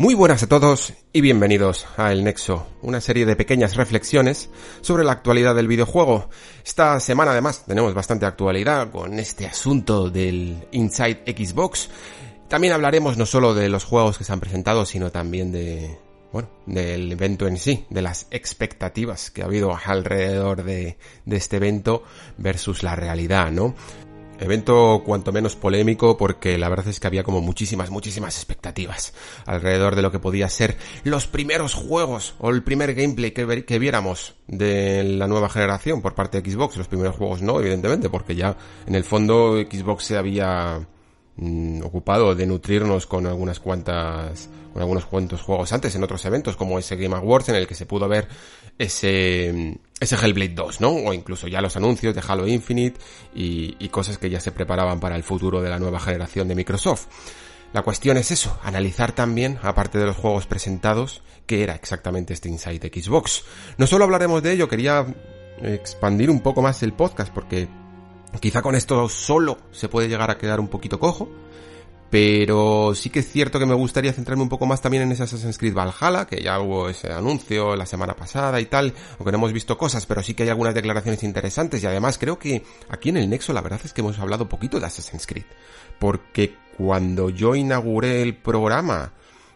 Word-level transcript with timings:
Muy 0.00 0.14
buenas 0.14 0.42
a 0.42 0.46
todos 0.46 0.94
y 1.12 1.20
bienvenidos 1.20 1.86
a 1.98 2.10
El 2.10 2.24
Nexo, 2.24 2.66
una 2.80 3.02
serie 3.02 3.26
de 3.26 3.36
pequeñas 3.36 3.76
reflexiones 3.76 4.48
sobre 4.80 5.04
la 5.04 5.12
actualidad 5.12 5.54
del 5.54 5.68
videojuego. 5.68 6.30
Esta 6.64 6.98
semana 7.00 7.32
además 7.32 7.66
tenemos 7.66 7.92
bastante 7.92 8.24
actualidad 8.24 8.90
con 8.90 9.18
este 9.18 9.46
asunto 9.46 10.08
del 10.08 10.66
Inside 10.72 11.24
Xbox. 11.26 11.90
También 12.48 12.72
hablaremos 12.72 13.18
no 13.18 13.26
solo 13.26 13.52
de 13.52 13.68
los 13.68 13.84
juegos 13.84 14.16
que 14.16 14.24
se 14.24 14.32
han 14.32 14.40
presentado, 14.40 14.86
sino 14.86 15.10
también 15.10 15.52
de, 15.52 15.98
bueno, 16.32 16.48
del 16.64 17.12
evento 17.12 17.46
en 17.46 17.58
sí, 17.58 17.84
de 17.90 18.00
las 18.00 18.26
expectativas 18.30 19.30
que 19.30 19.42
ha 19.42 19.44
habido 19.44 19.76
alrededor 19.84 20.64
de, 20.64 20.96
de 21.26 21.36
este 21.36 21.56
evento 21.56 22.04
versus 22.38 22.82
la 22.82 22.96
realidad, 22.96 23.50
¿no? 23.50 23.74
Evento 24.40 25.02
cuanto 25.04 25.32
menos 25.32 25.54
polémico 25.54 26.16
porque 26.16 26.56
la 26.58 26.68
verdad 26.68 26.88
es 26.88 26.98
que 26.98 27.06
había 27.06 27.22
como 27.22 27.40
muchísimas, 27.40 27.90
muchísimas 27.90 28.36
expectativas 28.36 29.12
alrededor 29.46 29.96
de 29.96 30.02
lo 30.02 30.10
que 30.10 30.18
podía 30.18 30.48
ser 30.48 30.78
los 31.04 31.26
primeros 31.26 31.74
juegos 31.74 32.34
o 32.38 32.50
el 32.50 32.62
primer 32.62 32.94
gameplay 32.94 33.32
que, 33.32 33.64
que 33.64 33.78
viéramos 33.78 34.34
de 34.46 35.04
la 35.04 35.26
nueva 35.26 35.50
generación 35.50 36.00
por 36.00 36.14
parte 36.14 36.40
de 36.40 36.50
Xbox. 36.50 36.76
Los 36.76 36.88
primeros 36.88 37.16
juegos 37.16 37.42
no, 37.42 37.60
evidentemente, 37.60 38.08
porque 38.08 38.34
ya 38.34 38.56
en 38.86 38.94
el 38.94 39.04
fondo 39.04 39.56
Xbox 39.60 40.04
se 40.04 40.16
había 40.16 40.86
mm, 41.40 41.82
ocupado 41.82 42.34
de 42.34 42.46
nutrirnos 42.46 43.06
con 43.06 43.26
algunas 43.26 43.58
cuantas 43.58 44.48
con 44.72 44.82
algunos 44.82 45.04
cuantos 45.06 45.42
juegos 45.42 45.72
antes 45.72 45.94
en 45.96 46.04
otros 46.04 46.24
eventos 46.24 46.56
como 46.56 46.78
ese 46.78 46.94
Game 46.94 47.16
Awards 47.16 47.48
en 47.48 47.56
el 47.56 47.66
que 47.66 47.74
se 47.74 47.86
pudo 47.86 48.08
ver 48.08 48.28
ese 48.78 49.78
ese 49.98 50.14
Hellblade 50.14 50.54
2, 50.54 50.80
¿no? 50.80 50.90
O 50.90 51.12
incluso 51.12 51.48
ya 51.48 51.60
los 51.60 51.76
anuncios 51.76 52.14
de 52.14 52.22
Halo 52.26 52.46
Infinite 52.46 53.00
y, 53.34 53.74
y 53.78 53.88
cosas 53.88 54.16
que 54.16 54.30
ya 54.30 54.40
se 54.40 54.52
preparaban 54.52 55.00
para 55.00 55.16
el 55.16 55.24
futuro 55.24 55.60
de 55.60 55.68
la 55.68 55.78
nueva 55.78 55.98
generación 55.98 56.46
de 56.46 56.54
Microsoft. 56.54 57.06
La 57.72 57.82
cuestión 57.82 58.16
es 58.16 58.30
eso, 58.30 58.58
analizar 58.64 59.12
también, 59.12 59.58
aparte 59.62 59.98
de 59.98 60.06
los 60.06 60.16
juegos 60.16 60.46
presentados, 60.46 61.22
qué 61.46 61.62
era 61.62 61.74
exactamente 61.74 62.32
este 62.32 62.48
Inside 62.48 62.90
Xbox. 62.92 63.44
No 63.76 63.86
solo 63.86 64.04
hablaremos 64.04 64.42
de 64.42 64.52
ello, 64.52 64.68
quería 64.68 65.06
expandir 65.62 66.30
un 66.30 66.40
poco 66.40 66.62
más 66.62 66.82
el 66.82 66.92
podcast 66.92 67.32
porque 67.32 67.68
quizá 68.38 68.62
con 68.62 68.74
esto 68.74 69.08
solo 69.08 69.58
se 69.72 69.88
puede 69.88 70.08
llegar 70.08 70.30
a 70.30 70.38
quedar 70.38 70.60
un 70.60 70.68
poquito 70.68 71.00
cojo, 71.00 71.28
pero 72.10 72.92
sí 72.94 73.08
que 73.08 73.20
es 73.20 73.30
cierto 73.30 73.58
que 73.58 73.66
me 73.66 73.74
gustaría 73.74 74.12
centrarme 74.12 74.42
un 74.42 74.48
poco 74.48 74.66
más 74.66 74.80
también 74.80 75.04
en 75.04 75.12
ese 75.12 75.22
Assassin's 75.22 75.58
Creed 75.58 75.74
Valhalla, 75.74 76.26
que 76.26 76.42
ya 76.42 76.60
hubo 76.60 76.88
ese 76.88 77.12
anuncio 77.12 77.76
la 77.76 77.86
semana 77.86 78.14
pasada 78.14 78.60
y 78.60 78.66
tal, 78.66 78.92
aunque 79.18 79.30
no 79.30 79.38
hemos 79.38 79.52
visto 79.52 79.78
cosas, 79.78 80.06
pero 80.06 80.22
sí 80.22 80.34
que 80.34 80.42
hay 80.42 80.48
algunas 80.48 80.74
declaraciones 80.74 81.22
interesantes 81.22 81.82
y 81.82 81.86
además 81.86 82.18
creo 82.18 82.38
que 82.38 82.64
aquí 82.88 83.10
en 83.10 83.16
el 83.16 83.30
Nexo 83.30 83.52
la 83.52 83.60
verdad 83.60 83.80
es 83.84 83.92
que 83.92 84.00
hemos 84.00 84.18
hablado 84.18 84.48
poquito 84.48 84.80
de 84.80 84.86
Assassin's 84.86 85.26
Creed, 85.26 85.44
porque 85.98 86.56
cuando 86.76 87.30
yo 87.30 87.54
inauguré 87.54 88.22
el 88.22 88.36
programa, 88.36 89.12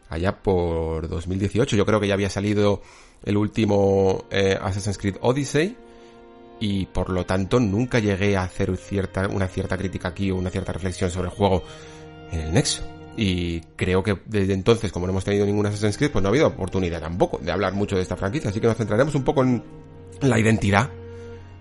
allá 0.09 0.43
por 0.43 1.09
2018, 1.09 1.75
yo 1.75 1.85
creo 1.85 2.01
que 2.01 2.09
ya 2.09 2.15
había 2.15 2.31
salido 2.31 2.83
el 3.25 3.37
último 3.37 4.27
eh, 4.31 4.59
Assassin's 4.61 4.99
Creed 4.99 5.17
Odyssey, 5.21 5.77
y 6.61 6.87
por 6.87 7.11
lo 7.11 7.27
tanto 7.27 7.61
nunca 7.61 7.99
llegué 7.99 8.37
a 8.37 8.45
hacer 8.45 8.73
una 9.31 9.49
cierta 9.49 9.77
crítica 9.77 10.09
aquí 10.09 10.31
o 10.31 10.37
una 10.37 10.51
cierta 10.51 10.73
reflexión 10.73 11.11
sobre 11.11 11.29
el 11.29 11.35
juego 11.35 11.63
en 12.33 12.41
el 12.41 12.53
Nexo. 12.53 12.83
Y 13.17 13.61
creo 13.77 14.03
que 14.03 14.19
desde 14.27 14.55
entonces, 14.55 14.91
como 14.91 15.07
no 15.07 15.13
hemos 15.13 15.25
tenido 15.25 15.47
ninguna 15.47 15.69
Assassin's 15.69 15.97
Creed, 15.97 16.11
pues 16.11 16.23
no 16.23 16.29
ha 16.29 16.31
habido 16.31 16.49
oportunidad 16.49 17.01
tampoco 17.01 17.39
de 17.39 17.53
hablar 17.53 17.73
mucho 17.75 17.97
de 17.97 18.03
esta 18.03 18.17
franquicia. 18.17 18.51
Así 18.51 18.61
que 18.61 18.67
nos 18.67 18.77
centraremos 18.77 19.15
un 19.15 19.23
poco 19.23 19.43
en 19.43 19.63
la 20.21 20.39
identidad 20.39 20.91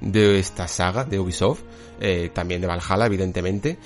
de 0.01 0.39
esta 0.39 0.67
saga 0.67 1.03
de 1.03 1.19
Ubisoft, 1.19 1.61
eh, 1.99 2.31
también 2.33 2.61
de 2.61 2.67
Valhalla, 2.67 3.05
evidentemente. 3.05 3.77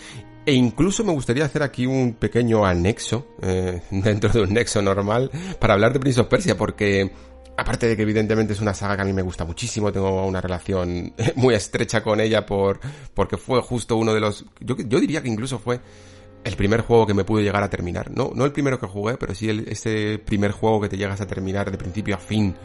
E 0.45 0.53
incluso 0.53 1.03
me 1.03 1.11
gustaría 1.11 1.43
hacer 1.43 1.61
aquí 1.61 1.85
un 1.85 2.13
pequeño 2.13 2.65
anexo, 2.65 3.27
eh, 3.41 3.81
dentro 3.91 4.29
de 4.29 4.41
un 4.41 4.53
nexo 4.53 4.81
normal, 4.81 5.29
para 5.59 5.73
hablar 5.73 5.91
de 5.91 5.99
Prince 5.99 6.21
of 6.21 6.27
Persia, 6.27 6.55
porque 6.57 7.11
aparte 7.57 7.87
de 7.87 7.95
que 7.95 8.03
evidentemente 8.03 8.53
es 8.53 8.61
una 8.61 8.73
saga 8.73 8.95
que 8.95 9.01
a 9.01 9.05
mí 9.05 9.13
me 9.13 9.23
gusta 9.23 9.43
muchísimo, 9.43 9.91
tengo 9.91 10.25
una 10.25 10.39
relación 10.39 11.13
muy 11.35 11.55
estrecha 11.55 12.01
con 12.03 12.21
ella 12.21 12.45
por, 12.45 12.79
porque 13.13 13.37
fue 13.37 13.61
justo 13.61 13.97
uno 13.97 14.13
de 14.13 14.19
los, 14.19 14.45
yo, 14.59 14.77
yo 14.77 14.99
diría 14.99 15.21
que 15.21 15.27
incluso 15.27 15.59
fue 15.59 15.79
el 16.43 16.55
primer 16.55 16.81
juego 16.81 17.05
que 17.05 17.13
me 17.13 17.25
pude 17.25 17.43
llegar 17.43 17.63
a 17.63 17.69
terminar. 17.69 18.11
No, 18.11 18.31
no 18.33 18.45
el 18.45 18.51
primero 18.51 18.79
que 18.79 18.87
jugué, 18.87 19.17
pero 19.17 19.35
sí 19.35 19.49
el, 19.49 19.67
ese 19.67 20.19
primer 20.23 20.51
juego 20.51 20.79
que 20.79 20.89
te 20.89 20.97
llegas 20.97 21.19
a 21.19 21.27
terminar 21.27 21.71
de 21.71 21.77
principio 21.77 22.15
a 22.15 22.19
fin, 22.19 22.55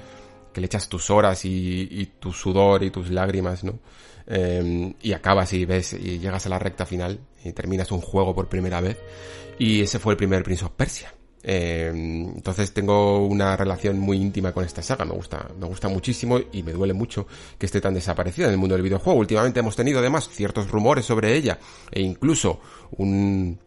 que 0.52 0.60
le 0.60 0.66
echas 0.66 0.88
tus 0.88 1.10
horas 1.10 1.44
y, 1.44 1.88
y 1.90 2.06
tu 2.20 2.32
sudor 2.32 2.84
y 2.84 2.90
tus 2.90 3.10
lágrimas, 3.10 3.64
¿no? 3.64 3.80
Eh, 4.26 4.94
y 5.02 5.12
acabas 5.14 5.52
y 5.52 5.64
ves 5.64 5.94
y 5.94 6.18
llegas 6.18 6.46
a 6.46 6.48
la 6.48 6.58
recta 6.58 6.86
final 6.86 7.18
y 7.44 7.52
terminas 7.52 7.90
un 7.90 8.00
juego 8.00 8.34
por 8.34 8.48
primera 8.48 8.80
vez. 8.80 8.98
Y 9.58 9.82
ese 9.82 9.98
fue 9.98 10.12
el 10.12 10.16
primer 10.16 10.42
Prince 10.42 10.64
of 10.64 10.72
Persia. 10.72 11.12
Eh, 11.44 11.90
entonces 11.92 12.72
tengo 12.72 13.26
una 13.26 13.56
relación 13.56 13.98
muy 13.98 14.18
íntima 14.18 14.52
con 14.52 14.64
esta 14.64 14.82
saga, 14.82 15.04
me 15.04 15.12
gusta, 15.12 15.48
me 15.58 15.66
gusta 15.66 15.88
muchísimo 15.88 16.38
y 16.52 16.62
me 16.62 16.72
duele 16.72 16.92
mucho 16.92 17.26
que 17.58 17.66
esté 17.66 17.80
tan 17.80 17.94
desaparecida 17.94 18.46
en 18.46 18.52
el 18.52 18.58
mundo 18.58 18.74
del 18.74 18.82
videojuego. 18.82 19.18
Últimamente 19.18 19.60
hemos 19.60 19.76
tenido 19.76 19.98
además 19.98 20.28
ciertos 20.28 20.70
rumores 20.70 21.04
sobre 21.04 21.34
ella 21.34 21.58
e 21.90 22.02
incluso 22.02 22.60
un 22.92 23.58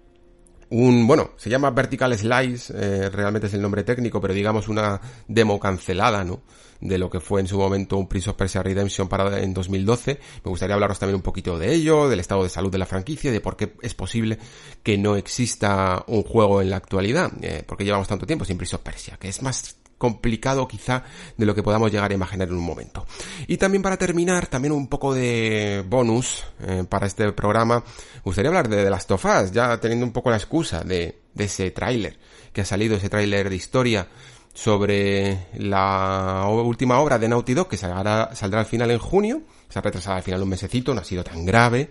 un, 0.75 1.07
bueno, 1.07 1.31
se 1.37 1.49
llama 1.49 1.71
Vertical 1.71 2.17
Slice, 2.17 2.73
eh, 2.75 3.09
realmente 3.09 3.47
es 3.47 3.53
el 3.53 3.61
nombre 3.61 3.85
técnico, 3.85 4.19
pero 4.19 4.33
digamos 4.33 4.67
una 4.67 4.99
demo 5.25 5.57
cancelada, 5.57 6.25
¿no? 6.25 6.41
De 6.81 6.97
lo 6.97 7.09
que 7.09 7.21
fue 7.21 7.39
en 7.39 7.47
su 7.47 7.57
momento 7.57 7.95
un 7.95 8.09
Prince 8.09 8.29
of 8.29 8.35
Persia 8.35 8.61
Redemption 8.61 9.07
para 9.07 9.39
en 9.39 9.53
2012. 9.53 10.19
Me 10.43 10.49
gustaría 10.49 10.73
hablaros 10.73 10.99
también 10.99 11.15
un 11.15 11.21
poquito 11.21 11.57
de 11.57 11.73
ello, 11.73 12.09
del 12.09 12.19
estado 12.19 12.43
de 12.43 12.49
salud 12.49 12.69
de 12.69 12.77
la 12.77 12.85
franquicia, 12.85 13.31
de 13.31 13.39
por 13.39 13.55
qué 13.55 13.73
es 13.81 13.93
posible 13.93 14.37
que 14.83 14.97
no 14.97 15.15
exista 15.15 16.03
un 16.07 16.23
juego 16.23 16.61
en 16.61 16.69
la 16.69 16.75
actualidad, 16.75 17.31
eh, 17.41 17.63
porque 17.65 17.85
llevamos 17.85 18.09
tanto 18.09 18.25
tiempo 18.25 18.43
sin 18.43 18.57
Prince 18.57 18.75
of 18.75 18.81
Persia, 18.81 19.15
que 19.17 19.29
es 19.29 19.41
más 19.41 19.77
complicado 20.05 20.67
quizá 20.67 21.03
de 21.35 21.45
lo 21.45 21.55
que 21.55 21.63
podamos 21.63 21.91
llegar 21.91 22.11
a 22.11 22.13
imaginar 22.13 22.47
en 22.47 22.55
un 22.55 22.63
momento. 22.63 23.05
Y 23.47 23.57
también 23.57 23.81
para 23.81 23.97
terminar, 23.97 24.47
también 24.47 24.71
un 24.73 24.87
poco 24.87 25.13
de 25.13 25.83
bonus 25.87 26.43
eh, 26.61 26.83
para 26.87 27.07
este 27.07 27.31
programa, 27.31 27.83
gustaría 28.23 28.49
hablar 28.49 28.69
de 28.69 28.89
of 28.89 29.25
Us, 29.25 29.51
ya 29.51 29.79
teniendo 29.79 30.05
un 30.05 30.11
poco 30.11 30.29
la 30.29 30.37
excusa 30.37 30.83
de, 30.83 31.21
de 31.33 31.43
ese 31.43 31.71
tráiler 31.71 32.17
que 32.53 32.61
ha 32.61 32.65
salido, 32.65 32.95
ese 32.95 33.09
tráiler 33.09 33.49
de 33.49 33.55
historia 33.55 34.07
sobre 34.53 35.47
la 35.57 36.45
última 36.47 36.99
obra 36.99 37.19
de 37.19 37.27
Naughty 37.27 37.53
Dog 37.53 37.67
que 37.67 37.77
saldrá, 37.77 38.33
saldrá 38.33 38.61
al 38.61 38.65
final 38.65 38.89
en 38.91 38.99
junio, 38.99 39.41
se 39.69 39.79
ha 39.79 39.81
retrasado 39.81 40.17
al 40.17 40.23
final 40.23 40.43
un 40.43 40.49
mesecito, 40.49 40.93
no 40.93 41.01
ha 41.01 41.03
sido 41.03 41.23
tan 41.23 41.45
grave. 41.45 41.89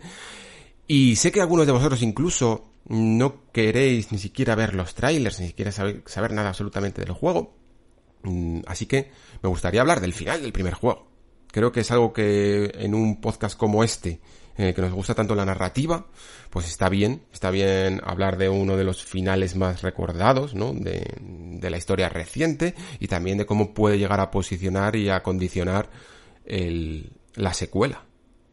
Y 0.87 1.17
sé 1.17 1.33
que 1.33 1.41
algunos 1.41 1.67
de 1.67 1.73
vosotros 1.73 2.03
incluso 2.03 2.75
no 2.87 3.51
queréis 3.53 4.13
ni 4.13 4.19
siquiera 4.19 4.55
ver 4.55 4.75
los 4.75 4.95
trailers, 4.95 5.41
ni 5.41 5.49
siquiera 5.49 5.73
saber, 5.73 6.03
saber 6.07 6.33
nada 6.33 6.51
absolutamente 6.51 7.03
del 7.03 7.13
juego. 7.13 7.55
Mm, 8.25 8.61
así 8.67 8.87
que 8.87 9.11
me 9.43 9.49
gustaría 9.49 9.81
hablar 9.81 10.01
del 10.01 10.13
final 10.13 10.43
del 10.43 10.53
primer 10.53 10.75
juego. 10.75 11.07
Creo 11.53 11.71
que 11.71 11.81
es 11.81 11.91
algo 11.91 12.13
que 12.13 12.73
en 12.75 12.95
un 12.95 13.21
podcast 13.21 13.57
como 13.57 13.85
este, 13.85 14.21
en 14.57 14.67
el 14.67 14.75
que 14.75 14.83
nos 14.83 14.93
gusta 14.93 15.15
tanto 15.15 15.35
la 15.35 15.45
narrativa, 15.45 16.07
pues 16.51 16.67
está 16.67 16.89
bien, 16.89 17.23
está 17.33 17.51
bien 17.51 18.01
hablar 18.05 18.37
de 18.39 18.49
uno 18.49 18.77
de 18.77 18.85
los 18.85 19.05
finales 19.05 19.55
más 19.55 19.83
recordados, 19.83 20.55
¿no? 20.55 20.73
De, 20.73 21.07
de 21.21 21.71
la 21.71 21.77
historia 21.77 22.09
reciente 22.09 22.75
y 22.99 23.07
también 23.07 23.39
de 23.39 23.47
cómo 23.47 23.73
puede 23.73 23.99
llegar 23.99 24.21
a 24.21 24.31
posicionar 24.33 24.97
y 24.97 25.11
a 25.11 25.23
condicionar 25.23 25.91
el, 26.45 27.13
la 27.35 27.55
secuela 27.55 28.05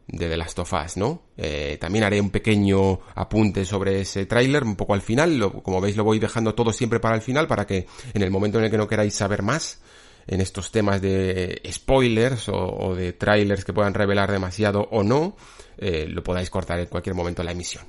de 0.06 0.28
The 0.28 0.36
Last 0.36 0.58
of 0.58 0.72
Us, 0.72 0.96
¿no? 0.96 1.22
Eh, 1.36 1.78
también 1.80 2.04
haré 2.04 2.20
un 2.20 2.30
pequeño 2.30 3.00
apunte 3.14 3.64
sobre 3.64 4.00
ese 4.00 4.26
tráiler, 4.26 4.64
un 4.64 4.76
poco 4.76 4.94
al 4.94 5.02
final, 5.02 5.38
lo, 5.38 5.62
como 5.62 5.80
veis 5.80 5.96
lo 5.96 6.04
voy 6.04 6.18
dejando 6.18 6.54
todo 6.54 6.72
siempre 6.72 7.00
para 7.00 7.14
el 7.14 7.22
final, 7.22 7.46
para 7.46 7.66
que 7.66 7.86
en 8.12 8.22
el 8.22 8.30
momento 8.30 8.58
en 8.58 8.64
el 8.64 8.70
que 8.70 8.78
no 8.78 8.88
queráis 8.88 9.14
saber 9.14 9.42
más, 9.42 9.80
en 10.26 10.40
estos 10.40 10.70
temas 10.70 11.00
de 11.00 11.60
spoilers 11.70 12.48
o, 12.48 12.94
de 12.94 13.12
trailers 13.12 13.64
que 13.64 13.72
puedan 13.72 13.94
revelar 13.94 14.30
demasiado 14.30 14.88
o 14.90 15.02
no, 15.02 15.36
eh, 15.78 16.06
lo 16.08 16.22
podáis 16.22 16.50
cortar 16.50 16.78
en 16.80 16.86
cualquier 16.86 17.14
momento 17.14 17.42
de 17.42 17.46
la 17.46 17.52
emisión. 17.52 17.84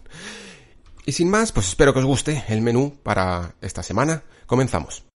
Y 1.05 1.11
sin 1.11 1.29
más, 1.29 1.51
pues 1.51 1.67
espero 1.67 1.93
que 1.93 1.99
os 1.99 2.05
guste 2.05 2.43
el 2.47 2.61
menú 2.61 2.97
para 3.03 3.55
esta 3.61 3.83
semana. 3.83 4.23
Comenzamos. 4.45 5.12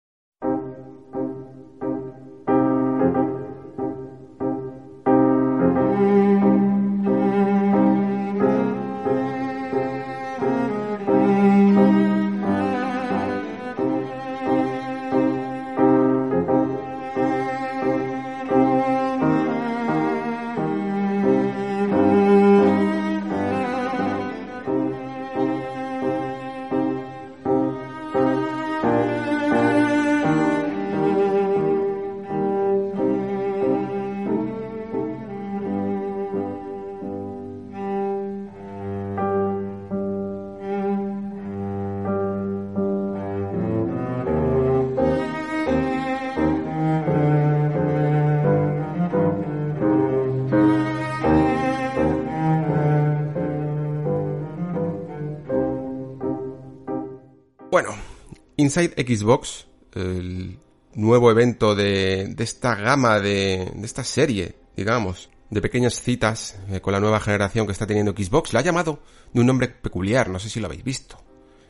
Inside 58.64 58.94
Xbox, 58.96 59.66
el 59.94 60.58
nuevo 60.94 61.30
evento 61.30 61.74
de, 61.74 62.34
esta 62.38 62.74
gama 62.74 63.20
de, 63.20 63.70
de 63.74 63.86
esta 63.86 64.04
serie, 64.04 64.54
digamos, 64.76 65.28
de 65.50 65.60
pequeñas 65.60 66.00
citas 66.00 66.58
eh, 66.70 66.80
con 66.80 66.92
la 66.92 67.00
nueva 67.00 67.20
generación 67.20 67.66
que 67.66 67.72
está 67.72 67.86
teniendo 67.86 68.12
Xbox, 68.12 68.52
la 68.52 68.60
ha 68.60 68.62
llamado 68.62 69.00
de 69.32 69.40
un 69.40 69.46
nombre 69.46 69.68
peculiar, 69.68 70.28
no 70.30 70.38
sé 70.38 70.48
si 70.48 70.60
lo 70.60 70.66
habéis 70.66 70.82
visto. 70.82 71.18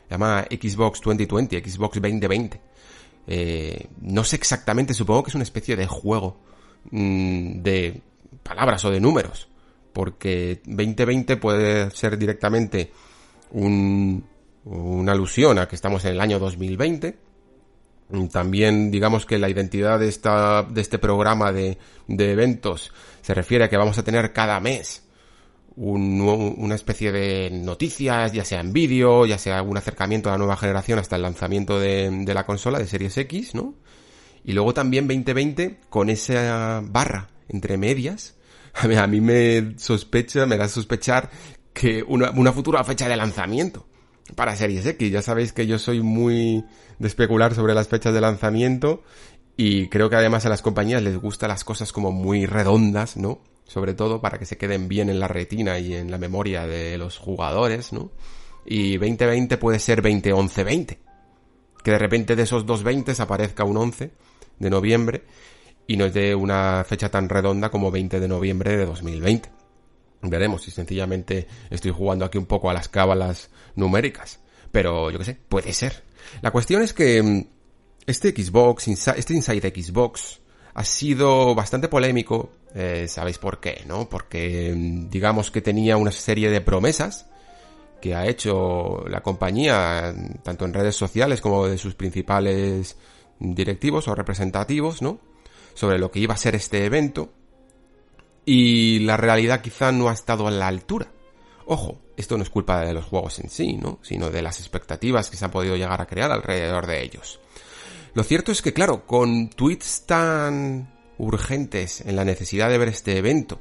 Llama 0.09 0.45
Xbox 0.49 1.01
2020, 1.01 1.69
Xbox 1.69 1.95
2020. 2.01 2.61
Eh, 3.27 3.87
no 4.01 4.23
sé 4.23 4.37
exactamente, 4.37 4.93
supongo 4.93 5.23
que 5.23 5.29
es 5.29 5.35
una 5.35 5.43
especie 5.43 5.75
de 5.75 5.87
juego 5.87 6.37
mm, 6.91 7.61
de 7.61 8.01
palabras 8.41 8.85
o 8.85 8.91
de 8.91 8.99
números, 8.99 9.47
porque 9.91 10.61
2020 10.65 11.37
puede 11.37 11.91
ser 11.91 12.17
directamente 12.17 12.91
un, 13.51 14.23
una 14.65 15.13
alusión 15.13 15.59
a 15.59 15.67
que 15.67 15.75
estamos 15.75 16.03
en 16.05 16.11
el 16.11 16.21
año 16.21 16.39
2020. 16.39 17.17
También 18.31 18.91
digamos 18.91 19.25
que 19.25 19.39
la 19.39 19.49
identidad 19.49 19.99
de, 19.99 20.07
esta, 20.07 20.63
de 20.63 20.81
este 20.81 20.99
programa 20.99 21.51
de, 21.51 21.77
de 22.07 22.31
eventos 22.31 22.91
se 23.21 23.33
refiere 23.33 23.63
a 23.63 23.69
que 23.69 23.77
vamos 23.77 23.97
a 23.97 24.03
tener 24.03 24.31
cada 24.31 24.59
mes 24.59 25.03
un, 25.75 26.21
una 26.21 26.75
especie 26.75 27.11
de 27.11 27.49
noticias, 27.51 28.31
ya 28.31 28.45
sea 28.45 28.61
en 28.61 28.73
vídeo, 28.73 29.25
ya 29.25 29.37
sea 29.37 29.57
algún 29.57 29.77
acercamiento 29.77 30.29
a 30.29 30.33
la 30.33 30.37
nueva 30.37 30.55
generación 30.55 30.99
hasta 30.99 31.15
el 31.15 31.23
lanzamiento 31.23 31.79
de, 31.79 32.09
de 32.11 32.33
la 32.33 32.45
consola 32.45 32.79
de 32.79 32.87
Series 32.87 33.17
X, 33.17 33.55
¿no? 33.55 33.75
Y 34.43 34.53
luego 34.53 34.73
también 34.73 35.07
2020 35.07 35.79
con 35.89 36.09
esa 36.09 36.81
barra 36.83 37.29
entre 37.49 37.77
medias. 37.77 38.35
A 38.75 39.07
mí, 39.07 39.21
me 39.21 39.73
sospecha, 39.77 40.45
me 40.45 40.57
da 40.57 40.67
sospechar 40.67 41.29
que 41.73 42.03
una, 42.03 42.29
una 42.31 42.51
futura 42.51 42.83
fecha 42.83 43.07
de 43.09 43.15
lanzamiento 43.15 43.87
para 44.35 44.55
Series 44.55 44.85
X. 44.85 45.11
Ya 45.11 45.21
sabéis 45.21 45.53
que 45.53 45.67
yo 45.67 45.77
soy 45.77 46.01
muy 46.01 46.65
de 46.99 47.07
especular 47.07 47.53
sobre 47.53 47.73
las 47.73 47.87
fechas 47.87 48.13
de 48.13 48.21
lanzamiento 48.21 49.03
y 49.57 49.89
creo 49.89 50.09
que 50.09 50.15
además 50.15 50.45
a 50.45 50.49
las 50.49 50.61
compañías 50.61 51.03
les 51.03 51.17
gustan 51.17 51.49
las 51.49 51.63
cosas 51.63 51.91
como 51.91 52.11
muy 52.11 52.45
redondas, 52.45 53.17
¿no? 53.17 53.41
sobre 53.65 53.93
todo 53.93 54.21
para 54.21 54.37
que 54.37 54.45
se 54.45 54.57
queden 54.57 54.87
bien 54.87 55.09
en 55.09 55.19
la 55.19 55.27
retina 55.27 55.79
y 55.79 55.93
en 55.95 56.11
la 56.11 56.17
memoria 56.17 56.67
de 56.67 56.97
los 56.97 57.17
jugadores, 57.17 57.93
¿no? 57.93 58.11
Y 58.65 58.97
2020 58.97 59.57
puede 59.57 59.79
ser 59.79 60.01
2011-20. 60.01 60.97
Que 61.83 61.91
de 61.91 61.99
repente 61.99 62.35
de 62.35 62.43
esos 62.43 62.65
dos 62.65 62.83
20 62.83 63.13
aparezca 63.19 63.63
un 63.63 63.77
11 63.77 64.11
de 64.59 64.69
noviembre 64.69 65.23
y 65.87 65.97
nos 65.97 66.13
dé 66.13 66.33
una 66.33 66.83
fecha 66.87 67.09
tan 67.09 67.29
redonda 67.29 67.69
como 67.69 67.91
20 67.91 68.19
de 68.19 68.27
noviembre 68.27 68.75
de 68.77 68.85
2020. 68.85 69.54
Veremos 70.21 70.63
si 70.63 70.71
sencillamente 70.71 71.47
estoy 71.69 71.91
jugando 71.91 72.25
aquí 72.25 72.37
un 72.37 72.45
poco 72.45 72.69
a 72.69 72.73
las 72.73 72.89
cábalas 72.89 73.49
numéricas. 73.75 74.39
Pero 74.71 75.11
yo 75.11 75.19
qué 75.19 75.25
sé, 75.25 75.37
puede 75.47 75.73
ser. 75.73 76.03
La 76.41 76.51
cuestión 76.51 76.81
es 76.81 76.93
que 76.93 77.21
mm, 77.21 77.47
este 78.05 78.31
Xbox, 78.31 78.87
este 78.87 79.33
Inside 79.33 79.73
Xbox, 79.75 80.41
ha 80.73 80.83
sido 80.83 81.55
bastante 81.55 81.87
polémico, 81.87 82.51
eh, 82.73 83.07
sabéis 83.07 83.37
por 83.37 83.59
qué, 83.59 83.83
¿no? 83.87 84.09
Porque 84.09 84.73
mm, 84.75 85.09
digamos 85.09 85.49
que 85.49 85.61
tenía 85.61 85.97
una 85.97 86.11
serie 86.11 86.49
de 86.49 86.61
promesas 86.61 87.27
que 88.01 88.13
ha 88.13 88.27
hecho 88.27 89.05
la 89.07 89.21
compañía, 89.21 90.13
tanto 90.43 90.65
en 90.65 90.73
redes 90.73 90.95
sociales 90.95 91.41
como 91.41 91.67
de 91.67 91.77
sus 91.77 91.95
principales 91.95 92.97
directivos 93.39 94.07
o 94.07 94.15
representativos, 94.15 95.01
¿no? 95.01 95.19
Sobre 95.73 95.97
lo 95.97 96.11
que 96.11 96.19
iba 96.19 96.33
a 96.33 96.37
ser 96.37 96.55
este 96.55 96.85
evento. 96.85 97.31
Y 98.45 98.99
la 98.99 99.17
realidad 99.17 99.61
quizá 99.61 99.91
no 99.91 100.09
ha 100.09 100.13
estado 100.13 100.47
a 100.47 100.51
la 100.51 100.67
altura. 100.67 101.11
Ojo, 101.65 101.99
esto 102.15 102.37
no 102.37 102.43
es 102.43 102.49
culpa 102.49 102.85
de 102.85 102.93
los 102.93 103.05
juegos 103.05 103.39
en 103.39 103.49
sí, 103.49 103.73
¿no? 103.73 103.99
Sino 104.03 104.29
de 104.29 104.41
las 104.41 104.59
expectativas 104.59 105.29
que 105.29 105.37
se 105.37 105.45
han 105.45 105.51
podido 105.51 105.75
llegar 105.75 105.99
a 105.99 106.05
crear 106.05 106.31
alrededor 106.31 106.85
de 106.85 107.03
ellos. 107.03 107.39
Lo 108.13 108.23
cierto 108.23 108.51
es 108.51 108.61
que, 108.61 108.73
claro, 108.73 109.05
con 109.05 109.49
tweets 109.49 110.05
tan 110.05 110.93
urgentes 111.17 112.01
en 112.01 112.15
la 112.15 112.23
necesidad 112.23 112.69
de 112.69 112.77
ver 112.77 112.89
este 112.89 113.17
evento, 113.17 113.59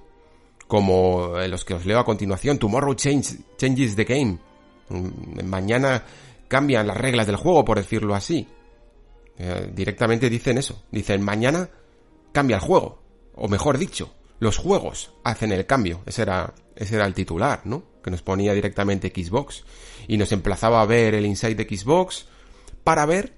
como 0.68 1.34
los 1.48 1.64
que 1.64 1.74
os 1.74 1.86
leo 1.86 1.98
a 1.98 2.04
continuación, 2.04 2.58
Tomorrow 2.58 2.94
change, 2.94 3.38
Changes 3.56 3.96
the 3.96 4.04
Game, 4.04 4.38
mm, 4.88 5.44
mañana 5.44 6.04
cambian 6.46 6.86
las 6.86 6.96
reglas 6.96 7.26
del 7.26 7.36
juego, 7.36 7.64
por 7.64 7.78
decirlo 7.78 8.14
así. 8.14 8.46
Eh, 9.38 9.70
directamente 9.74 10.30
dicen 10.30 10.58
eso, 10.58 10.84
dicen 10.92 11.22
mañana 11.22 11.68
cambia 12.32 12.56
el 12.56 12.62
juego, 12.62 13.02
o 13.34 13.48
mejor 13.48 13.78
dicho, 13.78 14.14
los 14.38 14.56
juegos 14.56 15.12
hacen 15.24 15.52
el 15.52 15.66
cambio. 15.66 16.02
Ese 16.06 16.22
era, 16.22 16.54
ese 16.76 16.96
era 16.96 17.06
el 17.06 17.14
titular, 17.14 17.62
¿no? 17.64 17.84
Que 18.02 18.10
nos 18.10 18.22
ponía 18.22 18.52
directamente 18.52 19.12
Xbox. 19.14 19.64
Y 20.08 20.16
nos 20.16 20.32
emplazaba 20.32 20.82
a 20.82 20.86
ver 20.86 21.14
el 21.14 21.26
Inside 21.26 21.54
de 21.54 21.76
Xbox 21.76 22.26
para 22.82 23.06
ver 23.06 23.36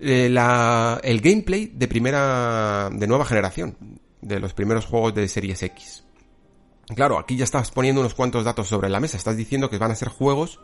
eh, 0.00 0.28
la, 0.30 1.00
el 1.02 1.20
gameplay 1.20 1.66
de 1.66 1.88
primera, 1.88 2.90
de 2.92 3.06
nueva 3.06 3.24
generación, 3.24 3.76
de 4.20 4.40
los 4.40 4.52
primeros 4.52 4.86
juegos 4.86 5.14
de 5.14 5.28
Series 5.28 5.62
X. 5.62 6.04
Claro, 6.94 7.18
aquí 7.18 7.36
ya 7.36 7.44
estás 7.44 7.70
poniendo 7.70 8.00
unos 8.00 8.14
cuantos 8.14 8.44
datos 8.44 8.68
sobre 8.68 8.88
la 8.88 9.00
mesa, 9.00 9.16
estás 9.16 9.36
diciendo 9.36 9.70
que 9.70 9.78
van 9.78 9.90
a 9.90 9.96
ser 9.96 10.08
juegos 10.08 10.60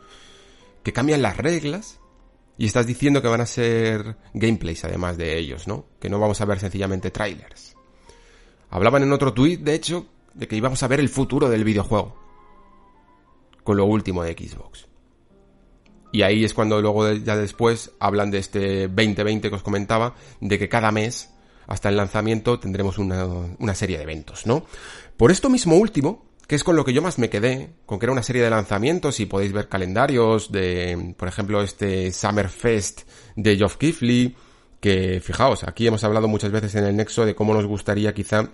que 0.82 0.92
cambian 0.92 1.22
las 1.22 1.36
reglas 1.36 2.00
y 2.58 2.66
estás 2.66 2.86
diciendo 2.86 3.22
que 3.22 3.28
van 3.28 3.40
a 3.40 3.46
ser 3.46 4.16
gameplays 4.34 4.84
además 4.84 5.16
de 5.16 5.36
ellos, 5.38 5.66
¿no? 5.66 5.86
Que 6.00 6.08
no 6.08 6.20
vamos 6.20 6.40
a 6.40 6.44
ver 6.44 6.60
sencillamente 6.60 7.10
trailers. 7.10 7.71
Hablaban 8.72 9.02
en 9.02 9.12
otro 9.12 9.34
tweet, 9.34 9.58
de 9.58 9.74
hecho, 9.74 10.06
de 10.32 10.48
que 10.48 10.56
íbamos 10.56 10.82
a 10.82 10.88
ver 10.88 10.98
el 10.98 11.10
futuro 11.10 11.50
del 11.50 11.62
videojuego. 11.62 12.16
Con 13.62 13.76
lo 13.76 13.84
último 13.84 14.22
de 14.22 14.32
Xbox. 14.32 14.88
Y 16.10 16.22
ahí 16.22 16.42
es 16.42 16.54
cuando 16.54 16.80
luego 16.80 17.12
ya 17.12 17.36
después 17.36 17.92
hablan 18.00 18.30
de 18.30 18.38
este 18.38 18.88
2020 18.88 19.50
que 19.50 19.54
os 19.54 19.62
comentaba, 19.62 20.14
de 20.40 20.58
que 20.58 20.70
cada 20.70 20.90
mes, 20.90 21.34
hasta 21.66 21.90
el 21.90 21.98
lanzamiento, 21.98 22.58
tendremos 22.58 22.96
una, 22.96 23.26
una 23.26 23.74
serie 23.74 23.98
de 23.98 24.04
eventos, 24.04 24.46
¿no? 24.46 24.64
Por 25.18 25.30
esto 25.30 25.50
mismo 25.50 25.76
último, 25.76 26.24
que 26.48 26.54
es 26.54 26.64
con 26.64 26.74
lo 26.74 26.86
que 26.86 26.94
yo 26.94 27.02
más 27.02 27.18
me 27.18 27.28
quedé, 27.28 27.74
con 27.84 27.98
que 27.98 28.06
era 28.06 28.12
una 28.14 28.22
serie 28.22 28.42
de 28.42 28.48
lanzamientos 28.48 29.20
y 29.20 29.26
podéis 29.26 29.52
ver 29.52 29.68
calendarios 29.68 30.50
de, 30.50 31.14
por 31.18 31.28
ejemplo, 31.28 31.60
este 31.60 32.10
Summer 32.10 32.48
Fest 32.48 33.02
de 33.36 33.54
Geoff 33.54 33.76
Keighley, 33.76 34.34
que 34.80 35.20
fijaos, 35.20 35.62
aquí 35.62 35.86
hemos 35.86 36.02
hablado 36.04 36.26
muchas 36.26 36.50
veces 36.50 36.74
en 36.74 36.84
el 36.84 36.96
nexo 36.96 37.26
de 37.26 37.34
cómo 37.34 37.52
nos 37.52 37.66
gustaría 37.66 38.14
quizá 38.14 38.50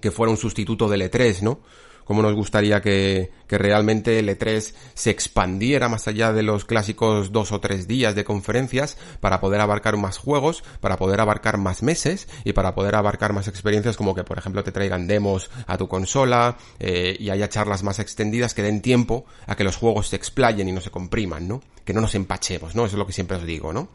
que 0.00 0.10
fuera 0.10 0.30
un 0.30 0.36
sustituto 0.36 0.88
del 0.88 1.02
E3, 1.02 1.42
¿no? 1.42 1.60
cómo 2.04 2.22
nos 2.22 2.34
gustaría 2.34 2.80
que, 2.80 3.30
que 3.46 3.58
realmente 3.58 4.18
el 4.18 4.28
E3 4.28 4.74
se 4.94 5.10
expandiera 5.10 5.88
más 5.88 6.08
allá 6.08 6.32
de 6.32 6.42
los 6.42 6.64
clásicos 6.64 7.32
dos 7.32 7.52
o 7.52 7.60
tres 7.60 7.86
días 7.86 8.14
de 8.14 8.24
conferencias 8.24 8.96
para 9.20 9.40
poder 9.40 9.60
abarcar 9.60 9.96
más 9.96 10.18
juegos, 10.18 10.62
para 10.80 10.96
poder 10.96 11.20
abarcar 11.20 11.58
más 11.58 11.82
meses 11.82 12.28
y 12.44 12.52
para 12.52 12.74
poder 12.74 12.94
abarcar 12.94 13.32
más 13.32 13.48
experiencias 13.48 13.96
como 13.96 14.14
que 14.14 14.24
por 14.24 14.38
ejemplo 14.38 14.64
te 14.64 14.72
traigan 14.72 15.06
demos 15.06 15.50
a 15.66 15.78
tu 15.78 15.88
consola 15.88 16.56
eh, 16.78 17.16
y 17.18 17.30
haya 17.30 17.48
charlas 17.48 17.82
más 17.82 17.98
extendidas 17.98 18.54
que 18.54 18.62
den 18.62 18.82
tiempo 18.82 19.24
a 19.46 19.56
que 19.56 19.64
los 19.64 19.76
juegos 19.76 20.08
se 20.08 20.16
explayen 20.16 20.68
y 20.68 20.72
no 20.72 20.80
se 20.80 20.90
compriman, 20.90 21.48
¿no? 21.48 21.62
Que 21.84 21.92
no 21.92 22.00
nos 22.00 22.14
empachemos, 22.14 22.74
¿no? 22.74 22.86
Eso 22.86 22.96
es 22.96 22.98
lo 22.98 23.06
que 23.06 23.12
siempre 23.12 23.36
os 23.36 23.44
digo, 23.44 23.72
¿no? 23.72 23.88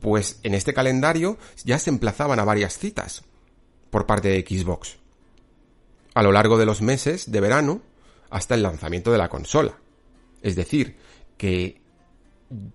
Pues 0.00 0.40
en 0.42 0.54
este 0.54 0.74
calendario 0.74 1.38
ya 1.64 1.78
se 1.78 1.90
emplazaban 1.90 2.38
a 2.38 2.44
varias 2.44 2.78
citas 2.78 3.24
por 3.90 4.06
parte 4.06 4.28
de 4.28 4.44
Xbox 4.46 5.03
a 6.14 6.22
lo 6.22 6.32
largo 6.32 6.56
de 6.58 6.66
los 6.66 6.80
meses 6.80 7.30
de 7.30 7.40
verano 7.40 7.82
hasta 8.30 8.54
el 8.54 8.62
lanzamiento 8.62 9.12
de 9.12 9.18
la 9.18 9.28
consola. 9.28 9.78
Es 10.42 10.56
decir, 10.56 10.96
que 11.36 11.80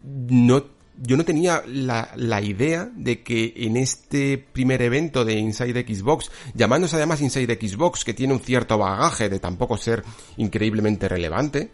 no, 0.03 0.65
yo 0.98 1.17
no 1.17 1.25
tenía 1.25 1.63
la, 1.65 2.12
la, 2.15 2.41
idea 2.41 2.89
de 2.93 3.24
que 3.24 3.53
en 3.55 3.77
este 3.77 4.38
primer 4.38 4.81
evento 4.81 5.24
de 5.24 5.34
Inside 5.34 5.86
Xbox, 5.88 6.31
llamándose 6.53 6.98
además 6.98 7.22
Inside 7.22 7.60
Xbox, 7.60 8.03
que 8.03 8.13
tiene 8.13 8.34
un 8.34 8.39
cierto 8.39 8.77
bagaje 8.77 9.29
de 9.29 9.39
tampoco 9.39 9.77
ser 9.77 10.03
increíblemente 10.38 11.08
relevante, 11.08 11.72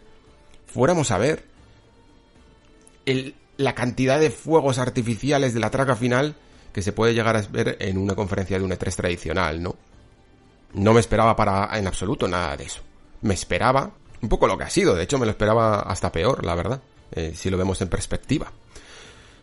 fuéramos 0.66 1.10
a 1.10 1.18
ver 1.18 1.44
el, 3.06 3.34
la 3.56 3.74
cantidad 3.74 4.20
de 4.20 4.30
fuegos 4.30 4.78
artificiales 4.78 5.54
de 5.54 5.60
la 5.60 5.70
traca 5.70 5.96
final 5.96 6.36
que 6.72 6.82
se 6.82 6.92
puede 6.92 7.14
llegar 7.14 7.36
a 7.36 7.42
ver 7.42 7.76
en 7.80 7.96
una 7.96 8.14
conferencia 8.14 8.58
de 8.58 8.64
un 8.64 8.70
E3 8.70 8.94
tradicional, 8.94 9.62
¿no? 9.62 9.76
No 10.76 10.92
me 10.92 11.00
esperaba 11.00 11.34
para 11.34 11.76
en 11.78 11.86
absoluto 11.86 12.28
nada 12.28 12.56
de 12.56 12.64
eso. 12.64 12.82
Me 13.22 13.34
esperaba 13.34 13.90
un 14.20 14.28
poco 14.28 14.46
lo 14.46 14.56
que 14.56 14.64
ha 14.64 14.70
sido, 14.70 14.94
de 14.94 15.04
hecho 15.04 15.18
me 15.18 15.26
lo 15.26 15.30
esperaba 15.30 15.80
hasta 15.80 16.12
peor, 16.12 16.44
la 16.44 16.54
verdad, 16.54 16.80
eh, 17.12 17.32
si 17.34 17.50
lo 17.50 17.58
vemos 17.58 17.80
en 17.80 17.88
perspectiva. 17.88 18.52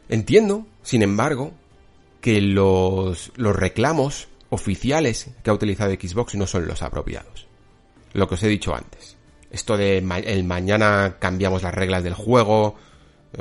Entiendo, 0.09 0.65
sin 0.81 1.01
embargo, 1.01 1.53
que 2.21 2.41
los, 2.41 3.31
los 3.35 3.55
reclamos 3.55 4.27
oficiales 4.49 5.29
que 5.43 5.49
ha 5.49 5.53
utilizado 5.53 5.91
Xbox 5.91 6.35
no 6.35 6.47
son 6.47 6.67
los 6.67 6.81
apropiados. 6.81 7.47
Lo 8.13 8.27
que 8.27 8.35
os 8.35 8.43
he 8.43 8.47
dicho 8.47 8.75
antes. 8.75 9.17
Esto 9.51 9.77
de 9.77 9.97
el 9.97 10.43
mañana 10.43 11.17
cambiamos 11.19 11.63
las 11.63 11.73
reglas 11.73 12.03
del 12.03 12.13
juego, 12.13 12.75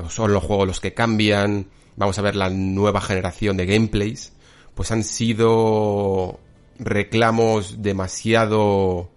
son 0.08 0.32
los 0.32 0.42
juegos 0.42 0.66
los 0.66 0.80
que 0.80 0.94
cambian, 0.94 1.66
vamos 1.96 2.18
a 2.18 2.22
ver 2.22 2.36
la 2.36 2.50
nueva 2.50 3.00
generación 3.00 3.56
de 3.56 3.66
gameplays, 3.66 4.32
pues 4.74 4.90
han 4.90 5.04
sido 5.04 6.38
reclamos 6.84 7.82
demasiado, 7.82 9.10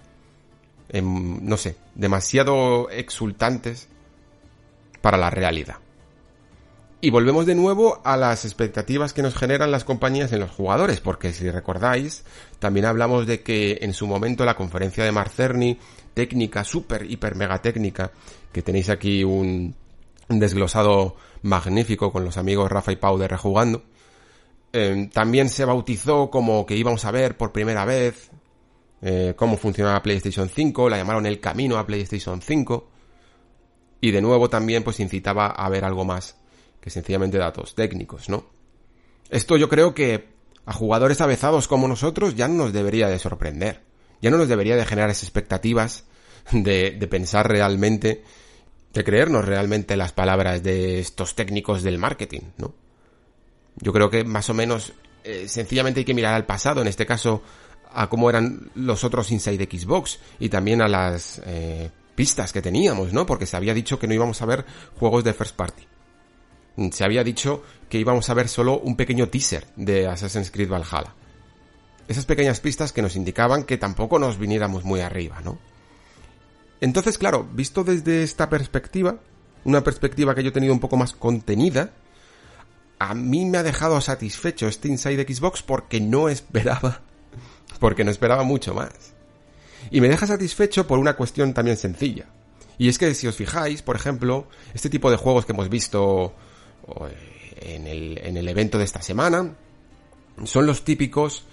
em, 0.90 1.40
no 1.46 1.58
sé, 1.58 1.76
demasiado 1.96 2.90
exultantes 2.90 3.88
para 5.02 5.18
la 5.18 5.30
realidad. 5.30 5.78
Y 7.02 7.12
volvemos 7.12 7.46
de 7.46 7.54
nuevo 7.54 8.02
a 8.04 8.18
las 8.18 8.46
expectativas 8.46 9.14
que 9.14 9.22
nos 9.22 9.36
generan 9.36 9.70
las 9.70 9.84
compañías 9.84 10.32
en 10.32 10.40
los 10.40 10.50
jugadores, 10.50 11.02
porque 11.02 11.34
si 11.34 11.50
recordáis, 11.52 12.24
también 12.58 12.86
hablamos 12.86 13.28
de 13.28 13.44
que 13.44 13.80
en 13.82 13.94
su 13.94 14.08
momento 14.08 14.46
la 14.46 14.56
conferencia 14.56 15.04
de 15.04 15.12
Marcerni, 15.12 15.78
técnica, 16.16 16.64
súper, 16.64 17.10
hiper, 17.12 17.36
mega 17.36 17.62
técnica, 17.62 18.12
que 18.52 18.64
tenéis 18.64 18.90
aquí 18.90 19.24
un, 19.24 19.76
desglosado 20.30 21.16
magnífico 21.44 22.12
con 22.12 22.26
los 22.26 22.38
amigos 22.38 22.72
Rafa 22.72 22.92
y 22.92 22.96
Pau 22.96 23.20
de 23.20 23.28
Rejugando, 23.28 23.84
eh, 24.78 25.10
también 25.14 25.48
se 25.48 25.64
bautizó 25.64 26.30
como 26.30 26.66
que 26.66 26.76
íbamos 26.76 27.06
a 27.06 27.12
ver 27.12 27.38
por 27.38 27.54
primera 27.54 27.86
vez 27.86 28.30
eh, 29.02 29.34
cómo 29.38 29.56
funcionaba 29.56 30.04
PlayStation 30.04 30.50
5, 30.50 30.90
la 30.90 30.98
llamaron 30.98 31.26
el 31.26 31.40
camino 31.40 31.78
a 31.78 31.88
PlayStation 31.88 32.42
5, 32.42 32.90
y 34.02 34.12
de 34.12 34.22
nuevo 34.22 34.50
también 34.50 34.84
pues 34.84 35.00
incitaba 35.00 35.48
a 35.48 35.70
ver 35.70 35.86
algo 35.86 36.04
más 36.04 36.36
que 36.82 36.90
sencillamente 36.90 37.38
datos 37.38 37.74
técnicos, 37.74 38.28
¿no? 38.28 38.48
Esto 39.30 39.56
yo 39.56 39.70
creo 39.70 39.94
que 39.94 40.28
a 40.66 40.74
jugadores 40.74 41.22
avezados 41.22 41.70
como 41.70 41.88
nosotros 41.88 42.36
ya 42.36 42.50
no 42.50 42.56
nos 42.56 42.74
debería 42.74 43.08
de 43.08 43.18
sorprender, 43.18 43.82
ya 44.22 44.30
no 44.30 44.38
nos 44.38 44.50
debería 44.50 44.76
de 44.76 44.86
generar 44.86 45.10
esas 45.10 45.24
expectativas 45.24 46.04
de, 46.52 46.92
de 46.92 47.08
pensar 47.08 47.48
realmente, 47.48 48.26
de 48.94 49.04
creernos 49.06 49.46
realmente 49.46 49.96
las 49.96 50.12
palabras 50.12 50.64
de 50.64 51.00
estos 51.00 51.34
técnicos 51.34 51.82
del 51.82 51.98
marketing, 51.98 52.42
¿no? 52.58 52.74
Yo 53.78 53.94
creo 53.94 54.10
que 54.10 54.24
más 54.24 54.50
o 54.50 54.54
menos 54.54 54.94
eh, 55.24 55.48
sencillamente 55.48 56.02
hay 56.02 56.06
que 56.06 56.14
mirar 56.14 56.34
al 56.34 56.46
pasado, 56.46 56.82
en 56.82 56.88
este 56.88 57.06
caso 57.06 57.42
a 57.94 58.08
cómo 58.10 58.30
eran 58.30 58.72
los 58.76 59.04
otros 59.04 59.32
Inside 59.32 59.70
Xbox 59.72 60.20
y 60.40 60.50
también 60.50 60.82
a 60.82 60.88
las 60.88 61.42
eh, 61.46 61.90
pistas 62.16 62.52
que 62.52 62.62
teníamos, 62.62 63.14
¿no? 63.14 63.26
Porque 63.26 63.46
se 63.46 63.56
había 63.56 63.74
dicho 63.74 63.98
que 64.00 64.08
no 64.08 64.14
íbamos 64.14 64.42
a 64.42 64.46
ver 64.46 64.66
juegos 64.98 65.24
de 65.24 65.34
first 65.34 65.56
party 65.56 65.88
se 66.92 67.04
había 67.04 67.24
dicho 67.24 67.64
que 67.90 68.00
íbamos 68.00 68.30
a 68.30 68.34
ver 68.34 68.48
solo 68.48 68.80
un 68.80 68.96
pequeño 68.96 69.30
teaser 69.30 69.66
de 69.76 70.08
Assassin's 70.08 70.52
Creed 70.52 70.70
Valhalla. 70.70 71.14
Esas 72.08 72.26
pequeñas 72.26 72.60
pistas 72.60 72.92
que 72.92 73.02
nos 73.02 73.16
indicaban 73.16 73.64
que 73.64 73.78
tampoco 73.78 74.20
nos 74.20 74.38
viniéramos 74.38 74.84
muy 74.84 75.00
arriba, 75.00 75.42
¿no? 75.44 75.58
Entonces, 76.82 77.18
claro, 77.18 77.48
visto 77.52 77.84
desde 77.84 78.24
esta 78.24 78.50
perspectiva, 78.50 79.18
una 79.64 79.82
perspectiva 79.82 80.36
que 80.36 80.44
yo 80.44 80.50
he 80.50 80.54
tenido 80.54 80.74
un 80.74 80.80
poco 80.80 80.98
más 80.98 81.14
contenida, 81.14 81.94
a 83.00 83.14
mí 83.14 83.46
me 83.46 83.58
ha 83.58 83.64
dejado 83.64 84.00
satisfecho 84.02 84.68
este 84.68 84.88
Inside 84.88 85.24
Xbox 85.24 85.62
porque 85.62 86.00
no 86.00 86.30
esperaba, 86.30 87.02
porque 87.80 88.04
no 88.04 88.12
esperaba 88.12 88.44
mucho 88.44 88.74
más. 88.74 88.94
Y 89.92 90.02
me 90.02 90.10
deja 90.10 90.26
satisfecho 90.28 90.88
por 90.88 91.00
una 91.00 91.16
cuestión 91.16 91.54
también 91.54 91.78
sencilla. 91.78 92.26
Y 92.78 92.90
es 92.90 92.98
que 92.98 93.14
si 93.14 93.28
os 93.28 93.36
fijáis, 93.36 93.82
por 93.82 93.96
ejemplo, 93.96 94.48
este 94.74 94.90
tipo 94.90 95.12
de 95.12 95.18
juegos 95.18 95.46
que 95.46 95.54
hemos 95.54 95.70
visto 95.70 96.34
en 97.58 97.88
el, 97.88 98.20
en 98.24 98.38
el 98.38 98.48
evento 98.48 98.78
de 98.78 98.84
esta 98.84 99.02
semana, 99.02 99.56
son 100.44 100.66
los 100.66 100.84
típicos 100.84 101.46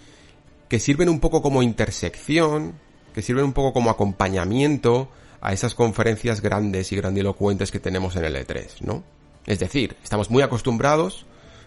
que 0.69 0.81
sirven 0.81 1.09
un 1.09 1.21
poco 1.21 1.43
como 1.43 1.63
intersección, 1.63 2.75
que 3.15 3.23
sirven 3.23 3.45
un 3.45 3.53
poco 3.53 3.73
como 3.73 3.91
acompañamiento 3.91 5.11
a 5.41 5.53
esas 5.53 5.75
conferencias 5.75 6.41
grandes 6.41 6.93
y 6.93 6.97
grandilocuentes 6.97 7.71
que 7.71 7.79
tenemos 7.79 8.17
en 8.17 8.25
el 8.25 8.37
E3, 8.37 8.81
¿no? 8.81 9.05
Es 9.47 9.59
decir, 9.59 9.97
estamos 10.03 10.31
muy 10.31 10.43
acostumbrados 10.43 11.27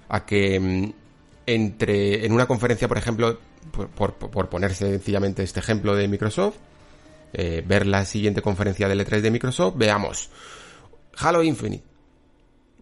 a 0.10 0.25
que 0.25 0.60
mm, 0.60 0.94
entre 1.46 2.25
en 2.25 2.32
una 2.32 2.48
conferencia, 2.48 2.88
por 2.88 2.98
ejemplo, 2.98 3.39
por, 3.96 4.13
por, 4.13 4.50
poner 4.50 4.74
sencillamente 4.74 5.44
este 5.44 5.60
ejemplo 5.60 5.96
de 5.96 6.08
Microsoft, 6.08 6.55
eh, 7.34 7.63
ver 7.65 7.86
la 7.86 8.05
siguiente 8.05 8.41
conferencia 8.41 8.88
del 8.88 9.05
E3 9.05 9.22
de 9.22 9.32
Microsoft, 9.32 9.75
veamos 9.77 10.29
Halo 11.17 11.44
Infinite, 11.44 11.84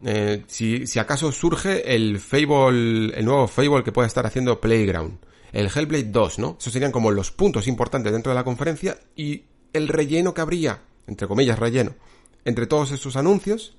eh, 0.05 0.43
si, 0.47 0.99
acaso 0.99 1.31
surge 1.31 1.95
el 1.95 2.19
Fable, 2.19 3.17
el 3.17 3.25
nuevo 3.25 3.47
Fable 3.47 3.83
que 3.83 3.93
pueda 3.93 4.07
estar 4.07 4.25
haciendo 4.25 4.59
Playground, 4.59 5.17
el 5.53 5.67
Hellblade 5.67 6.11
2, 6.11 6.39
¿no? 6.39 6.57
Esos 6.59 6.73
serían 6.73 6.91
como 6.91 7.11
los 7.11 7.31
puntos 7.31 7.67
importantes 7.67 8.11
dentro 8.11 8.31
de 8.31 8.35
la 8.35 8.43
conferencia 8.43 8.97
y 9.15 9.43
el 9.71 9.87
relleno 9.87 10.33
que 10.33 10.41
habría, 10.41 10.81
entre 11.07 11.27
comillas 11.27 11.57
relleno, 11.57 11.95
entre 12.43 12.67
todos 12.67 12.91
esos 12.91 13.15
anuncios, 13.15 13.77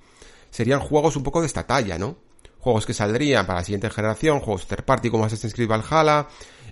serían 0.55 0.79
juegos 0.79 1.17
un 1.17 1.25
poco 1.25 1.41
de 1.41 1.49
esta 1.49 1.67
talla, 1.67 1.99
¿no? 1.99 2.17
Juegos 2.61 2.87
que 2.87 2.95
saldrían 2.95 3.45
para 3.45 3.59
la 3.59 3.65
siguiente 3.65 3.91
generación, 3.91 4.39
juegos 4.39 4.69
third 4.69 4.85
party 4.85 5.11
como 5.11 5.25
Assassin's 5.25 5.53
Creed 5.53 5.69
Valhalla, 5.69 6.29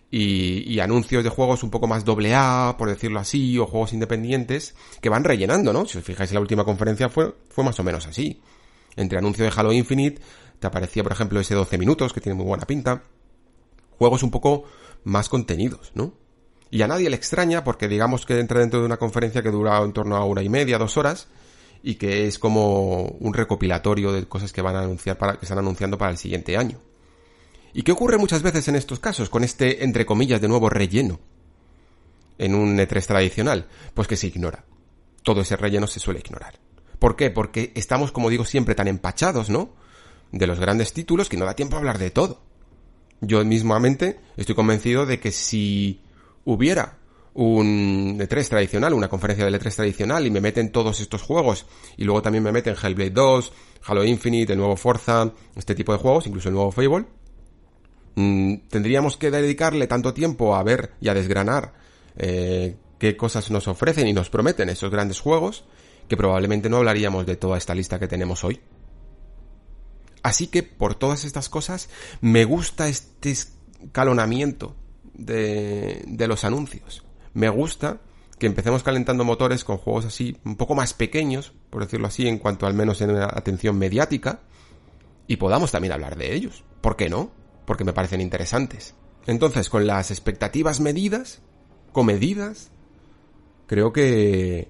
y, 0.09 0.73
y, 0.73 0.79
anuncios 0.79 1.25
de 1.25 1.31
juegos 1.31 1.65
un 1.65 1.71
poco 1.71 1.89
más 1.89 2.05
doble 2.05 2.33
A, 2.33 2.77
por 2.79 2.89
decirlo 2.89 3.19
así, 3.19 3.59
o 3.59 3.67
juegos 3.67 3.93
independientes, 3.93 4.77
que 5.01 5.09
van 5.09 5.25
rellenando, 5.25 5.73
¿no? 5.73 5.85
Si 5.85 5.99
os 5.99 6.05
fijáis 6.05 6.33
la 6.33 6.39
última 6.39 6.65
conferencia 6.65 7.09
fue, 7.09 7.35
fue 7.49 7.65
más 7.65 7.81
o 7.81 7.83
menos 7.83 8.07
así. 8.07 8.41
Entre 8.95 9.19
anuncio 9.19 9.45
de 9.45 9.51
Halo 9.57 9.73
Infinite 9.73 10.23
te 10.61 10.67
aparecía, 10.69 11.03
por 11.03 11.11
ejemplo, 11.11 11.41
ese 11.41 11.57
12 11.57 11.77
minutos, 11.77 12.13
que 12.13 12.21
tiene 12.21 12.37
muy 12.37 12.47
buena 12.47 12.67
pinta. 12.67 13.03
Juegos 13.99 14.23
un 14.23 14.31
poco 14.31 14.63
más 15.03 15.29
contenidos, 15.29 15.91
¿no? 15.97 16.15
Y 16.71 16.83
a 16.83 16.87
nadie 16.87 17.11
le 17.11 17.17
extraña 17.17 17.65
porque 17.65 17.89
digamos 17.89 18.27
que 18.27 18.39
entra 18.39 18.61
dentro 18.61 18.79
de 18.79 18.87
una 18.87 18.99
conferencia 18.99 19.43
que 19.43 19.51
dura 19.51 19.83
en 19.83 19.93
torno 19.93 20.17
a 20.17 20.25
una 20.25 20.41
y 20.45 20.49
media, 20.49 20.79
dos 20.79 20.97
horas, 20.97 21.27
y 21.83 21.97
que 21.97 22.27
es 22.27 22.39
como 22.39 23.05
un 23.21 23.35
recopilatorio 23.35 24.13
de 24.13 24.27
cosas 24.27 24.53
que 24.53 24.63
van 24.63 24.77
a 24.77 24.81
anunciar 24.83 25.19
para, 25.19 25.39
que 25.39 25.45
están 25.45 25.59
anunciando 25.59 25.99
para 25.99 26.13
el 26.13 26.19
siguiente 26.19 26.57
año. 26.57 26.79
¿Y 27.75 27.83
qué 27.83 27.93
ocurre 27.93 28.19
muchas 28.19 28.43
veces 28.43 28.69
en 28.69 28.77
estos 28.77 29.01
casos 29.01 29.29
con 29.29 29.45
este, 29.45 29.85
entre 29.85 30.07
comillas, 30.07 30.41
de 30.41 30.49
nuevo 30.49 30.69
relleno? 30.69 31.21
En 32.39 32.55
un 32.55 32.77
E3 32.79 33.07
tradicional, 33.07 33.69
pues 33.95 34.09
que 34.09 34.17
se 34.17 34.29
ignora. 34.29 34.65
Todo 35.23 35.41
ese 35.41 35.57
relleno 35.57 35.87
se 35.87 36.01
suele 36.01 36.21
ignorar. 36.21 36.55
¿Por 36.99 37.17
qué? 37.17 37.31
Porque 37.31 37.73
estamos, 37.75 38.13
como 38.13 38.31
digo 38.31 38.45
siempre, 38.45 38.75
tan 38.75 38.89
empachados, 38.89 39.51
¿no? 39.51 39.75
De 40.31 40.47
los 40.47 40.61
grandes 40.61 40.93
títulos 40.93 41.29
que 41.29 41.37
no 41.37 41.45
da 41.45 41.55
tiempo 41.55 41.77
a 41.77 41.79
hablar 41.79 41.99
de 41.99 42.11
todo. 42.11 42.43
Yo 43.21 43.45
mismamente 43.45 44.21
estoy 44.37 44.55
convencido 44.55 45.07
de 45.07 45.19
que 45.19 45.33
si 45.33 46.01
hubiera 46.45 46.99
un 47.35 48.19
E3 48.19 48.49
tradicional, 48.49 48.93
una 48.93 49.09
conferencia 49.09 49.47
de 49.47 49.59
E3 49.59 49.75
tradicional 49.75 50.27
y 50.27 50.31
me 50.31 50.41
meten 50.41 50.71
todos 50.71 51.01
estos 51.01 51.23
juegos 51.23 51.67
y 51.97 52.05
luego 52.05 52.23
también 52.23 52.45
me 52.45 52.53
meten 52.53 52.75
Hellblade 52.75 53.11
2, 53.11 53.53
Halo 53.87 54.05
Infinite, 54.05 54.53
el 54.53 54.59
nuevo 54.59 54.77
Forza, 54.77 55.33
este 55.57 55.75
tipo 55.75 55.93
de 55.93 55.99
juegos, 55.99 56.27
incluso 56.27 56.49
el 56.49 56.55
nuevo 56.55 56.71
Fable, 56.71 57.07
mm, 58.17 58.57
tendríamos 58.69 59.17
que 59.17 59.31
dedicarle 59.31 59.87
tanto 59.87 60.13
tiempo 60.13 60.55
a 60.55 60.63
ver 60.63 60.93
y 61.01 61.09
a 61.09 61.15
desgranar 61.15 61.73
eh, 62.17 62.77
qué 62.99 63.17
cosas 63.17 63.51
nos 63.51 63.67
ofrecen 63.67 64.07
y 64.07 64.13
nos 64.13 64.29
prometen 64.29 64.69
esos 64.69 64.91
grandes 64.91 65.21
juegos 65.21 65.65
que 66.09 66.17
probablemente 66.17 66.69
no 66.69 66.77
hablaríamos 66.79 67.25
de 67.25 67.37
toda 67.37 67.57
esta 67.57 67.75
lista 67.75 67.99
que 67.99 68.09
tenemos 68.09 68.45
hoy. 68.45 68.61
Así 70.23 70.49
que 70.49 70.63
por 70.63 70.95
todas 70.95 71.25
estas 71.25 71.49
cosas 71.49 71.89
me 72.21 72.45
gusta 72.45 72.89
este 72.89 73.31
escalonamiento 73.31 74.77
de, 75.15 76.05
de 76.07 76.29
los 76.29 76.45
anuncios. 76.45 77.03
Me 77.35 77.49
gusta 77.49 78.01
que 78.39 78.47
empecemos 78.47 78.83
calentando 78.83 79.25
motores 79.25 79.65
con 79.65 79.79
juegos 79.79 80.05
así 80.05 80.37
un 80.45 80.57
poco 80.57 80.75
más 80.75 80.95
pequeños, 80.95 81.53
por 81.71 81.83
decirlo 81.83 82.09
así, 82.09 82.27
en 82.27 82.39
cuanto 82.39 82.67
al 82.67 82.75
menos 82.75 83.01
en 83.01 83.17
atención 83.17 83.79
mediática, 83.79 84.41
y 85.27 85.37
podamos 85.37 85.71
también 85.71 85.93
hablar 85.93 86.17
de 86.17 86.35
ellos. 86.35 86.65
¿Por 86.81 86.97
qué 86.97 87.09
no? 87.09 87.31
Porque 87.65 87.85
me 87.85 87.93
parecen 87.93 88.21
interesantes. 88.21 88.95
Entonces, 89.27 89.69
con 89.69 89.87
las 89.87 90.11
expectativas 90.11 90.81
medidas, 90.81 91.41
comedidas, 91.93 92.71
creo 93.67 93.93
que 93.93 94.69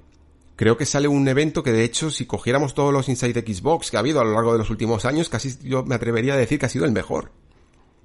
creo 0.56 0.76
que 0.76 0.86
sale 0.86 1.08
un 1.08 1.26
evento 1.26 1.62
que 1.62 1.72
de 1.72 1.82
hecho 1.82 2.10
si 2.10 2.26
cogiéramos 2.26 2.74
todos 2.74 2.92
los 2.92 3.08
Inside 3.08 3.40
Xbox 3.40 3.90
que 3.90 3.96
ha 3.96 4.00
habido 4.00 4.20
a 4.20 4.24
lo 4.24 4.34
largo 4.34 4.52
de 4.52 4.58
los 4.58 4.70
últimos 4.70 5.04
años, 5.04 5.28
casi 5.28 5.56
yo 5.62 5.82
me 5.82 5.94
atrevería 5.94 6.34
a 6.34 6.36
decir 6.36 6.58
que 6.58 6.66
ha 6.66 6.68
sido 6.68 6.84
el 6.84 6.92
mejor. 6.92 7.32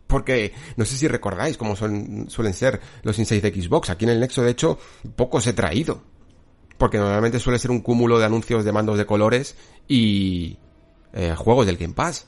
Porque 0.07 0.53
no 0.77 0.85
sé 0.85 0.97
si 0.97 1.07
recordáis 1.07 1.57
cómo 1.57 1.75
suelen 1.75 2.53
ser 2.53 2.79
los 3.03 3.19
Inside 3.19 3.53
Xbox. 3.53 3.89
Aquí 3.89 4.05
en 4.05 4.11
el 4.11 4.19
Nexo, 4.19 4.41
de 4.41 4.51
hecho, 4.51 4.79
pocos 5.15 5.45
he 5.47 5.53
traído. 5.53 6.01
Porque 6.77 6.97
normalmente 6.97 7.39
suele 7.39 7.59
ser 7.59 7.71
un 7.71 7.81
cúmulo 7.81 8.19
de 8.19 8.25
anuncios 8.25 8.63
de 8.63 8.71
mandos 8.71 8.97
de 8.97 9.05
colores 9.05 9.57
y 9.87 10.57
eh, 11.13 11.35
juegos 11.35 11.65
del 11.65 11.77
Game 11.77 11.93
Pass. 11.93 12.27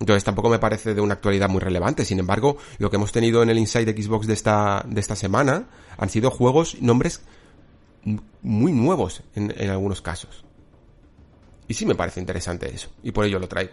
Entonces 0.00 0.24
tampoco 0.24 0.48
me 0.48 0.58
parece 0.58 0.94
de 0.94 1.00
una 1.00 1.14
actualidad 1.14 1.48
muy 1.48 1.60
relevante. 1.60 2.04
Sin 2.04 2.18
embargo, 2.18 2.56
lo 2.78 2.90
que 2.90 2.96
hemos 2.96 3.12
tenido 3.12 3.42
en 3.42 3.50
el 3.50 3.58
Inside 3.58 3.92
Xbox 3.92 4.26
de 4.26 4.34
esta, 4.34 4.84
de 4.88 5.00
esta 5.00 5.14
semana 5.14 5.68
han 5.96 6.08
sido 6.08 6.30
juegos, 6.30 6.80
nombres 6.80 7.22
muy 8.42 8.72
nuevos 8.72 9.22
en, 9.34 9.70
algunos 9.70 10.02
casos. 10.02 10.44
Y 11.68 11.74
sí 11.74 11.86
me 11.86 11.94
parece 11.94 12.20
interesante 12.20 12.72
eso, 12.74 12.90
y 13.02 13.12
por 13.12 13.24
ello 13.24 13.38
lo 13.38 13.48
traigo. 13.48 13.72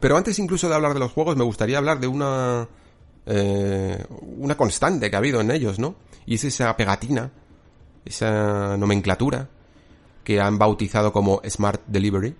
Pero 0.00 0.16
antes 0.16 0.38
incluso 0.38 0.68
de 0.68 0.74
hablar 0.74 0.94
de 0.94 1.00
los 1.00 1.12
juegos, 1.12 1.36
me 1.36 1.44
gustaría 1.44 1.78
hablar 1.78 2.00
de 2.00 2.06
una... 2.06 2.68
Eh, 3.28 4.04
una 4.38 4.56
constante 4.56 5.10
que 5.10 5.16
ha 5.16 5.18
habido 5.18 5.40
en 5.40 5.50
ellos, 5.50 5.80
¿no? 5.80 5.96
Y 6.26 6.36
es 6.36 6.44
esa 6.44 6.76
pegatina, 6.76 7.32
esa 8.04 8.76
nomenclatura 8.76 9.48
que 10.22 10.40
han 10.40 10.58
bautizado 10.58 11.12
como 11.12 11.40
Smart 11.48 11.82
Delivery 11.88 12.36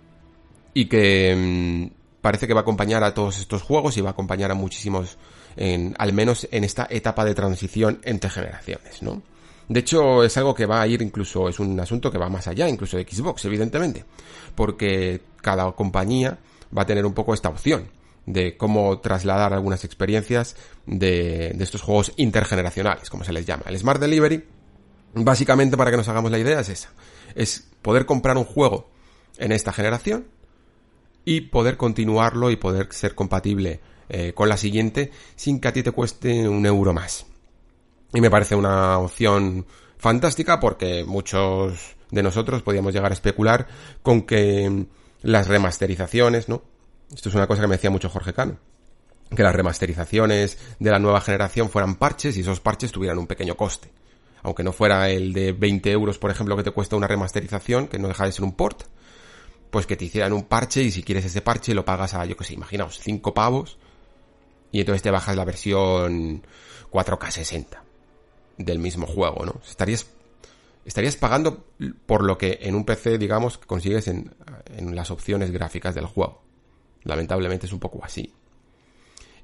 y 0.75 0.85
que 0.87 1.91
mm, 1.91 2.21
parece 2.21 2.47
que 2.47 2.55
va 2.55 2.61
a 2.61 2.63
acompañar 2.63 3.03
a 3.03 3.15
todos 3.15 3.39
estos 3.39 3.63
juegos 3.63 3.97
y 3.97 4.01
va 4.01 4.11
a 4.11 4.13
acompañar 4.13 4.51
a 4.51 4.55
muchísimos, 4.55 5.19
en, 5.57 5.95
al 5.99 6.13
menos 6.13 6.47
en 6.51 6.65
esta 6.65 6.87
etapa 6.91 7.25
de 7.25 7.35
transición 7.35 8.01
entre 8.05 8.31
generaciones, 8.31 9.03
¿no? 9.03 9.23
De 9.69 9.81
hecho, 9.81 10.23
es 10.23 10.37
algo 10.37 10.55
que 10.55 10.67
va 10.67 10.81
a 10.81 10.87
ir 10.87 11.03
incluso, 11.03 11.49
es 11.49 11.59
un 11.59 11.79
asunto 11.81 12.11
que 12.11 12.19
va 12.19 12.29
más 12.29 12.47
allá, 12.47 12.69
incluso 12.69 12.97
de 12.97 13.05
Xbox, 13.05 13.45
evidentemente. 13.45 14.05
Porque 14.55 15.21
cada 15.41 15.71
compañía 15.73 16.39
va 16.77 16.83
a 16.83 16.87
tener 16.87 17.07
un 17.07 17.15
poco 17.15 17.35
esta 17.35 17.49
opción 17.49 17.89
de 18.27 18.57
cómo 18.57 18.99
trasladar 18.99 19.53
algunas 19.53 19.85
experiencias 19.85 20.57
de, 20.85 21.57
estos 21.61 21.83
juegos 21.83 22.13
intergeneracionales, 22.17 23.09
como 23.09 23.25
se 23.25 23.33
les 23.33 23.47
llama. 23.47 23.65
El 23.67 23.79
Smart 23.79 24.01
Delivery, 24.01 24.45
básicamente 25.15 25.77
para 25.77 25.91
que 25.91 25.97
nos 25.97 26.09
hagamos 26.09 26.31
la 26.31 26.39
idea, 26.39 26.61
es 26.61 26.69
esa. 26.69 26.91
Es 27.35 27.69
poder 27.83 28.05
comprar 28.05 28.37
un 28.37 28.45
juego 28.45 28.91
en 29.39 29.53
esta 29.53 29.73
generación 29.73 30.27
y 31.25 31.43
poder 31.43 31.77
continuarlo 31.77 32.51
y 32.51 32.57
poder 32.57 32.89
ser 32.93 33.15
compatible 33.15 33.81
eh, 34.09 34.33
con 34.35 34.49
la 34.49 34.57
siguiente 34.57 35.11
sin 35.37 35.61
que 35.61 35.69
a 35.69 35.73
ti 35.73 35.83
te 35.83 35.93
cueste 35.93 36.49
un 36.49 36.67
euro 36.67 36.93
más. 36.93 37.27
Y 38.13 38.21
me 38.21 38.31
parece 38.31 38.55
una 38.55 38.99
opción 38.99 39.67
fantástica 39.99 40.61
porque 40.61 41.05
muchos 41.05 41.97
de 42.11 42.23
nosotros 42.23 42.63
podíamos 42.63 42.95
llegar 42.95 43.11
a 43.13 43.15
especular 43.15 43.67
con 44.03 44.23
que 44.23 44.87
las 45.23 45.49
remasterizaciones, 45.49 46.49
¿no? 46.49 46.63
Esto 47.15 47.29
es 47.29 47.35
una 47.35 47.47
cosa 47.47 47.63
que 47.63 47.69
me 47.69 47.77
decía 47.77 47.91
mucho 47.91 48.09
Jorge 48.09 48.33
Cano. 48.33 48.59
Que 49.35 49.43
las 49.43 49.55
remasterizaciones 49.55 50.59
de 50.79 50.91
la 50.91 50.99
nueva 50.99 51.21
generación 51.21 51.69
fueran 51.69 51.97
parches 51.97 52.37
y 52.37 52.41
esos 52.41 52.61
parches 52.61 52.93
tuvieran 52.93 53.19
un 53.19 53.27
pequeño 53.27 53.57
coste. 53.57 53.91
Aunque 54.43 54.63
no 54.63 54.73
fuera 54.73 55.11
el 55.11 55.33
de 55.33 55.53
20 55.53 55.91
euros, 55.91 56.19
por 56.19 56.31
ejemplo, 56.31 56.57
que 56.57 56.63
te 56.63 56.71
cuesta 56.71 56.97
una 56.97 57.09
remasterización, 57.09 57.89
que 57.89 57.99
no 57.99 58.09
deja 58.09 58.25
de 58.25 58.33
ser 58.33 58.45
un 58.45 58.53
port, 58.53 58.85
pues 59.71 59.87
que 59.87 59.97
te 59.97 60.05
hicieran 60.05 60.33
un 60.33 60.45
parche 60.45 60.83
y 60.83 60.91
si 60.91 61.03
quieres 61.03 61.25
ese 61.25 61.43
parche 61.43 61.75
lo 61.75 61.85
pagas 61.85 62.15
a, 62.15 62.25
yo 62.25 62.37
que 62.37 62.45
sé, 62.45 62.55
imaginaos, 62.55 63.01
5 63.01 63.35
pavos 63.35 63.79
y 64.73 64.81
entonces 64.81 65.03
te 65.03 65.11
bajas 65.11 65.37
la 65.37 65.45
versión 65.45 66.47
4K 66.91 67.31
60 67.31 67.83
del 68.59 68.79
mismo 68.79 69.07
juego, 69.07 69.45
¿no? 69.45 69.61
Estarías, 69.69 70.07
estarías 70.85 71.17
pagando 71.17 71.65
por 72.07 72.25
lo 72.25 72.39
que 72.39 72.59
en 72.63 72.75
un 72.75 72.85
PC, 72.85 73.19
digamos, 73.19 73.59
consigues 73.59 74.09
en, 74.09 74.35
en 74.77 74.95
las 74.95 75.11
opciones 75.11 75.51
gráficas 75.51 75.95
del 75.95 76.07
juego. 76.07 76.43
Lamentablemente 77.05 77.67
es 77.67 77.73
un 77.73 77.81
poco 77.81 78.05
así. 78.05 78.33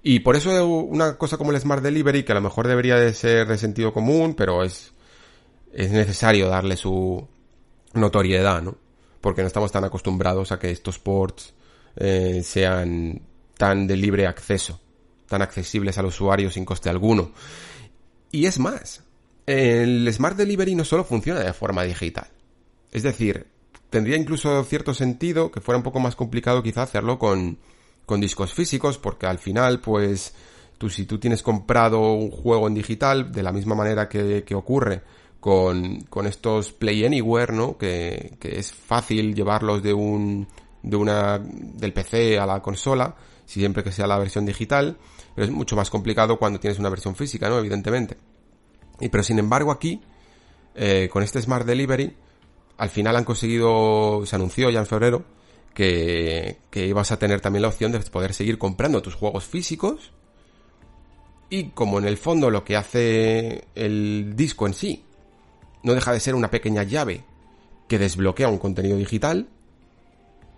Y 0.03 0.21
por 0.21 0.37
eso 0.37 0.67
una 0.67 1.17
cosa 1.17 1.37
como 1.37 1.53
el 1.53 1.61
Smart 1.61 1.83
Delivery, 1.83 2.25
que 2.25 2.33
a 2.33 2.35
lo 2.35 2.41
mejor 2.41 2.67
debería 2.67 2.97
de 2.97 3.15
ser 3.15 3.47
de 3.47 3.57
sentido 3.57 3.93
común, 3.93 4.35
pero 4.35 4.65
es, 4.65 4.93
es 5.73 5.91
necesario 5.93 6.49
darle 6.49 6.77
su 6.77 7.27
notoriedad, 7.95 8.63
¿no? 8.63 8.77
Porque 9.21 9.43
no 9.43 9.47
estamos 9.47 9.71
tan 9.71 9.85
acostumbrados 9.85 10.51
a 10.51 10.59
que 10.59 10.71
estos 10.71 10.99
ports 10.99 11.55
eh, 11.97 12.43
sean 12.45 13.23
tan 13.57 13.87
de 13.87 13.97
libre 13.97 14.27
acceso, 14.27 14.81
tan 15.29 15.43
accesibles 15.43 15.97
al 15.99 16.07
usuario 16.07 16.51
sin 16.51 16.65
coste 16.65 16.91
alguno. 16.91 17.31
Y 18.33 18.47
es 18.47 18.59
más, 18.59 19.05
el 19.47 20.13
Smart 20.13 20.37
Delivery 20.37 20.75
no 20.75 20.85
solo 20.85 21.05
funciona 21.05 21.41
de 21.41 21.53
forma 21.53 21.85
digital. 21.85 22.27
Es 22.91 23.05
decir, 23.05 23.47
tendría 23.93 24.17
incluso 24.17 24.65
cierto 24.65 24.95
sentido 24.95 25.53
que 25.53 25.61
fuera 25.61 25.77
un 25.77 25.85
poco 25.85 26.01
más 26.01 26.17
complicado 26.17 26.63
quizá 26.63 26.83
hacerlo 26.83 27.19
con, 27.19 27.59
con 28.07 28.21
discos 28.21 28.55
físicos, 28.55 28.97
porque 28.97 29.27
al 29.27 29.39
final, 29.39 29.81
pues, 29.81 30.35
tú 30.79 30.89
si 30.89 31.05
tú 31.05 31.19
tienes 31.19 31.43
comprado 31.43 32.13
un 32.15 32.31
juego 32.31 32.67
en 32.67 32.75
digital, 32.75 33.31
de 33.31 33.43
la 33.43 33.53
misma 33.53 33.75
manera 33.75 34.09
que, 34.09 34.55
ocurre 34.55 35.03
con, 35.39 36.01
con 36.09 36.27
estos 36.27 36.73
Play 36.73 37.05
Anywhere, 37.05 37.53
¿no? 37.53 37.77
Que, 37.77 38.33
que 38.41 38.59
es 38.59 38.73
fácil 38.73 39.35
llevarlos 39.35 39.83
de 39.83 39.93
un, 39.93 40.49
de 40.83 40.97
una, 40.97 41.39
del 41.39 41.93
PC 41.93 42.39
a 42.39 42.47
la 42.47 42.63
consola, 42.63 43.15
siempre 43.45 43.85
que 43.85 43.93
sea 43.93 44.07
la 44.07 44.19
versión 44.19 44.47
digital, 44.47 44.97
pero 45.35 45.45
es 45.45 45.53
mucho 45.53 45.77
más 45.77 45.91
complicado 45.91 46.39
cuando 46.39 46.59
tienes 46.59 46.79
una 46.79 46.89
versión 46.89 47.15
física, 47.15 47.51
¿no? 47.51 47.59
Evidentemente. 47.59 48.17
Y 49.01 49.11
pero 49.11 49.23
sin 49.23 49.39
embargo 49.39 49.71
aquí, 49.71 50.01
eh, 50.75 51.11
con 51.13 51.23
este 51.23 51.43
Smart 51.43 51.67
Delivery, 51.67 52.17
al 52.83 52.91
final 52.91 53.15
han 53.15 53.23
conseguido, 53.23 54.27
se 54.27 54.35
anunció 54.35 54.69
ya 54.69 54.81
en 54.81 54.87
febrero, 54.87 55.25
que, 55.73 56.59
ibas 56.75 57.13
a 57.13 57.17
tener 57.17 57.41
también 57.41 57.63
la 57.63 57.69
opción 57.69 57.93
de 57.93 58.01
poder 58.01 58.35
seguir 58.35 58.59
comprando 58.59 59.01
tus 59.03 59.15
juegos 59.15 59.45
físicos. 59.45 60.11
Y 61.49 61.67
como 61.67 62.01
en 62.01 62.07
el 62.07 62.17
fondo 62.17 62.51
lo 62.51 62.65
que 62.65 62.77
hace 62.77 63.69
el 63.77 64.33
disco 64.35 64.67
en 64.67 64.75
sí 64.75 65.05
no 65.85 65.95
deja 65.95 66.13
de 66.13 66.19
ser 66.19 66.35
una 66.35 66.51
pequeña 66.51 66.83
llave 66.83 67.23
que 67.87 68.01
desbloquea 68.01 68.49
un 68.49 68.59
contenido 68.59 68.97
digital, 68.97 69.49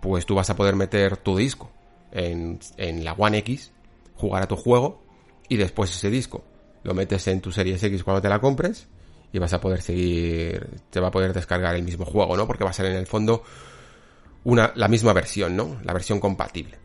pues 0.01 0.25
tú 0.25 0.33
vas 0.33 0.49
a 0.49 0.55
poder 0.55 0.75
meter 0.75 1.17
tu 1.17 1.37
disco 1.37 1.69
en, 2.11 2.57
en 2.77 3.03
la 3.03 3.13
One 3.13 3.37
X, 3.37 3.71
jugar 4.15 4.41
a 4.41 4.47
tu 4.47 4.55
juego 4.55 4.99
y 5.47 5.57
después 5.57 5.91
ese 5.91 6.09
disco 6.09 6.43
lo 6.81 6.95
metes 6.95 7.27
en 7.27 7.39
tu 7.39 7.51
Series 7.51 7.83
X 7.83 8.03
cuando 8.03 8.23
te 8.23 8.29
la 8.29 8.41
compres 8.41 8.87
y 9.35 9.39
vas 9.39 9.51
a 9.51 9.59
poder 9.59 9.81
seguir, 9.81 10.65
te 10.89 11.01
va 11.01 11.09
a 11.09 11.11
poder 11.11 11.33
descargar 11.33 11.75
el 11.75 11.83
mismo 11.83 12.05
juego, 12.05 12.37
¿no? 12.37 12.47
Porque 12.47 12.63
va 12.63 12.69
a 12.69 12.73
ser 12.73 12.85
en 12.85 12.95
el 12.95 13.05
fondo 13.05 13.43
una, 14.45 14.71
la 14.75 14.87
misma 14.87 15.11
versión, 15.11 15.57
¿no? 15.57 15.77
La 15.83 15.91
versión 15.91 16.21
compatible. 16.21 16.77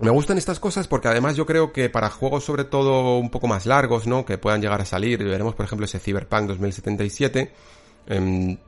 Me 0.00 0.10
gustan 0.10 0.36
estas 0.36 0.60
cosas 0.60 0.86
porque 0.86 1.08
además 1.08 1.34
yo 1.34 1.46
creo 1.46 1.72
que 1.72 1.88
para 1.88 2.10
juegos 2.10 2.44
sobre 2.44 2.64
todo 2.64 3.16
un 3.16 3.30
poco 3.30 3.46
más 3.46 3.64
largos, 3.64 4.06
¿no? 4.06 4.26
Que 4.26 4.36
puedan 4.36 4.60
llegar 4.60 4.82
a 4.82 4.84
salir, 4.84 5.24
veremos 5.24 5.54
por 5.54 5.64
ejemplo 5.64 5.86
ese 5.86 5.98
Cyberpunk 5.98 6.48
2077, 6.48 7.52
eh, 8.08 8.58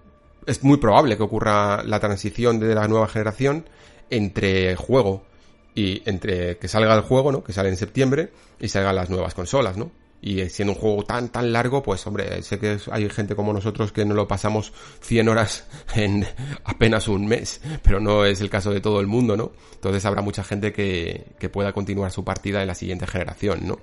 es 0.47 0.65
muy 0.65 0.79
probable 0.79 1.19
que 1.19 1.23
ocurra 1.23 1.83
la 1.83 2.01
transición 2.01 2.59
de 2.59 2.75
la 2.75 2.89
nueva 2.89 3.07
generación 3.07 3.69
entre 4.09 4.77
juego 4.77 5.27
y 5.75 6.01
entre 6.09 6.57
que 6.57 6.69
salga 6.69 6.95
el 6.95 7.03
juego, 7.03 7.33
¿no? 7.33 7.45
Que 7.45 7.53
sale 7.53 7.69
en 7.69 7.77
septiembre 7.77 8.33
y 8.59 8.69
salgan 8.69 8.97
las 8.97 9.11
nuevas 9.11 9.35
consolas, 9.35 9.77
¿no? 9.77 9.91
Y 10.21 10.49
siendo 10.49 10.75
un 10.75 10.81
juego 10.81 11.05
tan, 11.05 11.29
tan 11.29 11.53
largo, 11.53 11.83
pues 11.83 12.05
hombre, 12.07 12.43
sé 12.43 12.59
que 12.59 12.79
hay 12.91 13.09
gente 13.09 13.37
como 13.37 13.53
nosotros 13.53 13.93
que 13.93 14.05
no 14.05 14.15
lo 14.15 14.27
pasamos 14.27 14.73
100 15.01 15.29
horas 15.29 15.67
en 15.95 16.27
apenas 16.65 17.07
un 17.09 17.27
mes, 17.27 17.61
pero 17.83 18.01
no 18.01 18.25
es 18.25 18.41
el 18.41 18.51
caso 18.51 18.73
de 18.73 18.81
todo 18.81 19.01
el 19.01 19.07
mundo, 19.07 19.37
¿no? 19.37 19.53
Entonces 19.75 20.05
habrá 20.05 20.23
mucha 20.23 20.43
gente 20.43 20.73
que, 20.73 21.35
que 21.39 21.49
pueda 21.49 21.73
continuar 21.73 22.11
su 22.11 22.25
partida 22.25 22.61
en 22.63 22.67
la 22.67 22.75
siguiente 22.75 23.07
generación, 23.07 23.67
¿no? 23.67 23.79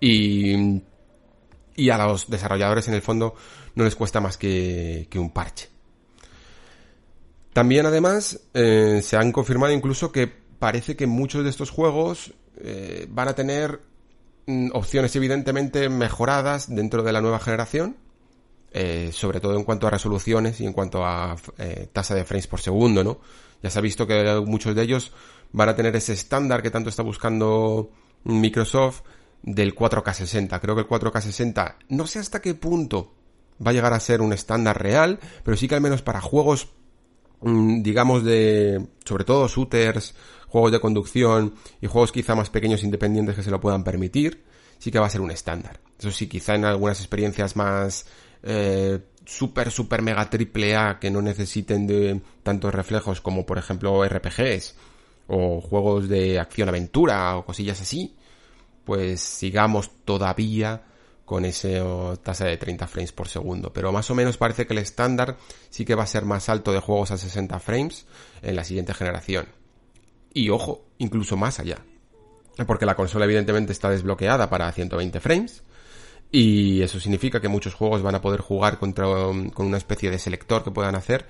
Y, 0.00 0.82
y 1.76 1.90
a 1.90 1.98
los 1.98 2.28
desarrolladores 2.28 2.88
en 2.88 2.94
el 2.94 3.02
fondo 3.02 3.34
no 3.74 3.84
les 3.84 3.94
cuesta 3.94 4.20
más 4.20 4.36
que, 4.36 5.06
que 5.10 5.18
un 5.18 5.30
parche. 5.30 5.68
También 7.52 7.86
además 7.86 8.40
eh, 8.54 9.00
se 9.02 9.16
han 9.16 9.32
confirmado 9.32 9.72
incluso 9.72 10.10
que 10.10 10.26
parece 10.26 10.96
que 10.96 11.06
muchos 11.06 11.44
de 11.44 11.50
estos 11.50 11.70
juegos 11.70 12.32
eh, 12.56 13.06
van 13.10 13.28
a 13.28 13.34
tener 13.34 13.80
opciones 14.72 15.14
evidentemente 15.16 15.88
mejoradas 15.88 16.74
dentro 16.74 17.02
de 17.02 17.12
la 17.12 17.20
nueva 17.20 17.38
generación, 17.38 17.96
eh, 18.72 19.10
sobre 19.12 19.40
todo 19.40 19.56
en 19.56 19.64
cuanto 19.64 19.86
a 19.86 19.90
resoluciones 19.90 20.60
y 20.60 20.66
en 20.66 20.72
cuanto 20.72 21.04
a 21.04 21.36
eh, 21.58 21.88
tasa 21.92 22.14
de 22.14 22.24
frames 22.24 22.46
por 22.46 22.60
segundo, 22.60 23.04
¿no? 23.04 23.20
Ya 23.62 23.70
se 23.70 23.78
ha 23.78 23.82
visto 23.82 24.06
que 24.06 24.42
muchos 24.44 24.74
de 24.74 24.82
ellos 24.82 25.12
van 25.52 25.68
a 25.68 25.76
tener 25.76 25.94
ese 25.94 26.14
estándar 26.14 26.62
que 26.62 26.70
tanto 26.70 26.88
está 26.88 27.02
buscando 27.02 27.90
Microsoft 28.24 29.02
del 29.42 29.74
4K60. 29.74 30.60
Creo 30.60 30.74
que 30.74 30.82
el 30.82 30.88
4K60 30.88 31.76
no 31.90 32.06
sé 32.06 32.18
hasta 32.18 32.40
qué 32.40 32.54
punto 32.54 33.14
va 33.64 33.70
a 33.70 33.74
llegar 33.74 33.92
a 33.92 34.00
ser 34.00 34.20
un 34.20 34.32
estándar 34.32 34.80
real, 34.82 35.20
pero 35.44 35.56
sí 35.56 35.68
que 35.68 35.74
al 35.74 35.80
menos 35.80 36.02
para 36.02 36.20
juegos 36.20 36.68
mm, 37.42 37.82
digamos 37.82 38.24
de 38.24 38.88
sobre 39.04 39.24
todo 39.24 39.46
shooters 39.48 40.14
juegos 40.52 40.70
de 40.70 40.80
conducción 40.80 41.54
y 41.80 41.86
juegos 41.86 42.12
quizá 42.12 42.34
más 42.34 42.50
pequeños 42.50 42.84
independientes 42.84 43.34
que 43.34 43.42
se 43.42 43.50
lo 43.50 43.58
puedan 43.58 43.84
permitir, 43.84 44.44
sí 44.78 44.90
que 44.90 44.98
va 44.98 45.06
a 45.06 45.10
ser 45.10 45.22
un 45.22 45.30
estándar. 45.30 45.80
Eso 45.98 46.10
sí, 46.10 46.28
quizá 46.28 46.54
en 46.54 46.66
algunas 46.66 47.00
experiencias 47.00 47.56
más 47.56 48.04
eh, 48.42 49.00
super, 49.24 49.70
super 49.70 50.02
mega 50.02 50.28
triple 50.28 50.76
A 50.76 50.98
que 51.00 51.10
no 51.10 51.22
necesiten 51.22 51.86
de 51.86 52.20
tantos 52.42 52.74
reflejos 52.74 53.22
como 53.22 53.46
por 53.46 53.56
ejemplo 53.56 54.04
RPGs 54.06 54.74
o 55.28 55.62
juegos 55.62 56.10
de 56.10 56.38
acción-aventura 56.38 57.38
o 57.38 57.46
cosillas 57.46 57.80
así, 57.80 58.14
pues 58.84 59.22
sigamos 59.22 59.90
todavía 60.04 60.82
con 61.24 61.46
ese 61.46 61.82
tasa 62.22 62.44
de 62.44 62.58
30 62.58 62.86
frames 62.88 63.12
por 63.12 63.26
segundo. 63.26 63.72
Pero 63.72 63.90
más 63.90 64.10
o 64.10 64.14
menos 64.14 64.36
parece 64.36 64.66
que 64.66 64.74
el 64.74 64.80
estándar 64.80 65.38
sí 65.70 65.86
que 65.86 65.94
va 65.94 66.02
a 66.02 66.06
ser 66.06 66.26
más 66.26 66.50
alto 66.50 66.72
de 66.72 66.80
juegos 66.80 67.10
a 67.10 67.16
60 67.16 67.58
frames 67.58 68.04
en 68.42 68.54
la 68.54 68.64
siguiente 68.64 68.92
generación. 68.92 69.61
Y 70.34 70.50
ojo, 70.50 70.84
incluso 70.98 71.36
más 71.36 71.60
allá. 71.60 71.84
Porque 72.66 72.86
la 72.86 72.94
consola 72.94 73.24
evidentemente 73.24 73.72
está 73.72 73.90
desbloqueada 73.90 74.48
para 74.48 74.70
120 74.70 75.20
frames. 75.20 75.62
Y 76.30 76.80
eso 76.82 76.98
significa 76.98 77.40
que 77.40 77.48
muchos 77.48 77.74
juegos 77.74 78.02
van 78.02 78.14
a 78.14 78.22
poder 78.22 78.40
jugar 78.40 78.78
contra, 78.78 79.04
con 79.04 79.66
una 79.66 79.76
especie 79.76 80.10
de 80.10 80.18
selector 80.18 80.64
que 80.64 80.70
puedan 80.70 80.94
hacer 80.94 81.26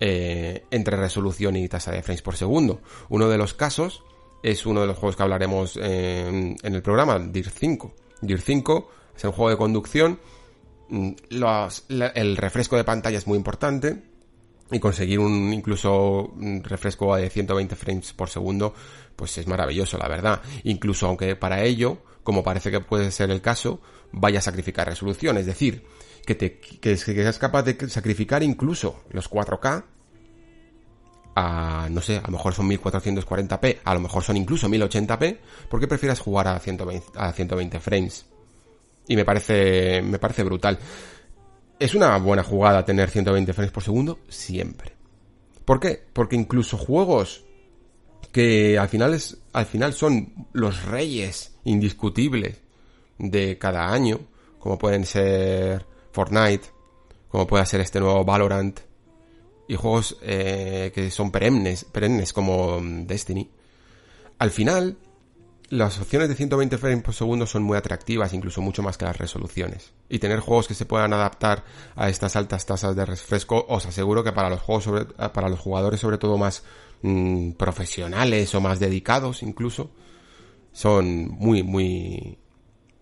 eh, 0.00 0.64
entre 0.70 0.96
resolución 0.96 1.56
y 1.56 1.68
tasa 1.68 1.92
de 1.92 2.02
frames 2.02 2.22
por 2.22 2.36
segundo. 2.36 2.80
Uno 3.08 3.28
de 3.28 3.38
los 3.38 3.54
casos 3.54 4.02
es 4.42 4.66
uno 4.66 4.80
de 4.80 4.88
los 4.88 4.98
juegos 4.98 5.16
que 5.16 5.22
hablaremos 5.22 5.76
en, 5.76 6.56
en 6.62 6.74
el 6.74 6.82
programa, 6.82 7.18
DIR 7.18 7.50
5. 7.50 7.94
DIR 8.22 8.40
5 8.40 8.90
es 9.16 9.24
un 9.24 9.32
juego 9.32 9.50
de 9.50 9.56
conducción. 9.56 10.18
Mm, 10.88 11.10
el 12.14 12.36
refresco 12.36 12.76
de 12.76 12.84
pantalla 12.84 13.18
es 13.18 13.28
muy 13.28 13.36
importante 13.36 14.09
y 14.70 14.78
conseguir 14.78 15.18
un 15.18 15.52
incluso 15.52 16.32
un 16.36 16.62
refresco 16.62 17.16
de 17.16 17.28
120 17.28 17.76
frames 17.76 18.12
por 18.12 18.28
segundo, 18.28 18.74
pues 19.16 19.36
es 19.38 19.46
maravilloso, 19.46 19.98
la 19.98 20.08
verdad. 20.08 20.40
Incluso 20.64 21.06
aunque 21.06 21.36
para 21.36 21.62
ello, 21.62 21.98
como 22.22 22.42
parece 22.42 22.70
que 22.70 22.80
puede 22.80 23.10
ser 23.10 23.30
el 23.30 23.40
caso, 23.40 23.80
vaya 24.12 24.38
a 24.38 24.42
sacrificar 24.42 24.86
resolución, 24.86 25.38
es 25.38 25.46
decir, 25.46 25.84
que 26.26 26.34
te 26.34 26.58
que 26.58 26.96
seas 26.96 27.38
capaz 27.38 27.62
de 27.62 27.88
sacrificar 27.88 28.42
incluso 28.42 29.02
los 29.10 29.30
4K 29.30 29.84
a, 31.34 31.88
no 31.90 32.00
sé, 32.00 32.18
a 32.18 32.22
lo 32.22 32.32
mejor 32.32 32.54
son 32.54 32.68
1440p, 32.68 33.78
a 33.84 33.94
lo 33.94 34.00
mejor 34.00 34.22
son 34.22 34.36
incluso 34.36 34.68
1080p, 34.68 35.38
¿por 35.68 35.80
qué 35.80 35.86
prefieres 35.86 36.20
jugar 36.20 36.48
a 36.48 36.58
120, 36.58 37.06
a 37.16 37.32
120 37.32 37.80
frames? 37.80 38.26
Y 39.06 39.16
me 39.16 39.24
parece, 39.24 40.02
me 40.02 40.18
parece 40.18 40.44
brutal. 40.44 40.78
Es 41.80 41.94
una 41.94 42.14
buena 42.18 42.44
jugada 42.44 42.84
tener 42.84 43.08
120 43.08 43.54
frames 43.54 43.72
por 43.72 43.82
segundo 43.82 44.18
siempre. 44.28 44.92
¿Por 45.64 45.80
qué? 45.80 46.04
Porque 46.12 46.36
incluso 46.36 46.76
juegos 46.76 47.42
que 48.32 48.78
al 48.78 48.90
final 48.90 49.14
es, 49.14 49.38
al 49.54 49.64
final 49.64 49.94
son 49.94 50.46
los 50.52 50.84
reyes 50.84 51.56
indiscutibles 51.64 52.60
de 53.16 53.56
cada 53.56 53.90
año, 53.90 54.20
como 54.58 54.76
pueden 54.76 55.06
ser 55.06 55.86
Fortnite, 56.12 56.66
como 57.30 57.46
puede 57.46 57.64
ser 57.64 57.80
este 57.80 57.98
nuevo 57.98 58.26
Valorant, 58.26 58.80
y 59.66 59.74
juegos 59.74 60.18
eh, 60.20 60.92
que 60.94 61.10
son 61.10 61.30
perennes, 61.30 61.84
perennes 61.84 62.34
como 62.34 62.78
mm, 62.78 63.06
Destiny. 63.06 63.50
Al 64.38 64.50
final, 64.50 64.98
las 65.70 66.00
opciones 66.00 66.28
de 66.28 66.34
120 66.34 66.78
frames 66.78 67.04
por 67.04 67.14
segundo 67.14 67.46
son 67.46 67.62
muy 67.62 67.78
atractivas, 67.78 68.34
incluso 68.34 68.60
mucho 68.60 68.82
más 68.82 68.98
que 68.98 69.04
las 69.04 69.16
resoluciones. 69.16 69.92
Y 70.08 70.18
tener 70.18 70.40
juegos 70.40 70.66
que 70.66 70.74
se 70.74 70.84
puedan 70.84 71.12
adaptar 71.12 71.64
a 71.94 72.08
estas 72.08 72.34
altas 72.34 72.66
tasas 72.66 72.96
de 72.96 73.06
refresco, 73.06 73.64
os 73.68 73.86
aseguro 73.86 74.24
que 74.24 74.32
para 74.32 74.50
los 74.50 74.60
juegos 74.60 74.84
sobre, 74.84 75.04
para 75.04 75.48
los 75.48 75.60
jugadores 75.60 76.00
sobre 76.00 76.18
todo 76.18 76.36
más 76.36 76.64
mm, 77.02 77.52
profesionales 77.52 78.52
o 78.54 78.60
más 78.60 78.80
dedicados 78.80 79.44
incluso, 79.44 79.92
son 80.72 81.28
muy, 81.28 81.62
muy, 81.62 82.38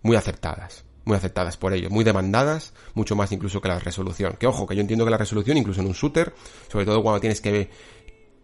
muy 0.03 0.15
aceptadas 0.15 0.85
muy 1.09 1.17
aceptadas 1.17 1.57
por 1.57 1.73
ellos, 1.73 1.91
muy 1.91 2.03
demandadas, 2.03 2.73
mucho 2.93 3.15
más 3.15 3.31
incluso 3.31 3.59
que 3.59 3.67
la 3.67 3.79
resolución. 3.79 4.37
Que 4.39 4.45
ojo, 4.45 4.67
que 4.67 4.75
yo 4.75 4.81
entiendo 4.81 5.05
que 5.05 5.11
la 5.11 5.17
resolución, 5.17 5.57
incluso 5.57 5.81
en 5.81 5.87
un 5.87 5.93
shooter, 5.93 6.33
sobre 6.71 6.85
todo 6.85 7.01
cuando 7.01 7.19
tienes 7.19 7.41
que, 7.41 7.69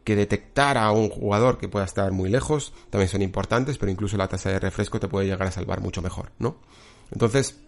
que 0.06 0.16
detectar 0.16 0.78
a 0.78 0.92
un 0.92 1.10
jugador 1.10 1.58
que 1.58 1.68
pueda 1.68 1.84
estar 1.84 2.12
muy 2.12 2.30
lejos, 2.30 2.74
también 2.92 3.10
son 3.10 3.24
importantes, 3.24 3.78
pero 3.78 3.92
incluso 3.92 4.16
la 4.16 4.30
tasa 4.30 4.52
de 4.52 4.60
refresco 4.60 5.00
te 5.00 5.10
puede 5.10 5.26
llegar 5.26 5.48
a 5.48 5.52
salvar 5.52 5.82
mucho 5.82 6.02
mejor, 6.02 6.32
¿no? 6.40 6.58
Entonces, 7.12 7.60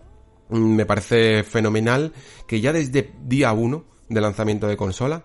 mm, 0.49 0.75
me 0.75 0.85
parece 0.85 1.43
fenomenal 1.43 2.13
que 2.47 2.61
ya 2.61 2.71
desde 2.71 3.11
día 3.23 3.51
1 3.51 3.83
de 4.07 4.21
lanzamiento 4.21 4.67
de 4.67 4.77
consola 4.77 5.23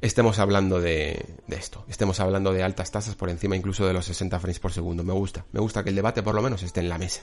estemos 0.00 0.38
hablando 0.38 0.80
de, 0.80 1.36
de, 1.46 1.56
esto, 1.56 1.84
estemos 1.86 2.18
hablando 2.18 2.52
de 2.52 2.62
altas 2.62 2.90
tasas 2.90 3.14
por 3.14 3.28
encima 3.28 3.56
incluso 3.56 3.86
de 3.86 3.92
los 3.92 4.06
60 4.06 4.40
frames 4.40 4.58
por 4.58 4.72
segundo. 4.72 5.04
Me 5.04 5.12
gusta, 5.12 5.44
me 5.52 5.60
gusta 5.60 5.84
que 5.84 5.90
el 5.90 5.96
debate 5.96 6.22
por 6.22 6.34
lo 6.34 6.42
menos 6.42 6.62
esté 6.62 6.80
en 6.80 6.88
la 6.88 6.98
mesa. 6.98 7.22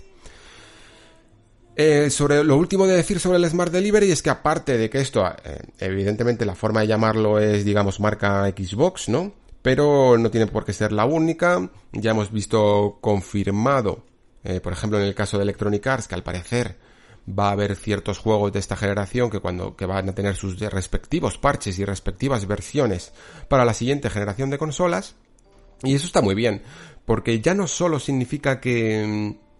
Eh, 1.75 2.10
sobre 2.10 2.43
lo 2.43 2.57
último 2.57 2.86
de 2.86 2.95
decir 2.95 3.19
sobre 3.19 3.38
el 3.38 3.49
Smart 3.49 3.71
Delivery 3.71 4.12
es 4.12 4.21
que 4.21 4.29
aparte 4.29 4.77
de 4.77 4.89
que 4.89 4.99
esto, 4.99 5.25
eh, 5.25 5.62
evidentemente 5.79 6.45
la 6.45 6.55
forma 6.55 6.81
de 6.81 6.88
llamarlo 6.88 7.39
es, 7.39 7.63
digamos, 7.63 7.99
marca 7.99 8.45
Xbox, 8.49 9.10
¿no? 9.10 9.34
Pero 9.62 10.17
no 10.17 10.29
tiene 10.31 10.47
por 10.47 10.65
qué 10.65 10.73
ser 10.73 10.91
la 10.91 11.05
única. 11.05 11.69
Ya 11.93 12.12
hemos 12.12 12.31
visto 12.31 12.97
confirmado, 12.99 14.05
eh, 14.43 14.60
por 14.60 14.73
ejemplo, 14.73 14.99
en 14.99 15.05
el 15.05 15.15
caso 15.15 15.38
de 15.38 15.43
Electronic 15.43 15.86
Arts, 15.88 16.07
que 16.07 16.15
al 16.15 16.23
parecer 16.23 16.77
va 17.27 17.49
a 17.49 17.51
haber 17.51 17.75
ciertos 17.75 18.17
juegos 18.17 18.51
de 18.51 18.60
esta 18.60 18.75
generación 18.75 19.29
que 19.29 19.39
cuando 19.39 19.75
que 19.75 19.86
van 19.86 20.10
a 20.10 20.15
tener 20.15 20.36
sus 20.36 20.60
respectivos 20.60 21.38
parches 21.38 21.77
y 21.77 21.86
respectivas 21.86 22.47
versiones 22.47 23.13
para 23.47 23.63
la 23.63 23.75
siguiente 23.75 24.10
generación 24.10 24.49
de 24.49 24.57
consolas. 24.57 25.15
Y 25.84 25.95
eso 25.95 26.07
está 26.07 26.21
muy 26.21 26.36
bien, 26.36 26.63
porque 27.05 27.39
ya 27.39 27.53
no 27.53 27.67
solo 27.67 27.99
significa 27.99 28.60
que 28.60 29.05
mm, 29.07 29.51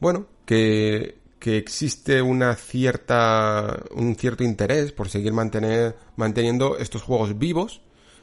bueno, 0.00 0.26
que 0.46 1.18
que 1.38 1.56
existe 1.56 2.20
una 2.20 2.54
cierta, 2.56 3.84
un 3.94 4.16
cierto 4.16 4.44
interés 4.44 4.92
por 4.92 5.08
seguir 5.08 5.32
mantener, 5.32 5.96
manteniendo 6.16 6.78
estos 6.78 7.02
juegos 7.02 7.38
vivos, 7.38 7.80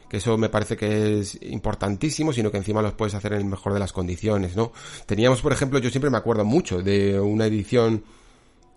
que 0.09 0.17
eso 0.17 0.37
me 0.37 0.49
parece 0.49 0.75
que 0.77 1.19
es 1.19 1.39
importantísimo, 1.41 2.33
sino 2.33 2.51
que 2.51 2.57
encima 2.57 2.81
los 2.81 2.93
puedes 2.93 3.15
hacer 3.15 3.33
en 3.33 3.39
el 3.39 3.45
mejor 3.45 3.73
de 3.73 3.79
las 3.79 3.93
condiciones, 3.93 4.55
¿no? 4.55 4.71
Teníamos, 5.05 5.41
por 5.41 5.53
ejemplo, 5.53 5.79
yo 5.79 5.89
siempre 5.89 6.09
me 6.09 6.17
acuerdo 6.17 6.45
mucho 6.45 6.81
de 6.81 7.19
una 7.19 7.45
edición 7.45 8.03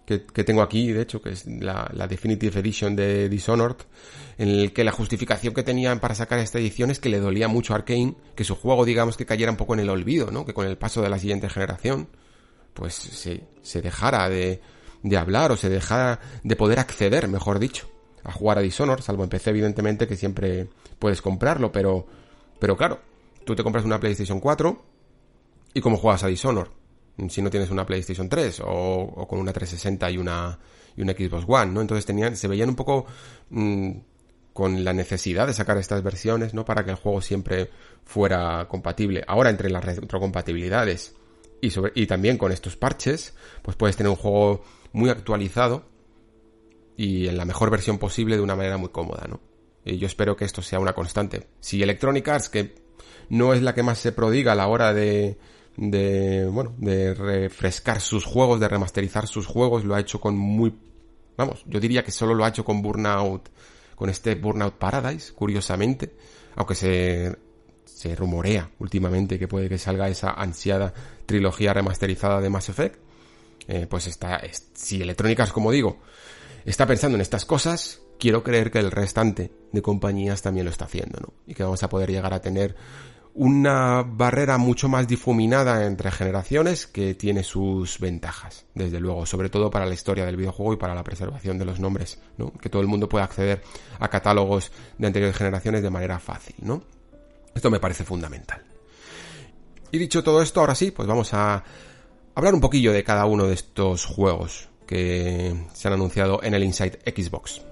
que, 0.07 0.24
que 0.24 0.44
tengo 0.44 0.62
aquí, 0.62 0.90
de 0.90 1.03
hecho, 1.03 1.20
que 1.20 1.31
es 1.31 1.44
la, 1.44 1.90
la, 1.92 2.07
Definitive 2.07 2.61
Edition 2.61 2.96
de 2.96 3.29
Dishonored, 3.29 3.77
en 4.38 4.48
el 4.48 4.72
que 4.72 4.85
la 4.85 4.92
justificación 4.92 5.53
que 5.53 5.62
tenían 5.62 6.01
para 6.01 6.14
sacar 6.14 6.38
esta 6.38 6.59
edición 6.59 6.90
es 6.90 6.98
que 6.98 7.11
le 7.11 7.20
dolía 7.20 7.46
mucho 7.46 7.74
a 7.74 7.77
Arkane 7.77 8.14
que 8.35 8.44
su 8.44 8.55
juego, 8.55 8.87
digamos, 8.87 9.18
que 9.18 9.27
cayera 9.27 9.51
un 9.51 9.59
poco 9.59 9.74
en 9.74 9.81
el 9.81 9.90
olvido, 9.90 10.31
¿no? 10.31 10.46
Que 10.46 10.55
con 10.55 10.66
el 10.66 10.79
paso 10.79 11.03
de 11.03 11.11
la 11.11 11.18
siguiente 11.18 11.51
generación 11.51 12.09
pues 12.74 12.94
se, 12.94 13.44
se 13.62 13.83
dejara 13.83 14.28
de, 14.28 14.61
de 15.02 15.16
hablar 15.16 15.52
o 15.52 15.57
se 15.57 15.68
dejara 15.68 16.20
de 16.42 16.57
poder 16.57 16.78
acceder, 16.78 17.28
mejor 17.28 17.59
dicho, 17.59 17.90
a 18.24 18.33
jugar 18.33 18.59
a 18.59 18.62
Dishonored, 18.62 19.02
salvo 19.02 19.24
en 19.24 19.31
PC 19.31 19.50
evidentemente 19.50 20.07
que 20.07 20.16
siempre 20.16 20.68
puedes 20.98 21.22
comprarlo, 21.22 21.72
pero, 21.72 22.07
pero 22.59 22.76
claro, 22.76 23.00
tú 23.44 23.54
te 23.54 23.62
compras 23.62 23.85
una 23.85 24.00
PlayStation 24.00 24.40
4 24.40 24.85
y 25.74 25.81
cómo 25.81 25.96
juegas 25.96 26.24
a 26.24 26.28
Dishonored 26.28 26.70
si 27.28 27.42
no 27.42 27.50
tienes 27.50 27.70
una 27.70 27.85
PlayStation 27.85 28.28
3 28.28 28.61
o, 28.61 28.66
o 28.68 29.26
con 29.26 29.40
una 29.40 29.52
360 29.52 30.11
y 30.12 30.18
una, 30.18 30.59
y 30.96 31.02
una 31.02 31.12
Xbox 31.12 31.44
One, 31.48 31.72
¿no? 31.72 31.81
Entonces 31.81 32.07
tenían, 32.07 32.37
se 32.37 32.46
veían 32.46 32.68
un 32.68 32.76
poco 32.76 33.07
mmm, 33.50 33.90
con 34.52 34.85
la 34.85 34.92
necesidad 34.92 35.46
de 35.46 35.54
sacar 35.54 35.78
estas 35.78 36.02
versiones, 36.02 36.54
¿no? 36.54 36.64
Para 36.64 36.85
que 36.85 36.90
el 36.90 36.96
juego 36.96 37.20
siempre 37.20 37.70
fuera 38.04 38.68
compatible. 38.68 39.24
Ahora 39.26 39.50
entre 39.50 39.70
las 39.70 39.85
retrocompatibilidades 39.85 41.16
y, 41.61 42.07
también 42.07 42.38
con 42.38 42.53
estos 42.53 42.77
parches, 42.77 43.35
pues 43.62 43.77
puedes 43.77 43.97
tener 43.97 44.11
un 44.11 44.16
juego 44.16 44.62
muy 44.92 45.11
actualizado 45.11 45.88
y 46.97 47.29
en 47.29 47.37
la 47.37 47.44
mejor 47.44 47.71
versión 47.71 47.99
posible 47.99 48.37
de 48.37 48.42
una 48.42 48.57
manera 48.57 48.77
muy 48.77 48.90
cómoda, 48.90 49.27
¿no? 49.29 49.40
Y 49.85 49.99
yo 49.99 50.07
espero 50.07 50.37
que 50.37 50.44
esto 50.44 50.62
sea 50.62 50.81
una 50.81 50.92
constante. 50.92 51.49
Si 51.61 51.83
Electronic 51.83 52.29
Arts, 52.29 52.49
que 52.49 52.75
no 53.29 53.55
es 53.55 53.62
la 53.62 53.75
que 53.75 53.83
más 53.83 53.99
se 53.99 54.12
prodiga 54.12 54.53
a 54.53 54.55
la 54.55 54.66
hora 54.66 54.92
de, 54.92 55.38
de, 55.77 56.47
bueno, 56.51 56.75
de 56.79 57.14
refrescar 57.14 58.01
sus 58.01 58.25
juegos, 58.25 58.61
de 58.61 58.68
remasterizar 58.68 59.27
sus 59.27 59.47
juegos, 59.47 59.85
lo 59.85 59.94
ha 59.94 60.01
hecho 60.01 60.21
con 60.21 60.37
muy, 60.37 60.75
vamos, 61.37 61.62
yo 61.66 61.81
diría 61.81 62.03
que 62.03 62.11
solo 62.11 62.35
lo 62.35 62.44
ha 62.44 62.49
hecho 62.49 62.64
con 62.64 62.83
Burnout, 62.83 63.49
con 63.94 64.11
este 64.11 64.35
Burnout 64.35 64.75
Paradise, 64.75 65.33
curiosamente, 65.33 66.14
aunque 66.57 66.75
se 66.75 67.37
se 67.98 68.14
rumorea 68.14 68.70
últimamente 68.78 69.40
que 69.40 69.48
puede 69.48 69.68
que 69.68 69.76
salga 69.76 70.08
esa 70.08 70.30
ansiada 70.30 70.94
trilogía 71.26 71.74
remasterizada 71.74 72.40
de 72.40 72.48
Mass 72.48 72.68
Effect, 72.68 72.94
eh, 73.66 73.88
pues 73.90 74.06
está, 74.06 74.40
si 74.72 75.02
Electrónicas, 75.02 75.50
como 75.50 75.72
digo, 75.72 75.98
está 76.64 76.87
pensando 76.87 77.16
en 77.16 77.22
estas 77.22 77.44
cosas, 77.44 78.00
quiero 78.20 78.44
creer 78.44 78.70
que 78.70 78.78
el 78.78 78.92
restante 78.92 79.50
de 79.72 79.82
compañías 79.82 80.42
también 80.42 80.64
lo 80.64 80.70
está 80.70 80.84
haciendo, 80.84 81.18
¿no? 81.18 81.32
Y 81.44 81.54
que 81.54 81.64
vamos 81.64 81.82
a 81.82 81.88
poder 81.88 82.12
llegar 82.12 82.32
a 82.34 82.40
tener 82.40 82.76
una 83.34 84.04
barrera 84.04 84.58
mucho 84.58 84.88
más 84.88 85.08
difuminada 85.08 85.84
entre 85.84 86.12
generaciones 86.12 86.87
que 86.87 87.16
tiene 87.16 87.42
sus 87.42 87.98
ventajas, 87.98 88.64
desde 88.76 89.00
luego, 89.00 89.26
sobre 89.26 89.50
todo 89.50 89.70
para 89.70 89.87
la 89.87 89.94
historia 89.94 90.24
del 90.24 90.37
videojuego 90.37 90.74
y 90.74 90.76
para 90.76 90.94
la 90.94 91.02
preservación 91.02 91.58
de 91.58 91.64
los 91.64 91.80
nombres, 91.80 92.20
¿no? 92.37 92.52
Que 92.52 92.68
todo 92.68 92.80
el 92.80 92.87
mundo 92.87 93.08
pueda 93.08 93.24
acceder 93.24 93.61
a 93.98 94.06
catálogos 94.06 94.70
de 94.98 95.08
anteriores 95.08 95.37
generaciones 95.37 95.82
de 95.82 95.90
manera 95.90 96.20
fácil, 96.20 96.54
¿no? 96.61 96.84
Esto 97.54 97.70
me 97.70 97.80
parece 97.80 98.04
fundamental. 98.04 98.62
Y 99.90 99.98
dicho 99.98 100.22
todo 100.22 100.42
esto, 100.42 100.61
ahora 100.61 100.74
sí, 100.74 100.90
pues 100.90 101.08
vamos 101.08 101.32
a 101.34 101.64
hablar 102.34 102.54
un 102.54 102.61
poquillo 102.61 102.92
de 102.92 103.04
cada 103.04 103.24
uno 103.26 103.46
de 103.46 103.54
estos 103.54 104.04
juegos 104.04 104.68
que 104.87 105.66
se 105.72 105.88
han 105.88 105.94
anunciado 105.94 106.42
en 106.42 106.54
el 106.54 106.64
Inside 106.64 107.00
Xbox. 107.04 107.62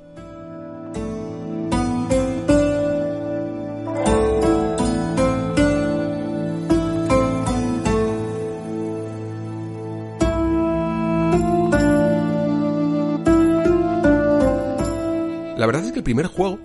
La 15.56 15.64
verdad 15.64 15.84
es 15.86 15.92
que 15.92 15.98
el 15.98 16.04
primer 16.04 16.26
juego 16.26 16.58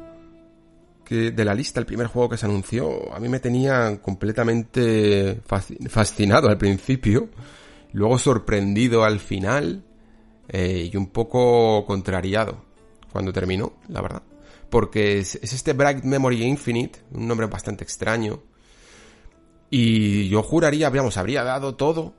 de 1.11 1.45
la 1.45 1.53
lista, 1.53 1.79
el 1.79 1.85
primer 1.85 2.07
juego 2.07 2.29
que 2.29 2.37
se 2.37 2.45
anunció, 2.45 3.13
a 3.13 3.19
mí 3.19 3.27
me 3.27 3.39
tenía 3.39 4.01
completamente 4.01 5.41
fascinado 5.89 6.47
al 6.47 6.57
principio, 6.57 7.29
luego 7.91 8.17
sorprendido 8.17 9.03
al 9.03 9.19
final 9.19 9.83
eh, 10.47 10.89
y 10.91 10.95
un 10.95 11.07
poco 11.07 11.85
contrariado 11.85 12.63
cuando 13.11 13.33
terminó, 13.33 13.73
la 13.89 14.01
verdad. 14.01 14.23
Porque 14.69 15.19
es, 15.19 15.35
es 15.35 15.51
este 15.51 15.73
Bright 15.73 16.03
Memory 16.03 16.43
Infinite, 16.43 16.99
un 17.11 17.27
nombre 17.27 17.47
bastante 17.47 17.83
extraño. 17.83 18.41
Y 19.69 20.29
yo 20.29 20.41
juraría, 20.43 20.89
digamos, 20.89 21.17
habría 21.17 21.43
dado 21.43 21.75
todo 21.75 22.13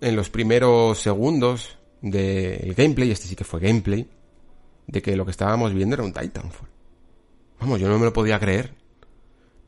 en 0.00 0.16
los 0.16 0.30
primeros 0.30 0.98
segundos 0.98 1.78
del 2.00 2.74
gameplay, 2.74 3.10
este 3.10 3.26
sí 3.26 3.36
que 3.36 3.44
fue 3.44 3.60
gameplay, 3.60 4.08
de 4.86 5.02
que 5.02 5.16
lo 5.16 5.24
que 5.24 5.30
estábamos 5.32 5.74
viendo 5.74 5.94
era 5.94 6.04
un 6.04 6.12
Titanfall. 6.12 6.75
Vamos, 7.60 7.80
yo 7.80 7.88
no 7.88 7.98
me 7.98 8.04
lo 8.04 8.12
podía 8.12 8.38
creer. 8.38 8.74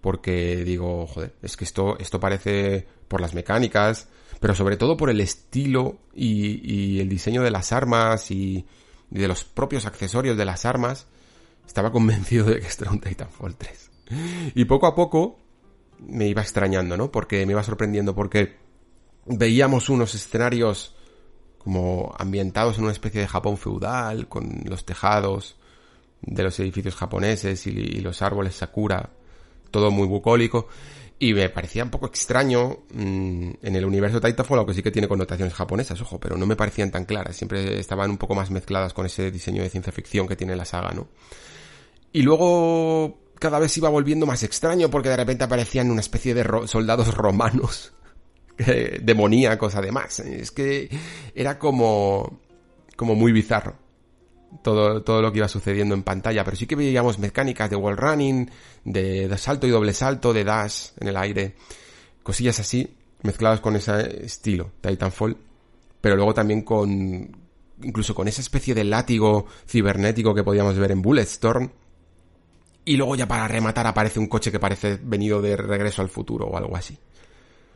Porque 0.01 0.57
digo, 0.65 1.07
joder, 1.07 1.35
es 1.43 1.57
que 1.57 1.65
esto, 1.65 1.99
esto 1.99 2.21
parece 2.21 2.87
por 3.09 3.21
las 3.21 3.35
mecánicas, 3.35 4.09
pero 4.39 4.55
sobre 4.55 4.77
todo 4.77 4.97
por 4.97 5.11
el 5.11 5.21
estilo 5.21 5.99
y, 6.15 6.61
y 6.73 7.01
el 7.01 7.09
diseño 7.09 7.43
de 7.43 7.51
las 7.51 7.73
armas 7.73 8.31
y, 8.31 8.65
y, 9.11 9.19
de 9.19 9.27
los 9.27 9.45
propios 9.45 9.87
accesorios 9.87 10.37
de 10.37 10.45
las 10.45 10.65
armas. 10.65 11.07
Estaba 11.67 11.91
convencido 11.93 12.47
de 12.47 12.61
que 12.61 12.67
esto 12.67 12.85
era 12.85 12.93
un 12.93 13.01
Titanfall 13.01 13.57
3. 13.57 13.91
Y 14.55 14.65
poco 14.65 14.87
a 14.87 14.95
poco 14.95 15.39
me 15.99 16.29
iba 16.29 16.43
extrañando, 16.43 16.97
¿no? 16.97 17.11
Porque 17.11 17.45
me 17.45 17.53
iba 17.53 17.63
sorprendiendo, 17.63 18.15
porque 18.15 18.57
veíamos 19.27 19.89
unos 19.89 20.15
escenarios 20.15 20.95
como 21.59 22.15
ambientados 22.19 22.79
en 22.79 22.85
una 22.85 22.93
especie 22.93 23.21
de 23.21 23.27
Japón 23.27 23.59
feudal, 23.59 24.29
con 24.29 24.63
los 24.65 24.85
tejados 24.87 25.57
de 26.23 26.43
los 26.43 26.59
edificios 26.61 26.95
japoneses 26.95 27.67
y, 27.67 28.01
los 28.01 28.23
árboles 28.23 28.55
sakura, 28.55 29.11
todo 29.71 29.91
muy 29.91 30.07
bucólico. 30.07 30.69
Y 31.21 31.35
me 31.35 31.49
parecía 31.49 31.83
un 31.83 31.91
poco 31.91 32.07
extraño 32.07 32.79
mm, 32.93 33.51
en 33.63 33.77
el 33.77 33.85
universo 33.85 34.21
Titanfall, 34.21 34.59
aunque 34.59 34.75
sí 34.75 34.83
que 34.83 34.93
tiene 34.93 35.09
connotaciones 35.09 35.53
japonesas, 35.53 36.01
ojo, 36.01 36.21
pero 36.21 36.37
no 36.37 36.47
me 36.47 36.55
parecían 36.55 36.93
tan 36.93 37.05
claras. 37.05 37.37
Siempre 37.37 37.79
estaban 37.79 38.11
un 38.11 38.19
poco 38.19 38.37
más 38.37 38.51
mezcladas 38.51 38.93
con 38.93 39.07
ese 39.07 39.31
diseño 39.33 39.63
de 39.63 39.71
ciencia 39.71 39.93
ficción 39.93 40.29
que 40.29 40.37
tiene 40.37 40.55
la 40.55 40.65
saga, 40.65 40.93
¿no? 40.93 41.09
Y 42.13 42.23
luego 42.23 43.19
cada 43.41 43.59
vez 43.59 43.77
iba 43.77 43.89
volviendo 43.89 44.27
más 44.27 44.43
extraño 44.45 44.91
porque 44.91 45.09
de 45.09 45.17
repente 45.17 45.45
aparecían 45.45 45.91
una 45.91 46.01
especie 46.01 46.35
de 46.35 46.45
soldados 46.67 47.15
romanos 47.15 47.93
eh, 48.59 49.01
demoníacos 49.03 49.75
además. 49.75 50.21
Es 50.21 50.53
que 50.53 50.89
era 51.35 51.59
como, 51.59 52.41
como 52.97 53.17
muy 53.17 53.33
bizarro 53.33 53.88
todo, 54.63 55.03
todo 55.03 55.23
lo 55.23 55.33
que 55.33 55.39
iba 55.39 55.49
sucediendo 55.49 55.95
en 55.95 56.03
pantalla, 56.03 56.45
pero 56.45 56.57
sí 56.57 56.67
que 56.67 56.77
veíamos 56.77 57.19
mecánicas 57.19 57.71
de 57.71 57.77
wall 57.77 57.97
running, 57.97 58.51
de, 58.85 59.29
de 59.29 59.39
salto 59.39 59.67
y 59.67 59.71
doble 59.71 59.93
salto, 59.93 60.33
de 60.33 60.45
dash 60.45 60.91
en 60.99 61.09
el 61.09 61.17
aire, 61.17 61.55
cosillas 62.23 62.61
así, 62.61 62.97
mezcladas 63.23 63.61
con 63.61 63.77
ese 63.77 64.25
estilo 64.25 64.73
Titanfall, 64.81 65.37
pero 66.01 66.17
luego 66.17 66.35
también 66.35 66.63
con, 66.63 67.37
incluso 67.83 68.15
con 68.15 68.29
esa 68.29 68.41
especie 68.41 68.75
de 68.75 68.85
látigo 68.85 69.47
cibernético 69.67 70.35
que 70.35 70.45
podíamos 70.45 70.79
ver 70.79 70.93
en 70.93 71.03
Bulletstorm, 71.03 71.71
y 72.85 72.97
luego 72.97 73.17
ya 73.17 73.29
para 73.29 73.47
rematar 73.47 73.87
aparece 73.87 74.19
un 74.19 74.29
coche 74.29 74.51
que 74.51 74.59
parece 74.59 74.99
venido 75.03 75.43
de 75.43 75.59
regreso 75.59 76.01
al 76.01 76.09
futuro 76.09 76.47
o 76.47 76.57
algo 76.57 76.75
así. 76.75 76.99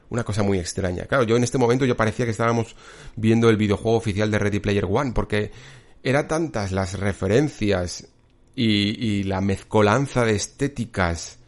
Una 0.09 0.25
cosa 0.25 0.43
muy 0.43 0.59
extraña. 0.59 1.05
Claro, 1.05 1.25
yo 1.25 1.37
en 1.37 1.45
este 1.45 1.59
momento 1.59 1.85
yo 1.85 1.97
parecía 1.99 2.25
que 2.25 2.31
estábamos 2.31 2.75
viendo 3.15 3.51
el 3.51 3.59
videojuego 3.59 3.99
oficial 3.99 4.31
de 4.31 4.39
Ready 4.39 4.61
Player 4.61 4.87
One, 4.87 5.13
porque 5.13 5.51
era 6.03 6.29
tantas 6.29 6.73
las 6.73 6.99
referencias 6.99 8.09
y, 8.55 9.23
la 9.25 9.41
mezcolanza 9.41 10.25
de 10.25 10.35
estéticas 10.35 11.39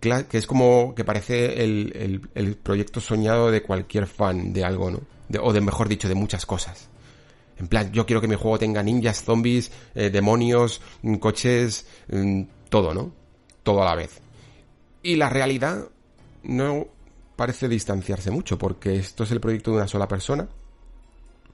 que 0.00 0.38
es 0.38 0.46
como 0.46 0.94
que 0.94 1.04
parece 1.04 1.62
el, 1.62 2.28
el, 2.34 2.56
proyecto 2.56 3.00
soñado 3.00 3.50
de 3.50 3.62
cualquier 3.62 4.06
fan 4.06 4.52
de 4.52 4.64
algo, 4.64 4.90
¿no? 4.90 5.00
o 5.42 5.52
de 5.52 5.60
mejor 5.60 5.88
dicho, 5.88 6.08
de 6.08 6.14
muchas 6.14 6.46
cosas. 6.46 6.88
En 7.58 7.68
plan, 7.68 7.92
yo 7.92 8.06
quiero 8.06 8.22
que 8.22 8.28
mi 8.28 8.36
juego 8.36 8.58
tenga 8.58 8.82
ninjas, 8.82 9.22
zombies, 9.22 9.70
eh, 9.94 10.08
demonios, 10.08 10.80
mm, 11.02 11.16
coches, 11.16 11.86
mm, 12.10 12.42
todo, 12.70 12.94
¿no? 12.94 13.12
Todo 13.62 13.82
a 13.82 13.84
la 13.84 13.94
vez. 13.94 14.20
Y 15.02 15.16
la 15.16 15.28
realidad 15.28 15.88
no 16.42 16.86
parece 17.36 17.68
distanciarse 17.68 18.30
mucho, 18.30 18.56
porque 18.56 18.96
esto 18.96 19.24
es 19.24 19.30
el 19.30 19.40
proyecto 19.40 19.72
de 19.72 19.76
una 19.78 19.88
sola 19.88 20.08
persona. 20.08 20.48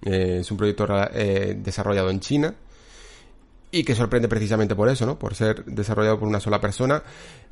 Eh, 0.02 0.38
es 0.40 0.50
un 0.50 0.56
proyecto 0.56 0.86
eh, 1.12 1.56
desarrollado 1.58 2.10
en 2.10 2.20
China 2.20 2.54
y 3.70 3.84
que 3.84 3.94
sorprende 3.94 4.28
precisamente 4.28 4.74
por 4.74 4.88
eso, 4.88 5.06
¿no? 5.06 5.18
Por 5.18 5.34
ser 5.34 5.64
desarrollado 5.64 6.18
por 6.18 6.28
una 6.28 6.40
sola 6.40 6.60
persona, 6.60 7.02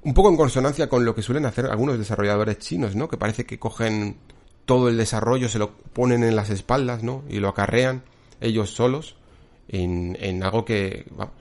un 0.02 0.14
poco 0.14 0.28
en 0.30 0.37
consonancia 0.37 0.88
con 0.88 1.04
lo 1.04 1.14
que 1.14 1.22
suelen 1.22 1.46
hacer 1.46 1.66
algunos 1.66 1.98
desarrolladores 1.98 2.59
chinos, 2.59 2.94
¿no? 2.96 3.09
Que 3.09 3.16
parece 3.16 3.44
que 3.44 3.59
cogen 3.59 4.16
todo 4.64 4.88
el 4.88 4.96
desarrollo, 4.96 5.48
se 5.48 5.59
lo 5.59 5.72
ponen 5.72 6.24
en 6.24 6.37
las 6.37 6.50
espaldas, 6.50 7.02
¿no? 7.02 7.24
Y 7.28 7.40
lo 7.40 7.48
acarrean 7.48 8.02
ellos 8.40 8.70
solos 8.70 9.16
en, 9.68 10.16
en 10.20 10.42
algo 10.42 10.64
que, 10.64 11.07
vamos, 11.11 11.35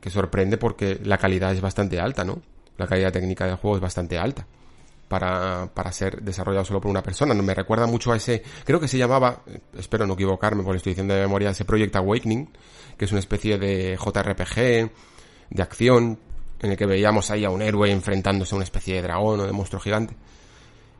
que, 0.00 0.10
sorprende 0.10 0.58
porque 0.58 1.00
la 1.02 1.18
calidad 1.18 1.52
es 1.52 1.60
bastante 1.60 2.00
alta, 2.00 2.24
¿no? 2.24 2.42
La 2.76 2.86
calidad 2.86 3.12
técnica 3.12 3.46
del 3.46 3.56
juego 3.56 3.76
es 3.76 3.82
bastante 3.82 4.18
alta 4.18 4.46
para, 5.08 5.70
para 5.72 5.92
ser 5.92 6.22
desarrollado 6.22 6.64
solo 6.64 6.80
por 6.80 6.90
una 6.90 7.02
persona. 7.02 7.34
Me 7.34 7.54
recuerda 7.54 7.86
mucho 7.86 8.12
a 8.12 8.16
ese, 8.16 8.42
creo 8.64 8.80
que 8.80 8.88
se 8.88 8.98
llamaba, 8.98 9.42
espero 9.76 10.06
no 10.06 10.14
equivocarme 10.14 10.62
por 10.62 10.72
la 10.72 10.78
estoy 10.78 10.92
diciendo 10.92 11.14
de 11.14 11.20
memoria, 11.20 11.50
ese 11.50 11.64
Project 11.64 11.96
Awakening, 11.96 12.48
que 12.96 13.04
es 13.04 13.12
una 13.12 13.20
especie 13.20 13.58
de 13.58 13.96
JRPG, 13.96 14.90
de 15.50 15.62
acción, 15.62 16.18
en 16.60 16.70
el 16.70 16.76
que 16.76 16.86
veíamos 16.86 17.30
ahí 17.30 17.44
a 17.44 17.50
un 17.50 17.62
héroe 17.62 17.90
enfrentándose 17.90 18.54
a 18.54 18.56
una 18.56 18.64
especie 18.64 18.96
de 18.96 19.02
dragón 19.02 19.40
o 19.40 19.46
de 19.46 19.52
monstruo 19.52 19.80
gigante. 19.80 20.14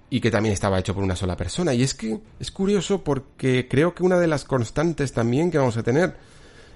Y 0.08 0.20
que 0.20 0.30
también 0.30 0.52
estaba 0.52 0.78
hecho 0.78 0.94
por 0.94 1.02
una 1.02 1.16
sola 1.16 1.36
persona. 1.36 1.74
Y 1.74 1.82
es 1.82 1.94
que 1.94 2.20
es 2.38 2.50
curioso 2.52 3.02
porque 3.02 3.66
creo 3.68 3.94
que 3.94 4.04
una 4.04 4.20
de 4.20 4.28
las 4.28 4.44
constantes 4.44 5.12
también 5.12 5.50
que 5.50 5.58
vamos 5.58 5.76
a 5.76 5.82
tener 5.82 6.16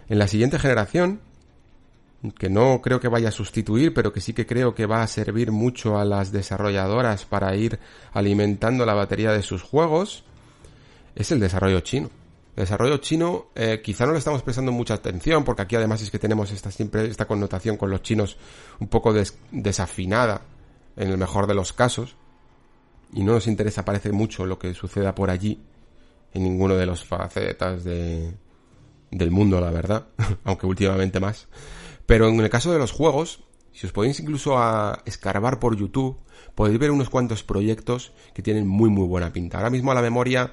en 0.09 0.19
la 0.19 0.27
siguiente 0.27 0.59
generación 0.59 1.21
que 2.39 2.51
no 2.51 2.81
creo 2.83 3.01
que 3.01 3.09
vaya 3.09 3.31
a 3.31 3.33
sustituir, 3.33 3.95
pero 3.95 4.13
que 4.13 4.21
sí 4.21 4.33
que 4.33 4.47
creo 4.47 4.75
que 4.75 4.87
va 4.87 5.03
a 5.03 5.07
servir 5.07 5.53
mucho 5.53 5.99
a 5.99 6.05
las 6.05 6.33
desarrolladoras 6.33 7.25
para 7.25 7.55
ir 7.57 7.79
alimentando 8.13 8.85
la 8.85 8.95
batería 8.95 9.33
de 9.33 9.43
sus 9.43 9.63
juegos, 9.63 10.25
es 11.15 11.33
el 11.33 11.41
desarrollo 11.41 11.81
chino. 11.81 12.11
El 12.57 12.65
desarrollo 12.65 12.99
chino 12.99 13.47
eh, 13.55 13.81
quizá 13.83 14.05
no 14.05 14.13
le 14.13 14.19
estamos 14.19 14.43
prestando 14.43 14.71
mucha 14.71 14.95
atención, 14.95 15.45
porque 15.45 15.63
aquí 15.63 15.77
además 15.77 16.03
es 16.03 16.11
que 16.11 16.19
tenemos 16.19 16.51
esta, 16.51 16.71
siempre 16.71 17.07
esta 17.07 17.27
connotación 17.27 17.77
con 17.79 17.91
los 17.91 18.03
chinos 18.03 18.37
un 18.81 18.89
poco 18.89 19.15
desafinada, 19.51 20.43
en 20.97 21.09
el 21.09 21.17
mejor 21.17 21.47
de 21.47 21.55
los 21.55 21.73
casos, 21.73 22.17
y 23.15 23.23
no 23.23 23.33
nos 23.33 23.47
interesa, 23.47 23.85
parece 23.85 24.13
mucho, 24.13 24.45
lo 24.45 24.59
que 24.59 24.75
suceda 24.75 25.15
por 25.15 25.31
allí, 25.31 25.63
en 26.35 26.43
ninguno 26.43 26.77
de 26.77 26.87
los 26.87 27.05
facetas 27.05 27.83
de, 27.83 28.35
del 29.11 29.31
mundo, 29.31 29.61
la 29.61 29.71
verdad, 29.71 30.07
aunque 30.45 30.67
últimamente 30.67 31.19
más. 31.19 31.49
Pero 32.11 32.29
en 32.29 32.41
el 32.41 32.51
caso 32.51 32.73
de 32.73 32.81
los 32.81 32.91
juegos, 32.91 33.45
si 33.71 33.87
os 33.87 33.93
podéis 33.93 34.19
incluso 34.19 34.59
a 34.59 35.01
escarbar 35.05 35.61
por 35.61 35.77
YouTube, 35.77 36.19
podéis 36.57 36.81
ver 36.81 36.91
unos 36.91 37.09
cuantos 37.09 37.45
proyectos 37.45 38.11
que 38.35 38.43
tienen 38.43 38.67
muy 38.67 38.91
muy 38.91 39.07
buena 39.07 39.33
pinta. 39.33 39.59
Ahora 39.59 39.71
mismo 39.71 39.93
a 39.93 39.95
la 39.95 40.03
memoria 40.03 40.53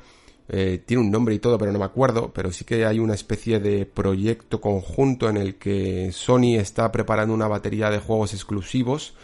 eh, 0.49 0.83
tiene 0.85 1.01
un 1.01 1.09
nombre 1.09 1.33
y 1.33 1.39
todo, 1.39 1.57
pero 1.57 1.71
no 1.71 1.79
me 1.79 1.85
acuerdo, 1.85 2.31
pero 2.31 2.51
sí 2.51 2.63
que 2.63 2.85
hay 2.85 2.99
una 2.99 3.15
especie 3.15 3.59
de 3.59 3.87
proyecto 3.87 4.61
conjunto 4.61 5.29
en 5.29 5.37
el 5.37 5.55
que 5.55 6.11
Sony 6.11 6.57
está 6.59 6.91
preparando 6.91 7.33
una 7.33 7.47
batería 7.47 7.89
de 7.89 7.97
juegos 7.97 8.35
exclusivos 8.35 9.15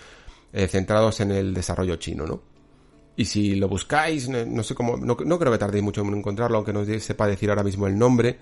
eh, 0.53 0.67
centrados 0.67 1.19
en 1.19 1.29
el 1.29 1.53
desarrollo 1.53 1.97
chino, 1.97 2.25
¿no? 2.25 2.41
Y 3.15 3.25
si 3.25 3.53
lo 3.53 3.67
buscáis, 3.67 4.27
no, 4.27 4.63
sé 4.63 4.73
cómo, 4.73 4.97
no, 4.97 5.15
creo 5.15 5.51
que 5.51 5.57
tardéis 5.59 5.83
mucho 5.83 6.01
en 6.01 6.15
encontrarlo, 6.15 6.57
aunque 6.57 6.73
no 6.73 6.83
sepa 6.99 7.27
decir 7.27 7.51
ahora 7.51 7.61
mismo 7.61 7.85
el 7.85 7.95
nombre, 7.95 8.39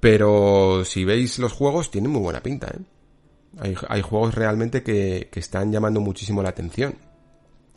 pero 0.00 0.84
si 0.84 1.04
veis 1.04 1.38
los 1.38 1.52
juegos, 1.52 1.90
tienen 1.90 2.10
muy 2.10 2.22
buena 2.22 2.42
pinta, 2.42 2.68
¿eh? 2.68 2.80
Hay, 3.58 3.76
hay 3.88 4.00
juegos 4.00 4.34
realmente 4.34 4.82
que, 4.82 5.28
que 5.30 5.40
están 5.40 5.72
llamando 5.72 6.00
muchísimo 6.00 6.42
la 6.42 6.50
atención. 6.50 6.94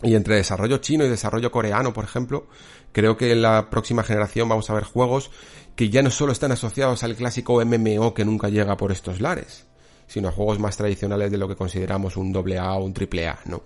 Y 0.01 0.15
entre 0.15 0.35
desarrollo 0.35 0.77
chino 0.77 1.05
y 1.05 1.09
desarrollo 1.09 1.51
coreano, 1.51 1.93
por 1.93 2.03
ejemplo, 2.03 2.47
creo 2.91 3.17
que 3.17 3.31
en 3.31 3.41
la 3.41 3.69
próxima 3.69 4.03
generación 4.03 4.49
vamos 4.49 4.69
a 4.69 4.73
ver 4.73 4.83
juegos 4.83 5.31
que 5.75 5.89
ya 5.89 6.01
no 6.01 6.11
solo 6.11 6.31
están 6.31 6.51
asociados 6.51 7.03
al 7.03 7.15
clásico 7.15 7.63
MMO 7.65 8.13
que 8.13 8.25
nunca 8.25 8.49
llega 8.49 8.77
por 8.77 8.91
estos 8.91 9.21
lares, 9.21 9.65
sino 10.07 10.31
juegos 10.31 10.59
más 10.59 10.77
tradicionales 10.77 11.31
de 11.31 11.37
lo 11.37 11.47
que 11.47 11.55
consideramos 11.55 12.17
un 12.17 12.35
AA 12.35 12.73
o 12.75 12.83
un 12.83 12.93
AAA, 12.93 13.39
¿no? 13.45 13.63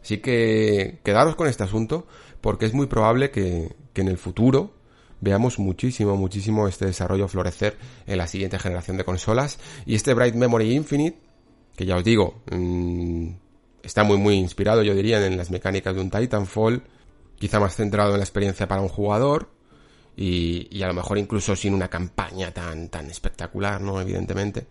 Así 0.00 0.18
que 0.18 1.00
quedaros 1.02 1.34
con 1.34 1.48
este 1.48 1.64
asunto 1.64 2.06
porque 2.40 2.66
es 2.66 2.74
muy 2.74 2.86
probable 2.86 3.30
que, 3.30 3.74
que 3.92 4.02
en 4.02 4.08
el 4.08 4.18
futuro 4.18 4.74
veamos 5.24 5.58
muchísimo, 5.58 6.16
muchísimo 6.16 6.68
este 6.68 6.84
desarrollo 6.86 7.26
florecer 7.26 7.76
en 8.06 8.18
la 8.18 8.28
siguiente 8.28 8.58
generación 8.58 8.98
de 8.98 9.04
consolas. 9.04 9.58
Y 9.86 9.94
este 9.94 10.14
Bright 10.14 10.34
Memory 10.34 10.72
Infinite, 10.74 11.18
que 11.74 11.86
ya 11.86 11.96
os 11.96 12.04
digo, 12.04 12.42
mm, 12.52 13.28
está 13.82 14.04
muy, 14.04 14.18
muy 14.18 14.34
inspirado, 14.34 14.82
yo 14.82 14.94
diría, 14.94 15.24
en 15.26 15.36
las 15.36 15.50
mecánicas 15.50 15.94
de 15.94 16.00
un 16.02 16.10
Titanfall, 16.10 16.82
quizá 17.38 17.58
más 17.58 17.74
centrado 17.74 18.12
en 18.12 18.18
la 18.18 18.24
experiencia 18.24 18.68
para 18.68 18.82
un 18.82 18.88
jugador. 18.88 19.50
Y, 20.16 20.80
a 20.82 20.86
lo 20.86 20.94
mejor 20.94 21.18
incluso 21.18 21.56
sin 21.56 21.74
una 21.74 21.88
campaña 21.88 22.52
tan, 22.52 22.88
tan 22.88 23.10
espectacular, 23.10 23.80
¿no? 23.80 24.00
Evidentemente. 24.00 24.66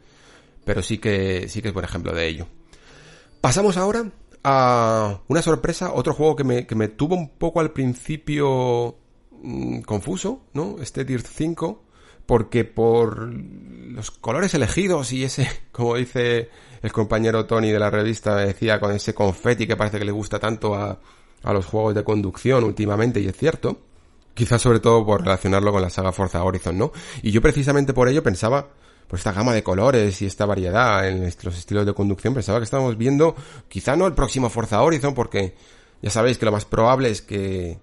Pero 0.63 0.81
sí 0.81 0.99
que, 0.99 1.49
sí 1.49 1.61
que 1.61 1.67
es 1.69 1.73
buen 1.73 1.83
ejemplo 1.83 2.13
de 2.13 2.27
ello. 2.27 2.47
Pasamos 3.41 3.75
ahora 3.75 4.09
a 4.45 5.19
una 5.27 5.41
sorpresa, 5.41 5.91
otro 5.91 6.13
juego 6.13 6.37
que 6.37 6.45
me, 6.45 6.65
que 6.65 6.75
me 6.75 6.87
tuvo 6.87 7.15
un 7.15 7.29
poco 7.29 7.59
al 7.59 7.71
principio 7.71 9.02
Mm, 9.43 9.81
confuso, 9.81 10.43
¿no? 10.53 10.77
Este 10.81 11.03
Dirt 11.03 11.25
5, 11.27 11.83
porque 12.25 12.63
por 12.63 13.27
los 13.27 14.09
colores 14.09 14.53
elegidos 14.53 15.11
y 15.11 15.25
ese, 15.25 15.49
como 15.73 15.95
dice 15.97 16.49
el 16.81 16.93
compañero 16.93 17.45
Tony 17.45 17.69
de 17.71 17.79
la 17.79 17.89
revista, 17.89 18.37
decía 18.37 18.79
con 18.79 18.93
ese 18.93 19.13
confeti 19.13 19.67
que 19.67 19.75
parece 19.75 19.99
que 19.99 20.05
le 20.05 20.13
gusta 20.13 20.39
tanto 20.39 20.75
a, 20.75 20.97
a 21.43 21.53
los 21.53 21.65
juegos 21.65 21.93
de 21.93 22.05
conducción 22.05 22.63
últimamente, 22.63 23.19
y 23.19 23.27
es 23.27 23.35
cierto, 23.35 23.81
quizás 24.33 24.61
sobre 24.61 24.79
todo 24.79 25.05
por 25.05 25.21
relacionarlo 25.21 25.73
con 25.73 25.81
la 25.81 25.89
saga 25.89 26.13
Forza 26.13 26.41
Horizon, 26.41 26.77
¿no? 26.77 26.93
Y 27.21 27.31
yo 27.31 27.41
precisamente 27.41 27.93
por 27.93 28.07
ello 28.07 28.23
pensaba, 28.23 28.69
por 29.09 29.19
esta 29.19 29.33
gama 29.33 29.53
de 29.53 29.61
colores 29.61 30.21
y 30.21 30.25
esta 30.25 30.45
variedad 30.45 31.05
en 31.05 31.25
los 31.25 31.57
estilos 31.57 31.85
de 31.85 31.93
conducción, 31.93 32.33
pensaba 32.33 32.59
que 32.59 32.63
estábamos 32.63 32.97
viendo 32.97 33.35
quizá 33.67 33.97
no 33.97 34.07
el 34.07 34.13
próximo 34.13 34.49
Forza 34.49 34.81
Horizon, 34.81 35.13
porque 35.13 35.53
ya 36.01 36.09
sabéis 36.09 36.37
que 36.37 36.45
lo 36.45 36.53
más 36.53 36.63
probable 36.63 37.09
es 37.09 37.21
que 37.21 37.77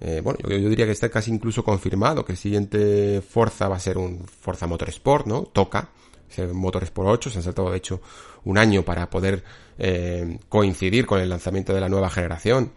eh, 0.00 0.20
bueno, 0.22 0.38
yo, 0.42 0.68
diría 0.68 0.84
que 0.84 0.92
está 0.92 1.08
casi 1.08 1.30
incluso 1.30 1.64
confirmado 1.64 2.24
que 2.24 2.32
el 2.32 2.38
siguiente 2.38 3.22
Forza 3.22 3.68
va 3.68 3.76
a 3.76 3.80
ser 3.80 3.98
un 3.98 4.26
Forza 4.26 4.66
Motorsport, 4.66 5.26
¿no? 5.26 5.42
Toca, 5.44 5.90
ese 6.30 6.46
motor 6.48 6.82
es 6.82 6.90
por 6.90 7.06
8, 7.06 7.30
se 7.30 7.38
han 7.38 7.44
saltado 7.44 7.70
de 7.70 7.78
hecho 7.78 8.00
un 8.44 8.58
año 8.58 8.82
para 8.82 9.08
poder 9.08 9.42
eh, 9.78 10.38
coincidir 10.48 11.06
con 11.06 11.20
el 11.20 11.28
lanzamiento 11.28 11.72
de 11.72 11.80
la 11.80 11.88
nueva 11.88 12.10
generación 12.10 12.72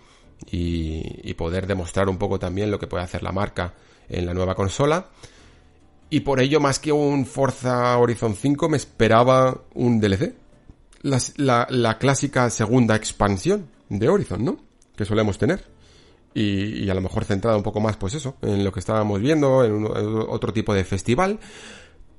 y, 0.52 1.34
poder 1.36 1.68
demostrar 1.68 2.10
un 2.10 2.18
poco 2.18 2.38
también 2.38 2.70
lo 2.70 2.80
que 2.80 2.88
puede 2.88 3.04
hacer 3.04 3.24
la 3.24 3.32
marca 3.32 3.74
en 4.10 4.26
la 4.26 4.34
nueva 4.34 4.56
consola. 4.56 5.08
Y 6.10 6.22
por 6.22 6.42
ello, 6.42 6.60
más 6.60 6.80
que 6.80 6.92
un 6.92 7.26
Forza 7.26 7.98
Horizon 7.98 8.36
5, 8.36 8.68
me 8.68 8.78
esperaba 8.78 9.62
un 9.74 10.02
DLC. 10.02 10.34
La, 11.02 11.98
clásica 11.98 12.50
segunda 12.50 12.96
expansión 12.96 13.70
de 13.88 14.10
Horizon, 14.10 14.44
¿no? 14.44 14.58
Que 14.98 15.06
solemos 15.06 15.38
tener. 15.38 15.64
Y, 16.34 16.86
y, 16.86 16.90
a 16.90 16.94
lo 16.94 17.02
mejor 17.02 17.26
centrada 17.26 17.58
un 17.58 17.64
poco 17.64 17.80
más, 17.80 17.98
pues 17.98 18.14
eso, 18.14 18.36
en 18.42 18.64
lo 18.64 18.72
que 18.72 18.80
estábamos 18.80 19.20
viendo, 19.20 19.64
en, 19.64 19.86
otro 20.30 20.54
tipo 20.54 20.74
de 20.74 20.84
festival. 20.84 21.40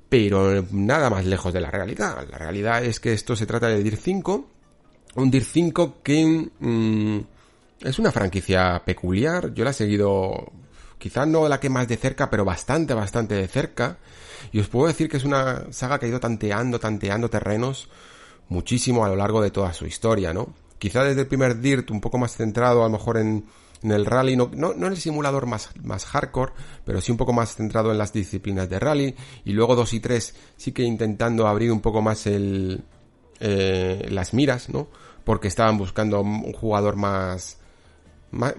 Pero 0.09 0.65
nada 0.71 1.09
más 1.09 1.25
lejos 1.25 1.53
de 1.53 1.61
la 1.61 1.71
realidad. 1.71 2.27
La 2.29 2.37
realidad 2.37 2.83
es 2.83 2.99
que 2.99 3.13
esto 3.13 3.35
se 3.35 3.45
trata 3.45 3.67
de 3.67 3.81
DIR 3.81 3.95
5. 3.95 4.45
Un 5.15 5.31
DIR 5.31 5.43
5 5.43 6.01
que... 6.03 6.49
Mm, 6.59 7.19
es 7.83 7.97
una 7.97 8.11
franquicia 8.11 8.81
peculiar, 8.85 9.53
yo 9.53 9.63
la 9.63 9.71
he 9.71 9.73
seguido 9.73 10.51
quizás 10.99 11.27
no 11.27 11.49
la 11.49 11.59
que 11.59 11.69
más 11.69 11.87
de 11.87 11.97
cerca, 11.97 12.29
pero 12.29 12.45
bastante, 12.45 12.93
bastante 12.93 13.35
de 13.35 13.47
cerca. 13.47 13.97
Y 14.51 14.59
os 14.59 14.67
puedo 14.67 14.87
decir 14.87 15.09
que 15.09 15.17
es 15.17 15.23
una 15.23 15.71
saga 15.71 15.97
que 15.97 16.05
ha 16.05 16.09
ido 16.09 16.19
tanteando, 16.19 16.79
tanteando 16.79 17.29
terrenos 17.29 17.89
muchísimo 18.49 19.03
a 19.03 19.09
lo 19.09 19.15
largo 19.15 19.41
de 19.41 19.49
toda 19.49 19.73
su 19.73 19.85
historia, 19.85 20.33
¿no? 20.33 20.53
Quizá 20.77 21.03
desde 21.03 21.21
el 21.21 21.27
primer 21.27 21.59
DIRT 21.59 21.89
un 21.91 22.01
poco 22.01 22.17
más 22.17 22.35
centrado 22.35 22.81
a 22.81 22.85
lo 22.85 22.91
mejor 22.91 23.17
en, 23.17 23.45
en 23.83 23.91
el 23.91 24.05
rally, 24.05 24.35
no, 24.35 24.49
no, 24.53 24.73
no, 24.73 24.87
en 24.87 24.93
el 24.93 24.99
simulador 24.99 25.45
más, 25.47 25.69
más 25.83 26.05
hardcore, 26.05 26.53
pero 26.85 27.01
sí 27.01 27.11
un 27.11 27.17
poco 27.17 27.33
más 27.33 27.55
centrado 27.55 27.91
en 27.91 27.97
las 27.97 28.13
disciplinas 28.13 28.69
de 28.69 28.79
rally. 28.79 29.15
Y 29.45 29.53
luego 29.53 29.75
2 29.75 29.93
y 29.93 29.99
3 29.99 30.35
sí 30.57 30.71
que 30.71 30.83
intentando 30.83 31.47
abrir 31.47 31.71
un 31.71 31.81
poco 31.81 32.01
más 32.01 32.27
el, 32.27 32.83
eh, 33.39 34.07
las 34.09 34.33
miras, 34.33 34.69
¿no? 34.69 34.87
Porque 35.23 35.47
estaban 35.47 35.77
buscando 35.77 36.21
un 36.21 36.53
jugador 36.53 36.95
más, 36.95 37.57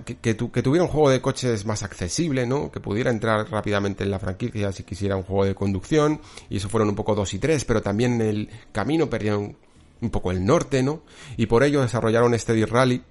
que, 0.05 0.35
tuviera 0.35 0.85
un 0.85 0.91
juego 0.91 1.11
de 1.11 1.21
coches 1.21 1.65
más 1.65 1.83
accesible, 1.83 2.47
¿no? 2.47 2.71
Que 2.71 2.81
pudiera 2.81 3.11
entrar 3.11 3.51
rápidamente 3.51 4.05
en 4.05 4.11
la 4.11 4.19
franquicia 4.19 4.71
si 4.73 4.83
quisiera 4.83 5.17
un 5.17 5.23
juego 5.23 5.45
de 5.45 5.55
conducción. 5.55 6.21
Y 6.51 6.59
eso 6.59 6.69
fueron 6.69 6.91
un 6.91 6.95
poco 6.95 7.15
dos 7.15 7.33
y 7.35 7.39
tres, 7.39 7.65
pero 7.65 7.81
también 7.81 8.21
en 8.21 8.23
el 8.23 8.51
camino 8.71 9.09
perdieron 9.09 9.57
un 10.01 10.11
poco 10.11 10.31
el 10.31 10.45
norte, 10.45 10.83
¿no? 10.83 11.03
Y 11.37 11.47
por 11.47 11.63
ello 11.63 11.81
desarrollaron 11.81 12.35
este 12.35 12.55
D-Rally 12.55 13.03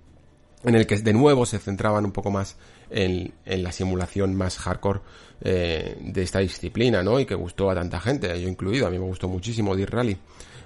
en 0.64 0.76
el 0.76 0.86
que 0.86 0.98
de 0.98 1.14
nuevo 1.14 1.46
se 1.46 1.60
centraban 1.60 2.06
un 2.06 2.12
poco 2.12 2.32
más 2.32 2.56
en, 2.90 3.34
la 3.46 3.72
simulación 3.72 4.36
más 4.36 4.58
hardcore 4.58 5.00
eh, 5.42 5.98
de 6.02 6.22
esta 6.22 6.40
disciplina, 6.40 7.02
¿no? 7.04 7.20
Y 7.20 7.26
que 7.26 7.36
gustó 7.36 7.70
a 7.70 7.76
tanta 7.76 8.00
gente, 8.00 8.28
yo 8.42 8.48
incluido, 8.48 8.88
a 8.88 8.90
mí 8.90 9.00
me 9.00 9.06
gustó 9.06 9.28
muchísimo 9.28 9.76
D-Rally. 9.76 10.18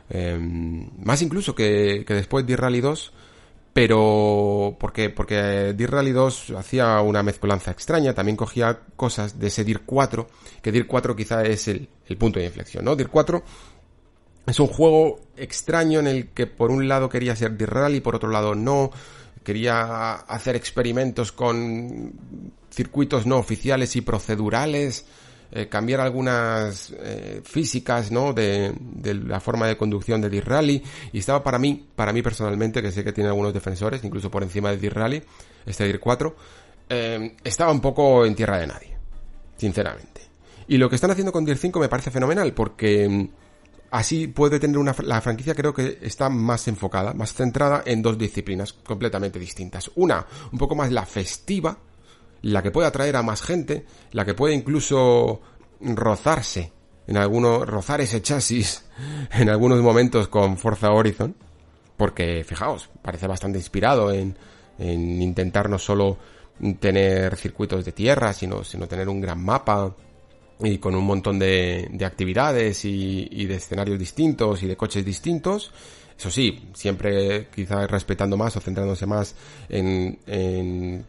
Em, 0.09 0.89
más 1.03 1.21
incluso 1.21 1.55
que, 1.55 2.03
que 2.05 2.13
después 2.13 2.45
D-Rally 2.45 2.81
2 2.81 3.13
pero 3.75 4.77
porque 4.79 5.09
porque 5.09 5.73
Dir 5.75 5.91
Rally 5.91 6.13
2 6.13 6.51
hacía 6.51 7.01
una 7.01 7.23
mezcolanza 7.23 7.71
extraña, 7.71 8.13
también 8.13 8.37
cogía 8.37 8.79
cosas 8.95 9.37
de 9.37 9.47
ese 9.47 9.65
Dir 9.65 9.81
4, 9.85 10.29
que 10.61 10.71
Dir 10.71 10.87
4 10.87 11.13
quizá 11.13 11.43
es 11.43 11.67
el, 11.67 11.89
punto 12.17 12.39
de 12.39 12.45
inflexión, 12.45 12.85
¿no? 12.85 12.95
Dir 12.95 13.09
4 13.09 13.43
es 14.47 14.59
un 14.61 14.67
juego 14.67 15.19
extraño 15.35 15.99
en 15.99 16.07
el 16.07 16.29
que 16.29 16.47
por 16.47 16.71
un 16.71 16.87
lado 16.87 17.09
quería 17.09 17.35
ser 17.35 17.57
Dir 17.57 17.69
Rally, 17.69 17.99
por 17.99 18.15
otro 18.15 18.29
lado 18.29 18.55
no, 18.55 18.91
quería 19.45 20.15
hacer 20.15 20.57
experimentos 20.57 21.31
con 21.31 22.11
circuitos 22.69 23.25
no 23.25 23.37
oficiales 23.37 23.95
y 23.95 24.01
procedurales, 24.01 25.05
eh, 25.51 25.69
cambiar 25.69 26.01
algunas 26.01 26.93
eh, 26.99 27.41
físicas, 27.45 28.11
¿no? 28.11 28.33
De, 28.33 28.73
la 29.25 29.39
forma 29.39 29.67
de 29.67 29.77
conducción 29.77 30.19
de 30.19 30.29
D-Rally. 30.29 30.83
Y 31.13 31.19
estaba 31.19 31.41
para 31.41 31.57
mí, 31.57 31.87
para 31.95 32.11
mí 32.11 32.21
personalmente, 32.21 32.81
que 32.81 32.91
sé 32.91 33.03
que 33.05 33.13
tiene 33.13 33.29
algunos 33.29 33.53
defensores, 33.53 34.03
incluso 34.03 34.29
por 34.29 34.43
encima 34.43 34.71
de 34.71 34.77
D-Rally, 34.77 35.23
este 35.65 35.85
DIR 35.85 35.99
4, 36.01 36.35
eh, 36.89 37.35
estaba 37.43 37.71
un 37.71 37.79
poco 37.79 38.25
en 38.25 38.35
tierra 38.35 38.57
de 38.57 38.67
nadie, 38.67 38.97
sinceramente. 39.55 40.21
Y 40.67 40.77
lo 40.77 40.89
que 40.89 40.95
están 40.95 41.11
haciendo 41.11 41.31
con 41.31 41.45
DIR 41.45 41.57
5 41.57 41.79
me 41.79 41.87
parece 41.87 42.11
fenomenal, 42.11 42.53
porque 42.53 43.07
mm, 43.07 43.29
así 43.95 44.27
puede 44.27 44.59
tener 44.59 44.77
una, 44.77 44.93
la 45.03 45.21
franquicia 45.21 45.55
creo 45.55 45.73
que 45.73 45.99
está 46.01 46.29
más 46.29 46.67
enfocada, 46.67 47.13
más 47.13 47.33
centrada 47.33 47.81
en 47.85 48.01
dos 48.01 48.17
disciplinas 48.17 48.73
completamente 48.73 49.39
distintas. 49.39 49.89
Una, 49.95 50.25
un 50.51 50.59
poco 50.59 50.75
más 50.75 50.91
la 50.91 51.05
festiva, 51.05 51.77
la 52.41 52.61
que 52.61 52.71
puede 52.71 52.89
atraer 52.89 53.15
a 53.15 53.23
más 53.23 53.41
gente, 53.41 53.85
la 54.11 54.25
que 54.25 54.33
puede 54.33 54.53
incluso 54.53 55.39
rozarse 55.79 56.73
en 57.07 57.15
algunos, 57.15 57.65
rozar 57.65 58.01
ese 58.01 58.21
chasis 58.21 58.83
en 59.31 59.49
algunos 59.49 59.81
momentos 59.81 60.27
con 60.27 60.57
Forza 60.57 60.91
Horizon, 60.91 61.33
porque 61.95 62.43
fijaos, 62.43 62.89
parece 63.01 63.27
bastante 63.27 63.59
inspirado 63.59 64.11
en, 64.11 64.37
en 64.77 65.21
intentar 65.21 65.69
no 65.69 65.79
solo 65.79 66.17
tener 66.81 67.37
circuitos 67.37 67.85
de 67.85 67.93
tierra, 67.93 68.33
sino, 68.33 68.61
sino 68.65 68.87
tener 68.87 69.07
un 69.07 69.21
gran 69.21 69.41
mapa 69.41 69.95
y 70.59 70.77
con 70.77 70.95
un 70.95 71.05
montón 71.05 71.39
de, 71.39 71.87
de 71.91 72.05
actividades 72.05 72.85
y, 72.85 73.45
de 73.45 73.55
escenarios 73.55 73.99
distintos 73.99 74.63
y 74.63 74.67
de 74.67 74.77
coches 74.77 75.03
distintos. 75.03 75.71
Eso 76.17 76.31
sí, 76.31 76.69
siempre 76.73 77.47
quizás 77.53 77.89
respetando 77.91 78.37
más 78.37 78.55
o 78.55 78.61
centrándose 78.61 79.05
más 79.05 79.35
en, 79.67 80.17
en 80.27 81.05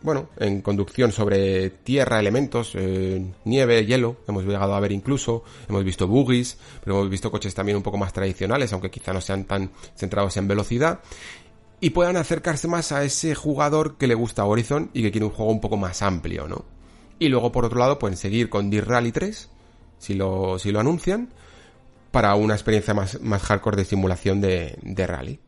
bueno, 0.00 0.28
en 0.38 0.62
conducción 0.62 1.12
sobre 1.12 1.70
tierra, 1.70 2.20
elementos, 2.20 2.72
eh, 2.74 3.22
nieve, 3.44 3.84
hielo, 3.84 4.16
hemos 4.28 4.44
llegado 4.44 4.74
a 4.74 4.80
ver 4.80 4.92
incluso, 4.92 5.42
hemos 5.68 5.84
visto 5.84 6.06
buggies, 6.06 6.56
pero 6.82 6.96
hemos 6.96 7.10
visto 7.10 7.30
coches 7.30 7.54
también 7.54 7.76
un 7.76 7.82
poco 7.82 7.98
más 7.98 8.12
tradicionales, 8.12 8.72
aunque 8.72 8.90
quizá 8.90 9.12
no 9.12 9.20
sean 9.20 9.44
tan 9.44 9.70
centrados 9.96 10.36
en 10.36 10.46
velocidad, 10.46 11.00
y 11.80 11.90
puedan 11.90 12.16
acercarse 12.16 12.68
más 12.68 12.92
a 12.92 13.04
ese 13.04 13.34
jugador 13.34 13.96
que 13.96 14.06
le 14.06 14.14
gusta 14.14 14.44
Horizon 14.44 14.90
y 14.94 15.02
que 15.02 15.10
quiere 15.10 15.26
un 15.26 15.32
juego 15.32 15.50
un 15.50 15.60
poco 15.60 15.76
más 15.76 16.00
amplio, 16.02 16.46
¿no? 16.48 16.77
Y 17.18 17.28
luego, 17.28 17.52
por 17.52 17.64
otro 17.64 17.78
lado, 17.78 17.98
pueden 17.98 18.16
seguir 18.16 18.48
con 18.48 18.70
Dirt 18.70 18.86
Rally 18.86 19.12
3, 19.12 19.50
si 19.98 20.14
lo, 20.14 20.58
si 20.58 20.70
lo 20.70 20.80
anuncian, 20.80 21.30
para 22.10 22.34
una 22.34 22.54
experiencia 22.54 22.94
más, 22.94 23.20
más 23.20 23.42
hardcore 23.42 23.76
de 23.76 23.84
simulación 23.84 24.40
de, 24.40 24.78
de 24.82 25.06
rally. 25.06 25.40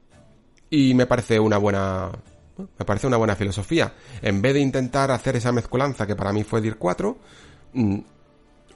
Y 0.68 0.94
me 0.94 1.06
parece 1.06 1.40
una 1.40 1.58
buena, 1.58 2.10
me 2.56 2.84
parece 2.84 3.06
una 3.06 3.16
buena 3.16 3.36
filosofía. 3.36 3.92
En 4.22 4.42
vez 4.42 4.54
de 4.54 4.60
intentar 4.60 5.10
hacer 5.10 5.36
esa 5.36 5.52
mezcolanza 5.52 6.06
que 6.06 6.16
para 6.16 6.32
mí 6.32 6.44
fue 6.44 6.60
DIR 6.60 6.76
4, 6.76 7.18
mm, 7.72 7.98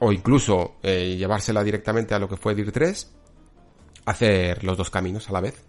o 0.00 0.12
incluso 0.12 0.76
eh, 0.82 1.14
llevársela 1.16 1.62
directamente 1.62 2.14
a 2.14 2.18
lo 2.18 2.28
que 2.28 2.36
fue 2.36 2.54
DIR 2.54 2.72
3, 2.72 3.12
hacer 4.06 4.64
los 4.64 4.76
dos 4.76 4.90
caminos 4.90 5.28
a 5.28 5.32
la 5.32 5.40
vez. 5.40 5.62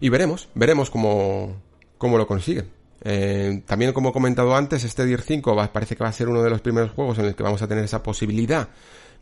Y 0.00 0.08
veremos, 0.08 0.48
veremos 0.54 0.90
cómo, 0.90 1.56
cómo 1.98 2.16
lo 2.16 2.26
consiguen. 2.26 2.70
Eh, 3.02 3.62
también 3.66 3.92
como 3.92 4.10
he 4.10 4.12
comentado 4.12 4.54
antes, 4.54 4.84
este 4.84 5.04
DIR 5.06 5.22
5 5.22 5.70
parece 5.72 5.96
que 5.96 6.04
va 6.04 6.10
a 6.10 6.12
ser 6.12 6.28
uno 6.28 6.42
de 6.42 6.50
los 6.50 6.60
primeros 6.60 6.90
juegos 6.90 7.18
en 7.18 7.26
el 7.26 7.34
que 7.34 7.42
vamos 7.42 7.62
a 7.62 7.68
tener 7.68 7.84
esa 7.84 8.02
posibilidad 8.02 8.68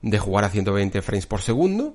de 0.03 0.19
jugar 0.19 0.45
a 0.45 0.51
120 0.51 1.03
frames 1.03 1.27
por 1.27 1.41
segundo. 1.41 1.95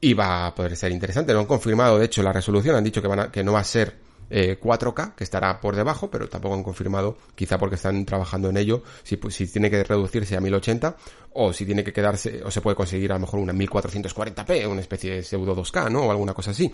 Y 0.00 0.14
va 0.14 0.46
a 0.46 0.54
poder 0.54 0.76
ser 0.76 0.90
interesante. 0.90 1.32
No 1.32 1.40
han 1.40 1.46
confirmado, 1.46 1.98
de 1.98 2.06
hecho, 2.06 2.24
la 2.24 2.32
resolución. 2.32 2.74
Han 2.74 2.82
dicho 2.82 3.00
que, 3.00 3.06
van 3.06 3.30
que 3.30 3.44
no 3.44 3.52
va 3.52 3.60
a 3.60 3.64
ser 3.64 3.96
4K, 4.32 5.08
eh, 5.08 5.12
que 5.16 5.24
estará 5.24 5.60
por 5.60 5.76
debajo, 5.76 6.10
pero 6.10 6.28
tampoco 6.28 6.54
han 6.54 6.62
confirmado, 6.62 7.18
quizá 7.34 7.58
porque 7.58 7.76
están 7.76 8.04
trabajando 8.06 8.48
en 8.48 8.56
ello, 8.56 8.82
si, 9.02 9.16
pues, 9.16 9.34
si 9.34 9.46
tiene 9.46 9.70
que 9.70 9.84
reducirse 9.84 10.36
a 10.36 10.40
1080 10.40 10.96
o 11.34 11.52
si 11.52 11.66
tiene 11.66 11.84
que 11.84 11.92
quedarse, 11.92 12.42
o 12.44 12.50
se 12.50 12.60
puede 12.60 12.76
conseguir 12.76 13.12
a 13.12 13.14
lo 13.14 13.20
mejor 13.20 13.40
una 13.40 13.52
1440p, 13.52 14.66
una 14.68 14.80
especie 14.80 15.14
de 15.16 15.22
pseudo 15.22 15.54
2K, 15.54 15.90
¿no? 15.90 16.02
O 16.02 16.10
alguna 16.10 16.34
cosa 16.34 16.50
así. 16.50 16.70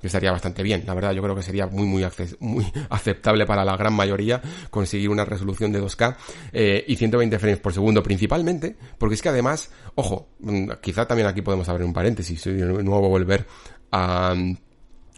Que 0.00 0.06
estaría 0.06 0.32
bastante 0.32 0.62
bien, 0.62 0.84
la 0.86 0.94
verdad, 0.94 1.12
yo 1.12 1.20
creo 1.22 1.36
que 1.36 1.42
sería 1.42 1.66
muy, 1.66 1.86
muy, 1.86 2.06
muy 2.38 2.72
aceptable 2.88 3.44
para 3.44 3.66
la 3.66 3.76
gran 3.76 3.92
mayoría 3.92 4.40
conseguir 4.70 5.10
una 5.10 5.26
resolución 5.26 5.72
de 5.72 5.82
2K 5.82 6.16
eh, 6.52 6.84
y 6.88 6.96
120 6.96 7.38
frames 7.38 7.60
por 7.60 7.74
segundo 7.74 8.02
principalmente, 8.02 8.76
porque 8.96 9.16
es 9.16 9.20
que 9.20 9.28
además, 9.28 9.70
ojo, 9.96 10.28
mm, 10.38 10.70
quizá 10.80 11.06
también 11.06 11.28
aquí 11.28 11.42
podemos 11.42 11.68
abrir 11.68 11.84
un 11.84 11.92
paréntesis 11.92 12.46
y 12.46 12.52
de 12.52 12.64
nuevo 12.82 13.10
volver 13.10 13.46
a 13.92 14.34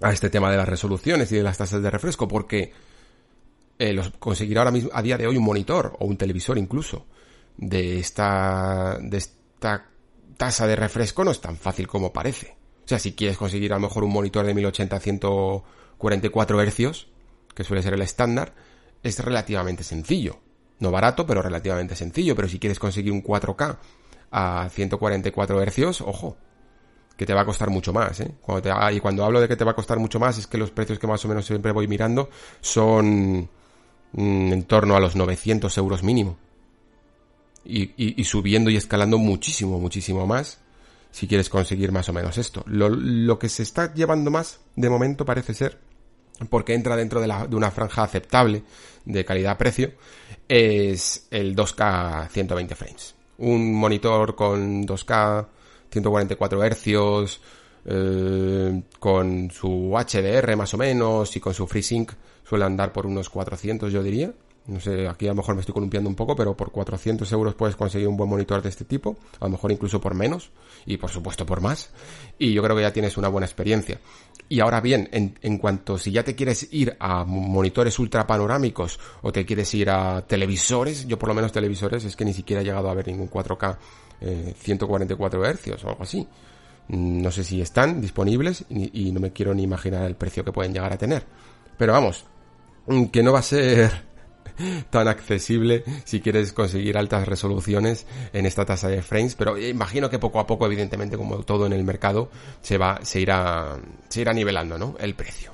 a 0.03 0.13
este 0.13 0.31
tema 0.31 0.51
de 0.51 0.57
las 0.57 0.69
resoluciones 0.69 1.31
y 1.33 1.37
de 1.37 1.43
las 1.43 1.59
tasas 1.59 1.83
de 1.83 1.91
refresco, 1.91 2.29
porque 2.29 2.73
eh, 3.79 4.01
conseguir 4.19 4.59
ahora 4.59 4.71
mismo, 4.71 4.91
a 4.93 5.03
día 5.03 5.17
de 5.17 5.27
hoy, 5.27 5.37
un 5.37 5.45
monitor 5.45 5.97
o 5.99 6.07
un 6.07 6.17
televisor 6.17 6.59
incluso 6.59 7.07
de 7.57 7.99
esta, 7.99 8.99
de 9.01 9.19
esta 9.19 9.87
tasa 10.37 10.67
de 10.67 10.77
refresco 10.77 11.25
no 11.25 11.31
es 11.31 11.41
tan 11.41 11.57
fácil 11.57 11.87
como 11.87 12.13
parece. 12.13 12.57
O 12.85 12.89
sea, 12.89 12.99
si 12.99 13.13
quieres 13.13 13.39
conseguir 13.39 13.73
a 13.73 13.77
lo 13.77 13.83
mejor 13.83 14.05
un 14.05 14.13
monitor 14.13 14.45
de 14.45 14.55
1080 14.55 14.97
a 14.97 15.01
144 15.01 16.61
hercios, 16.61 17.09
que 17.55 17.65
suele 17.65 17.83
ser 17.83 17.95
el 17.95 18.03
estándar, 18.03 18.55
es 19.03 19.19
relativamente 19.21 19.85
sencillo. 19.85 20.41
No 20.79 20.91
barato, 20.91 21.27
pero 21.27 21.43
relativamente 21.43 21.95
sencillo. 21.95 22.35
Pero 22.35 22.49
si 22.49 22.59
quieres 22.59 22.79
conseguir 22.79 23.13
un 23.13 23.23
4K 23.23 23.79
a 24.33 24.69
144 24.69 25.63
hercios, 25.63 26.01
ojo, 26.01 26.37
que 27.17 27.27
te 27.27 27.35
va 27.35 27.43
a 27.43 27.45
costar 27.45 27.71
mucho 27.71 27.93
más, 27.93 28.21
¿eh? 28.21 28.31
Y 28.93 29.01
cuando 29.01 29.25
hablo 29.25 29.41
de 29.41 29.49
que 29.49 29.57
te 29.57 29.65
va 29.65 29.73
a 29.73 29.75
costar 29.75 29.99
mucho 29.99 30.19
más 30.19 30.39
es 30.39 30.47
que 30.47 30.59
los 30.59 30.71
precios 30.71 30.99
que 30.99 31.07
más 31.07 31.25
o 31.25 31.29
menos 31.29 31.47
siempre 31.47 31.73
voy 31.73 31.87
mirando 31.87 32.31
son 32.61 33.49
mm, 34.13 34.53
en 34.53 34.63
torno 34.65 34.97
a 34.97 35.01
los 35.01 35.17
900 35.17 35.77
euros 35.79 36.03
mínimo. 36.03 36.37
Y, 37.65 38.25
subiendo 38.25 38.71
y 38.71 38.77
escalando 38.77 39.19
muchísimo, 39.19 39.79
muchísimo 39.79 40.27
más 40.27 40.59
si 41.13 41.29
quieres 41.29 41.49
conseguir 41.49 41.93
más 41.93 42.09
o 42.09 42.13
menos 42.13 42.39
esto. 42.39 42.65
Lo, 42.67 43.39
que 43.39 43.49
se 43.49 43.63
está 43.63 43.95
llevando 43.95 44.31
más, 44.31 44.61
de 44.75 44.91
momento, 44.91 45.25
parece 45.25 45.55
ser, 45.55 45.79
porque 46.49 46.75
entra 46.75 46.97
dentro 46.97 47.21
de 47.21 47.55
una 47.55 47.71
franja 47.71 48.03
aceptable 48.03 48.65
de 49.05 49.25
calidad-precio, 49.25 49.93
es 50.49 51.29
el 51.31 51.55
2K 51.55 52.29
120 52.31 52.75
frames. 52.75 53.15
Un 53.39 53.75
monitor 53.75 54.35
con 54.35 54.85
2K 54.87 55.47
144 55.93 56.63
Hz, 56.63 57.41
eh, 57.85 58.83
con 58.99 59.51
su 59.51 59.93
HDR 59.93 60.57
más 60.57 60.73
o 60.75 60.79
menos 60.79 61.37
y 61.37 61.41
con 61.41 61.53
su 61.53 61.67
FreeSync 61.67 62.13
suele 62.45 62.65
andar 62.65 62.93
por 62.93 63.07
unos 63.07 63.29
400 63.29 63.93
yo 63.93 64.03
diría. 64.03 64.33
No 64.65 64.79
sé, 64.79 65.09
aquí 65.09 65.27
a 65.27 65.31
lo 65.31 65.35
mejor 65.35 65.57
me 65.57 65.61
estoy 65.61 65.73
columpiando 65.73 66.09
un 66.09 66.15
poco, 66.15 66.37
pero 66.37 66.57
por 66.57 66.71
400 66.71 67.31
euros 67.33 67.57
puedes 67.57 67.75
conseguir 67.75 68.07
un 68.07 68.17
buen 68.17 68.31
monitor 68.31 68.63
de 68.63 68.69
este 68.69 68.85
tipo, 68.85 69.17
a 69.41 69.47
lo 69.47 69.51
mejor 69.51 69.73
incluso 69.73 70.01
por 70.01 70.15
menos, 70.15 70.51
y 70.87 70.99
por 70.99 71.11
supuesto 71.11 71.45
por 71.45 71.61
más, 71.61 71.91
y 72.39 72.53
yo 72.53 72.63
creo 72.63 72.77
que 72.77 72.83
ya 72.83 72.93
tienes 72.93 73.17
una 73.17 73.27
buena 73.27 73.47
experiencia. 73.47 73.99
Y 74.49 74.61
ahora 74.61 74.81
bien, 74.81 75.09
en, 75.11 75.37
en 75.43 75.59
cuanto 75.59 75.99
si 75.99 76.13
ya 76.13 76.23
te 76.23 76.37
quieres 76.37 76.69
ir 76.73 76.97
a 77.01 77.25
monitores 77.25 77.99
ultra 77.99 78.25
panorámicos 78.25 79.01
o 79.23 79.33
te 79.33 79.45
quieres 79.45 79.75
ir 79.75 79.91
a 79.91 80.25
televisores, 80.29 81.09
yo 81.09 81.19
por 81.19 81.31
lo 81.31 81.35
menos 81.35 81.51
televisores 81.51 82.05
es 82.05 82.15
que 82.15 82.25
ni 82.25 82.33
siquiera 82.33 82.63
he 82.63 82.65
llegado 82.65 82.89
a 82.89 82.95
ver 82.95 83.09
ningún 83.09 83.29
4K 83.29 83.79
144 84.59 85.45
Hz 85.45 85.85
o 85.85 85.89
algo 85.89 86.03
así. 86.03 86.27
No 86.89 87.31
sé 87.31 87.45
si 87.45 87.61
están 87.61 88.01
disponibles 88.01 88.65
y, 88.69 89.09
y 89.09 89.13
no 89.13 89.21
me 89.21 89.33
quiero 89.33 89.55
ni 89.55 89.63
imaginar 89.63 90.05
el 90.05 90.17
precio 90.17 90.45
que 90.45 90.53
pueden 90.53 90.73
llegar 90.73 90.93
a 90.93 90.99
tener. 90.99 91.25
Pero 91.79 91.93
vamos, 91.93 92.25
que 93.13 93.23
no 93.23 93.33
va 93.33 93.39
a 93.39 93.43
ser 93.43 93.91
tan 94.91 95.09
accesible 95.09 95.85
si 96.05 96.21
quieres 96.21 96.53
conseguir 96.53 96.97
altas 96.97 97.27
resoluciones 97.27 98.07
en 98.33 98.47
esta 98.47 98.65
tasa 98.65 98.89
de 98.89 99.03
frames, 99.03 99.35
pero 99.35 99.59
imagino 99.59 100.11
que 100.11 100.19
poco 100.19 100.41
a 100.41 100.47
poco, 100.47 100.67
evidentemente, 100.67 101.17
como 101.17 101.43
todo 101.45 101.67
en 101.67 101.73
el 101.73 101.85
mercado, 101.85 102.31
se 102.61 102.79
va, 102.79 103.01
se 103.03 103.21
irá, 103.21 103.79
se 104.09 104.21
irá 104.21 104.33
nivelando, 104.33 104.79
¿no? 104.79 104.97
El 104.99 105.15
precio. 105.15 105.53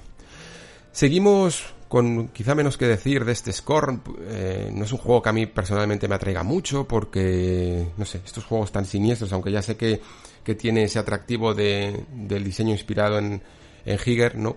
Seguimos 0.92 1.74
con 1.88 2.28
quizá 2.28 2.54
menos 2.54 2.76
que 2.76 2.86
decir 2.86 3.24
de 3.24 3.32
este 3.32 3.52
Scorn. 3.52 4.02
Eh, 4.20 4.70
no 4.72 4.84
es 4.84 4.92
un 4.92 4.98
juego 4.98 5.22
que 5.22 5.28
a 5.30 5.32
mí 5.32 5.46
personalmente 5.46 6.06
me 6.06 6.14
atraiga 6.14 6.42
mucho 6.42 6.86
porque, 6.86 7.88
no 7.96 8.04
sé, 8.04 8.20
estos 8.24 8.44
juegos 8.44 8.70
tan 8.70 8.84
siniestros, 8.84 9.32
aunque 9.32 9.50
ya 9.50 9.62
sé 9.62 9.76
que, 9.76 10.00
que 10.44 10.54
tiene 10.54 10.84
ese 10.84 10.98
atractivo 10.98 11.54
de, 11.54 12.04
del 12.12 12.44
diseño 12.44 12.72
inspirado 12.72 13.18
en, 13.18 13.42
en 13.84 13.98
Higer, 14.04 14.36
¿no? 14.36 14.56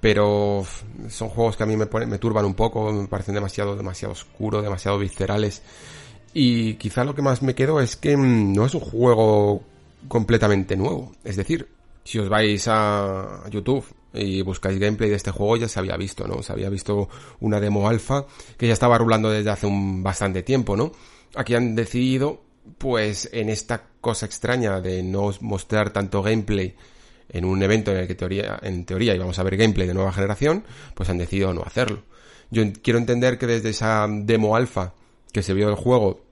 Pero 0.00 0.66
son 1.08 1.28
juegos 1.28 1.56
que 1.56 1.62
a 1.62 1.66
mí 1.66 1.76
me, 1.76 1.86
ponen, 1.86 2.08
me 2.08 2.18
turban 2.18 2.44
un 2.44 2.54
poco, 2.54 2.92
me 2.92 3.08
parecen 3.08 3.34
demasiado, 3.34 3.76
demasiado 3.76 4.12
oscuros, 4.12 4.62
demasiado 4.62 4.98
viscerales. 4.98 5.62
Y 6.32 6.74
quizá 6.74 7.04
lo 7.04 7.14
que 7.14 7.22
más 7.22 7.42
me 7.42 7.54
quedo 7.54 7.80
es 7.80 7.96
que 7.96 8.16
mm, 8.16 8.54
no 8.54 8.66
es 8.66 8.74
un 8.74 8.80
juego 8.80 9.62
completamente 10.08 10.76
nuevo. 10.76 11.12
Es 11.24 11.36
decir, 11.36 11.68
si 12.04 12.18
os 12.18 12.28
vais 12.28 12.66
a 12.68 13.44
YouTube 13.50 13.84
y 14.14 14.42
buscáis 14.42 14.78
gameplay 14.78 15.10
de 15.10 15.16
este 15.16 15.30
juego 15.30 15.56
ya 15.56 15.68
se 15.68 15.78
había 15.78 15.96
visto, 15.96 16.26
¿no? 16.26 16.42
Se 16.42 16.52
había 16.52 16.68
visto 16.68 17.08
una 17.40 17.60
demo 17.60 17.88
alfa 17.88 18.26
que 18.56 18.66
ya 18.66 18.72
estaba 18.72 18.96
rulando 18.98 19.30
desde 19.30 19.50
hace 19.50 19.66
un 19.66 20.02
bastante 20.02 20.42
tiempo, 20.42 20.76
¿no? 20.76 20.92
Aquí 21.34 21.54
han 21.54 21.74
decidido, 21.74 22.42
pues, 22.78 23.28
en 23.32 23.50
esta 23.50 23.88
cosa 24.00 24.26
extraña 24.26 24.80
de 24.80 25.02
no 25.02 25.32
mostrar 25.40 25.90
tanto 25.90 26.22
gameplay 26.22 26.76
en 27.28 27.44
un 27.44 27.62
evento 27.62 27.90
en 27.90 27.98
el 27.98 28.06
que 28.06 28.14
teoría, 28.14 28.58
en 28.62 28.84
teoría 28.84 29.14
íbamos 29.14 29.38
a 29.38 29.42
ver 29.42 29.56
gameplay 29.56 29.88
de 29.88 29.94
nueva 29.94 30.12
generación, 30.12 30.64
pues 30.94 31.08
han 31.08 31.18
decidido 31.18 31.52
no 31.52 31.62
hacerlo. 31.62 32.02
Yo 32.50 32.62
quiero 32.82 32.98
entender 32.98 33.38
que 33.38 33.46
desde 33.46 33.70
esa 33.70 34.06
demo 34.08 34.54
alfa 34.54 34.94
que 35.32 35.42
se 35.42 35.54
vio 35.54 35.66
del 35.66 35.76
juego 35.76 36.23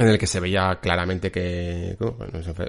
en 0.00 0.08
el 0.08 0.18
que 0.18 0.26
se 0.26 0.40
veía 0.40 0.78
claramente 0.80 1.30
que, 1.30 1.94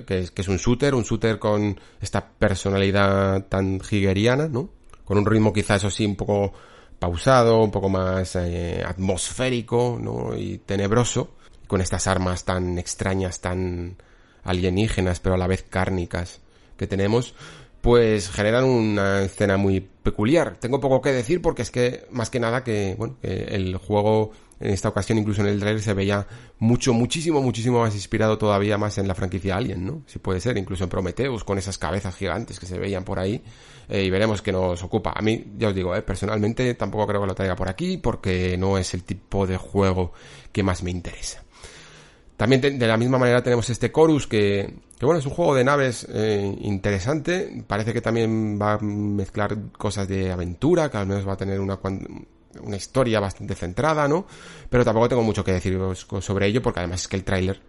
que, 0.05 0.29
es, 0.35 0.47
un 0.49 0.57
shooter, 0.57 0.93
un 0.93 1.03
shooter 1.03 1.39
con 1.39 1.79
esta 2.01 2.27
personalidad 2.27 3.45
tan 3.45 3.79
higeriana, 3.89 4.49
¿no? 4.49 4.69
Con 5.05 5.17
un 5.17 5.25
ritmo 5.25 5.53
quizá 5.53 5.75
eso 5.75 5.89
sí 5.89 6.05
un 6.05 6.17
poco 6.17 6.51
pausado, 6.99 7.63
un 7.63 7.71
poco 7.71 7.87
más 7.87 8.35
eh, 8.35 8.83
atmosférico, 8.85 9.97
¿no? 10.01 10.35
Y 10.35 10.57
tenebroso, 10.57 11.35
con 11.67 11.79
estas 11.79 12.05
armas 12.05 12.43
tan 12.43 12.77
extrañas, 12.77 13.39
tan 13.39 13.95
alienígenas, 14.43 15.21
pero 15.21 15.35
a 15.35 15.37
la 15.37 15.47
vez 15.47 15.63
cárnicas 15.63 16.41
que 16.75 16.85
tenemos, 16.85 17.33
pues 17.79 18.29
generan 18.29 18.65
una 18.65 19.21
escena 19.21 19.55
muy 19.55 19.79
peculiar. 19.79 20.57
Tengo 20.59 20.81
poco 20.81 20.99
que 20.99 21.13
decir 21.13 21.41
porque 21.41 21.61
es 21.61 21.71
que, 21.71 22.07
más 22.11 22.29
que 22.29 22.41
nada, 22.41 22.65
que, 22.65 22.95
bueno, 22.97 23.15
que 23.21 23.55
el 23.55 23.77
juego 23.77 24.33
en 24.61 24.71
esta 24.71 24.89
ocasión 24.89 25.17
incluso 25.17 25.41
en 25.41 25.47
el 25.47 25.59
trailer 25.59 25.81
se 25.81 25.93
veía 25.93 26.27
mucho, 26.59 26.93
muchísimo, 26.93 27.41
muchísimo 27.41 27.81
más 27.81 27.95
inspirado 27.95 28.37
todavía 28.37 28.77
más 28.77 28.97
en 28.97 29.07
la 29.07 29.15
franquicia 29.15 29.57
Alien, 29.57 29.85
¿no? 29.85 30.03
Si 30.05 30.19
puede 30.19 30.39
ser, 30.39 30.57
incluso 30.57 30.83
en 30.83 30.89
Prometheus, 30.89 31.43
con 31.43 31.57
esas 31.57 31.77
cabezas 31.77 32.15
gigantes 32.15 32.59
que 32.59 32.65
se 32.65 32.77
veían 32.77 33.03
por 33.03 33.19
ahí, 33.19 33.41
eh, 33.89 34.03
y 34.03 34.09
veremos 34.09 34.41
qué 34.41 34.51
nos 34.51 34.83
ocupa. 34.83 35.13
A 35.15 35.21
mí, 35.21 35.53
ya 35.57 35.69
os 35.69 35.75
digo, 35.75 35.95
eh, 35.95 36.01
personalmente 36.01 36.73
tampoco 36.75 37.07
creo 37.07 37.21
que 37.21 37.27
lo 37.27 37.35
traiga 37.35 37.55
por 37.55 37.69
aquí, 37.69 37.97
porque 37.97 38.57
no 38.57 38.77
es 38.77 38.93
el 38.93 39.03
tipo 39.03 39.47
de 39.47 39.57
juego 39.57 40.13
que 40.51 40.63
más 40.63 40.83
me 40.83 40.91
interesa. 40.91 41.43
También 42.37 42.61
de, 42.61 42.87
la 42.87 42.97
misma 42.97 43.19
manera 43.19 43.43
tenemos 43.43 43.69
este 43.69 43.91
Chorus 43.91 44.25
que, 44.25 44.73
que 44.97 45.05
bueno, 45.05 45.19
es 45.19 45.25
un 45.27 45.31
juego 45.31 45.53
de 45.53 45.63
naves 45.63 46.07
eh, 46.09 46.57
interesante. 46.61 47.63
Parece 47.67 47.93
que 47.93 48.01
también 48.01 48.59
va 48.59 48.73
a 48.73 48.77
mezclar 48.79 49.55
cosas 49.77 50.07
de 50.07 50.31
aventura, 50.31 50.89
que 50.89 50.97
al 50.97 51.05
menos 51.05 51.27
va 51.27 51.33
a 51.33 51.37
tener 51.37 51.59
una, 51.59 51.77
una 52.61 52.75
historia 52.75 53.19
bastante 53.19 53.55
centrada, 53.55 54.07
¿no? 54.07 54.25
Pero 54.69 54.83
tampoco 54.83 55.09
tengo 55.09 55.23
mucho 55.23 55.43
que 55.43 55.53
decir 55.53 55.79
sobre 55.95 56.47
ello, 56.47 56.61
porque 56.61 56.79
además 56.79 57.01
es 57.01 57.07
que 57.07 57.15
el 57.15 57.23
tráiler, 57.23 57.61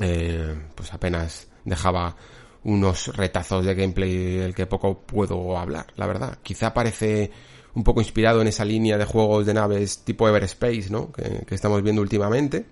eh, 0.00 0.54
pues 0.74 0.92
apenas 0.92 1.48
dejaba 1.64 2.16
unos 2.64 3.14
retazos 3.16 3.64
de 3.64 3.74
gameplay 3.74 4.36
del 4.36 4.54
que 4.54 4.66
poco 4.66 5.00
puedo 5.00 5.58
hablar, 5.58 5.86
la 5.96 6.06
verdad. 6.06 6.38
Quizá 6.42 6.72
parece 6.72 7.30
un 7.74 7.84
poco 7.84 8.00
inspirado 8.00 8.40
en 8.40 8.48
esa 8.48 8.64
línea 8.64 8.96
de 8.96 9.04
juegos 9.04 9.46
de 9.46 9.54
naves 9.54 9.98
tipo 10.04 10.28
Everspace, 10.28 10.86
¿no? 10.90 11.12
Que, 11.12 11.44
que 11.46 11.54
estamos 11.54 11.82
viendo 11.82 12.02
últimamente. 12.02 12.66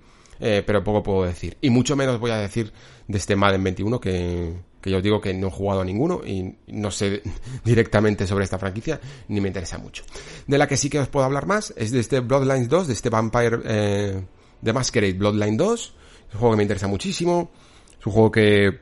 Eh, 0.44 0.64
pero 0.66 0.82
poco 0.82 1.04
puedo 1.04 1.24
decir. 1.24 1.56
Y 1.60 1.70
mucho 1.70 1.94
menos 1.94 2.18
voy 2.18 2.32
a 2.32 2.36
decir 2.36 2.72
de 3.06 3.16
este 3.16 3.36
Madden 3.36 3.62
21 3.62 4.00
que, 4.00 4.52
que 4.82 4.90
yo 4.90 4.96
os 4.98 5.02
digo 5.02 5.20
que 5.20 5.32
no 5.32 5.46
he 5.46 5.50
jugado 5.50 5.80
a 5.80 5.84
ninguno 5.84 6.20
y 6.26 6.56
no 6.66 6.90
sé 6.90 7.22
directamente 7.64 8.26
sobre 8.26 8.44
esta 8.44 8.58
franquicia 8.58 9.00
ni 9.28 9.40
me 9.40 9.48
interesa 9.48 9.78
mucho. 9.78 10.04
De 10.46 10.58
la 10.58 10.66
que 10.66 10.76
sí 10.76 10.90
que 10.90 10.98
os 10.98 11.08
puedo 11.08 11.24
hablar 11.24 11.46
más 11.46 11.72
es 11.76 11.92
de 11.92 12.00
este 12.00 12.20
Bloodlines 12.20 12.68
2, 12.68 12.88
de 12.88 12.92
este 12.92 13.08
Vampire 13.08 13.60
eh, 13.64 14.22
The 14.62 14.72
Masquerade 14.72 15.14
Bloodline 15.14 15.56
2. 15.56 15.80
Es 16.28 16.34
un 16.34 16.40
juego 16.40 16.54
que 16.54 16.56
me 16.56 16.64
interesa 16.64 16.88
muchísimo. 16.88 17.50
Es 17.98 18.06
un 18.06 18.12
juego 18.12 18.32
que 18.32 18.80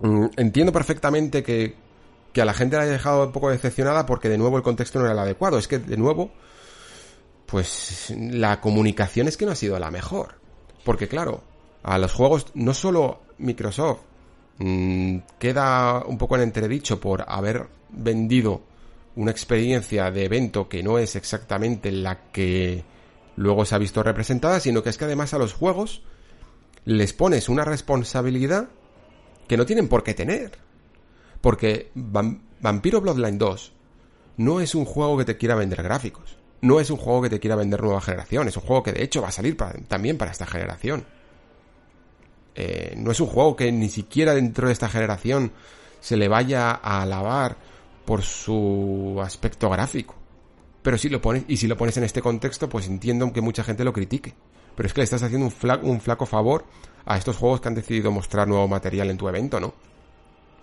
mm, 0.00 0.26
entiendo 0.38 0.72
perfectamente 0.72 1.42
que, 1.42 1.74
que 2.32 2.40
a 2.40 2.46
la 2.46 2.54
gente 2.54 2.76
la 2.76 2.82
haya 2.82 2.92
dejado 2.92 3.26
un 3.26 3.32
poco 3.32 3.50
decepcionada 3.50 4.06
porque 4.06 4.30
de 4.30 4.38
nuevo 4.38 4.56
el 4.56 4.62
contexto 4.62 4.98
no 4.98 5.04
era 5.04 5.12
el 5.12 5.18
adecuado. 5.18 5.58
Es 5.58 5.68
que 5.68 5.78
de 5.78 5.98
nuevo, 5.98 6.32
pues 7.44 8.14
la 8.18 8.62
comunicación 8.62 9.28
es 9.28 9.36
que 9.36 9.44
no 9.44 9.52
ha 9.52 9.56
sido 9.56 9.78
la 9.78 9.90
mejor. 9.90 10.36
Porque 10.82 11.08
claro, 11.08 11.42
a 11.82 11.98
los 11.98 12.14
juegos 12.14 12.46
no 12.54 12.72
solo 12.72 13.20
Microsoft 13.36 14.00
mmm, 14.58 15.18
queda 15.38 16.04
un 16.06 16.18
poco 16.18 16.36
en 16.36 16.42
entredicho 16.42 17.00
por 17.00 17.24
haber 17.28 17.66
vendido 17.90 18.62
una 19.16 19.30
experiencia 19.30 20.10
de 20.10 20.24
evento 20.24 20.68
que 20.68 20.82
no 20.82 20.98
es 20.98 21.16
exactamente 21.16 21.90
la 21.90 22.30
que 22.30 22.84
luego 23.36 23.64
se 23.64 23.74
ha 23.74 23.78
visto 23.78 24.02
representada, 24.02 24.60
sino 24.60 24.82
que 24.82 24.90
es 24.90 24.98
que 24.98 25.04
además 25.04 25.34
a 25.34 25.38
los 25.38 25.54
juegos 25.54 26.02
les 26.84 27.12
pones 27.12 27.48
una 27.48 27.64
responsabilidad 27.64 28.68
que 29.48 29.56
no 29.56 29.66
tienen 29.66 29.88
por 29.88 30.02
qué 30.02 30.14
tener. 30.14 30.52
Porque 31.40 31.90
Vampiro 31.94 33.00
Bloodline 33.00 33.38
2 33.38 33.72
no 34.38 34.60
es 34.60 34.74
un 34.74 34.84
juego 34.84 35.18
que 35.18 35.24
te 35.24 35.36
quiera 35.36 35.54
vender 35.54 35.82
gráficos 35.82 36.36
no 36.60 36.80
es 36.80 36.90
un 36.90 36.96
juego 36.96 37.22
que 37.22 37.30
te 37.30 37.40
quiera 37.40 37.56
vender 37.56 37.82
nueva 37.82 38.00
generación, 38.00 38.48
es 38.48 38.56
un 38.56 38.62
juego 38.62 38.82
que 38.82 38.92
de 38.92 39.02
hecho 39.02 39.22
va 39.22 39.28
a 39.28 39.32
salir 39.32 39.56
también 39.88 40.18
para 40.18 40.30
esta 40.30 40.46
generación. 40.46 41.04
Eh, 42.56 42.94
no 42.96 43.10
es 43.12 43.20
un 43.20 43.26
juego 43.26 43.54
que 43.54 43.70
ni 43.70 43.90
siquiera 43.90 44.34
dentro 44.34 44.68
de 44.68 44.72
esta 44.72 44.88
generación 44.88 45.52
se 46.00 46.16
le 46.16 46.26
vaya 46.26 46.70
a 46.70 47.02
alabar 47.02 47.56
por 48.06 48.22
su 48.22 49.20
aspecto 49.22 49.68
gráfico. 49.68 50.14
Pero 50.82 50.96
si 50.96 51.08
lo 51.08 51.20
pones, 51.20 51.44
y 51.48 51.58
si 51.58 51.66
lo 51.66 51.76
pones 51.76 51.96
en 51.98 52.04
este 52.04 52.22
contexto, 52.22 52.68
pues 52.68 52.86
entiendo 52.86 53.30
que 53.32 53.40
mucha 53.40 53.62
gente 53.62 53.84
lo 53.84 53.92
critique. 53.92 54.34
Pero 54.74 54.86
es 54.86 54.94
que 54.94 55.00
le 55.00 55.04
estás 55.04 55.22
haciendo 55.22 55.46
un 55.46 56.00
flaco, 56.00 56.26
favor 56.26 56.64
a 57.04 57.18
estos 57.18 57.36
juegos 57.36 57.60
que 57.60 57.68
han 57.68 57.74
decidido 57.74 58.10
mostrar 58.10 58.48
nuevo 58.48 58.68
material 58.68 59.10
en 59.10 59.16
tu 59.16 59.28
evento, 59.28 59.60
¿no? 59.60 59.74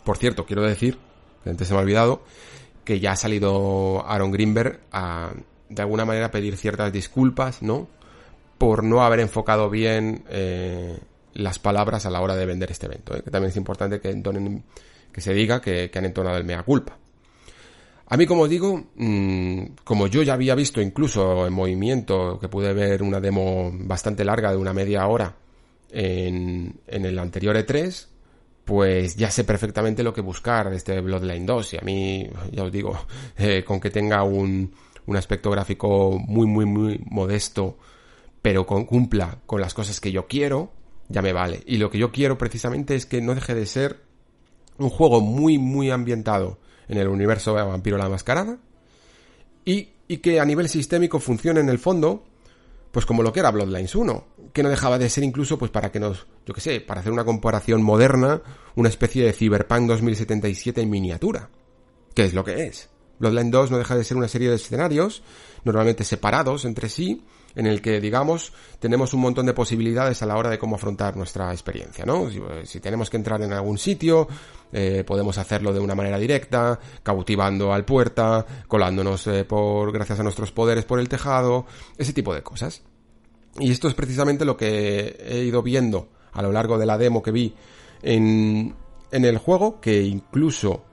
Por 0.04 0.18
cierto, 0.18 0.46
quiero 0.46 0.64
decir, 0.64 0.98
antes 1.46 1.68
se 1.68 1.74
me 1.74 1.80
ha 1.80 1.84
olvidado, 1.84 2.24
que 2.84 3.00
ya 3.00 3.12
ha 3.12 3.16
salido 3.16 4.06
Aaron 4.08 4.32
Greenberg 4.32 4.80
a, 4.92 5.32
de 5.70 5.82
alguna 5.82 6.06
manera 6.06 6.32
pedir 6.32 6.58
ciertas 6.58 6.92
disculpas, 6.92 7.62
¿no? 7.62 7.88
Por 8.58 8.84
no 8.84 9.04
haber 9.04 9.20
enfocado 9.20 9.70
bien 9.70 10.24
eh, 10.30 11.00
las 11.34 11.60
palabras 11.60 12.06
a 12.06 12.10
la 12.10 12.22
hora 12.22 12.36
de 12.36 12.46
vender 12.46 12.72
este 12.72 12.86
evento. 12.86 13.16
¿eh? 13.16 13.22
Que 13.24 13.32
también 13.32 13.50
es 13.50 13.58
importante 13.58 14.00
que, 14.00 14.10
entonen, 14.10 14.64
que 15.12 15.22
se 15.22 15.34
diga 15.34 15.62
que, 15.62 15.92
han 15.94 16.06
entonado 16.06 16.38
el 16.38 16.44
mea 16.44 16.64
culpa. 16.64 16.98
A 18.08 18.18
mí, 18.18 18.26
como 18.26 18.44
os 18.44 18.50
digo, 18.50 18.92
mmm, 18.96 19.64
como 19.84 20.08
yo 20.08 20.22
ya 20.24 20.34
había 20.34 20.56
visto 20.56 20.82
incluso 20.82 21.48
en 21.48 21.54
movimiento, 21.54 22.38
que 22.40 22.50
pude 22.50 22.74
ver 22.74 23.02
una 23.02 23.20
demo 23.20 23.72
bastante 23.74 24.24
larga 24.24 24.52
de 24.52 24.58
una 24.58 24.74
media 24.74 25.08
hora 25.08 25.36
en, 25.90 26.80
en 26.88 27.06
el 27.06 27.18
anterior 27.18 27.56
E3, 27.56 28.08
pues 28.66 29.16
ya 29.16 29.30
sé 29.30 29.44
perfectamente 29.44 30.04
lo 30.04 30.14
que 30.14 30.22
buscar 30.22 30.70
de 30.70 30.78
este 30.78 31.00
Bloodline 31.02 31.46
2. 31.46 31.74
Y 31.74 31.78
a 31.78 31.82
mí, 31.82 32.30
ya 32.52 32.64
os 32.64 32.72
digo, 32.72 32.98
eh, 33.38 33.64
con 33.64 33.80
que 33.80 33.90
tenga 33.90 34.24
un, 34.24 34.74
un 35.06 35.16
aspecto 35.16 35.52
gráfico 35.52 36.18
muy, 36.20 36.48
muy, 36.48 36.66
muy 36.66 37.02
modesto, 37.10 37.78
pero 38.42 38.66
cumpla 38.66 39.40
con 39.46 39.62
las 39.62 39.74
cosas 39.74 40.00
que 40.00 40.12
yo 40.12 40.28
quiero, 40.28 40.72
ya 41.14 41.22
me 41.22 41.32
vale. 41.32 41.64
Y 41.66 41.78
lo 41.78 41.90
que 41.90 42.00
yo 42.00 42.12
quiero 42.12 42.38
precisamente 42.38 42.96
es 42.96 43.06
que 43.06 43.22
no 43.22 43.36
deje 43.36 43.54
de 43.54 43.66
ser 43.66 44.02
un 44.78 44.90
juego 44.90 45.22
muy, 45.22 45.58
muy 45.60 45.92
ambientado 45.92 46.60
en 46.88 46.98
el 46.98 47.08
universo 47.08 47.56
de 47.56 47.64
Vampiro 47.64 47.98
la 47.98 48.10
Mascarada 48.10 48.58
y, 49.64 49.90
y 50.08 50.18
que 50.18 50.40
a 50.40 50.46
nivel 50.46 50.68
sistémico 50.68 51.20
funcione 51.20 51.60
en 51.60 51.70
el 51.70 51.80
fondo 51.80 52.26
pues 52.94 53.08
como 53.08 53.24
lo 53.24 53.34
que 53.34 53.40
era 53.40 53.50
Bloodlines 53.50 53.96
1, 53.96 54.26
que 54.54 54.62
no 54.62 54.70
dejaba 54.70 55.00
de 55.00 55.10
ser 55.10 55.24
incluso, 55.24 55.58
pues 55.58 55.72
para 55.72 55.92
que 55.92 56.00
nos, 56.00 56.28
yo 56.46 56.54
qué 56.54 56.62
sé, 56.62 56.80
para 56.80 57.00
hacer 57.02 57.12
una 57.12 57.26
comparación 57.26 57.82
moderna, 57.82 58.44
una 58.76 58.88
especie 58.88 59.26
de 59.26 59.34
Cyberpunk 59.34 59.88
2077 59.88 60.80
en 60.80 60.92
miniatura. 60.92 61.50
¿Qué 62.14 62.26
es 62.26 62.36
lo 62.36 62.44
que 62.44 62.66
es? 62.66 62.92
Bloodlines 63.18 63.52
2 63.52 63.72
no 63.72 63.80
deja 63.80 63.96
de 63.96 64.04
ser 64.04 64.16
una 64.16 64.28
serie 64.28 64.50
de 64.50 64.58
escenarios, 64.58 65.24
normalmente 65.64 66.04
separados 66.04 66.66
entre 66.66 66.88
sí, 66.88 67.26
en 67.56 67.68
el 67.68 67.82
que, 67.82 68.00
digamos, 68.00 68.52
tenemos 68.80 69.14
un 69.14 69.22
montón 69.22 69.46
de 69.46 69.54
posibilidades 69.54 70.22
a 70.22 70.26
la 70.26 70.38
hora 70.38 70.50
de 70.50 70.58
cómo 70.58 70.76
afrontar 70.76 71.16
nuestra 71.16 71.52
experiencia, 71.52 72.06
¿no? 72.06 72.30
Si, 72.64 72.80
tenemos 72.80 73.10
que 73.10 73.18
entrar 73.18 73.42
en 73.42 73.54
algún 73.54 73.78
sitio, 73.78 74.28
eh, 74.72 75.04
podemos 75.06 75.38
hacerlo 75.38 75.74
de 75.74 75.80
una 75.80 75.96
manera 75.96 76.18
directa, 76.18 76.80
cautivando 77.04 77.74
al 77.74 77.86
puerta, 77.86 78.46
colándonos 78.68 79.28
eh, 79.28 79.46
por, 79.46 79.92
gracias 79.92 80.20
a 80.20 80.24
nuestros 80.24 80.52
poderes 80.52 80.86
por 80.86 81.00
el 81.00 81.10
tejado, 81.10 81.66
ese 81.98 82.14
tipo 82.14 82.34
de 82.34 82.42
cosas. 82.42 82.82
Y 83.60 83.72
esto 83.72 83.88
es 83.88 83.94
precisamente 83.94 84.46
lo 84.46 84.58
que 84.58 85.18
he 85.20 85.44
ido 85.44 85.62
viendo 85.62 86.10
a 86.32 86.42
lo 86.42 86.52
largo 86.52 86.80
de 86.80 86.88
la 86.88 86.98
demo 86.98 87.22
que 87.22 87.32
vi 87.32 87.54
en, 88.02 88.76
en 89.12 89.26
el 89.26 89.38
juego, 89.38 89.80
que 89.80 90.02
incluso 90.02 90.84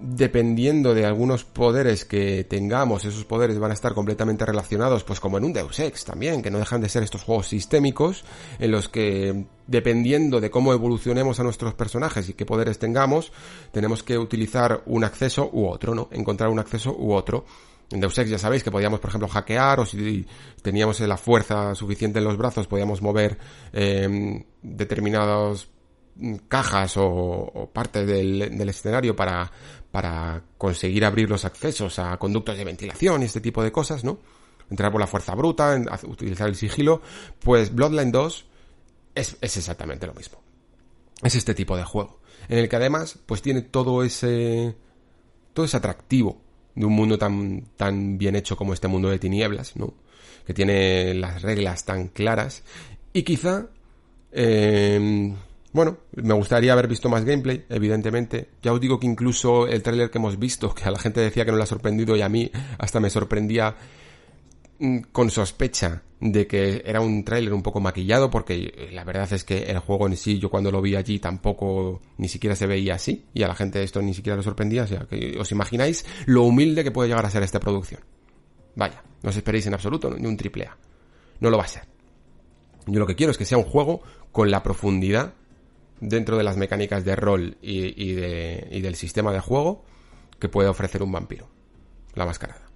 dependiendo 0.00 0.94
de 0.94 1.04
algunos 1.04 1.44
poderes 1.44 2.04
que 2.04 2.44
tengamos, 2.44 3.04
esos 3.04 3.24
poderes 3.24 3.58
van 3.58 3.72
a 3.72 3.74
estar 3.74 3.94
completamente 3.94 4.46
relacionados, 4.46 5.02
pues 5.02 5.18
como 5.18 5.38
en 5.38 5.44
un 5.44 5.52
Deus 5.52 5.78
Ex 5.80 6.04
también, 6.04 6.40
que 6.40 6.50
no 6.50 6.58
dejan 6.58 6.80
de 6.80 6.88
ser 6.88 7.02
estos 7.02 7.24
juegos 7.24 7.48
sistémicos, 7.48 8.24
en 8.58 8.70
los 8.70 8.88
que 8.88 9.46
dependiendo 9.66 10.40
de 10.40 10.50
cómo 10.50 10.72
evolucionemos 10.72 11.40
a 11.40 11.42
nuestros 11.42 11.74
personajes 11.74 12.28
y 12.28 12.34
qué 12.34 12.46
poderes 12.46 12.78
tengamos, 12.78 13.32
tenemos 13.72 14.02
que 14.02 14.18
utilizar 14.18 14.82
un 14.86 15.04
acceso 15.04 15.50
u 15.52 15.66
otro, 15.66 15.94
¿no? 15.94 16.08
Encontrar 16.12 16.50
un 16.50 16.60
acceso 16.60 16.94
u 16.96 17.12
otro. 17.12 17.44
En 17.90 18.00
Deus 18.00 18.16
Ex 18.18 18.30
ya 18.30 18.38
sabéis 18.38 18.62
que 18.62 18.70
podíamos, 18.70 19.00
por 19.00 19.08
ejemplo, 19.08 19.28
hackear 19.28 19.80
o 19.80 19.86
si 19.86 20.26
teníamos 20.62 21.00
la 21.00 21.16
fuerza 21.16 21.74
suficiente 21.74 22.18
en 22.18 22.24
los 22.24 22.36
brazos, 22.36 22.66
podíamos 22.66 23.02
mover 23.02 23.38
eh, 23.72 24.44
determinados 24.62 25.70
cajas 26.48 26.94
o, 26.96 27.70
parte 27.72 28.04
del, 28.04 28.56
del, 28.58 28.68
escenario 28.68 29.14
para, 29.14 29.50
para 29.90 30.42
conseguir 30.58 31.04
abrir 31.04 31.30
los 31.30 31.44
accesos 31.44 31.98
a 31.98 32.16
conductos 32.18 32.56
de 32.56 32.64
ventilación 32.64 33.22
y 33.22 33.26
este 33.26 33.40
tipo 33.40 33.62
de 33.62 33.72
cosas, 33.72 34.04
¿no? 34.04 34.18
Entrar 34.70 34.92
por 34.92 35.00
la 35.00 35.06
fuerza 35.06 35.34
bruta, 35.34 35.80
utilizar 36.06 36.48
el 36.48 36.56
sigilo, 36.56 37.00
pues 37.40 37.74
Bloodline 37.74 38.12
2 38.12 38.46
es, 39.14 39.36
es 39.40 39.56
exactamente 39.56 40.06
lo 40.06 40.14
mismo. 40.14 40.42
Es 41.22 41.34
este 41.34 41.54
tipo 41.54 41.76
de 41.76 41.84
juego, 41.84 42.20
en 42.48 42.58
el 42.58 42.68
que 42.68 42.76
además, 42.76 43.18
pues 43.26 43.42
tiene 43.42 43.62
todo 43.62 44.04
ese, 44.04 44.76
todo 45.54 45.64
ese 45.64 45.78
atractivo 45.78 46.40
de 46.74 46.84
un 46.84 46.92
mundo 46.92 47.18
tan, 47.18 47.62
tan 47.76 48.18
bien 48.18 48.36
hecho 48.36 48.56
como 48.56 48.74
este 48.74 48.88
mundo 48.88 49.08
de 49.08 49.18
tinieblas, 49.18 49.74
¿no? 49.76 49.94
Que 50.46 50.54
tiene 50.54 51.14
las 51.14 51.42
reglas 51.42 51.84
tan 51.84 52.08
claras 52.08 52.62
y 53.12 53.22
quizá 53.22 53.66
eh, 54.32 55.34
bueno, 55.72 55.98
me 56.12 56.34
gustaría 56.34 56.72
haber 56.72 56.88
visto 56.88 57.08
más 57.08 57.24
gameplay, 57.24 57.64
evidentemente. 57.68 58.48
Ya 58.62 58.72
os 58.72 58.80
digo 58.80 58.98
que 58.98 59.06
incluso 59.06 59.66
el 59.66 59.82
tráiler 59.82 60.10
que 60.10 60.18
hemos 60.18 60.38
visto, 60.38 60.74
que 60.74 60.84
a 60.84 60.90
la 60.90 60.98
gente 60.98 61.20
decía 61.20 61.44
que 61.44 61.50
no 61.50 61.58
le 61.58 61.64
ha 61.64 61.66
sorprendido 61.66 62.16
y 62.16 62.22
a 62.22 62.28
mí 62.28 62.50
hasta 62.78 63.00
me 63.00 63.10
sorprendía 63.10 63.76
mm, 64.78 64.98
con 65.12 65.30
sospecha 65.30 66.02
de 66.20 66.46
que 66.46 66.82
era 66.84 67.00
un 67.00 67.22
tráiler 67.22 67.52
un 67.52 67.62
poco 67.62 67.80
maquillado 67.80 68.30
porque 68.30 68.88
la 68.92 69.04
verdad 69.04 69.32
es 69.32 69.44
que 69.44 69.64
el 69.64 69.78
juego 69.78 70.08
en 70.08 70.16
sí 70.16 70.40
yo 70.40 70.50
cuando 70.50 70.72
lo 70.72 70.82
vi 70.82 70.96
allí 70.96 71.20
tampoco 71.20 72.02
ni 72.16 72.28
siquiera 72.28 72.56
se 72.56 72.66
veía 72.66 72.96
así 72.96 73.26
y 73.32 73.44
a 73.44 73.48
la 73.48 73.54
gente 73.54 73.84
esto 73.84 74.02
ni 74.02 74.14
siquiera 74.14 74.36
le 74.36 74.42
sorprendía, 74.42 74.82
o 74.82 74.86
sea 74.86 75.06
que 75.08 75.38
os 75.38 75.52
imagináis 75.52 76.04
lo 76.26 76.42
humilde 76.42 76.82
que 76.82 76.90
puede 76.90 77.08
llegar 77.08 77.26
a 77.26 77.30
ser 77.30 77.42
esta 77.42 77.60
producción. 77.60 78.00
Vaya, 78.74 79.02
no 79.22 79.30
os 79.30 79.36
esperéis 79.36 79.66
en 79.66 79.74
absoluto 79.74 80.10
ni 80.10 80.26
un 80.26 80.36
triple 80.36 80.66
A. 80.66 80.76
No 81.40 81.50
lo 81.50 81.58
va 81.58 81.64
a 81.64 81.68
ser. 81.68 81.82
Yo 82.86 82.98
lo 82.98 83.06
que 83.06 83.16
quiero 83.16 83.30
es 83.30 83.38
que 83.38 83.44
sea 83.44 83.58
un 83.58 83.64
juego 83.64 84.02
con 84.32 84.50
la 84.50 84.62
profundidad 84.62 85.34
dentro 86.00 86.36
de 86.36 86.44
las 86.44 86.56
mecánicas 86.56 87.04
de 87.04 87.16
rol 87.16 87.56
y, 87.60 88.12
de, 88.14 88.68
y 88.70 88.80
del 88.80 88.94
sistema 88.94 89.32
de 89.32 89.40
juego 89.40 89.84
que 90.38 90.48
puede 90.48 90.68
ofrecer 90.68 91.02
un 91.02 91.12
vampiro, 91.12 91.48
la 92.14 92.24
mascarada. 92.24 92.68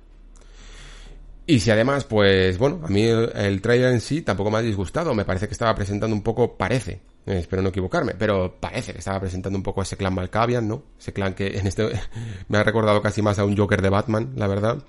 Y 1.47 1.61
si 1.61 1.71
además, 1.71 2.05
pues 2.05 2.57
bueno, 2.59 2.81
a 2.85 2.89
mí 2.89 3.03
el, 3.03 3.61
trailer 3.61 3.93
en 3.93 4.01
sí 4.01 4.23
tampoco 4.23 4.51
me 4.51 4.59
ha 4.59 4.63
disgustado, 4.63 5.13
me 5.15 5.25
parece 5.25 5.49
que 5.49 5.53
estaba 5.53 5.75
presentando 5.75 6.15
un 6.15 6.23
poco, 6.23 6.57
parece, 6.57 7.01
eh, 7.27 7.39
espero 7.39 7.63
no 7.63 7.71
equivocarme, 7.71 8.15
pero 8.15 8.57
parece 8.61 8.93
que 8.93 9.01
estaba 9.01 9.21
presentando 9.21 9.59
un 9.59 9.63
poco 9.63 9.83
ese 9.83 9.97
clan 9.97 10.15
Malkavian, 10.15 10.69
¿no? 10.69 10.85
Ese 10.99 11.13
clan 11.13 11.35
que 11.35 11.59
en 11.59 11.67
este 11.67 11.89
me 12.49 12.59
ha 12.59 12.63
recordado 12.63 13.03
casi 13.03 13.23
más 13.23 13.39
a 13.39 13.45
un 13.45 13.57
Joker 13.57 13.83
de 13.83 13.91
Batman, 13.91 14.33
la 14.37 14.47
verdad, 14.47 14.85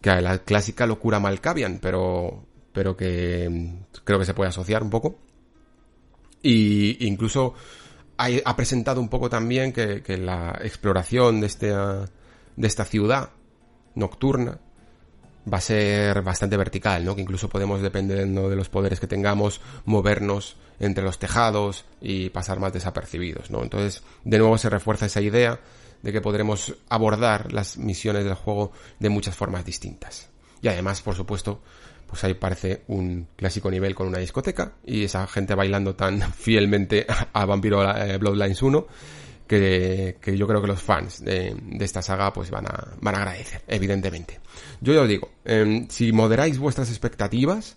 que 0.00 0.10
a 0.10 0.20
la 0.20 0.38
clásica 0.38 0.86
locura 0.86 1.18
Malkavian, 1.18 1.80
pero 1.80 2.44
pero 2.76 2.94
que 2.94 3.48
mm, 3.50 4.00
creo 4.04 4.18
que 4.18 4.26
se 4.26 4.34
puede 4.34 4.50
asociar 4.50 4.82
un 4.82 4.90
poco. 4.90 5.18
Y 6.42 7.06
incluso 7.06 7.54
ha, 8.18 8.56
presentado 8.56 9.00
un 9.00 9.08
poco 9.08 9.28
también 9.28 9.72
que, 9.72 10.18
la 10.18 10.58
exploración 10.62 11.40
de, 11.40 11.46
este, 11.46 11.68
de 11.68 12.66
esta 12.66 12.84
ciudad 12.84 13.30
nocturna 13.94 14.58
va 15.52 15.58
a 15.58 15.60
ser 15.60 16.22
bastante 16.22 16.56
vertical, 16.56 17.04
¿no? 17.04 17.14
Que 17.14 17.22
incluso 17.22 17.48
podemos, 17.48 17.80
dependiendo 17.80 18.48
de 18.48 18.56
los 18.56 18.68
poderes 18.68 19.00
que 19.00 19.06
tengamos, 19.06 19.60
movernos 19.84 20.56
entre 20.80 21.04
los 21.04 21.18
tejados 21.18 21.84
y 22.00 22.30
pasar 22.30 22.58
más 22.58 22.72
desapercibidos, 22.72 23.50
¿no? 23.50 23.62
Entonces, 23.62 24.02
de 24.24 24.38
nuevo 24.38 24.58
se 24.58 24.70
refuerza 24.70 25.06
esa 25.06 25.20
idea 25.20 25.60
de 26.02 26.12
que 26.12 26.20
podremos 26.20 26.74
abordar 26.88 27.52
las 27.52 27.78
misiones 27.78 28.24
del 28.24 28.34
juego 28.34 28.72
de 28.98 29.08
muchas 29.08 29.34
formas 29.34 29.64
distintas. 29.64 30.28
Y 30.62 30.68
además, 30.68 31.02
por 31.02 31.14
supuesto, 31.14 31.60
pues 32.06 32.22
ahí 32.24 32.34
parece 32.34 32.82
un 32.88 33.28
clásico 33.36 33.70
nivel 33.70 33.94
con 33.94 34.08
una 34.08 34.18
discoteca 34.18 34.74
y 34.84 35.04
esa 35.04 35.26
gente 35.26 35.54
bailando 35.54 35.94
tan 35.94 36.20
fielmente 36.32 37.06
a 37.32 37.44
Vampiro 37.44 37.82
eh, 37.96 38.16
Bloodlines 38.18 38.62
1 38.62 38.86
que, 39.46 40.16
que, 40.20 40.36
yo 40.36 40.46
creo 40.46 40.60
que 40.60 40.66
los 40.66 40.82
fans 40.82 41.24
de, 41.24 41.56
esta 41.80 42.02
saga 42.02 42.32
pues 42.32 42.50
van 42.50 42.66
a, 42.66 42.94
van 43.00 43.14
a 43.14 43.18
agradecer, 43.18 43.62
evidentemente. 43.68 44.40
Yo 44.80 44.92
ya 44.92 45.02
os 45.02 45.08
digo, 45.08 45.30
em, 45.44 45.86
si 45.88 46.12
moderáis 46.12 46.58
vuestras 46.58 46.90
expectativas, 46.90 47.76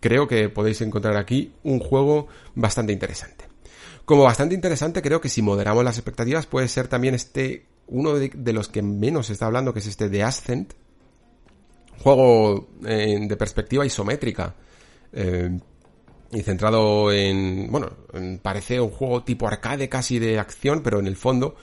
creo 0.00 0.28
que 0.28 0.48
podéis 0.48 0.80
encontrar 0.82 1.16
aquí 1.16 1.52
un 1.64 1.80
juego 1.80 2.28
bastante 2.54 2.92
interesante. 2.92 3.44
Como 4.04 4.22
bastante 4.22 4.54
interesante, 4.54 5.02
creo 5.02 5.20
que 5.20 5.28
si 5.28 5.42
moderamos 5.42 5.82
las 5.82 5.98
expectativas 5.98 6.46
puede 6.46 6.68
ser 6.68 6.86
también 6.86 7.14
este, 7.14 7.66
uno 7.88 8.14
de, 8.14 8.30
de 8.32 8.52
los 8.52 8.68
que 8.68 8.82
menos 8.82 9.26
se 9.26 9.32
está 9.32 9.46
hablando, 9.46 9.72
que 9.72 9.80
es 9.80 9.86
este 9.86 10.08
de 10.08 10.22
Ascent, 10.22 10.74
juego 12.02 12.68
eh, 12.86 13.18
de 13.20 13.36
perspectiva 13.36 13.84
isométrica. 13.84 14.54
Eh, 15.12 15.58
y 16.32 16.42
centrado 16.42 17.12
en, 17.12 17.70
bueno, 17.70 17.90
parece 18.42 18.80
un 18.80 18.90
juego 18.90 19.22
tipo 19.22 19.46
arcade 19.46 19.88
casi 19.88 20.18
de 20.18 20.38
acción, 20.38 20.82
pero 20.82 20.98
en 20.98 21.06
el 21.06 21.16
fondo 21.16 21.54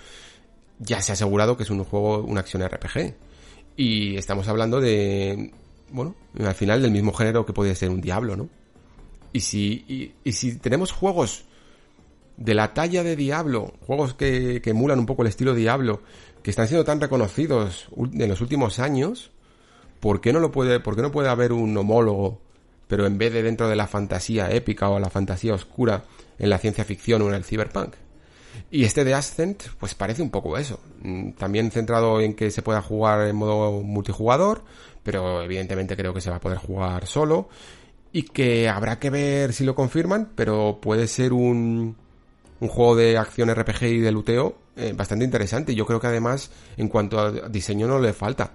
ya 0.80 1.02
se 1.02 1.12
ha 1.12 1.14
asegurado 1.14 1.58
que 1.58 1.64
es 1.64 1.70
un 1.70 1.84
juego, 1.84 2.20
una 2.24 2.40
acción 2.40 2.64
RPG. 2.64 3.14
Y 3.76 4.16
estamos 4.16 4.48
hablando 4.48 4.80
de, 4.80 5.52
bueno, 5.92 6.16
al 6.40 6.56
final 6.56 6.82
del 6.82 6.92
mismo 6.92 7.14
género 7.14 7.46
que 7.46 7.54
puede 7.54 7.76
ser 7.76 7.90
un 7.90 8.02
Diablo, 8.02 8.36
¿no? 8.36 8.50
Y 9.34 9.42
si, 9.42 9.84
y, 9.88 10.14
y 10.24 10.32
si 10.34 10.58
tenemos 10.58 10.92
juegos 10.92 11.46
de 12.38 12.54
la 12.54 12.74
talla 12.74 13.04
de 13.04 13.16
Diablo, 13.16 13.74
juegos 13.86 14.14
que, 14.14 14.62
que 14.62 14.72
emulan 14.72 15.00
un 15.00 15.06
poco 15.06 15.24
el 15.24 15.28
estilo 15.28 15.54
Diablo, 15.54 16.02
que 16.42 16.52
están 16.52 16.68
siendo 16.68 16.86
tan 16.86 17.02
reconocidos 17.02 17.88
en 17.98 18.30
los 18.30 18.42
últimos 18.42 18.80
años, 18.80 19.32
¿por 20.04 20.20
qué 20.20 20.34
no 20.34 20.41
lo 20.41 20.51
puede, 20.51 20.82
por 20.82 20.97
qué 20.97 21.01
no 21.01 21.14
puede 21.14 21.30
haber 21.30 21.54
un 21.54 21.78
homólogo, 21.78 22.41
pero 22.89 23.06
en 23.06 23.18
vez 23.18 23.32
de 23.32 23.41
dentro 23.41 23.70
de 23.70 23.78
la 23.78 23.88
fantasía 23.88 24.51
épica 24.51 24.89
o 24.89 24.99
la 24.99 25.10
fantasía 25.10 25.54
oscura, 25.54 26.04
en 26.38 26.49
la 26.49 26.58
ciencia 26.58 26.84
ficción 26.84 27.22
o 27.22 27.30
en 27.30 27.36
el 27.36 27.45
cyberpunk? 27.45 27.93
Y 28.70 28.84
este 28.84 29.06
de 29.06 29.14
Ascent, 29.14 29.64
pues 29.80 29.95
parece 29.95 30.22
un 30.22 30.30
poco 30.30 30.58
eso. 30.58 30.82
Mm, 31.04 31.32
también 31.32 31.72
centrado 31.72 32.20
en 32.20 32.34
que 32.34 32.51
se 32.51 32.62
pueda 32.62 32.82
jugar 32.82 33.30
en 33.30 33.38
modo 33.38 33.82
multijugador, 33.82 34.66
pero 35.04 35.41
evidentemente 35.41 35.95
creo 35.95 36.14
que 36.14 36.20
se 36.20 36.30
va 36.30 36.36
a 36.36 36.41
poder 36.41 36.58
jugar 36.58 37.08
solo. 37.08 37.47
Y 38.12 38.24
que 38.24 38.68
habrá 38.68 38.99
que 38.99 39.10
ver 39.10 39.54
si 39.54 39.64
lo 39.64 39.74
confirman, 39.74 40.32
pero 40.36 40.80
puede 40.82 41.08
ser 41.08 41.32
un, 41.32 41.95
un 42.60 42.68
juego 42.68 42.97
de 42.97 43.18
acción 43.18 43.56
RPG 43.56 43.84
y 43.84 43.99
de 43.99 44.12
luteo 44.12 44.58
eh, 44.76 44.91
bastante 44.93 45.24
interesante. 45.24 45.74
Yo 45.74 45.86
creo 45.86 46.01
que 46.01 46.08
además, 46.08 46.51
en 46.76 46.89
cuanto 46.89 47.20
a 47.20 47.32
diseño, 47.47 47.88
no 47.88 47.99
le 47.99 48.12
falta 48.12 48.51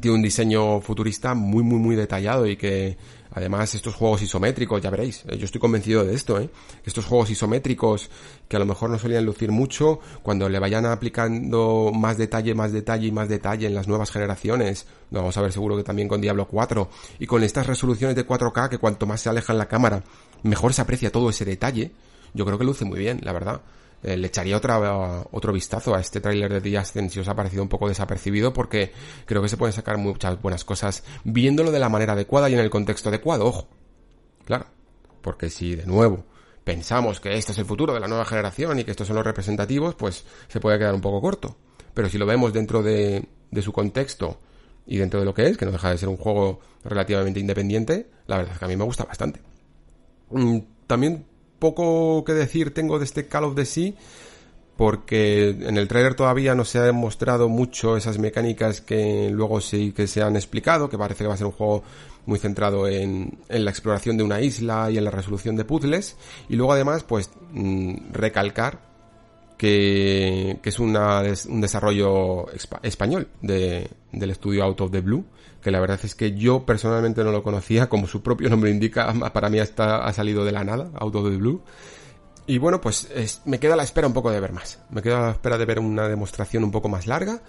tiene 0.00 0.16
un 0.16 0.22
diseño 0.22 0.80
futurista 0.80 1.34
muy, 1.34 1.62
muy, 1.62 1.78
muy 1.78 1.96
detallado 1.96 2.46
y 2.46 2.56
que 2.56 2.96
además 3.30 3.74
estos 3.74 3.94
juegos 3.94 4.22
isométricos, 4.22 4.82
ya 4.82 4.90
veréis, 4.90 5.24
eh, 5.28 5.36
yo 5.38 5.44
estoy 5.44 5.60
convencido 5.60 6.04
de 6.04 6.14
esto, 6.14 6.40
¿eh? 6.40 6.50
Estos 6.84 7.06
juegos 7.06 7.30
isométricos 7.30 8.10
que 8.48 8.56
a 8.56 8.58
lo 8.58 8.66
mejor 8.66 8.90
no 8.90 8.98
solían 8.98 9.24
lucir 9.24 9.50
mucho, 9.50 10.00
cuando 10.22 10.48
le 10.48 10.58
vayan 10.58 10.86
aplicando 10.86 11.92
más 11.94 12.18
detalle, 12.18 12.54
más 12.54 12.72
detalle 12.72 13.06
y 13.06 13.12
más 13.12 13.28
detalle 13.28 13.66
en 13.66 13.74
las 13.74 13.88
nuevas 13.88 14.10
generaciones, 14.10 14.86
lo 15.10 15.20
vamos 15.20 15.36
a 15.36 15.42
ver 15.42 15.52
seguro 15.52 15.76
que 15.76 15.84
también 15.84 16.08
con 16.08 16.20
Diablo 16.20 16.48
4, 16.48 16.88
y 17.18 17.26
con 17.26 17.42
estas 17.42 17.66
resoluciones 17.66 18.16
de 18.16 18.26
4K 18.26 18.68
que 18.68 18.78
cuanto 18.78 19.06
más 19.06 19.20
se 19.20 19.28
aleja 19.28 19.52
en 19.52 19.58
la 19.58 19.68
cámara, 19.68 20.02
mejor 20.42 20.74
se 20.74 20.82
aprecia 20.82 21.12
todo 21.12 21.30
ese 21.30 21.44
detalle, 21.44 21.92
yo 22.34 22.44
creo 22.44 22.58
que 22.58 22.64
luce 22.64 22.84
muy 22.84 22.98
bien, 22.98 23.20
la 23.22 23.32
verdad. 23.32 23.62
Eh, 24.02 24.16
le 24.16 24.28
echaría 24.28 24.56
otra, 24.56 25.26
otro 25.32 25.52
vistazo 25.52 25.94
a 25.94 26.00
este 26.00 26.20
tráiler 26.20 26.52
de 26.52 26.60
The 26.60 26.78
Ascent 26.78 27.10
si 27.10 27.18
os 27.18 27.26
ha 27.26 27.34
parecido 27.34 27.64
un 27.64 27.68
poco 27.68 27.88
desapercibido 27.88 28.52
porque 28.52 28.92
creo 29.26 29.42
que 29.42 29.48
se 29.48 29.56
pueden 29.56 29.72
sacar 29.72 29.98
muchas 29.98 30.40
buenas 30.40 30.64
cosas 30.64 31.02
viéndolo 31.24 31.72
de 31.72 31.80
la 31.80 31.88
manera 31.88 32.12
adecuada 32.12 32.48
y 32.48 32.54
en 32.54 32.60
el 32.60 32.70
contexto 32.70 33.08
adecuado, 33.08 33.46
ojo. 33.46 33.68
Claro, 34.44 34.66
porque 35.20 35.50
si 35.50 35.74
de 35.74 35.84
nuevo 35.86 36.24
pensamos 36.62 37.18
que 37.18 37.36
este 37.36 37.52
es 37.52 37.58
el 37.58 37.64
futuro 37.64 37.92
de 37.92 38.00
la 38.00 38.06
nueva 38.06 38.24
generación 38.24 38.78
y 38.78 38.84
que 38.84 38.92
estos 38.92 39.06
son 39.06 39.16
los 39.16 39.24
representativos, 39.24 39.94
pues 39.96 40.24
se 40.46 40.60
puede 40.60 40.78
quedar 40.78 40.94
un 40.94 41.00
poco 41.00 41.20
corto. 41.20 41.56
Pero 41.92 42.08
si 42.08 42.18
lo 42.18 42.26
vemos 42.26 42.52
dentro 42.52 42.82
de, 42.82 43.26
de 43.50 43.62
su 43.62 43.72
contexto 43.72 44.38
y 44.86 44.98
dentro 44.98 45.18
de 45.18 45.26
lo 45.26 45.34
que 45.34 45.46
es, 45.48 45.56
que 45.56 45.64
no 45.64 45.72
deja 45.72 45.90
de 45.90 45.98
ser 45.98 46.08
un 46.08 46.16
juego 46.16 46.60
relativamente 46.84 47.40
independiente, 47.40 48.10
la 48.26 48.36
verdad 48.36 48.52
es 48.52 48.58
que 48.58 48.64
a 48.64 48.68
mí 48.68 48.76
me 48.76 48.84
gusta 48.84 49.04
bastante. 49.04 49.40
Mm, 50.30 50.58
también 50.86 51.26
poco 51.58 52.24
que 52.24 52.32
decir 52.34 52.72
tengo 52.72 52.98
de 52.98 53.04
este 53.04 53.26
Call 53.26 53.44
of 53.44 53.54
the 53.54 53.64
Sea 53.64 53.92
porque 54.78 55.48
en 55.48 55.76
el 55.76 55.88
trailer 55.88 56.14
todavía 56.14 56.54
no 56.54 56.64
se 56.64 56.78
ha 56.78 56.84
demostrado 56.84 57.48
mucho 57.48 57.96
esas 57.96 58.20
mecánicas 58.20 58.80
que 58.80 59.28
luego 59.28 59.60
sí 59.60 59.90
que 59.90 60.06
se 60.06 60.22
han 60.22 60.36
explicado, 60.36 60.88
que 60.88 60.96
parece 60.96 61.24
que 61.24 61.28
va 61.28 61.34
a 61.34 61.36
ser 61.36 61.46
un 61.46 61.52
juego 61.52 61.82
muy 62.26 62.38
centrado 62.38 62.86
en, 62.86 63.38
en 63.48 63.64
la 63.64 63.72
exploración 63.72 64.16
de 64.16 64.22
una 64.22 64.40
isla 64.40 64.88
y 64.88 64.96
en 64.96 65.04
la 65.04 65.10
resolución 65.10 65.56
de 65.56 65.64
puzzles. 65.64 66.16
Y 66.48 66.54
luego 66.54 66.74
además, 66.74 67.02
pues, 67.02 67.28
mm, 67.50 68.12
recalcar 68.12 68.78
que, 69.56 70.60
que 70.62 70.68
es 70.68 70.78
una, 70.78 71.22
un 71.48 71.60
desarrollo 71.60 72.46
español 72.82 73.26
de, 73.42 73.90
del 74.12 74.30
estudio 74.30 74.62
Out 74.62 74.80
of 74.82 74.92
the 74.92 75.00
Blue, 75.00 75.24
que 75.62 75.70
la 75.70 75.80
verdad 75.80 76.00
es 76.02 76.14
que 76.14 76.34
yo 76.34 76.64
personalmente 76.64 77.24
no 77.24 77.32
lo 77.32 77.42
conocía, 77.42 77.88
como 77.88 78.06
su 78.06 78.22
propio 78.22 78.48
nombre 78.48 78.70
indica, 78.70 79.12
para 79.32 79.48
mí 79.48 79.58
hasta 79.58 80.04
ha 80.04 80.12
salido 80.12 80.44
de 80.44 80.52
la 80.52 80.64
nada, 80.64 80.90
Out 80.94 81.14
of 81.16 81.30
the 81.30 81.36
Blue. 81.36 81.62
Y 82.46 82.56
bueno, 82.56 82.80
pues 82.80 83.08
me 83.44 83.60
queda 83.60 83.76
la 83.76 83.82
espera 83.82 84.06
un 84.06 84.14
poco 84.14 84.30
de 84.30 84.40
ver 84.40 84.52
más. 84.52 84.80
Me 84.88 85.02
queda 85.02 85.20
la 85.20 85.30
espera 85.32 85.58
de 85.58 85.66
ver 85.66 85.78
una 85.78 86.08
demostración 86.08 86.64
un 86.64 86.70
poco 86.70 86.88
más 86.88 87.06
larga, 87.06 87.42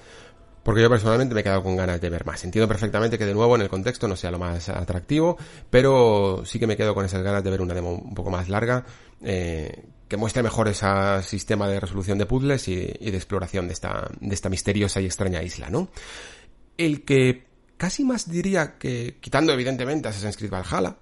porque 0.61 0.81
yo 0.81 0.89
personalmente 0.89 1.33
me 1.33 1.39
he 1.39 1.43
quedado 1.43 1.63
con 1.63 1.77
ganas 1.77 2.01
de 2.01 2.09
ver 2.09 2.25
más. 2.25 2.43
Entiendo 2.43 2.67
perfectamente 2.67 3.17
que 3.17 3.25
de 3.25 3.33
nuevo 3.33 3.55
en 3.55 3.61
el 3.61 3.69
contexto 3.69 4.09
no 4.09 4.17
sea 4.17 4.29
lo 4.29 4.39
más 4.39 4.67
atractivo, 4.67 5.37
pero 5.69 6.41
sí 6.43 6.59
que 6.59 6.67
me 6.67 6.75
quedo 6.75 6.93
con 6.93 7.05
esas 7.05 7.23
ganas 7.23 7.43
de 7.45 7.49
ver 7.49 7.61
una 7.61 7.73
demo 7.73 7.93
un 7.93 8.13
poco 8.13 8.29
más 8.29 8.49
larga, 8.49 8.83
eh, 9.23 9.85
que 10.09 10.17
muestre 10.17 10.43
mejor 10.43 10.67
ese 10.67 10.85
sistema 11.23 11.69
de 11.69 11.79
resolución 11.79 12.17
de 12.17 12.25
puzzles 12.25 12.67
y, 12.67 12.73
y, 12.99 13.11
de 13.11 13.17
exploración 13.17 13.67
de 13.67 13.73
esta, 13.73 14.09
de 14.19 14.35
esta 14.35 14.49
misteriosa 14.49 14.99
y 14.99 15.05
extraña 15.05 15.41
isla, 15.41 15.69
¿no? 15.69 15.87
El 16.77 17.05
que 17.05 17.48
casi 17.79 18.03
más 18.03 18.29
diría 18.29 18.77
que, 18.77 19.17
quitando 19.21 19.53
evidentemente 19.53 20.09
Assassin's 20.09 20.35
Creed 20.35 20.51
Valhalla, 20.51 20.97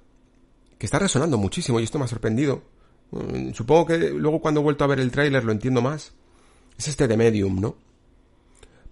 que 0.78 0.86
está 0.86 1.00
resonando 1.00 1.36
muchísimo 1.40 1.80
y 1.80 1.84
esto 1.84 1.98
me 1.98 2.06
ha 2.06 2.08
sorprendido. 2.08 2.62
Mm, 3.10 3.52
supongo 3.54 3.88
que 3.88 3.98
luego 4.12 4.40
cuando 4.40 4.62
he 4.62 4.64
vuelto 4.64 4.84
a 4.84 4.88
ver 4.88 5.00
el 5.00 5.10
tráiler 5.12 5.44
lo 5.44 5.52
entiendo 5.52 5.82
más. 5.82 6.14
Es 6.78 6.88
este 6.88 7.08
de 7.08 7.18
Medium, 7.18 7.60
¿no? 7.60 7.76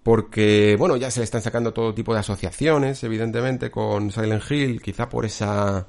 Porque, 0.02 0.76
bueno, 0.80 0.98
ya 0.98 1.12
se 1.12 1.20
le 1.20 1.26
están 1.26 1.44
sacando 1.44 1.74
todo 1.74 1.94
tipo 1.94 2.12
de 2.12 2.22
asociaciones, 2.22 3.04
evidentemente, 3.04 3.70
con 3.70 4.12
Silent 4.12 4.44
Hill, 4.50 4.82
quizá 4.82 5.08
por 5.08 5.24
esa 5.26 5.88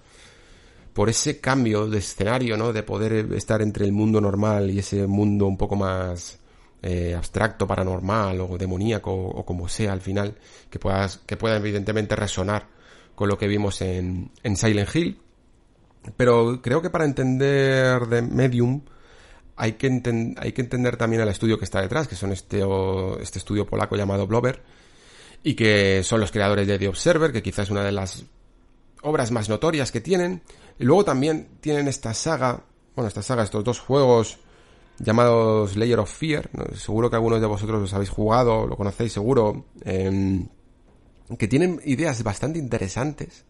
por 0.92 1.08
ese 1.08 1.40
cambio 1.40 1.86
de 1.86 1.98
escenario, 1.98 2.58
¿no? 2.58 2.74
De 2.74 2.82
poder 2.82 3.32
estar 3.32 3.62
entre 3.62 3.86
el 3.86 3.92
mundo 3.92 4.20
normal 4.20 4.70
y 4.70 4.80
ese 4.80 5.06
mundo 5.06 5.46
un 5.46 5.56
poco 5.56 5.76
más 5.76 6.40
eh, 6.86 7.14
abstracto, 7.16 7.66
paranormal 7.66 8.40
o 8.40 8.56
demoníaco 8.56 9.12
o, 9.12 9.44
como 9.44 9.68
sea 9.68 9.92
al 9.92 10.00
final, 10.00 10.36
que 10.70 10.78
puedas, 10.78 11.18
que 11.18 11.36
pueda 11.36 11.56
evidentemente 11.56 12.14
resonar 12.14 12.68
con 13.16 13.28
lo 13.28 13.36
que 13.36 13.48
vimos 13.48 13.80
en, 13.80 14.30
en 14.44 14.56
Silent 14.56 14.94
Hill. 14.94 15.20
Pero 16.16 16.62
creo 16.62 16.80
que 16.80 16.90
para 16.90 17.04
entender 17.04 18.06
de 18.06 18.22
Medium 18.22 18.82
hay 19.56 19.72
que, 19.72 19.86
hay 20.36 20.52
que 20.52 20.60
entender 20.62 20.96
también 20.96 21.22
el 21.22 21.28
estudio 21.28 21.58
que 21.58 21.64
está 21.64 21.80
detrás, 21.80 22.06
que 22.06 22.14
son 22.14 22.30
este, 22.30 22.62
este 23.20 23.40
estudio 23.40 23.66
polaco 23.66 23.96
llamado 23.96 24.28
Blover, 24.28 24.62
y 25.42 25.54
que 25.54 26.02
son 26.04 26.20
los 26.20 26.30
creadores 26.30 26.68
de 26.68 26.78
The 26.78 26.86
Observer, 26.86 27.32
que 27.32 27.42
quizás 27.42 27.64
es 27.64 27.70
una 27.70 27.82
de 27.82 27.92
las 27.92 28.24
obras 29.02 29.32
más 29.32 29.48
notorias 29.48 29.90
que 29.90 30.00
tienen. 30.00 30.42
Luego 30.78 31.04
también 31.04 31.48
tienen 31.60 31.88
esta 31.88 32.14
saga, 32.14 32.62
bueno, 32.94 33.08
esta 33.08 33.22
saga, 33.22 33.42
estos 33.42 33.64
dos 33.64 33.80
juegos 33.80 34.38
llamados 34.98 35.76
Layer 35.76 35.98
of 35.98 36.12
Fear. 36.12 36.50
Seguro 36.74 37.10
que 37.10 37.16
algunos 37.16 37.40
de 37.40 37.46
vosotros 37.46 37.80
los 37.80 37.94
habéis 37.94 38.10
jugado, 38.10 38.66
lo 38.66 38.76
conocéis 38.76 39.12
seguro. 39.12 39.66
Em, 39.84 40.46
que 41.38 41.48
tienen 41.48 41.80
ideas 41.84 42.22
bastante 42.22 42.58
interesantes 42.58 43.44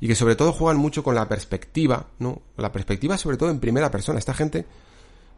y 0.00 0.06
que 0.06 0.14
sobre 0.14 0.36
todo 0.36 0.52
juegan 0.52 0.76
mucho 0.76 1.02
con 1.02 1.14
la 1.14 1.28
perspectiva, 1.28 2.06
¿no? 2.18 2.40
La 2.56 2.70
perspectiva 2.70 3.18
sobre 3.18 3.36
todo 3.36 3.50
en 3.50 3.58
primera 3.58 3.90
persona. 3.90 4.18
Esta 4.18 4.34
gente 4.34 4.64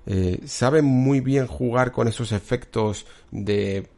eh, 0.07 0.41
sabe 0.47 0.83
muy 0.83 1.21
bien 1.21 1.47
jugar 1.47 1.93
con 1.93 2.09
esos 2.09 2.33
efectos 2.33 3.07
de 3.31 3.89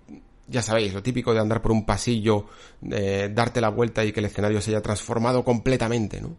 ya 0.47 0.61
sabéis, 0.63 0.93
lo 0.93 1.03
típico 1.03 1.33
de 1.33 1.41
andar 1.41 1.63
por 1.63 1.73
un 1.73 1.87
pasillo, 1.87 2.47
eh, 2.91 3.31
darte 3.35 3.63
la 3.63 3.71
vuelta 3.71 4.05
y 4.05 4.13
que 4.13 4.21
el 4.21 4.27
escenario 4.27 4.61
se 4.61 4.71
haya 4.71 4.83
transformado 4.83 5.43
completamente, 5.43 6.21
¿no? 6.21 6.37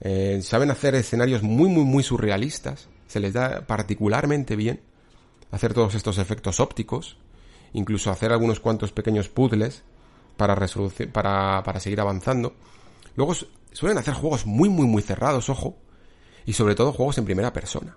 Eh, 0.00 0.40
saben 0.42 0.70
hacer 0.70 0.94
escenarios 0.94 1.42
muy, 1.42 1.68
muy, 1.68 1.84
muy 1.84 2.02
surrealistas 2.02 2.88
se 3.10 3.18
les 3.18 3.32
da 3.32 3.66
particularmente 3.66 4.54
bien 4.54 4.82
hacer 5.50 5.74
todos 5.74 5.96
estos 5.96 6.18
efectos 6.18 6.60
ópticos, 6.60 7.16
incluso 7.72 8.12
hacer 8.12 8.30
algunos 8.30 8.60
cuantos 8.60 8.92
pequeños 8.92 9.28
puzzles 9.28 9.82
para, 10.36 10.54
para, 11.12 11.62
para 11.64 11.80
seguir 11.80 12.00
avanzando. 12.00 12.54
Luego 13.16 13.34
suelen 13.72 13.98
hacer 13.98 14.14
juegos 14.14 14.46
muy, 14.46 14.68
muy, 14.68 14.86
muy 14.86 15.02
cerrados, 15.02 15.50
ojo, 15.50 15.76
y 16.46 16.52
sobre 16.52 16.76
todo 16.76 16.92
juegos 16.92 17.18
en 17.18 17.24
primera 17.24 17.52
persona. 17.52 17.96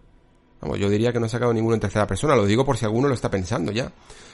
Vamos, 0.62 0.80
yo 0.80 0.90
diría 0.90 1.14
que 1.14 1.20
no 1.20 1.28
he 1.28 1.30
sacado 1.30 1.54
ninguno 1.54 1.76
en 1.76 1.82
tercera 1.82 2.08
persona, 2.08 2.36
lo 2.36 2.48
digo 2.48 2.66
por 2.66 2.78
si 2.78 2.86
alguno 2.86 3.08
lo 3.08 3.14
está 3.14 3.30
pensando 3.30 3.72
ya. 3.72 3.92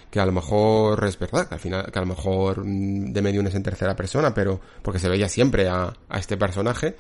Que 0.10 0.22
a 0.22 0.26
lo 0.26 0.32
mejor 0.32 1.06
es 1.06 1.20
verdad, 1.20 1.50
que 1.50 1.56
al 1.56 1.60
final, 1.60 1.92
que 1.92 2.00
a 2.00 2.02
lo 2.02 2.08
mejor 2.08 2.66
mm, 2.66 3.12
de 3.12 3.22
medio 3.22 3.42
es 3.42 3.54
en 3.54 3.64
tercera 3.64 3.98
persona, 3.98 4.34
pero, 4.34 4.62
porque 4.82 4.98
se 4.98 5.10
veía 5.10 5.28
siempre 5.28 5.68
a, 5.68 5.94
a 6.08 6.20
este 6.20 6.38
personaje, 6.38 6.96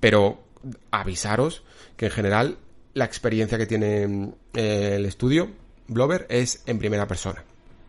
pero 0.00 0.38
avisaros 0.90 1.64
que 1.98 2.06
en 2.06 2.12
general 2.12 2.58
la 2.94 3.04
experiencia 3.04 3.58
que 3.58 3.66
tiene 3.66 4.32
eh, 4.54 4.92
el 4.96 5.06
estudio, 5.06 5.50
Blover, 5.88 6.26
es 6.28 6.62
en 6.66 6.78
primera 6.78 7.06
persona. 7.06 7.44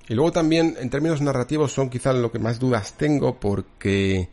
Y 0.07 0.13
luego 0.13 0.31
también, 0.31 0.75
en 0.79 0.89
términos 0.89 1.21
narrativos, 1.21 1.71
son 1.71 1.89
quizás 1.89 2.15
lo 2.15 2.31
que 2.31 2.39
más 2.39 2.59
dudas 2.59 2.97
tengo 2.97 3.39
porque 3.39 4.29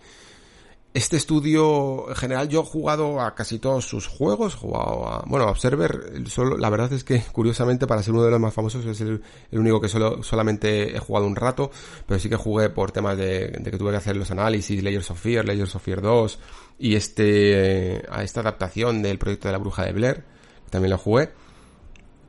este 0.95 1.17
estudio, 1.17 2.09
en 2.09 2.17
general, 2.17 2.49
yo 2.49 2.63
he 2.63 2.65
jugado 2.65 3.21
a 3.21 3.35
casi 3.35 3.59
todos 3.59 3.87
sus 3.87 4.07
juegos, 4.07 4.55
jugado 4.55 5.07
a, 5.07 5.25
bueno, 5.27 5.47
a 5.47 5.51
Observer, 5.51 6.25
solo, 6.27 6.57
la 6.57 6.71
verdad 6.71 6.93
es 6.93 7.05
que, 7.05 7.23
curiosamente, 7.33 7.87
para 7.87 8.03
ser 8.03 8.15
uno 8.15 8.25
de 8.25 8.31
los 8.31 8.41
más 8.41 8.55
famosos, 8.55 8.85
es 8.87 9.01
el, 9.03 9.23
único 9.53 9.81
que 9.81 9.89
solo, 9.89 10.23
solamente 10.23 10.97
he 10.97 10.99
jugado 10.99 11.27
un 11.27 11.37
rato, 11.37 11.71
pero 12.07 12.19
sí 12.19 12.29
que 12.29 12.37
jugué 12.37 12.71
por 12.71 12.91
temas 12.91 13.17
de, 13.17 13.49
de 13.49 13.71
que 13.71 13.79
tuve 13.79 13.91
que 13.91 13.99
hacer 13.99 14.17
los 14.17 14.31
análisis, 14.31 14.83
Layers 14.83 15.11
of 15.11 15.21
Fear, 15.21 15.47
Layers 15.47 15.75
of 15.77 15.83
Fear 15.83 16.01
2, 16.01 16.39
y 16.81 16.97
este, 16.97 18.03
a 18.11 18.23
esta 18.23 18.41
adaptación 18.41 19.03
del 19.03 19.19
proyecto 19.19 19.49
de 19.49 19.53
la 19.53 19.59
bruja 19.59 19.85
de 19.85 19.93
Blair 19.93 20.38
también 20.71 20.91
lo 20.91 20.99
jugué. 20.99 21.31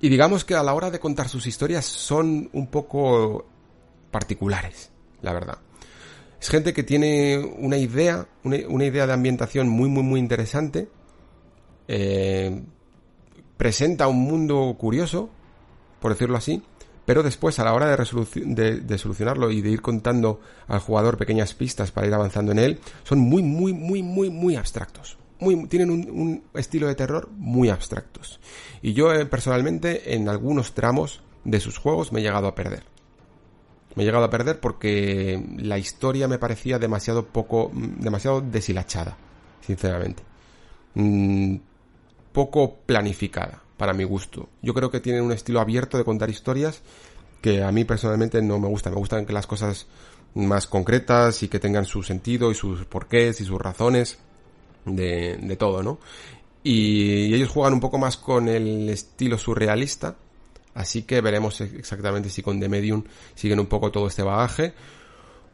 Y 0.02 0.10
digamos 0.10 0.46
que 0.46 0.56
a 0.56 0.64
la 0.64 0.74
hora 0.74 0.90
de 0.90 1.00
contar 1.00 1.28
sus 1.28 1.46
historias 1.46 1.86
son 1.86 2.50
un 2.54 2.68
poco 2.68 3.46
particulares, 4.12 4.92
la 5.22 5.34
verdad. 5.34 5.58
Es 6.40 6.50
gente 6.50 6.74
que 6.74 6.84
tiene 6.84 7.38
una 7.38 7.78
idea, 7.78 8.26
una, 8.44 8.86
idea 8.86 9.06
de 9.06 9.14
ambientación 9.14 9.68
muy, 9.68 9.90
muy, 9.90 10.04
muy 10.04 10.20
interesante. 10.22 10.88
Eh, 11.88 12.64
presenta 13.58 14.08
un 14.08 14.22
mundo 14.22 14.74
curioso, 14.80 15.30
por 16.00 16.14
decirlo 16.14 16.38
así, 16.38 16.64
pero 17.06 17.24
después 17.24 17.60
a 17.60 17.66
la 17.66 17.74
hora 17.74 17.88
de, 17.88 18.80
de, 18.80 18.98
solucionarlo 18.98 19.52
y 19.52 19.62
de 19.62 19.72
ir 19.72 19.82
contando 19.82 20.40
al 20.68 20.80
jugador 20.80 21.18
pequeñas 21.18 21.54
pistas 21.56 21.92
para 21.92 22.08
ir 22.08 22.14
avanzando 22.14 22.54
en 22.54 22.60
él, 22.60 22.80
son 23.04 23.20
muy, 23.20 23.44
muy, 23.44 23.74
muy, 23.74 24.02
muy, 24.02 24.30
muy 24.30 24.56
abstractos 24.56 25.19
tienen 25.70 25.90
un, 25.90 26.44
estilo 26.54 26.88
de 26.88 26.96
terror 26.96 27.30
muy 27.38 27.70
abstractos. 27.70 28.40
Y 28.82 28.94
yo 28.94 29.14
eh, 29.14 29.26
personalmente 29.26 30.14
en 30.14 30.28
algunos 30.28 30.74
tramos 30.74 31.22
de 31.46 31.60
sus 31.60 31.78
juegos 31.78 32.12
me 32.12 32.20
he 32.20 32.24
llegado 32.24 32.48
a 32.48 32.56
perder. 32.56 32.84
Me 33.96 34.04
he 34.04 34.06
llegado 34.06 34.26
a 34.26 34.30
perder 34.30 34.60
porque 34.60 35.44
la 35.58 35.78
historia 35.78 36.28
me 36.28 36.40
parecía 36.40 36.78
demasiado 36.78 37.26
poco, 37.26 37.72
mm, 37.74 38.02
demasiado 38.02 38.42
deshilachada, 38.42 39.18
sinceramente. 39.66 40.24
Mm, 40.96 41.56
poco 42.34 42.76
planificada, 42.86 43.62
para 43.78 43.94
mi 43.94 44.04
gusto. 44.04 44.50
Yo 44.62 44.74
creo 44.74 44.92
que 44.92 45.00
tienen 45.00 45.24
un 45.24 45.32
estilo 45.32 45.62
abierto 45.62 45.98
de 45.98 46.04
contar 46.04 46.30
historias 46.30 46.82
que 47.42 47.64
a 47.64 47.72
mí 47.72 47.86
personalmente 47.86 48.42
no 48.42 48.60
me 48.60 48.68
gusta. 48.68 48.90
Me 48.90 48.98
gustan 48.98 49.26
que 49.26 49.34
las 49.34 49.48
cosas 49.48 49.88
más 50.36 50.68
concretas 50.68 51.42
y 51.44 51.48
que 51.48 51.60
tengan 51.60 51.86
su 51.86 52.04
sentido 52.04 52.52
y 52.52 52.56
sus 52.56 52.86
porqués 52.86 53.40
y 53.42 53.46
sus 53.46 53.60
razones 53.60 54.20
de, 54.86 55.38
de 55.38 55.56
todo, 55.56 55.84
¿no? 55.84 56.00
Y 56.64 57.34
ellos 57.34 57.50
juegan 57.50 57.74
un 57.74 57.80
poco 57.80 57.98
más 57.98 58.18
con 58.18 58.50
el 58.50 58.90
estilo 58.90 59.38
surrealista, 59.38 60.16
así 60.74 61.04
que 61.04 61.22
veremos 61.22 61.62
exactamente 61.62 62.30
si 62.30 62.42
con 62.42 62.60
The 62.60 62.68
Medium 62.68 63.04
siguen 63.34 63.60
un 63.60 63.68
poco 63.68 63.92
todo 63.92 64.08
este 64.08 64.24
bagaje 64.24 64.74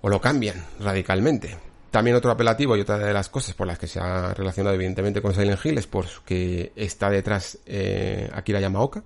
o 0.01 0.09
lo 0.09 0.19
cambian 0.19 0.65
radicalmente. 0.79 1.57
También 1.91 2.17
otro 2.17 2.31
apelativo 2.31 2.75
y 2.75 2.81
otra 2.81 2.97
de 2.97 3.13
las 3.13 3.29
cosas 3.29 3.53
por 3.53 3.67
las 3.67 3.79
que 3.79 3.87
se 3.87 3.99
ha 3.99 4.33
relacionado 4.33 4.75
evidentemente 4.75 5.21
con 5.21 5.33
Silent 5.33 5.63
Hill 5.63 5.77
es 5.77 5.87
porque 5.87 6.73
está 6.75 7.09
detrás 7.09 7.59
eh, 7.65 8.29
Akira 8.33 8.59
Yamaoka. 8.59 9.03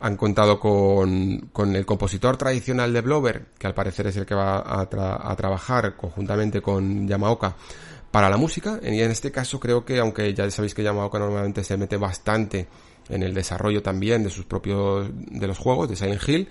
Han 0.00 0.16
contado 0.16 0.58
con, 0.58 1.50
con, 1.52 1.76
el 1.76 1.84
compositor 1.84 2.36
tradicional 2.36 2.92
de 2.92 3.02
Blover, 3.02 3.46
que 3.58 3.66
al 3.66 3.74
parecer 3.74 4.06
es 4.06 4.16
el 4.16 4.26
que 4.26 4.34
va 4.34 4.58
a, 4.58 4.80
a 4.80 5.36
trabajar 5.36 5.94
conjuntamente 5.94 6.60
con 6.60 7.06
Yamaoka 7.06 7.56
para 8.12 8.30
la 8.30 8.36
música. 8.36 8.78
Y 8.80 9.00
en 9.00 9.10
este 9.10 9.32
caso 9.32 9.58
creo 9.58 9.84
que, 9.84 9.98
aunque 9.98 10.32
ya 10.32 10.48
sabéis 10.52 10.74
que 10.74 10.84
Yamaoka 10.84 11.18
normalmente 11.18 11.64
se 11.64 11.76
mete 11.76 11.96
bastante 11.96 12.68
en 13.08 13.24
el 13.24 13.34
desarrollo 13.34 13.82
también 13.82 14.22
de 14.22 14.30
sus 14.30 14.44
propios, 14.44 15.10
de 15.12 15.46
los 15.48 15.58
juegos, 15.58 15.88
de 15.88 15.96
Silent 15.96 16.28
Hill, 16.28 16.48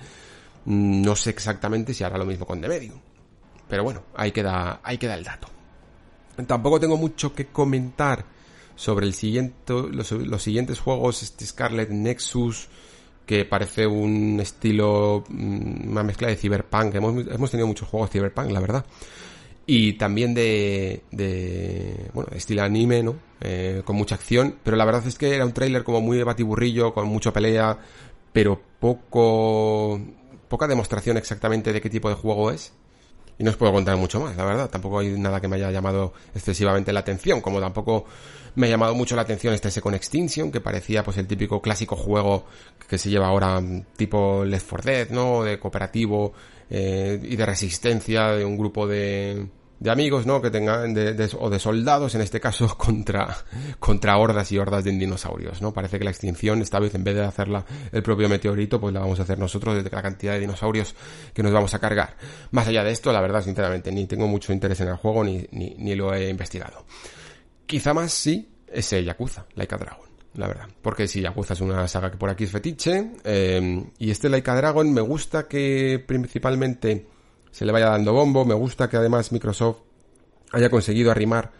mm, 0.66 1.02
no 1.04 1.16
sé 1.16 1.30
exactamente 1.30 1.94
si 1.94 2.04
hará 2.04 2.18
lo 2.18 2.26
mismo 2.26 2.46
con 2.46 2.60
The 2.60 2.68
Medium. 2.68 3.00
Pero 3.70 3.84
bueno, 3.86 4.04
ahí 4.16 4.34
queda, 4.34 4.82
ahí 4.84 4.98
queda 4.98 5.16
el 5.16 5.24
dato. 5.24 5.48
Tampoco 6.46 6.80
tengo 6.80 6.98
mucho 6.98 7.34
que 7.34 7.48
comentar 7.48 8.26
sobre 8.76 9.06
el 9.06 9.14
siguiente, 9.14 9.74
los, 9.92 10.42
siguientes 10.42 10.80
juegos, 10.80 11.22
este 11.22 11.46
Scarlet 11.46 11.90
Nexus, 11.90 12.68
que 13.26 13.46
parece 13.46 13.86
un 13.86 14.40
estilo, 14.40 15.24
mm, 15.30 15.90
una 15.92 16.04
mezcla 16.04 16.28
de 16.28 16.36
Cyberpunk. 16.36 16.96
Hemos, 16.96 17.28
hemos 17.28 17.52
tenido 17.52 17.68
muchos 17.68 17.88
juegos 17.88 18.10
Cyberpunk, 18.10 18.50
la 18.50 18.60
verdad 18.60 18.86
y 19.66 19.94
también 19.94 20.34
de, 20.34 21.04
de 21.12 22.10
bueno, 22.14 22.30
estilo 22.34 22.64
anime, 22.64 23.04
¿no? 23.04 23.16
Eh, 23.42 23.82
con 23.86 23.96
mucha 23.96 24.16
acción, 24.16 24.56
pero 24.64 24.78
la 24.78 24.86
verdad 24.86 25.06
es 25.08 25.18
que 25.18 25.34
era 25.34 25.46
un 25.46 25.54
tráiler 25.54 25.84
como 25.84 26.02
muy 26.02 26.22
batiburrillo, 26.24 26.94
con 26.94 27.08
mucha 27.08 27.34
pelea, 27.34 27.78
pero 28.34 28.62
poco, 28.80 30.00
poca 30.48 30.68
demostración 30.68 31.18
exactamente 31.18 31.74
de 31.74 31.82
qué 31.82 31.90
tipo 31.90 32.10
de 32.10 32.16
juego 32.16 32.52
es. 32.52 32.74
Y 33.42 33.44
no 33.44 33.50
os 33.50 33.58
puedo 33.58 33.74
contar 33.74 33.98
mucho 33.98 34.20
más, 34.20 34.38
la 34.38 34.46
verdad. 34.46 34.70
Tampoco 34.70 35.00
hay 35.00 35.18
nada 35.18 35.42
que 35.42 35.48
me 35.48 35.56
haya 35.56 35.72
llamado 35.72 36.14
excesivamente 36.36 36.94
la 36.94 37.00
atención, 37.00 37.42
como 37.42 37.60
tampoco 37.60 38.06
me 38.54 38.68
ha 38.68 38.70
llamado 38.70 38.94
mucho 38.94 39.16
la 39.16 39.24
atención 39.24 39.56
este 39.56 39.72
Second 39.72 39.96
Extinction, 39.96 40.52
que 40.52 40.62
parecía 40.62 41.04
pues 41.04 41.18
el 41.18 41.26
típico 41.26 41.60
clásico 41.60 41.96
juego 41.96 42.46
que 42.88 43.00
se 43.00 43.10
lleva 43.10 43.30
ahora 43.30 43.60
tipo 43.98 44.46
Left 44.46 44.70
4 44.70 44.92
Dead, 44.92 45.10
¿no? 45.10 45.42
De 45.42 45.58
cooperativo 45.58 46.34
eh, 46.70 47.20
y 47.24 47.36
de 47.36 47.44
resistencia 47.44 48.28
de 48.28 48.46
un 48.46 48.60
grupo 48.60 48.86
de, 48.86 49.48
de 49.82 49.90
amigos, 49.90 50.28
¿no? 50.28 50.44
Que 50.44 50.52
tengan, 50.52 50.94
de, 50.94 51.30
o 51.40 51.50
de 51.50 51.58
soldados, 51.58 52.14
en 52.14 52.22
este 52.22 52.40
caso, 52.40 52.68
contra, 52.78 53.36
contra 53.80 54.16
hordas 54.18 54.52
y 54.52 54.60
hordas 54.60 54.84
de 54.84 54.92
dinosaurios, 54.92 55.60
¿no? 55.60 55.74
Parece 55.74 55.98
que 55.98 56.06
la 56.06 56.12
extinción, 56.12 56.62
esta 56.62 56.80
vez, 56.80 56.94
en 56.94 57.04
vez 57.04 57.16
de 57.16 57.26
hacerla 57.26 57.66
el 57.92 58.04
propio 58.04 58.30
meteorito, 58.30 58.80
pues 58.80 58.94
la 58.94 59.00
vamos 59.00 59.20
a 59.20 59.24
hacer 59.24 59.40
nosotros 59.40 59.76
desde 59.76 59.90
la 59.90 60.04
cantidad 60.04 60.34
de 60.34 60.42
dinosaurios 60.42 60.94
que 61.34 61.42
nos 61.42 61.52
vamos 61.52 61.74
a 61.74 61.80
cargar. 61.80 62.16
Más 62.52 62.68
allá 62.68 62.84
de 62.84 62.92
esto, 62.92 63.12
la 63.12 63.22
verdad, 63.22 63.42
sinceramente, 63.42 63.92
ni 63.92 64.06
tengo 64.06 64.28
mucho 64.28 64.54
interés 64.54 64.80
en 64.82 64.90
el 64.90 64.98
juego, 64.98 65.24
ni, 65.24 65.48
ni, 65.52 65.74
ni 65.80 65.96
lo 65.96 66.14
he 66.14 66.30
investigado. 66.30 66.86
Quizá 67.66 67.96
más 67.96 68.14
sí, 68.14 68.54
ese 68.68 69.04
Yakuza, 69.04 69.48
Laika 69.56 69.78
Dragon 69.78 70.12
la 70.36 70.48
verdad. 70.48 70.70
Porque 70.82 71.08
si 71.08 71.20
Yakuza 71.20 71.56
es 71.56 71.60
una 71.60 71.86
saga 71.90 72.10
que 72.10 72.16
por 72.16 72.30
aquí 72.30 72.46
es 72.46 72.52
fetiche, 72.52 73.12
eh, 73.26 73.84
y 73.98 74.12
este 74.12 74.30
Laika 74.30 74.56
Dragon 74.56 74.94
me 74.94 75.02
gusta 75.02 75.48
que 75.48 76.02
principalmente 76.08 77.06
se 77.52 77.66
le 77.66 77.72
vaya 77.72 77.90
dando 77.90 78.14
bombo. 78.14 78.46
Me 78.46 78.54
gusta 78.54 78.90
que 78.90 78.98
además 78.98 79.32
Microsoft 79.32 79.78
haya 80.52 80.70
conseguido 80.70 81.12
arrimar 81.12 81.52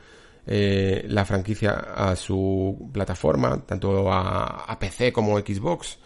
eh, 0.48 1.06
la 1.08 1.26
franquicia 1.26 1.72
a 1.72 2.16
su 2.16 2.90
plataforma, 2.92 3.64
tanto 3.66 4.12
a, 4.12 4.78
PC 4.80 5.14
como 5.14 5.38
Xbox, 5.38 6.00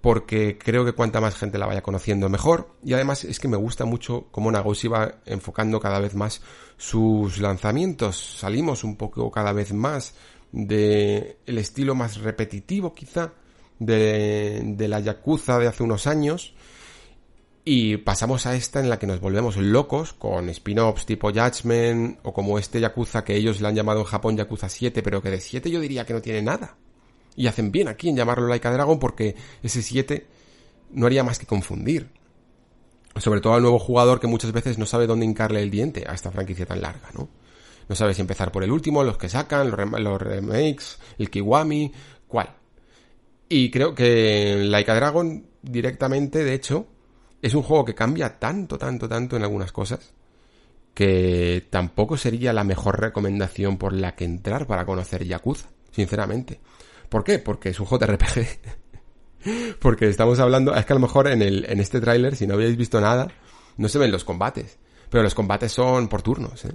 porque 0.00 0.56
creo 0.56 0.84
que 0.84 0.92
cuanta 0.92 1.20
más 1.20 1.34
gente 1.34 1.58
la 1.58 1.66
vaya 1.66 1.82
conociendo 1.82 2.28
mejor. 2.28 2.70
Y 2.84 2.94
además 2.94 3.24
es 3.24 3.38
que 3.38 3.48
me 3.48 3.56
gusta 3.56 3.84
mucho 3.84 4.28
cómo 4.30 4.50
Nagoshi 4.50 4.88
va 4.88 5.16
enfocando 5.26 5.80
cada 5.80 6.00
vez 6.00 6.14
más 6.14 6.40
sus 6.76 7.38
lanzamientos. 7.38 8.38
Salimos 8.38 8.84
un 8.84 8.96
poco 8.96 9.30
cada 9.30 9.52
vez 9.52 9.72
más 9.72 10.14
de 10.52 11.38
el 11.44 11.58
estilo 11.58 11.94
más 11.94 12.18
repetitivo 12.18 12.94
quizá 12.94 13.32
de, 13.78 14.62
de 14.64 14.88
la 14.88 15.00
Yakuza 15.00 15.58
de 15.58 15.66
hace 15.66 15.82
unos 15.82 16.06
años 16.06 16.54
y 17.68 17.96
pasamos 17.96 18.46
a 18.46 18.54
esta 18.54 18.78
en 18.78 18.88
la 18.88 18.96
que 18.96 19.08
nos 19.08 19.18
volvemos 19.18 19.56
locos 19.56 20.12
con 20.12 20.48
spin-offs 20.50 21.04
tipo 21.04 21.32
Judgment 21.32 22.20
o 22.22 22.32
como 22.32 22.60
este 22.60 22.78
Yakuza 22.78 23.24
que 23.24 23.34
ellos 23.34 23.60
le 23.60 23.66
han 23.66 23.74
llamado 23.74 23.98
en 23.98 24.04
Japón 24.04 24.36
Yakuza 24.36 24.68
7, 24.68 25.02
pero 25.02 25.20
que 25.20 25.30
de 25.30 25.40
7 25.40 25.68
yo 25.68 25.80
diría 25.80 26.06
que 26.06 26.14
no 26.14 26.22
tiene 26.22 26.42
nada. 26.42 26.76
Y 27.34 27.48
hacen 27.48 27.72
bien 27.72 27.88
aquí 27.88 28.08
en 28.08 28.14
llamarlo 28.14 28.46
Laika 28.46 28.70
Dragon 28.70 29.00
porque 29.00 29.34
ese 29.64 29.82
7 29.82 30.28
no 30.92 31.06
haría 31.06 31.24
más 31.24 31.40
que 31.40 31.46
confundir. 31.46 32.08
Sobre 33.16 33.40
todo 33.40 33.54
al 33.54 33.62
nuevo 33.62 33.80
jugador 33.80 34.20
que 34.20 34.28
muchas 34.28 34.52
veces 34.52 34.78
no 34.78 34.86
sabe 34.86 35.08
dónde 35.08 35.26
hincarle 35.26 35.60
el 35.60 35.70
diente 35.72 36.04
a 36.06 36.14
esta 36.14 36.30
franquicia 36.30 36.66
tan 36.66 36.80
larga, 36.80 37.10
¿no? 37.14 37.28
No 37.88 37.96
sabe 37.96 38.14
si 38.14 38.20
empezar 38.20 38.52
por 38.52 38.62
el 38.62 38.70
último, 38.70 39.02
los 39.02 39.18
que 39.18 39.28
sacan, 39.28 39.72
los, 39.72 40.22
remakes, 40.22 41.00
el 41.18 41.30
Kiwami, 41.30 41.92
cuál. 42.28 42.54
Y 43.48 43.72
creo 43.72 43.92
que 43.92 44.54
Laika 44.68 44.94
Dragon 44.94 45.48
directamente, 45.62 46.44
de 46.44 46.54
hecho, 46.54 46.86
es 47.42 47.54
un 47.54 47.62
juego 47.62 47.84
que 47.84 47.94
cambia 47.94 48.38
tanto, 48.38 48.78
tanto, 48.78 49.08
tanto 49.08 49.36
en 49.36 49.42
algunas 49.42 49.72
cosas 49.72 50.12
que 50.94 51.66
tampoco 51.68 52.16
sería 52.16 52.54
la 52.54 52.64
mejor 52.64 52.98
recomendación 52.98 53.76
por 53.76 53.92
la 53.92 54.14
que 54.14 54.24
entrar 54.24 54.66
para 54.66 54.86
conocer 54.86 55.24
Yakuza, 55.24 55.68
sinceramente. 55.90 56.58
¿Por 57.10 57.22
qué? 57.22 57.38
Porque 57.38 57.68
es 57.68 57.80
un 57.80 57.86
JRPG. 57.86 58.46
Porque 59.78 60.08
estamos 60.08 60.40
hablando, 60.40 60.74
es 60.74 60.86
que 60.86 60.92
a 60.94 60.96
lo 60.96 61.00
mejor 61.00 61.28
en, 61.28 61.42
el, 61.42 61.66
en 61.68 61.80
este 61.80 62.00
tráiler, 62.00 62.34
si 62.34 62.46
no 62.46 62.54
habéis 62.54 62.78
visto 62.78 62.98
nada, 62.98 63.28
no 63.76 63.88
se 63.88 63.98
ven 63.98 64.10
los 64.10 64.24
combates. 64.24 64.78
Pero 65.10 65.22
los 65.22 65.34
combates 65.34 65.70
son 65.70 66.08
por 66.08 66.22
turnos, 66.22 66.64
¿eh? 66.64 66.72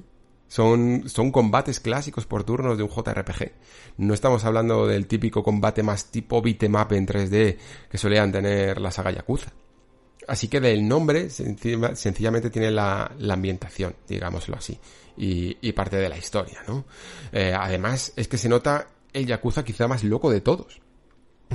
Son, 0.47 1.09
son 1.09 1.31
combates 1.31 1.79
clásicos 1.79 2.25
por 2.25 2.43
turnos 2.43 2.77
de 2.77 2.83
un 2.83 2.89
JRPG. 2.89 3.53
No 3.97 4.13
estamos 4.13 4.43
hablando 4.43 4.85
del 4.85 5.07
típico 5.07 5.41
combate 5.41 5.81
más 5.81 6.11
tipo 6.11 6.41
beatmap 6.41 6.91
en 6.91 7.07
3D 7.07 7.57
que 7.89 7.97
solían 7.97 8.31
tener 8.31 8.79
la 8.79 8.91
saga 8.91 9.11
Yakuza. 9.11 9.51
Así 10.27 10.47
que 10.47 10.59
del 10.59 10.87
nombre 10.87 11.29
sencillamente 11.29 12.49
tiene 12.49 12.71
la, 12.71 13.11
ambientación, 13.29 13.95
digámoslo 14.07 14.55
así, 14.55 14.77
y, 15.17 15.71
parte 15.73 15.97
de 15.97 16.09
la 16.09 16.17
historia, 16.17 16.59
¿no? 16.67 16.85
Eh, 17.31 17.53
además 17.57 18.13
es 18.15 18.27
que 18.27 18.37
se 18.37 18.49
nota 18.49 18.87
el 19.13 19.25
Yakuza 19.25 19.63
quizá 19.63 19.87
más 19.87 20.03
loco 20.03 20.29
de 20.29 20.41
todos, 20.41 20.79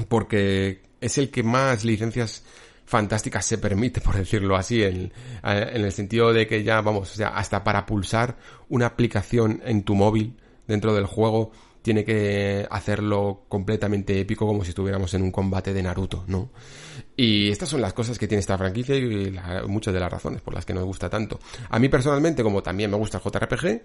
porque 0.09 0.83
es 1.01 1.19
el 1.19 1.31
que 1.31 1.43
más 1.43 1.85
licencias 1.85 2.43
fantásticas 2.85 3.45
se 3.47 3.59
permite, 3.59 4.01
por 4.03 4.17
decirlo 4.17 4.57
así, 4.57 4.83
en, 4.83 5.13
en 5.43 5.85
el 5.85 5.93
sentido 5.93 6.33
de 6.33 6.47
que 6.47 6.63
ya, 6.63 6.81
vamos, 6.81 7.13
o 7.13 7.15
sea, 7.15 7.29
hasta 7.29 7.65
para 7.65 7.87
pulsar 7.87 8.37
una 8.69 8.87
aplicación 8.87 9.63
en 9.65 9.85
tu 9.85 9.95
móvil 9.95 10.37
dentro 10.67 10.95
del 10.95 11.07
juego 11.07 11.53
tiene 11.87 12.05
que 12.05 12.67
hacerlo 12.69 13.45
completamente 13.49 14.19
épico 14.19 14.45
como 14.45 14.65
si 14.65 14.71
estuviéramos 14.71 15.15
en 15.15 15.23
un 15.23 15.31
combate 15.31 15.73
de 15.73 15.85
Naruto, 15.85 16.25
¿no? 16.27 16.51
Y 17.17 17.51
estas 17.51 17.69
son 17.69 17.81
las 17.81 17.95
cosas 17.95 18.19
que 18.19 18.29
tiene 18.29 18.41
esta 18.41 18.59
franquicia 18.59 18.95
y 18.95 19.35
muchas 19.67 19.95
de 19.95 20.01
las 20.01 20.13
razones 20.13 20.43
por 20.43 20.55
las 20.55 20.67
que 20.67 20.75
nos 20.75 20.85
gusta 20.85 21.09
tanto. 21.09 21.41
A 21.71 21.79
mí 21.79 21.89
personalmente, 21.89 22.43
como 22.43 22.63
también 22.63 22.91
me 22.91 22.97
gusta 22.97 23.21
JRPG, 23.21 23.81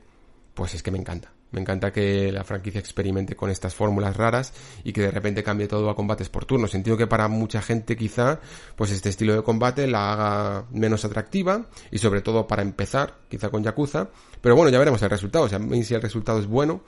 pues 0.54 0.74
es 0.74 0.84
que 0.84 0.92
me 0.92 0.98
encanta. 0.98 1.32
Me 1.52 1.62
encanta 1.62 1.92
que 1.92 2.32
la 2.32 2.44
franquicia 2.44 2.80
experimente 2.80 3.36
con 3.36 3.50
estas 3.50 3.74
fórmulas 3.74 4.18
raras 4.18 4.54
y 4.84 4.92
que 4.92 5.02
de 5.02 5.12
repente 5.12 5.44
cambie 5.44 5.68
todo 5.68 5.90
a 5.90 5.96
combates 5.96 6.30
por 6.30 6.46
turnos. 6.46 6.76
Entiendo 6.76 6.98
que 6.98 7.08
para 7.08 7.28
mucha 7.30 7.62
gente 7.62 7.96
quizá, 7.96 8.40
pues 8.76 8.92
este 8.92 9.10
estilo 9.10 9.34
de 9.34 9.44
combate 9.44 9.88
la 9.88 10.12
haga 10.12 10.66
menos 10.72 11.06
atractiva 11.06 11.68
y 11.90 12.00
sobre 12.00 12.22
todo 12.22 12.48
para 12.48 12.62
empezar, 12.62 13.20
quizá 13.30 13.50
con 13.50 13.64
Yakuza. 13.64 14.10
Pero 14.42 14.56
bueno, 14.56 14.72
ya 14.72 14.80
veremos 14.80 15.02
el 15.02 15.10
resultado. 15.10 15.48
Si 15.48 15.94
el 15.94 16.02
resultado 16.02 16.40
es 16.40 16.48
bueno, 16.48 16.82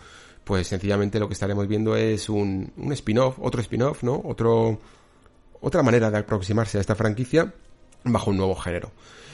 pues 0.43 0.67
sencillamente 0.67 1.19
lo 1.19 1.27
que 1.27 1.33
estaremos 1.33 1.67
viendo 1.67 1.95
es 1.95 2.27
un, 2.27 2.73
un 2.75 2.91
spin-off, 2.91 3.37
otro 3.39 3.61
spin-off, 3.61 4.03
¿no? 4.03 4.21
Otro, 4.25 4.79
otra 5.63 5.81
manera 5.81 6.11
de 6.11 6.19
aproximarse 6.19 6.77
a 6.77 6.81
esta 6.81 6.93
franquicia 6.93 7.53
bajo 8.03 8.29
un 8.29 8.37
nuevo 8.37 8.55
género. 8.55 8.91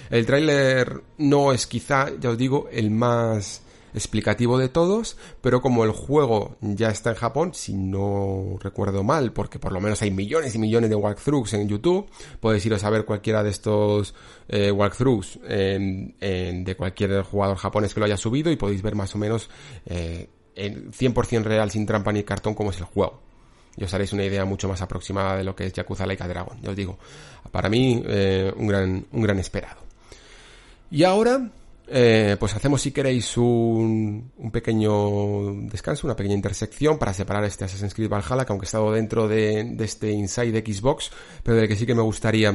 El 0.09 0.25
tráiler 0.25 1.01
no 1.17 1.51
es 1.51 1.67
quizá, 1.67 2.11
ya 2.19 2.30
os 2.30 2.38
digo, 2.38 2.69
el 2.71 2.91
más 2.91 3.63
explicativo 3.93 4.59
de 4.59 4.69
todos, 4.69 5.17
pero 5.41 5.61
como 5.61 5.84
el 5.84 5.91
juego 5.91 6.55
ya 6.61 6.89
está 6.89 7.09
en 7.09 7.15
Japón, 7.15 7.53
si 7.55 7.73
no 7.73 8.57
recuerdo 8.61 9.03
mal, 9.03 9.34
porque 9.34 9.57
por 9.57 9.71
lo 9.71 9.82
menos 9.82 10.01
hay 10.03 10.11
millones 10.11 10.53
y 10.53 10.59
millones 10.59 10.91
de 10.91 10.95
walkthroughs 10.95 11.53
en 11.53 11.67
YouTube, 11.67 12.07
podéis 12.39 12.65
iros 12.65 12.84
a 12.84 12.89
ver 12.91 13.05
cualquiera 13.05 13.43
de 13.43 13.49
estos 13.49 14.13
eh, 14.47 14.71
walkthroughs 14.71 15.39
en, 15.47 16.15
de 16.19 16.75
cualquier 16.77 17.23
jugador 17.23 17.57
japonés 17.57 17.93
que 17.93 17.99
lo 17.99 18.05
haya 18.05 18.17
subido 18.17 18.51
y 18.51 18.55
podéis 18.55 18.84
ver 18.84 18.95
más 18.95 19.13
o 19.15 19.17
menos 19.17 19.49
eh, 19.88 20.30
100% 20.55 21.43
real, 21.43 21.71
sin 21.71 21.86
trampa 21.86 22.11
ni 22.11 22.23
cartón, 22.23 22.53
como 22.53 22.69
es 22.69 22.77
el 22.77 22.86
juego. 22.86 23.28
Y 23.80 23.86
os 23.86 23.93
haréis 23.93 24.11
una 24.11 24.25
idea 24.25 24.43
mucho 24.43 24.67
más 24.67 24.82
aproximada 24.82 25.38
de 25.38 25.45
lo 25.45 25.55
que 25.55 25.65
es 25.65 25.73
Yakuza 25.73 26.05
Laika 26.05 26.27
Dragon. 26.27 26.61
Ya 26.61 26.71
os 26.71 26.75
digo, 26.75 26.99
para 27.49 27.69
mí, 27.69 28.03
eh, 28.05 28.51
un, 28.57 28.67
gran, 28.67 29.05
un 29.09 29.21
gran 29.21 29.39
esperado. 29.39 29.80
Y 30.91 31.03
ahora, 31.03 31.49
eh, 31.88 32.36
pues 32.38 32.53
hacemos 32.55 32.82
si 32.82 32.91
queréis 32.91 33.38
un, 33.38 34.32
un, 34.38 34.51
pequeño 34.51 35.53
descanso, 35.69 36.07
una 36.07 36.15
pequeña 36.17 36.36
intersección 36.36 36.99
para 36.99 37.13
separar 37.13 37.45
este 37.45 37.63
Assassin's 37.63 37.93
Creed 37.93 38.09
Valhalla, 38.09 38.43
que 38.43 38.51
aunque 38.51 38.65
he 38.65 38.67
estado 38.67 38.91
dentro 38.91 39.30
de, 39.30 39.63
de 39.63 39.86
este 39.86 40.11
Inside 40.11 40.61
Xbox, 40.61 41.09
pero 41.41 41.55
del 41.55 41.69
que 41.69 41.77
sí 41.77 41.86
que 41.86 41.95
me 41.95 42.01
gustaría 42.01 42.53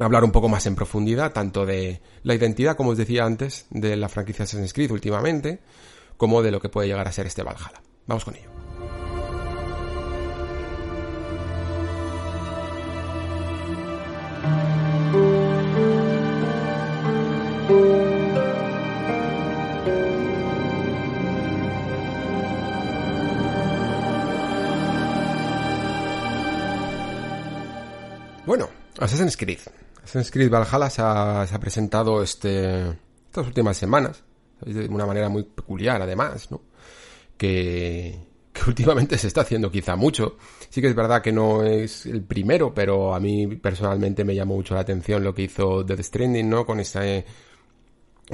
hablar 0.00 0.24
un 0.24 0.32
poco 0.32 0.48
más 0.48 0.66
en 0.66 0.74
profundidad, 0.74 1.32
tanto 1.32 1.64
de 1.64 2.00
la 2.24 2.34
identidad, 2.34 2.76
como 2.76 2.90
os 2.90 2.98
decía 2.98 3.24
antes, 3.24 3.66
de 3.70 3.96
la 3.96 4.08
franquicia 4.08 4.42
Assassin's 4.44 4.72
Creed 4.72 4.90
últimamente, 4.90 5.60
como 6.16 6.42
de 6.42 6.50
lo 6.50 6.60
que 6.60 6.68
puede 6.68 6.88
llegar 6.88 7.06
a 7.06 7.12
ser 7.12 7.26
este 7.26 7.44
Valhalla. 7.44 7.80
Vamos 8.06 8.24
con 8.24 8.34
ello. 8.34 8.49
Bueno, 28.50 28.68
Assassin's 28.98 29.36
Creed. 29.36 29.60
Assassin's 30.02 30.32
Creed 30.32 30.50
Valhalla 30.50 30.90
se 30.90 31.00
ha, 31.02 31.46
se 31.46 31.54
ha 31.54 31.60
presentado 31.60 32.20
este, 32.20 32.98
estas 33.26 33.46
últimas 33.46 33.76
semanas, 33.76 34.24
de 34.60 34.88
una 34.88 35.06
manera 35.06 35.28
muy 35.28 35.44
peculiar 35.44 36.02
además, 36.02 36.50
¿no? 36.50 36.60
Que, 37.36 38.18
que 38.52 38.62
últimamente 38.66 39.16
se 39.18 39.28
está 39.28 39.42
haciendo 39.42 39.70
quizá 39.70 39.94
mucho. 39.94 40.36
Sí 40.68 40.80
que 40.80 40.88
es 40.88 40.96
verdad 40.96 41.22
que 41.22 41.30
no 41.30 41.62
es 41.62 42.06
el 42.06 42.24
primero, 42.24 42.74
pero 42.74 43.14
a 43.14 43.20
mí 43.20 43.46
personalmente 43.54 44.24
me 44.24 44.34
llamó 44.34 44.56
mucho 44.56 44.74
la 44.74 44.80
atención 44.80 45.22
lo 45.22 45.32
que 45.32 45.42
hizo 45.42 45.84
Death 45.84 46.00
Stranding, 46.00 46.50
¿no? 46.50 46.66
Con 46.66 46.80
ese, 46.80 47.24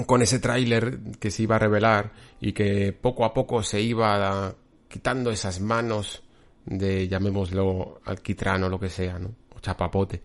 con 0.06 0.22
ese 0.22 0.38
tráiler 0.38 0.98
que 1.20 1.30
se 1.30 1.42
iba 1.42 1.56
a 1.56 1.58
revelar 1.58 2.14
y 2.40 2.54
que 2.54 2.94
poco 2.94 3.26
a 3.26 3.34
poco 3.34 3.62
se 3.62 3.82
iba 3.82 4.54
quitando 4.88 5.30
esas 5.30 5.60
manos 5.60 6.22
de, 6.64 7.06
llamémoslo, 7.06 8.00
alquitrán 8.06 8.64
o 8.64 8.70
lo 8.70 8.80
que 8.80 8.88
sea, 8.88 9.18
¿no? 9.18 9.44
Chapapote 9.60 10.22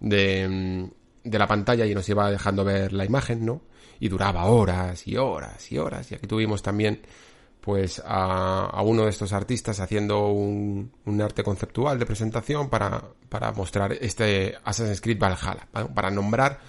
de, 0.00 0.88
de 1.24 1.38
la 1.38 1.46
pantalla 1.46 1.86
y 1.86 1.94
nos 1.94 2.08
iba 2.08 2.30
dejando 2.30 2.64
ver 2.64 2.92
la 2.92 3.04
imagen, 3.04 3.44
¿no? 3.44 3.62
Y 4.00 4.08
duraba 4.08 4.44
horas 4.44 5.06
y 5.06 5.16
horas 5.16 5.70
y 5.72 5.78
horas. 5.78 6.10
Y 6.12 6.14
aquí 6.14 6.26
tuvimos 6.26 6.62
también 6.62 7.02
pues 7.60 8.00
a, 8.04 8.80
uno 8.82 9.04
de 9.04 9.10
estos 9.10 9.32
artistas 9.32 9.80
haciendo 9.80 10.28
un, 10.28 10.92
un 11.04 11.20
arte 11.20 11.42
conceptual 11.42 11.98
de 11.98 12.06
presentación 12.06 12.70
para, 12.70 13.02
para, 13.28 13.52
mostrar 13.52 13.92
este 13.92 14.56
Assassin's 14.64 15.00
Creed 15.00 15.18
Valhalla, 15.18 15.68
para 15.94 16.10
nombrar 16.10 16.60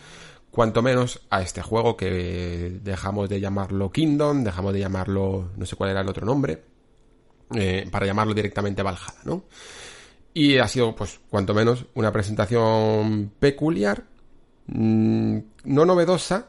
cuanto 0.52 0.82
menos 0.82 1.22
a 1.30 1.42
este 1.42 1.62
juego 1.62 1.96
que 1.96 2.80
dejamos 2.84 3.30
de 3.30 3.40
llamarlo 3.40 3.92
Kingdom, 3.92 4.44
dejamos 4.44 4.74
de 4.74 4.80
llamarlo, 4.80 5.52
no 5.56 5.66
sé 5.66 5.76
cuál 5.76 5.92
era 5.92 6.02
el 6.02 6.10
otro 6.10 6.26
nombre, 6.26 6.64
eh, 7.56 7.88
para 7.90 8.06
llamarlo 8.06 8.34
directamente 8.34 8.84
Valhalla, 8.84 9.22
¿no? 9.24 9.44
Y 10.34 10.58
ha 10.58 10.68
sido, 10.68 10.96
pues, 10.96 11.20
cuanto 11.30 11.54
menos, 11.54 11.86
una 11.96 12.12
presentación 12.12 13.32
peculiar, 13.40 14.04
mmm, 14.68 15.38
no 15.66 15.86
novedosa, 15.86 16.48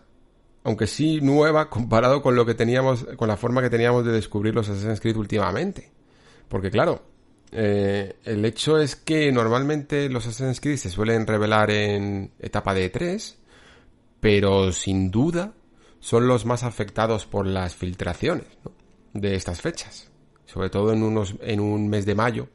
aunque 0.64 0.86
sí 0.86 1.20
nueva 1.20 1.70
comparado 1.70 2.22
con 2.22 2.36
lo 2.36 2.44
que 2.44 2.54
teníamos, 2.54 3.04
con 3.16 3.28
la 3.28 3.36
forma 3.36 3.62
que 3.62 3.70
teníamos 3.70 4.04
de 4.04 4.12
descubrir 4.12 4.54
los 4.54 4.68
Assassin's 4.68 5.00
Creed 5.00 5.16
últimamente. 5.16 5.90
Porque 6.48 6.70
claro, 6.70 7.02
eh, 7.52 8.16
el 8.24 8.44
hecho 8.44 8.78
es 8.78 8.96
que 8.96 9.32
normalmente 9.32 10.08
los 10.08 10.26
Assassin's 10.26 10.60
Creed 10.60 10.76
se 10.76 10.90
suelen 10.90 11.26
revelar 11.26 11.70
en 11.70 12.32
etapa 12.38 12.74
de 12.74 12.90
3, 12.90 13.38
pero 14.20 14.72
sin 14.72 15.10
duda 15.10 15.54
son 15.98 16.26
los 16.26 16.44
más 16.44 16.62
afectados 16.62 17.26
por 17.26 17.46
las 17.46 17.74
filtraciones 17.74 18.46
de 19.14 19.34
estas 19.34 19.60
fechas. 19.60 20.10
Sobre 20.44 20.70
todo 20.70 20.92
en 20.92 21.02
unos, 21.02 21.36
en 21.42 21.60
un 21.60 21.88
mes 21.88 22.06
de 22.06 22.14
mayo, 22.14 22.48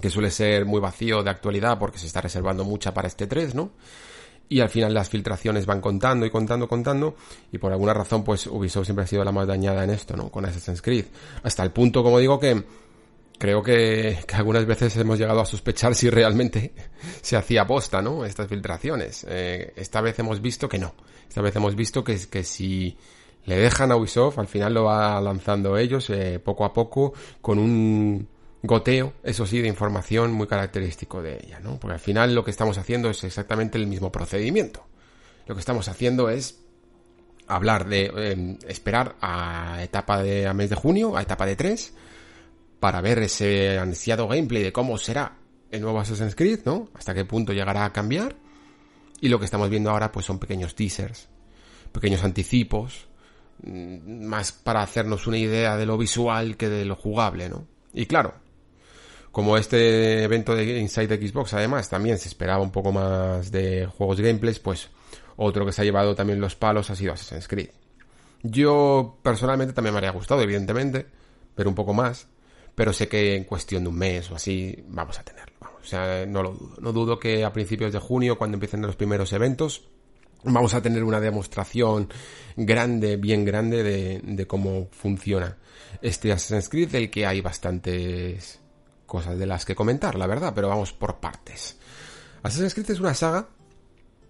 que 0.00 0.10
suele 0.10 0.30
ser 0.30 0.66
muy 0.66 0.80
vacío 0.80 1.22
de 1.22 1.30
actualidad 1.30 1.78
porque 1.78 1.98
se 1.98 2.06
está 2.06 2.20
reservando 2.20 2.64
mucha 2.64 2.94
para 2.94 3.08
este 3.08 3.26
3, 3.26 3.54
¿no? 3.54 3.72
y 4.50 4.60
al 4.60 4.68
final 4.68 4.92
las 4.92 5.08
filtraciones 5.08 5.64
van 5.64 5.80
contando 5.80 6.26
y 6.26 6.30
contando, 6.30 6.66
contando, 6.66 7.14
y 7.52 7.58
por 7.58 7.72
alguna 7.72 7.94
razón, 7.94 8.24
pues 8.24 8.48
Ubisoft 8.48 8.84
siempre 8.84 9.04
ha 9.04 9.06
sido 9.06 9.22
la 9.22 9.30
más 9.30 9.46
dañada 9.46 9.84
en 9.84 9.90
esto, 9.90 10.16
¿no? 10.16 10.28
Con 10.28 10.44
Assassin's 10.44 10.82
Creed. 10.82 11.04
Hasta 11.44 11.62
el 11.62 11.70
punto, 11.70 12.02
como 12.02 12.18
digo, 12.18 12.40
que 12.40 12.64
creo 13.38 13.62
que, 13.62 14.18
que 14.26 14.34
algunas 14.34 14.66
veces 14.66 14.96
hemos 14.96 15.20
llegado 15.20 15.40
a 15.40 15.46
sospechar 15.46 15.94
si 15.94 16.10
realmente 16.10 16.74
se 17.22 17.36
hacía 17.36 17.64
posta, 17.64 18.02
¿no? 18.02 18.24
Estas 18.24 18.48
filtraciones. 18.48 19.24
Eh, 19.28 19.72
esta 19.76 20.00
vez 20.00 20.18
hemos 20.18 20.42
visto 20.42 20.68
que 20.68 20.80
no. 20.80 20.94
Esta 21.28 21.42
vez 21.42 21.54
hemos 21.54 21.76
visto 21.76 22.02
que, 22.02 22.18
que 22.28 22.42
si 22.42 22.98
le 23.44 23.56
dejan 23.56 23.92
a 23.92 23.96
Ubisoft, 23.96 24.40
al 24.40 24.48
final 24.48 24.74
lo 24.74 24.84
va 24.86 25.20
lanzando 25.20 25.78
ellos, 25.78 26.10
eh, 26.10 26.40
poco 26.44 26.64
a 26.64 26.72
poco, 26.72 27.12
con 27.40 27.60
un 27.60 28.28
goteo, 28.62 29.14
eso 29.22 29.46
sí, 29.46 29.60
de 29.60 29.68
información 29.68 30.32
muy 30.32 30.46
característico 30.46 31.22
de 31.22 31.38
ella, 31.42 31.60
¿no? 31.60 31.78
Porque 31.78 31.94
al 31.94 32.00
final 32.00 32.34
lo 32.34 32.44
que 32.44 32.50
estamos 32.50 32.78
haciendo 32.78 33.10
es 33.10 33.24
exactamente 33.24 33.78
el 33.78 33.86
mismo 33.86 34.12
procedimiento. 34.12 34.86
Lo 35.46 35.54
que 35.54 35.60
estamos 35.60 35.88
haciendo 35.88 36.28
es 36.28 36.62
hablar 37.46 37.88
de 37.88 38.12
eh, 38.14 38.58
esperar 38.68 39.16
a 39.20 39.82
etapa 39.82 40.22
de 40.22 40.46
a 40.46 40.54
mes 40.54 40.70
de 40.70 40.76
junio, 40.76 41.16
a 41.16 41.22
etapa 41.22 41.46
de 41.46 41.56
3, 41.56 41.94
para 42.78 43.00
ver 43.00 43.18
ese 43.20 43.78
ansiado 43.78 44.28
gameplay 44.28 44.62
de 44.62 44.72
cómo 44.72 44.98
será 44.98 45.36
el 45.70 45.80
nuevo 45.80 46.00
Assassin's 46.00 46.34
Creed, 46.34 46.60
¿no? 46.64 46.88
Hasta 46.94 47.14
qué 47.14 47.24
punto 47.24 47.52
llegará 47.52 47.84
a 47.84 47.92
cambiar. 47.92 48.36
Y 49.20 49.28
lo 49.28 49.38
que 49.38 49.44
estamos 49.44 49.68
viendo 49.68 49.90
ahora 49.90 50.12
pues 50.12 50.26
son 50.26 50.38
pequeños 50.38 50.74
teasers, 50.74 51.28
pequeños 51.92 52.24
anticipos, 52.24 53.08
más 53.62 54.52
para 54.52 54.82
hacernos 54.82 55.26
una 55.26 55.38
idea 55.38 55.76
de 55.76 55.86
lo 55.86 55.98
visual 55.98 56.56
que 56.56 56.68
de 56.68 56.84
lo 56.84 56.96
jugable, 56.96 57.48
¿no? 57.48 57.66
Y 57.92 58.06
claro, 58.06 58.34
como 59.32 59.56
este 59.56 60.24
evento 60.24 60.54
de 60.54 60.78
Inside 60.78 61.28
Xbox, 61.28 61.54
además, 61.54 61.88
también 61.88 62.18
se 62.18 62.28
esperaba 62.28 62.62
un 62.62 62.72
poco 62.72 62.92
más 62.92 63.50
de 63.52 63.86
juegos 63.86 64.20
gameplays, 64.20 64.58
pues 64.58 64.88
otro 65.36 65.64
que 65.64 65.72
se 65.72 65.82
ha 65.82 65.84
llevado 65.84 66.14
también 66.14 66.40
los 66.40 66.56
palos 66.56 66.90
ha 66.90 66.96
sido 66.96 67.12
Assassin's 67.12 67.48
Creed. 67.48 67.70
Yo 68.42 69.18
personalmente 69.22 69.72
también 69.72 69.94
me 69.94 69.98
habría 69.98 70.10
gustado, 70.12 70.42
evidentemente, 70.42 71.06
pero 71.54 71.68
un 71.68 71.74
poco 71.74 71.94
más. 71.94 72.26
Pero 72.74 72.92
sé 72.92 73.08
que 73.08 73.36
en 73.36 73.44
cuestión 73.44 73.82
de 73.82 73.90
un 73.90 73.98
mes 73.98 74.30
o 74.30 74.36
así 74.36 74.84
vamos 74.88 75.18
a 75.18 75.22
tenerlo. 75.22 75.54
O 75.82 75.84
sea, 75.84 76.24
no 76.26 76.42
lo 76.42 76.52
dudo. 76.52 76.76
No 76.80 76.92
dudo 76.92 77.18
que 77.18 77.44
a 77.44 77.52
principios 77.52 77.92
de 77.92 77.98
junio, 77.98 78.38
cuando 78.38 78.56
empiecen 78.56 78.82
los 78.82 78.96
primeros 78.96 79.32
eventos, 79.32 79.84
vamos 80.44 80.74
a 80.74 80.80
tener 80.80 81.04
una 81.04 81.20
demostración 81.20 82.08
grande, 82.56 83.16
bien 83.16 83.44
grande 83.44 83.82
de, 83.82 84.20
de 84.22 84.46
cómo 84.46 84.88
funciona 84.92 85.58
este 86.00 86.32
Assassin's 86.32 86.68
Creed, 86.68 86.90
del 86.90 87.10
que 87.10 87.26
hay 87.26 87.40
bastantes 87.40 88.60
cosas 89.10 89.36
de 89.36 89.44
las 89.44 89.64
que 89.64 89.74
comentar, 89.74 90.14
la 90.14 90.28
verdad, 90.28 90.52
pero 90.54 90.68
vamos 90.68 90.92
por 90.92 91.16
partes. 91.16 91.76
Assassin's 92.44 92.74
Creed 92.74 92.92
es 92.92 93.00
una 93.00 93.12
saga 93.12 93.48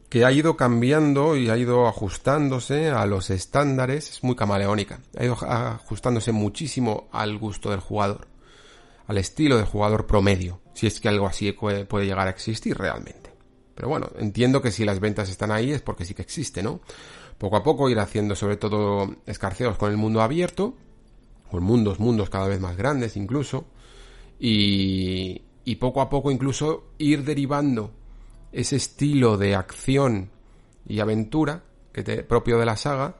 que 0.08 0.24
ha 0.24 0.32
ido 0.32 0.56
cambiando 0.56 1.36
y 1.36 1.50
ha 1.50 1.56
ido 1.58 1.86
ajustándose 1.86 2.88
a 2.88 3.04
los 3.04 3.28
estándares, 3.28 4.10
es 4.10 4.24
muy 4.24 4.34
camaleónica, 4.34 5.00
ha 5.18 5.24
ido 5.24 5.34
ajustándose 5.34 6.32
muchísimo 6.32 7.08
al 7.12 7.36
gusto 7.36 7.70
del 7.70 7.80
jugador, 7.80 8.26
al 9.06 9.18
estilo 9.18 9.58
del 9.58 9.66
jugador 9.66 10.06
promedio, 10.06 10.60
si 10.72 10.86
es 10.86 10.98
que 10.98 11.10
algo 11.10 11.26
así 11.26 11.52
puede, 11.52 11.86
llegar 12.06 12.26
a 12.26 12.30
existir 12.30 12.76
realmente. 12.76 13.30
Pero 13.74 13.88
bueno, 13.88 14.08
entiendo 14.18 14.62
que 14.62 14.72
si 14.72 14.86
las 14.86 14.98
ventas 14.98 15.28
están 15.28 15.52
ahí 15.52 15.72
es 15.72 15.82
porque 15.82 16.06
sí 16.06 16.14
que 16.14 16.22
existe, 16.22 16.62
¿no? 16.62 16.80
Poco 17.36 17.56
a 17.56 17.62
poco 17.62 17.90
ir 17.90 17.98
haciendo 17.98 18.34
sobre 18.34 18.56
todo 18.56 19.14
escarceos 19.26 19.76
con 19.76 19.90
el 19.90 19.98
mundo 19.98 20.22
abierto, 20.22 20.74
con 21.50 21.62
mundos, 21.62 22.00
mundos 22.00 22.30
cada 22.30 22.48
vez 22.48 22.60
más 22.60 22.78
grandes 22.78 23.16
incluso, 23.16 23.66
y, 24.40 25.42
y 25.64 25.76
poco 25.76 26.00
a 26.00 26.08
poco 26.08 26.30
incluso 26.30 26.88
ir 26.98 27.24
derivando 27.24 27.92
ese 28.50 28.76
estilo 28.76 29.36
de 29.36 29.54
acción 29.54 30.30
y 30.88 30.98
aventura 31.00 31.62
que 31.92 32.02
te, 32.02 32.22
propio 32.22 32.58
de 32.58 32.66
la 32.66 32.76
saga 32.76 33.16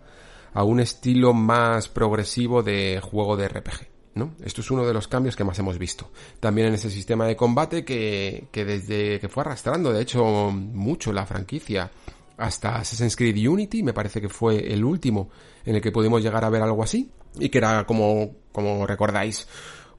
a 0.52 0.64
un 0.64 0.80
estilo 0.80 1.32
más 1.32 1.88
progresivo 1.88 2.62
de 2.62 3.00
juego 3.00 3.36
de 3.36 3.48
RPG. 3.48 3.88
¿no? 4.14 4.34
Esto 4.42 4.62
es 4.62 4.70
uno 4.70 4.84
de 4.84 4.92
los 4.92 5.06
cambios 5.06 5.36
que 5.36 5.44
más 5.44 5.58
hemos 5.58 5.78
visto. 5.78 6.10
También 6.40 6.68
en 6.68 6.74
ese 6.74 6.90
sistema 6.90 7.26
de 7.26 7.36
combate 7.36 7.84
que, 7.84 8.48
que 8.50 8.64
desde 8.64 9.20
que 9.20 9.28
fue 9.28 9.42
arrastrando, 9.42 9.92
de 9.92 10.02
hecho, 10.02 10.50
mucho 10.50 11.12
la 11.12 11.26
franquicia 11.26 11.90
hasta 12.36 12.76
Assassin's 12.76 13.16
Creed 13.16 13.48
Unity, 13.48 13.82
me 13.82 13.92
parece 13.92 14.20
que 14.20 14.28
fue 14.28 14.72
el 14.72 14.82
último 14.84 15.30
en 15.64 15.76
el 15.76 15.82
que 15.82 15.92
pudimos 15.92 16.22
llegar 16.22 16.44
a 16.44 16.50
ver 16.50 16.62
algo 16.62 16.82
así, 16.82 17.10
y 17.38 17.48
que 17.50 17.58
era 17.58 17.84
como, 17.86 18.30
como 18.50 18.86
recordáis, 18.86 19.46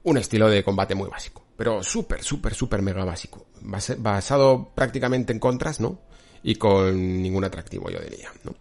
un 0.04 0.18
estilo 0.18 0.48
de 0.48 0.64
combate 0.64 0.94
muy 0.94 1.08
básico, 1.08 1.44
pero 1.56 1.82
súper, 1.82 2.22
súper, 2.22 2.54
súper 2.54 2.82
mega 2.82 3.04
básico, 3.04 3.46
basado 3.98 4.70
prácticamente 4.74 5.32
en 5.32 5.38
contras, 5.38 5.80
¿no? 5.80 6.00
Y 6.42 6.56
con 6.56 7.22
ningún 7.22 7.44
atractivo, 7.44 7.88
yo 7.90 8.00
diría, 8.00 8.30
¿no? 8.44 8.54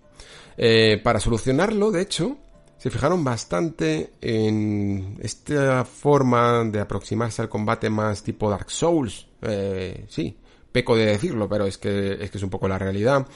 Eh, 0.58 1.00
para 1.04 1.20
solucionarlo, 1.20 1.92
de 1.92 2.02
hecho, 2.02 2.38
se 2.78 2.90
fijaron 2.90 3.24
bastante 3.24 4.14
en 4.22 5.18
esta 5.22 5.86
forma 5.86 6.64
de 6.66 6.80
aproximarse 6.80 7.42
al 7.42 7.50
combate 7.50 7.90
más 7.90 8.24
tipo 8.24 8.50
Dark 8.50 8.70
Souls, 8.70 9.28
eh, 9.42 10.06
sí, 10.10 10.38
peco 10.72 10.96
de 10.96 11.06
decirlo, 11.06 11.50
pero 11.50 11.66
es 11.66 11.78
que, 11.78 12.18
es 12.20 12.32
que 12.32 12.38
es 12.38 12.44
un 12.44 12.50
poco 12.50 12.68
la 12.68 12.78
realidad. 12.80 13.28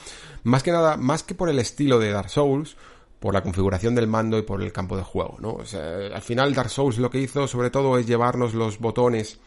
Más 0.44 0.62
que 0.62 0.72
nada, 0.72 0.96
más 0.96 1.22
que 1.22 1.34
por 1.34 1.48
el 1.48 1.58
estilo 1.58 1.98
de 1.98 2.10
Dark 2.10 2.30
Souls, 2.30 2.76
por 3.20 3.34
la 3.34 3.42
configuración 3.42 3.94
del 3.94 4.06
mando 4.06 4.38
y 4.38 4.42
por 4.42 4.62
el 4.62 4.72
campo 4.72 4.96
de 4.96 5.02
juego, 5.02 5.36
¿no? 5.40 5.52
O 5.54 5.64
sea, 5.64 6.06
al 6.14 6.22
final 6.22 6.54
Dark 6.54 6.70
Souls 6.70 6.98
lo 6.98 7.10
que 7.10 7.18
hizo 7.18 7.48
sobre 7.48 7.70
todo 7.70 7.98
es 7.98 8.06
llevarnos 8.06 8.54
los 8.54 8.78
botones 8.78 9.38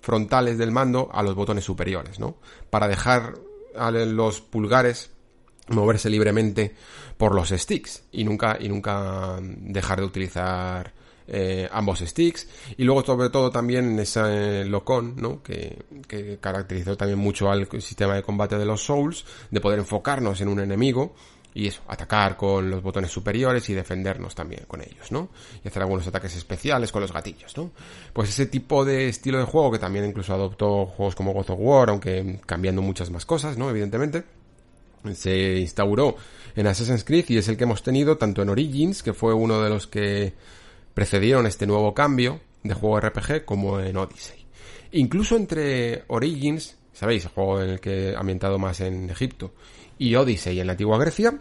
frontales 0.00 0.58
del 0.58 0.70
mando 0.70 1.08
a 1.12 1.22
los 1.22 1.34
botones 1.34 1.64
superiores, 1.64 2.20
¿no? 2.20 2.36
Para 2.70 2.88
dejar 2.88 3.34
a 3.76 3.90
los 3.90 4.40
pulgares 4.40 5.10
moverse 5.68 6.10
libremente 6.10 6.74
por 7.16 7.34
los 7.34 7.48
sticks 7.48 8.04
y 8.12 8.24
nunca 8.24 8.56
y 8.60 8.68
nunca 8.68 9.38
dejar 9.40 10.00
de 10.00 10.06
utilizar 10.06 10.92
eh, 11.28 11.68
ambos 11.72 11.98
sticks 11.98 12.46
y 12.76 12.84
luego 12.84 13.04
sobre 13.04 13.30
todo 13.30 13.50
también 13.50 13.98
ese 13.98 14.64
locón 14.64 15.14
¿no? 15.16 15.42
que, 15.42 15.84
que 16.06 16.38
caracterizó 16.38 16.96
también 16.96 17.18
mucho 17.18 17.50
al 17.50 17.68
sistema 17.82 18.14
de 18.14 18.22
combate 18.22 18.56
de 18.56 18.64
los 18.64 18.84
Souls 18.84 19.24
de 19.50 19.60
poder 19.60 19.80
enfocarnos 19.80 20.40
en 20.40 20.46
un 20.46 20.60
enemigo 20.60 21.16
y 21.56 21.68
eso, 21.68 21.80
atacar 21.88 22.36
con 22.36 22.68
los 22.68 22.82
botones 22.82 23.10
superiores 23.10 23.66
y 23.70 23.72
defendernos 23.72 24.34
también 24.34 24.64
con 24.68 24.82
ellos, 24.82 25.10
¿no? 25.10 25.30
Y 25.64 25.68
hacer 25.68 25.80
algunos 25.80 26.06
ataques 26.06 26.36
especiales 26.36 26.92
con 26.92 27.00
los 27.00 27.14
gatillos, 27.14 27.56
¿no? 27.56 27.70
Pues 28.12 28.28
ese 28.28 28.44
tipo 28.44 28.84
de 28.84 29.08
estilo 29.08 29.38
de 29.38 29.44
juego 29.44 29.72
que 29.72 29.78
también 29.78 30.04
incluso 30.04 30.34
adoptó 30.34 30.84
juegos 30.84 31.14
como 31.14 31.32
God 31.32 31.48
of 31.48 31.58
War, 31.58 31.88
aunque 31.88 32.40
cambiando 32.44 32.82
muchas 32.82 33.10
más 33.10 33.24
cosas, 33.24 33.56
¿no? 33.56 33.70
Evidentemente, 33.70 34.24
se 35.14 35.56
instauró 35.56 36.16
en 36.54 36.66
Assassin's 36.66 37.04
Creed 37.04 37.24
y 37.28 37.38
es 37.38 37.48
el 37.48 37.56
que 37.56 37.64
hemos 37.64 37.82
tenido 37.82 38.18
tanto 38.18 38.42
en 38.42 38.50
Origins, 38.50 39.02
que 39.02 39.14
fue 39.14 39.32
uno 39.32 39.62
de 39.62 39.70
los 39.70 39.86
que 39.86 40.34
precedieron 40.92 41.46
este 41.46 41.66
nuevo 41.66 41.94
cambio 41.94 42.40
de 42.64 42.74
juego 42.74 43.00
RPG, 43.00 43.46
como 43.46 43.80
en 43.80 43.96
Odyssey. 43.96 44.44
Incluso 44.92 45.36
entre 45.36 46.04
Origins, 46.08 46.76
¿sabéis? 46.92 47.24
El 47.24 47.30
juego 47.30 47.62
en 47.62 47.70
el 47.70 47.80
que 47.80 48.14
ha 48.14 48.20
ambientado 48.20 48.58
más 48.58 48.80
en 48.80 49.08
Egipto, 49.08 49.54
y 49.98 50.14
Odyssey 50.14 50.60
en 50.60 50.66
la 50.66 50.72
antigua 50.72 50.98
Grecia, 50.98 51.38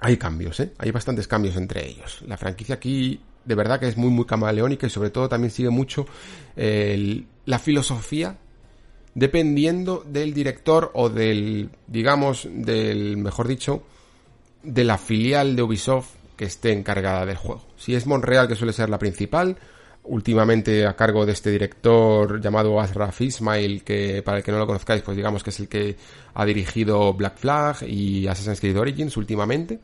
hay 0.00 0.16
cambios, 0.16 0.60
¿eh? 0.60 0.72
Hay 0.78 0.90
bastantes 0.90 1.26
cambios 1.26 1.56
entre 1.56 1.86
ellos. 1.86 2.22
La 2.26 2.36
franquicia 2.36 2.76
aquí 2.76 3.20
de 3.48 3.54
verdad 3.54 3.80
que 3.80 3.88
es 3.88 3.96
muy, 3.96 4.10
muy 4.10 4.26
camaleónica 4.26 4.86
y 4.86 4.90
sobre 4.90 5.10
todo 5.10 5.28
también 5.28 5.50
sigue 5.50 5.70
mucho 5.70 6.06
la 6.54 7.58
filosofía 7.58 8.36
dependiendo 9.14 10.04
del 10.06 10.34
director 10.34 10.90
o 10.94 11.08
del, 11.08 11.70
digamos, 11.86 12.46
del, 12.52 13.16
mejor 13.16 13.48
dicho, 13.48 13.82
de 14.62 14.84
la 14.84 14.98
filial 14.98 15.56
de 15.56 15.62
Ubisoft 15.62 16.14
que 16.36 16.44
esté 16.44 16.72
encargada 16.72 17.26
del 17.26 17.36
juego. 17.36 17.66
Si 17.76 17.94
es 17.94 18.06
Montreal, 18.06 18.46
que 18.46 18.54
suele 18.54 18.72
ser 18.72 18.90
la 18.90 18.98
principal, 18.98 19.56
últimamente 20.08 20.86
a 20.86 20.96
cargo 20.96 21.24
de 21.24 21.32
este 21.32 21.50
director 21.50 22.40
llamado 22.40 22.80
Asraf 22.80 23.20
Ismail, 23.20 23.82
que 23.84 24.22
para 24.22 24.38
el 24.38 24.44
que 24.44 24.52
no 24.52 24.58
lo 24.58 24.66
conozcáis, 24.66 25.02
pues 25.02 25.16
digamos 25.16 25.42
que 25.42 25.50
es 25.50 25.60
el 25.60 25.68
que 25.68 25.96
ha 26.34 26.44
dirigido 26.44 27.12
Black 27.14 27.36
Flag 27.36 27.82
y 27.86 28.26
Assassin's 28.26 28.60
Creed 28.60 28.78
Origins 28.78 29.16
últimamente. 29.16 29.78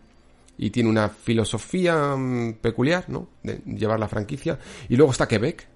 Y 0.57 0.70
tiene 0.70 0.89
una 0.89 1.09
filosofía 1.09 2.14
mm, 2.16 2.55
peculiar, 2.61 3.07
¿no? 3.09 3.29
De 3.43 3.61
llevar 3.66 3.99
la 3.99 4.09
franquicia. 4.09 4.59
Y 4.89 4.97
luego 4.97 5.11
está 5.11 5.27
Quebec, 5.27 5.66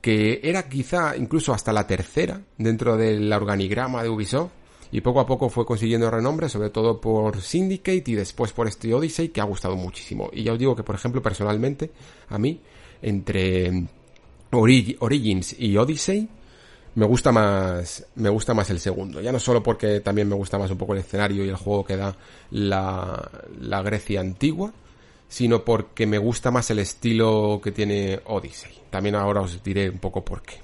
que 0.00 0.40
era 0.42 0.68
quizá 0.68 1.16
incluso 1.16 1.52
hasta 1.52 1.72
la 1.72 1.86
tercera 1.86 2.40
dentro 2.56 2.96
del 2.96 3.32
organigrama 3.32 4.02
de 4.02 4.08
Ubisoft. 4.08 4.52
Y 4.90 5.02
poco 5.02 5.20
a 5.20 5.26
poco 5.26 5.50
fue 5.50 5.66
consiguiendo 5.66 6.10
renombre, 6.10 6.48
sobre 6.48 6.70
todo 6.70 6.98
por 7.00 7.42
Syndicate 7.42 8.04
y 8.06 8.14
después 8.14 8.52
por 8.52 8.68
este 8.68 8.94
Odyssey, 8.94 9.28
que 9.28 9.40
ha 9.40 9.44
gustado 9.44 9.76
muchísimo. 9.76 10.30
Y 10.32 10.44
ya 10.44 10.52
os 10.52 10.58
digo 10.58 10.74
que, 10.74 10.82
por 10.82 10.94
ejemplo, 10.94 11.20
personalmente, 11.20 11.90
a 12.28 12.38
mí, 12.38 12.62
entre 13.02 13.86
Origins 14.50 15.54
y 15.58 15.76
Odyssey, 15.76 16.28
me 16.94 17.06
gusta 17.06 17.32
más 17.32 18.06
me 18.16 18.28
gusta 18.28 18.54
más 18.54 18.70
el 18.70 18.80
segundo. 18.80 19.20
Ya 19.20 19.32
no 19.32 19.38
solo 19.38 19.62
porque 19.62 20.00
también 20.00 20.28
me 20.28 20.34
gusta 20.34 20.58
más 20.58 20.70
un 20.70 20.78
poco 20.78 20.94
el 20.94 21.00
escenario 21.00 21.44
y 21.44 21.48
el 21.48 21.56
juego 21.56 21.84
que 21.84 21.96
da 21.96 22.16
la, 22.50 23.30
la 23.60 23.82
Grecia 23.82 24.20
antigua 24.20 24.72
sino 25.28 25.64
porque 25.64 26.06
me 26.06 26.18
gusta 26.18 26.50
más 26.50 26.70
el 26.70 26.78
estilo 26.78 27.60
que 27.62 27.70
tiene 27.70 28.20
Odyssey. 28.24 28.72
También 28.90 29.14
ahora 29.14 29.42
os 29.42 29.62
diré 29.62 29.90
un 29.90 29.98
poco 29.98 30.24
por 30.24 30.42
qué. 30.42 30.56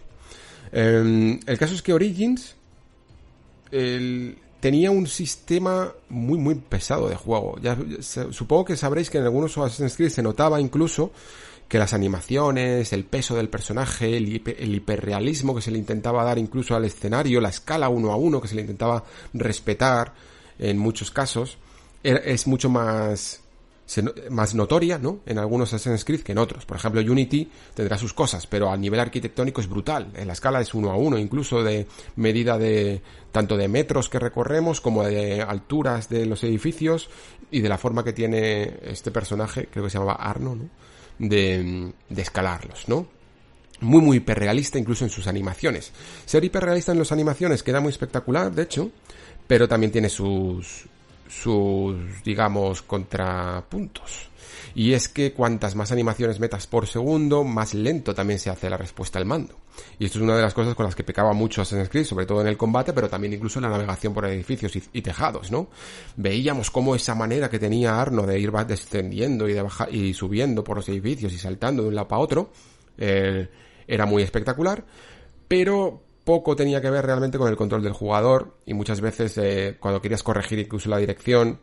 Em, 0.73 1.39
el 1.47 1.59
caso 1.59 1.75
es 1.75 1.83
que 1.83 1.93
Origins 1.93 2.57
tenía 4.61 4.91
un 4.91 5.07
sistema 5.09 5.93
muy 6.09 6.39
muy 6.39 6.55
pesado 6.55 7.09
de 7.09 7.17
juego. 7.17 7.59
Ya 7.61 7.77
supongo 8.01 8.65
que 8.65 8.77
sabréis 8.77 9.11
que 9.11 9.19
en 9.19 9.25
algunos 9.25 9.59
Assassin's 9.59 9.97
Creed 9.97 10.11
se 10.11 10.23
notaba 10.23 10.61
incluso 10.61 11.13
que 11.75 11.79
las 11.81 11.93
animaciones, 11.93 12.93
el 12.93 13.03
peso 13.03 13.35
del 13.35 13.49
personaje, 13.49 14.17
el, 14.17 14.29
hiperrealismo 14.29 15.57
que 15.57 15.61
se 15.61 15.73
le 15.73 15.79
intentaba 15.79 16.23
dar 16.23 16.39
incluso 16.39 16.77
al 16.77 16.85
escenario, 16.85 17.41
la 17.41 17.49
escala 17.49 17.89
uno 17.89 18.13
a 18.13 18.17
uno 18.17 18.41
que 18.41 18.47
se 18.47 18.55
le 18.55 18.61
intentaba 18.61 19.03
respetar 19.33 20.15
en 20.61 20.79
muchos 20.79 21.11
casos, 21.11 21.59
es 22.05 22.47
mucho 22.47 22.71
más 22.71 23.41
más 24.31 24.55
notoria, 24.55 24.99
¿no? 24.99 25.19
En 25.27 25.39
algunos 25.39 25.75
Assassin's 25.75 26.05
Creed 26.05 26.21
que 26.21 26.31
en 26.31 26.39
otros. 26.39 26.65
Por 26.65 26.77
ejemplo, 26.77 27.01
Unity 27.01 27.51
tendrá 27.75 27.99
sus 27.99 28.15
cosas, 28.15 28.47
pero 28.47 28.71
a 28.71 28.77
nivel 28.77 29.01
arquitectónico 29.01 29.61
es 29.61 29.69
brutal. 29.69 30.13
En 30.15 30.29
la 30.29 30.35
escala 30.35 30.61
es 30.61 30.75
uno 30.75 30.93
a 30.93 30.97
uno, 30.97 31.19
incluso 31.19 31.65
de 31.65 31.89
medida 32.15 32.57
de 32.57 33.03
tanto 33.33 33.57
de 33.57 33.67
metros 33.67 34.09
que 34.09 34.21
recorremos 34.21 34.81
como 34.81 35.03
de 35.03 35.43
alturas 35.43 36.09
de 36.09 36.25
los 36.25 36.45
edificios 36.45 37.11
y 37.51 37.63
de 37.63 37.69
la 37.69 37.79
forma 37.79 38.05
que 38.05 38.13
tiene 38.13 38.79
este 38.85 39.11
personaje, 39.11 39.67
creo 39.73 39.83
que 39.83 39.91
se 39.91 39.99
llamaba 39.99 40.15
Arno, 40.23 40.55
¿no? 40.55 40.85
De, 41.19 41.93
escalarlos, 42.17 42.89
¿no? 42.89 43.07
Muy, 43.81 44.01
muy 44.01 44.17
hiperrealista 44.19 44.79
incluso 44.79 45.05
en 45.05 45.11
sus 45.11 45.27
animaciones. 45.27 45.93
Ser 46.25 46.45
hiperrealista 46.45 46.93
en 46.93 46.99
las 46.99 47.13
animaciones 47.13 47.63
queda 47.63 47.81
muy 47.81 47.91
espectacular, 47.91 48.53
de 48.53 48.63
hecho, 48.63 48.91
pero 49.47 49.69
también 49.69 49.93
tiene 49.93 50.09
sus, 50.09 50.85
sus, 51.29 52.23
digamos, 52.25 52.83
contrapuntos. 52.83 54.31
Y 54.75 54.93
es 54.93 55.09
que 55.09 55.33
cuantas 55.33 55.75
más 55.75 55.93
animaciones 55.93 56.41
metas 56.41 56.67
por 56.67 56.87
segundo, 56.87 57.45
más 57.45 57.75
lento 57.75 58.15
también 58.15 58.39
se 58.39 58.51
hace 58.51 58.71
la 58.71 58.77
respuesta 58.77 59.19
al 59.19 59.25
mando. 59.25 59.57
Y 59.99 60.07
esto 60.07 60.19
es 60.19 60.23
una 60.23 60.37
de 60.37 60.43
las 60.43 60.55
cosas 60.55 60.75
con 60.75 60.87
las 60.87 60.95
que 60.95 61.05
pecaba 61.05 61.33
mucho 61.33 61.63
Assassin's 61.63 61.89
Creed, 61.89 62.05
sobre 62.05 62.27
todo 62.27 62.41
en 62.41 62.47
el 62.47 62.57
combate, 62.57 62.93
pero 62.93 63.09
también 63.09 63.33
incluso 63.33 63.59
en 63.59 63.65
la 63.65 63.71
navegación 63.71 64.15
por 64.15 64.25
edificios 64.27 64.77
y, 64.77 65.03
tejados, 65.03 65.51
¿no? 65.51 65.69
Veíamos 66.17 66.71
cómo 66.71 66.95
esa 66.95 67.15
manera 67.15 67.51
que 67.51 67.59
tenía 67.59 68.01
Arno 68.01 68.27
de 68.27 68.39
ir 68.39 68.53
descendiendo 68.53 69.49
y 69.49 69.53
de 69.53 69.63
bajar 69.63 69.95
y 69.95 70.15
subiendo 70.15 70.63
por 70.65 70.77
los 70.77 70.89
edificios 70.89 71.33
y 71.33 71.39
saltando 71.39 71.83
de 71.83 71.89
un 71.89 71.95
lado 71.95 72.09
para 72.09 72.21
otro, 72.21 72.51
eh, 72.99 73.49
era 73.87 74.07
muy 74.07 74.23
espectacular, 74.23 74.85
pero 75.49 76.03
poco 76.25 76.57
tenía 76.57 76.81
que 76.81 76.91
ver 76.91 77.05
realmente 77.05 77.39
con 77.39 77.49
el 77.49 77.57
control 77.57 77.83
del 77.83 77.93
jugador 77.93 78.57
y 78.65 78.75
muchas 78.75 79.01
veces 79.01 79.37
eh, 79.39 79.77
cuando 79.79 80.01
querías 80.01 80.23
corregir 80.23 80.59
incluso 80.59 80.89
la 80.89 80.99
dirección 80.99 81.61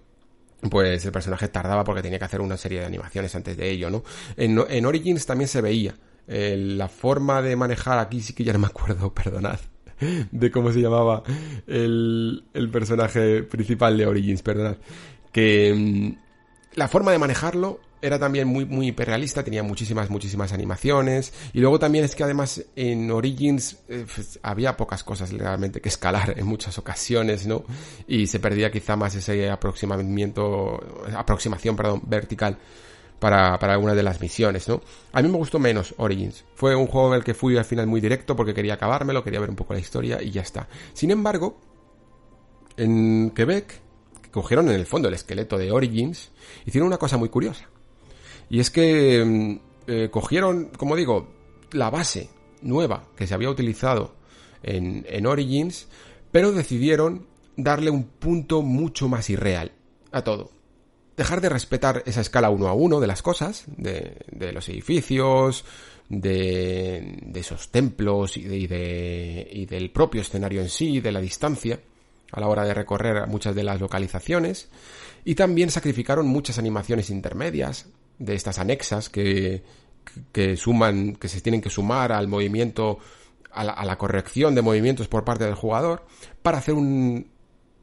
pues 0.69 1.05
el 1.05 1.11
personaje 1.11 1.47
tardaba 1.47 1.83
porque 1.83 2.01
tenía 2.01 2.19
que 2.19 2.25
hacer 2.25 2.41
una 2.41 2.57
serie 2.57 2.79
de 2.79 2.85
animaciones 2.85 3.33
antes 3.35 3.57
de 3.57 3.69
ello, 3.69 3.89
¿no? 3.89 4.03
En, 4.37 4.85
Origins 4.85 5.25
también 5.25 5.47
se 5.47 5.61
veía 5.61 5.95
la 6.27 6.87
forma 6.87 7.41
de 7.41 7.55
manejar, 7.55 7.99
aquí 7.99 8.21
sí 8.21 8.33
que 8.33 8.43
ya 8.43 8.53
no 8.53 8.59
me 8.59 8.67
acuerdo, 8.67 9.13
perdonad, 9.13 9.59
de 10.31 10.51
cómo 10.51 10.71
se 10.71 10.81
llamaba 10.81 11.23
el, 11.67 12.43
el 12.53 12.69
personaje 12.69 13.43
principal 13.43 13.97
de 13.97 14.05
Origins, 14.05 14.41
perdonad, 14.41 14.77
que 15.31 15.73
mm, 15.75 16.75
la 16.75 16.87
forma 16.87 17.11
de 17.11 17.19
manejarlo 17.19 17.79
era 18.01 18.17
también 18.17 18.47
muy, 18.47 18.65
muy 18.65 18.87
hiperrealista, 18.87 19.43
tenía 19.43 19.63
muchísimas, 19.63 20.09
muchísimas 20.09 20.51
animaciones. 20.53 21.33
Y 21.53 21.59
luego 21.59 21.79
también 21.79 22.03
es 22.03 22.15
que 22.15 22.23
además 22.23 22.63
en 22.75 23.11
Origins 23.11 23.77
eh, 23.87 24.05
pues, 24.13 24.39
había 24.43 24.75
pocas 24.75 25.03
cosas 25.03 25.31
realmente 25.31 25.81
que 25.81 25.89
escalar 25.89 26.37
en 26.37 26.45
muchas 26.45 26.77
ocasiones, 26.77 27.45
¿no? 27.45 27.63
Y 28.07 28.27
se 28.27 28.39
perdía 28.39 28.71
quizá 28.71 28.95
más 28.95 29.15
ese 29.15 29.49
aproximamiento, 29.49 30.79
aproximación, 31.15 31.75
perdón, 31.75 32.01
vertical 32.05 32.57
para, 33.19 33.59
para 33.59 33.73
algunas 33.73 33.95
de 33.95 34.03
las 34.03 34.19
misiones, 34.19 34.67
¿no? 34.67 34.81
A 35.13 35.21
mí 35.21 35.29
me 35.29 35.37
gustó 35.37 35.59
menos 35.59 35.93
Origins. 35.97 36.43
Fue 36.55 36.75
un 36.75 36.87
juego 36.87 37.09
en 37.09 37.17
el 37.19 37.23
que 37.23 37.35
fui 37.35 37.55
al 37.55 37.65
final 37.65 37.85
muy 37.85 38.01
directo 38.01 38.35
porque 38.35 38.53
quería 38.53 38.73
acabármelo, 38.73 39.23
quería 39.23 39.39
ver 39.39 39.49
un 39.51 39.55
poco 39.55 39.73
la 39.73 39.79
historia 39.79 40.21
y 40.21 40.31
ya 40.31 40.41
está. 40.41 40.67
Sin 40.93 41.11
embargo, 41.11 41.59
en 42.77 43.31
Quebec, 43.35 43.79
que 44.23 44.31
cogieron 44.31 44.69
en 44.69 44.75
el 44.75 44.87
fondo 44.87 45.07
el 45.07 45.13
esqueleto 45.13 45.57
de 45.57 45.71
Origins, 45.71 46.31
hicieron 46.65 46.87
una 46.87 46.97
cosa 46.97 47.17
muy 47.17 47.29
curiosa. 47.29 47.70
Y 48.51 48.59
es 48.59 48.69
que 48.69 49.23
mm, 49.23 49.59
eh, 49.87 50.09
cogieron, 50.11 50.65
como 50.77 50.97
digo, 50.97 51.29
la 51.71 51.89
base 51.89 52.29
nueva 52.61 53.07
que 53.15 53.25
se 53.25 53.33
había 53.33 53.49
utilizado 53.49 54.13
en, 54.61 55.05
en 55.07 55.25
Origins, 55.25 55.87
pero 56.31 56.51
decidieron 56.51 57.27
darle 57.55 57.89
un 57.89 58.03
punto 58.03 58.61
mucho 58.61 59.07
más 59.07 59.29
irreal 59.29 59.71
a 60.11 60.23
todo. 60.25 60.51
Dejar 61.15 61.39
de 61.39 61.47
respetar 61.47 62.03
esa 62.05 62.19
escala 62.19 62.49
uno 62.49 62.67
a 62.67 62.73
uno 62.73 62.99
de 62.99 63.07
las 63.07 63.21
cosas, 63.21 63.63
de, 63.67 64.17
de 64.29 64.51
los 64.51 64.67
edificios, 64.67 65.63
de, 66.09 67.19
de, 67.21 67.39
esos 67.39 67.69
templos 67.69 68.35
y, 68.35 68.43
de, 68.43 69.47
y, 69.49 69.61
y 69.61 69.65
del 69.65 69.91
propio 69.91 70.19
escenario 70.19 70.61
en 70.61 70.69
sí, 70.69 70.99
de 70.99 71.13
la 71.13 71.21
distancia 71.21 71.79
a 72.33 72.39
la 72.41 72.47
hora 72.47 72.65
de 72.65 72.73
recorrer 72.73 73.27
muchas 73.27 73.55
de 73.55 73.63
las 73.63 73.79
localizaciones, 73.79 74.69
y 75.23 75.35
también 75.35 75.69
sacrificaron 75.69 76.27
muchas 76.27 76.57
animaciones 76.57 77.09
intermedias, 77.09 77.87
de 78.21 78.35
estas 78.35 78.59
anexas 78.59 79.09
que, 79.09 79.63
que 80.31 80.55
suman, 80.57 81.15
que 81.15 81.27
se 81.27 81.41
tienen 81.41 81.61
que 81.61 81.69
sumar 81.69 82.11
al 82.11 82.27
movimiento 82.27 82.99
a 83.51 83.63
la, 83.63 83.97
corrección 83.97 84.55
de 84.55 84.61
movimientos 84.61 85.09
por 85.09 85.25
parte 85.25 85.43
del 85.43 85.55
jugador 85.55 86.05
para 86.41 86.59
hacer 86.59 86.73
un, 86.73 87.27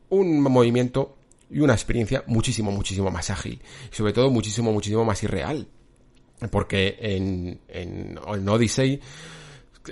un 0.08 0.40
movimiento 0.40 1.18
y 1.50 1.60
una 1.60 1.74
experiencia 1.74 2.24
muchísimo, 2.26 2.70
muchísimo 2.70 3.10
más 3.10 3.28
ágil. 3.30 3.60
Y 3.92 3.94
sobre 3.94 4.14
todo 4.14 4.30
muchísimo, 4.30 4.72
muchísimo 4.72 5.04
más 5.04 5.22
irreal. 5.22 5.68
Porque 6.50 6.96
en, 7.00 7.60
en, 7.68 8.18
en 8.26 8.48
Odyssey 8.48 9.00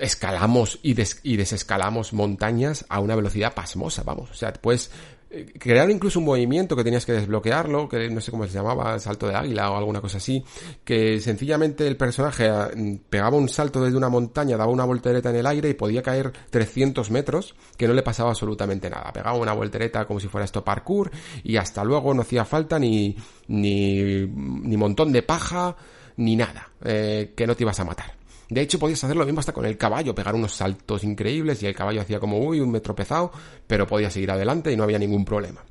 escalamos 0.01 0.79
y, 0.83 0.95
y 1.23 1.37
desescalamos 1.37 2.13
montañas 2.13 2.87
a 2.89 3.01
una 3.01 3.17
velocidad 3.17 3.55
pasmosa, 3.55 4.03
vamos. 4.03 4.31
O 4.31 4.35
sea, 4.35 4.53
puedes 4.53 4.91
eh, 5.29 5.53
crear 5.59 5.91
incluso 5.91 6.21
un 6.21 6.25
movimiento 6.25 6.77
que 6.77 6.85
tenías 6.85 7.05
que 7.05 7.13
desbloquearlo, 7.13 7.89
que 7.89 8.09
no 8.09 8.21
sé 8.21 8.31
cómo 8.31 8.47
se 8.47 8.53
llamaba, 8.53 8.99
salto 9.01 9.27
de 9.27 9.35
águila 9.35 9.71
o 9.71 9.77
alguna 9.77 10.01
cosa 10.01 10.19
así, 10.19 10.45
que 10.85 11.21
sencillamente 11.21 11.87
el 11.87 11.97
personaje 11.97 12.49
ah, 12.49 12.71
pegaba 13.11 13.37
un 13.37 13.49
salto 13.49 13.83
desde 13.83 13.97
una 13.97 14.09
montaña, 14.09 14.57
daba 14.57 14.71
una 14.71 14.85
voltereta 14.85 15.31
en 15.31 15.37
el 15.37 15.47
aire 15.47 15.69
y 15.71 15.75
podía 15.75 16.03
caer 16.03 16.33
300 16.51 17.11
metros, 17.11 17.57
que 17.77 17.89
no 17.89 17.95
le 17.95 18.03
pasaba 18.03 18.31
absolutamente 18.31 18.89
nada. 18.89 19.13
Pegaba 19.13 19.37
una 19.37 19.53
voltereta 19.53 20.07
como 20.07 20.21
si 20.21 20.29
fuera 20.29 20.45
esto 20.45 20.65
parkour 20.65 21.11
y 21.43 21.57
hasta 21.57 21.83
luego 21.83 22.15
no 22.15 22.23
hacía 22.23 22.45
falta 22.45 22.79
ni, 22.79 23.17
ni, 23.49 24.27
ni 24.27 24.77
montón 24.77 25.13
de 25.13 25.23
paja, 25.23 25.77
ni 26.17 26.37
nada, 26.37 26.71
eh, 26.85 27.33
que 27.37 27.47
no 27.47 27.55
te 27.57 27.65
ibas 27.65 27.81
a 27.81 27.85
matar. 27.85 28.16
De 28.49 28.61
hecho, 28.61 28.79
podías 28.79 29.03
hacer 29.03 29.17
lo 29.17 29.25
mismo 29.25 29.41
hasta 29.41 29.53
con 29.53 29.67
el 29.67 29.77
caballo, 29.77 30.15
pegar 30.15 30.35
unos 30.35 30.55
saltos 30.55 31.03
increíbles 31.03 31.63
y 31.63 31.67
el 31.67 31.75
caballo 31.75 32.01
hacía 32.01 32.21
como, 32.21 32.39
uy, 32.39 32.61
un 32.61 32.71
metro 32.71 32.95
pesado, 32.95 33.33
pero 33.67 33.87
podía 33.87 34.11
seguir 34.11 34.31
adelante 34.31 34.73
y 34.73 34.77
no 34.77 34.85
había 34.85 34.99
ningún 34.99 35.25
problema. 35.25 35.65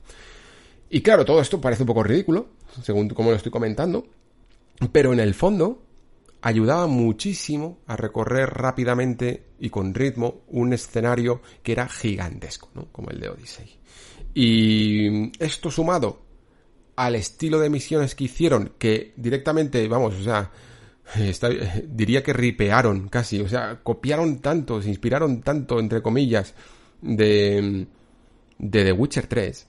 Y 0.89 1.01
claro, 1.01 1.25
todo 1.25 1.39
esto 1.41 1.61
parece 1.61 1.83
un 1.83 1.87
poco 1.87 2.03
ridículo, 2.03 2.47
según 2.83 3.09
como 3.09 3.31
lo 3.31 3.37
estoy 3.37 3.51
comentando, 3.51 4.07
pero 4.91 5.13
en 5.13 5.19
el 5.19 5.33
fondo 5.33 5.83
ayudaba 6.41 6.85
muchísimo 6.87 7.79
a 7.87 7.95
recorrer 7.95 8.49
rápidamente 8.49 9.45
y 9.59 9.69
con 9.69 9.93
ritmo 9.93 10.43
un 10.47 10.73
escenario 10.73 11.41
que 11.63 11.71
era 11.71 11.87
gigantesco, 11.87 12.69
¿no? 12.75 12.91
Como 12.91 13.09
el 13.09 13.19
de 13.19 13.29
Odyssey. 13.29 13.79
Y 14.33 15.31
esto 15.43 15.71
sumado 15.71 16.21
al 16.97 17.15
estilo 17.15 17.59
de 17.59 17.69
misiones 17.69 18.15
que 18.15 18.25
hicieron, 18.25 18.73
que 18.77 19.13
directamente, 19.15 19.87
vamos, 19.87 20.13
o 20.15 20.23
sea, 20.23 20.51
diría 21.87 22.23
que 22.23 22.33
ripearon 22.33 23.09
casi, 23.09 23.39
o 23.39 23.47
sea, 23.47 23.79
copiaron 23.83 24.39
tanto, 24.39 24.81
se 24.81 24.89
inspiraron 24.89 25.41
tanto, 25.41 25.79
entre 25.79 26.01
comillas, 26.01 26.53
de, 27.01 27.87
de 28.57 28.83
The 28.83 28.91
Witcher 28.91 29.27
3, 29.27 29.67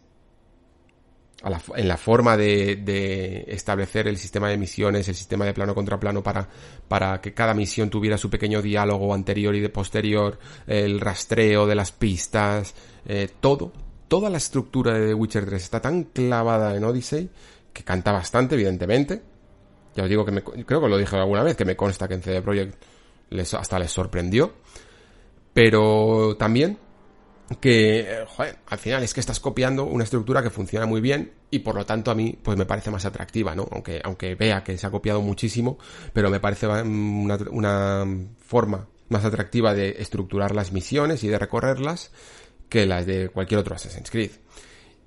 en 1.76 1.88
la 1.88 1.96
forma 1.96 2.36
de, 2.36 2.76
de, 2.76 3.44
establecer 3.48 4.08
el 4.08 4.16
sistema 4.16 4.48
de 4.48 4.56
misiones, 4.56 5.08
el 5.08 5.14
sistema 5.14 5.44
de 5.44 5.54
plano 5.54 5.74
contra 5.74 6.00
plano 6.00 6.22
para, 6.22 6.48
para 6.88 7.20
que 7.20 7.34
cada 7.34 7.54
misión 7.54 7.90
tuviera 7.90 8.18
su 8.18 8.30
pequeño 8.30 8.62
diálogo 8.62 9.14
anterior 9.14 9.54
y 9.54 9.60
de 9.60 9.68
posterior, 9.68 10.38
el 10.66 10.98
rastreo 10.98 11.66
de 11.66 11.74
las 11.74 11.92
pistas, 11.92 12.74
eh, 13.06 13.28
todo, 13.40 13.72
toda 14.08 14.30
la 14.30 14.38
estructura 14.38 14.94
de 14.94 15.08
The 15.08 15.14
Witcher 15.14 15.46
3 15.46 15.62
está 15.62 15.80
tan 15.80 16.04
clavada 16.04 16.74
en 16.74 16.84
Odyssey 16.84 17.30
que 17.72 17.84
canta 17.84 18.10
bastante, 18.10 18.54
evidentemente, 18.54 19.22
ya 19.96 20.04
os 20.04 20.08
digo 20.08 20.24
que 20.24 20.30
me, 20.30 20.42
creo 20.42 20.80
que 20.80 20.88
lo 20.88 20.98
dije 20.98 21.16
alguna 21.16 21.42
vez, 21.42 21.56
que 21.56 21.64
me 21.64 21.74
consta 21.74 22.06
que 22.06 22.14
en 22.14 22.22
CD 22.22 22.42
Projekt 22.42 22.76
les, 23.30 23.54
hasta 23.54 23.78
les 23.78 23.90
sorprendió. 23.90 24.52
Pero 25.54 26.36
también 26.36 26.78
que, 27.60 28.24
joder, 28.28 28.58
al 28.66 28.78
final 28.78 29.02
es 29.02 29.14
que 29.14 29.20
estás 29.20 29.40
copiando 29.40 29.84
una 29.84 30.04
estructura 30.04 30.42
que 30.42 30.50
funciona 30.50 30.84
muy 30.84 31.00
bien 31.00 31.32
y 31.50 31.60
por 31.60 31.76
lo 31.76 31.86
tanto 31.86 32.10
a 32.10 32.14
mí 32.14 32.38
pues 32.42 32.58
me 32.58 32.66
parece 32.66 32.90
más 32.90 33.06
atractiva, 33.06 33.54
¿no? 33.54 33.66
Aunque, 33.70 34.00
aunque 34.04 34.34
vea 34.34 34.62
que 34.62 34.76
se 34.76 34.86
ha 34.86 34.90
copiado 34.90 35.22
muchísimo, 35.22 35.78
pero 36.12 36.28
me 36.28 36.40
parece 36.40 36.66
una, 36.66 37.38
una 37.50 38.04
forma 38.38 38.88
más 39.08 39.24
atractiva 39.24 39.72
de 39.72 39.96
estructurar 39.98 40.54
las 40.54 40.72
misiones 40.72 41.24
y 41.24 41.28
de 41.28 41.38
recorrerlas 41.38 42.10
que 42.68 42.84
las 42.84 43.06
de 43.06 43.30
cualquier 43.30 43.60
otro 43.60 43.76
Assassin's 43.76 44.10
Creed. 44.10 44.32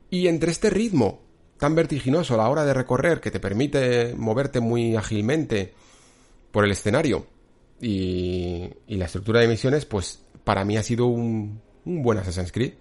Y 0.10 0.28
entre 0.28 0.52
este 0.52 0.72
ritmo 0.72 1.29
tan 1.60 1.76
vertiginoso 1.76 2.34
a 2.34 2.38
la 2.38 2.50
hora 2.50 2.66
de 2.66 2.74
recorrer 2.74 3.20
que 3.20 3.32
te 3.32 3.40
permite 3.40 4.16
moverte 4.16 4.62
muy 4.62 4.96
ágilmente 4.96 5.74
por 6.52 6.66
el 6.66 6.72
escenario 6.72 7.28
y, 7.82 8.70
la 8.88 9.06
estructura 9.06 9.42
de 9.42 9.48
misiones, 9.48 9.86
pues 9.86 10.22
para 10.44 10.66
mí 10.66 10.78
ha 10.78 10.84
sido 10.84 11.06
un, 11.08 11.62
un 11.86 12.02
buen 12.02 12.18
Assassin's 12.18 12.52
Creed. 12.52 12.74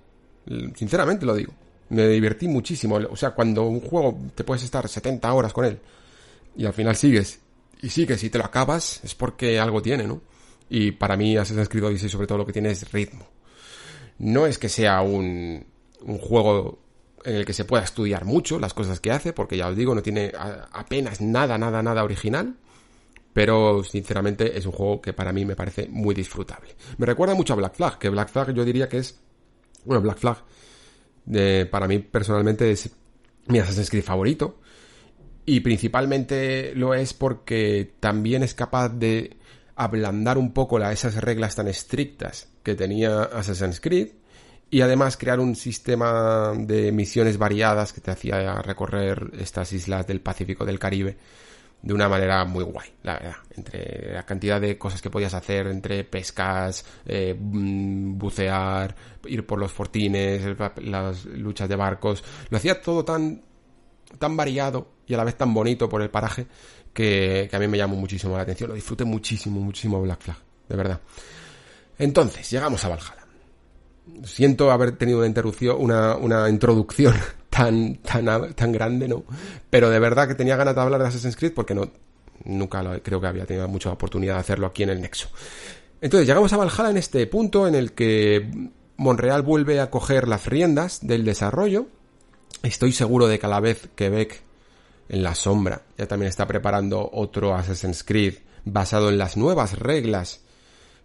Sinceramente 0.75 1.27
lo 1.27 1.35
digo. 1.35 1.53
Me 1.91 2.07
divertí 2.09 2.49
muchísimo. 2.49 2.97
O 3.11 3.17
sea, 3.17 3.31
cuando 3.31 3.65
un 3.65 3.81
juego 3.81 4.19
te 4.35 4.45
puedes 4.45 4.63
estar 4.63 4.89
70 4.89 5.33
horas 5.33 5.53
con 5.53 5.65
él 5.65 5.79
y 6.57 6.65
al 6.65 6.73
final 6.73 6.97
sigues 6.97 7.41
y 7.83 7.91
sigues 7.91 8.23
y 8.25 8.31
te 8.31 8.39
lo 8.39 8.45
acabas, 8.45 9.01
es 9.05 9.15
porque 9.15 9.59
algo 9.59 9.83
tiene, 9.83 10.07
¿no? 10.07 10.21
Y 10.71 10.93
para 10.93 11.17
mí 11.17 11.37
Assassin's 11.37 11.69
Creed 11.69 11.85
Odyssey 11.85 12.09
sobre 12.09 12.27
todo 12.27 12.39
lo 12.39 12.47
que 12.47 12.53
tiene 12.53 12.71
es 12.71 12.91
ritmo. 12.93 13.27
No 14.19 14.47
es 14.47 14.59
que 14.59 14.69
sea 14.69 15.01
un, 15.03 15.65
un 16.03 16.19
juego 16.19 16.79
en 17.25 17.37
el 17.37 17.45
que 17.45 17.53
se 17.53 17.65
pueda 17.65 17.85
estudiar 17.85 18.25
mucho 18.25 18.59
las 18.59 18.75
cosas 18.75 19.01
que 19.01 19.11
hace, 19.11 19.33
porque 19.33 19.57
ya 19.57 19.69
os 19.69 19.77
digo, 19.77 19.95
no 19.95 20.03
tiene 20.03 20.33
apenas 20.73 21.21
nada, 21.21 21.59
nada, 21.59 21.83
nada 21.83 22.05
original. 22.05 22.57
Pero 23.33 23.85
sinceramente 23.85 24.59
es 24.59 24.67
un 24.67 24.73
juego 24.73 25.01
que 25.01 25.13
para 25.13 25.33
mí 25.33 25.45
me 25.45 25.55
parece 25.55 25.87
muy 25.89 26.15
disfrutable. 26.15 26.75
Me 26.97 27.07
recuerda 27.07 27.35
mucho 27.35 27.53
a 27.53 27.57
Black 27.57 27.75
Flag, 27.75 27.99
que 27.99 28.09
Black 28.09 28.31
Flag 28.31 28.53
yo 28.53 28.65
diría 28.65 28.89
que 28.89 28.99
es. 28.99 29.21
Bueno, 29.85 30.03
Black 30.03 30.19
Flag 30.19 30.39
para 31.71 31.87
mí 31.87 31.99
personalmente 31.99 32.71
es 32.71 32.91
mi 33.47 33.59
Assassin's 33.59 33.91
Creed 33.91 34.03
favorito. 34.03 34.59
Y 35.45 35.61
principalmente 35.61 36.75
lo 36.75 36.95
es 36.95 37.15
porque 37.15 37.95
también 38.01 38.43
es 38.43 38.55
capaz 38.55 38.89
de 38.89 39.37
ablandar 39.77 40.37
un 40.37 40.53
poco 40.53 40.79
esas 40.81 41.15
reglas 41.23 41.55
tan 41.55 41.69
estrictas 41.69 42.49
que 42.63 42.75
tenía 42.75 43.23
Assassin's 43.23 43.81
Creed 43.81 44.09
y 44.71 44.81
además 44.83 45.17
crear 45.17 45.41
un 45.41 45.57
sistema 45.57 46.53
de 46.57 46.93
misiones 46.93 47.39
variadas 47.39 47.93
que 47.93 48.01
te 48.01 48.11
hacía 48.11 48.61
recorrer 48.63 49.31
estas 49.39 49.73
islas 49.73 50.07
del 50.07 50.21
Pacífico 50.21 50.65
del 50.65 50.79
Caribe 50.79 51.17
de 51.81 51.95
una 51.95 52.09
manera 52.09 52.45
muy 52.45 52.65
guay, 52.65 52.89
la 53.03 53.15
verdad. 53.15 53.37
Entre 53.57 54.13
la 54.13 54.25
cantidad 54.25 54.61
de 54.61 54.77
cosas 54.77 55.01
que 55.01 55.11
podías 55.11 55.33
hacer, 55.35 55.69
entre 55.69 56.05
pescas, 56.05 56.85
eh, 57.07 57.37
mm, 57.39 58.19
bucear, 58.19 58.95
ir 59.27 59.47
por 59.47 59.59
los 59.59 59.73
fortines, 59.73 60.43
las 60.83 61.25
luchas 61.27 61.69
de 61.69 61.77
barcos, 61.77 62.25
lo 62.51 62.57
hacía 62.57 62.83
todo 62.83 63.05
tan, 63.05 63.43
tan 64.19 64.37
variado 64.37 64.91
y 65.07 65.15
a 65.15 65.17
la 65.19 65.25
vez 65.25 65.37
tan 65.37 65.55
bonito 65.55 65.89
por 65.89 66.03
el 66.03 66.11
paraje 66.11 66.47
que, 66.93 67.47
que 67.49 67.57
a 67.57 67.61
mí 67.61 67.69
me 67.69 67.79
llamó 67.79 67.97
muchísimo 67.97 68.37
la 68.37 68.43
atención. 68.43 68.71
Lo 68.71 68.75
disfruté 68.75 69.05
muchísimo, 69.05 69.61
muchísimo 69.61 70.03
Black 70.03 70.21
Flag, 70.21 70.39
de 70.69 70.77
verdad. 70.77 71.01
Entonces, 71.97 72.51
llegamos 72.51 72.85
a 72.85 72.89
Valhalla 72.89 73.18
siento 74.25 74.71
haber 74.71 74.97
tenido 74.97 75.21
una 75.21 75.75
una, 75.77 76.17
una 76.17 76.49
introducción 76.49 77.15
tan, 77.51 77.97
tan, 77.97 78.55
tan 78.55 78.73
grande, 78.73 79.09
¿no? 79.09 79.25
Pero 79.71 79.91
de 79.91 79.99
verdad 79.99 80.29
que 80.29 80.35
tenía 80.35 80.57
ganas 80.57 80.75
de 80.75 80.81
hablar 80.81 81.01
de 81.01 81.09
Assassin's 81.09 81.37
Creed 81.37 81.53
porque 81.55 81.75
no, 81.75 81.91
nunca 82.45 82.83
lo, 82.83 83.01
creo 83.03 83.21
que 83.21 83.27
había 83.27 83.47
tenido 83.47 83.69
mucha 83.69 83.91
oportunidad 83.91 84.35
de 84.35 84.41
hacerlo 84.41 84.67
aquí 84.67 84.83
en 84.83 84.91
el 84.91 85.01
Nexo. 85.01 85.29
Entonces 86.01 86.27
llegamos 86.27 86.53
a 86.53 86.57
Valhalla 86.57 86.91
en 86.91 86.97
este 86.97 87.27
punto 87.27 87.67
en 87.67 87.75
el 87.75 87.93
que 87.93 88.71
Monreal 88.97 89.43
vuelve 89.43 89.81
a 89.81 89.91
coger 89.91 90.29
las 90.29 90.47
riendas 90.47 91.07
del 91.07 91.25
desarrollo. 91.25 91.87
Estoy 92.63 92.93
seguro 92.93 93.27
de 93.29 93.39
que 93.39 93.47
a 93.47 93.49
la 93.49 93.61
vez 93.61 93.89
Quebec 93.95 94.43
en 95.09 95.23
la 95.23 95.35
sombra 95.35 95.83
ya 95.97 96.07
también 96.07 96.29
está 96.29 96.47
preparando 96.47 97.09
otro 97.13 97.55
Assassin's 97.55 98.05
Creed 98.05 98.35
basado 98.65 99.09
en 99.09 99.19
las 99.19 99.37
nuevas 99.37 99.79
reglas 99.79 100.43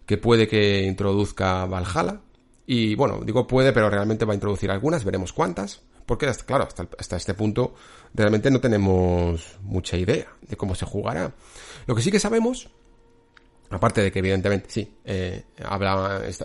que 0.06 0.18
puede 0.18 0.48
que 0.48 0.82
introduzca 0.82 1.64
Valhalla. 1.66 2.20
Y 2.66 2.94
bueno, 2.94 3.20
digo 3.24 3.46
puede, 3.46 3.72
pero 3.72 3.90
realmente 3.90 4.24
va 4.24 4.32
a 4.32 4.34
introducir 4.34 4.70
algunas, 4.70 5.04
veremos 5.04 5.32
cuántas. 5.32 5.82
Porque, 6.06 6.30
claro, 6.44 6.68
hasta, 6.98 7.16
este 7.16 7.34
punto 7.34 7.74
realmente 8.12 8.50
no 8.50 8.60
tenemos 8.60 9.58
mucha 9.62 9.96
idea 9.96 10.26
de 10.42 10.56
cómo 10.56 10.74
se 10.74 10.84
jugará. 10.84 11.32
Lo 11.86 11.94
que 11.94 12.02
sí 12.02 12.10
que 12.10 12.20
sabemos, 12.20 12.68
aparte 13.70 14.02
de 14.02 14.12
que 14.12 14.18
evidentemente 14.18 14.68
sí, 14.70 14.96
eh, 15.04 15.44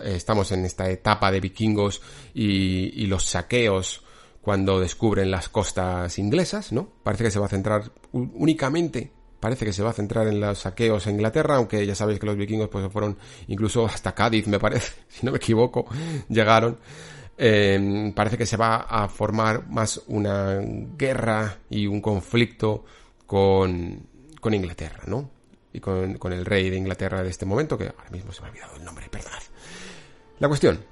estamos 0.04 0.52
en 0.52 0.64
esta 0.64 0.88
etapa 0.88 1.30
de 1.30 1.40
vikingos 1.40 2.00
y 2.32 3.06
los 3.06 3.24
saqueos 3.24 4.02
cuando 4.40 4.80
descubren 4.80 5.30
las 5.30 5.48
costas 5.48 6.18
inglesas, 6.18 6.72
¿no? 6.72 6.88
Parece 7.02 7.24
que 7.24 7.30
se 7.30 7.38
va 7.38 7.46
a 7.46 7.50
centrar 7.50 7.92
únicamente 8.12 9.12
parece 9.40 9.64
que 9.64 9.72
se 9.72 9.82
va 9.82 9.90
a 9.90 9.94
centrar 9.94 10.28
en 10.28 10.40
los 10.40 10.58
saqueos 10.58 11.06
a 11.06 11.10
Inglaterra, 11.10 11.56
aunque 11.56 11.84
ya 11.86 11.94
sabéis 11.94 12.20
que 12.20 12.26
los 12.26 12.36
vikingos 12.36 12.68
pues 12.68 12.90
fueron 12.92 13.16
incluso 13.48 13.86
hasta 13.86 14.14
Cádiz, 14.14 14.46
me 14.46 14.58
parece, 14.58 14.92
si 15.08 15.26
no 15.26 15.32
me 15.32 15.38
equivoco, 15.38 15.86
llegaron. 16.28 16.78
Em, 17.42 18.12
parece 18.12 18.36
que 18.36 18.44
se 18.44 18.58
va 18.58 18.82
a 18.82 19.08
formar 19.08 19.66
más 19.66 20.02
una 20.08 20.60
guerra 20.60 21.56
y 21.70 21.86
un 21.86 22.02
conflicto 22.02 22.84
con, 23.26 24.06
con 24.38 24.52
Inglaterra, 24.52 25.04
¿no? 25.06 25.30
Y 25.72 25.80
con, 25.80 26.18
con, 26.18 26.34
el 26.34 26.44
rey 26.44 26.68
de 26.68 26.76
Inglaterra 26.76 27.22
de 27.22 27.30
este 27.30 27.46
momento, 27.46 27.78
que 27.78 27.84
ahora 27.84 28.10
mismo 28.10 28.30
se 28.30 28.42
me 28.42 28.48
ha 28.48 28.50
olvidado 28.50 28.76
el 28.76 28.84
nombre, 28.84 29.08
perdonad. 29.08 29.40
La 30.38 30.48
cuestión. 30.48 30.84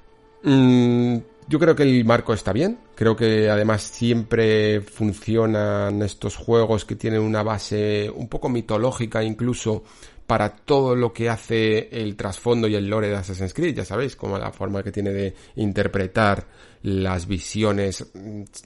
Mm, 0.43 1.19
Yo 1.49 1.59
creo 1.59 1.75
que 1.75 1.83
el 1.83 2.05
marco 2.05 2.35
está 2.35 2.53
bien, 2.53 2.79
creo 2.95 3.17
que 3.17 3.49
además 3.49 3.83
siempre 3.83 4.83
funcionan 4.83 6.03
estos 6.03 6.37
juegos 6.37 6.85
que 6.85 6.95
tienen 6.95 7.23
una 7.23 7.43
base 7.43 8.11
un 8.15 8.29
poco 8.29 8.51
mitológica 8.51 9.25
incluso 9.25 9.83
para 10.27 10.55
todo 10.55 10.95
lo 10.95 11.11
que 11.15 11.31
hace 11.31 11.89
el 11.91 12.17
trasfondo 12.17 12.69
y 12.69 12.75
el 12.75 12.87
lore 12.87 13.09
de 13.09 13.17
Assassin's 13.17 13.55
Creed, 13.55 13.75
ya 13.77 13.87
sabéis, 13.87 14.15
como 14.15 14.39
la 14.39 14.53
forma 14.53 14.83
que 14.83 14.93
tiene 14.93 15.11
de 15.11 15.35
interpretar 15.57 16.47
las 16.83 17.27
visiones 17.27 18.13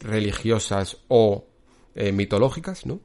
religiosas 0.00 0.96
o 1.06 1.46
eh, 1.94 2.10
mitológicas, 2.10 2.84
¿no? 2.84 2.98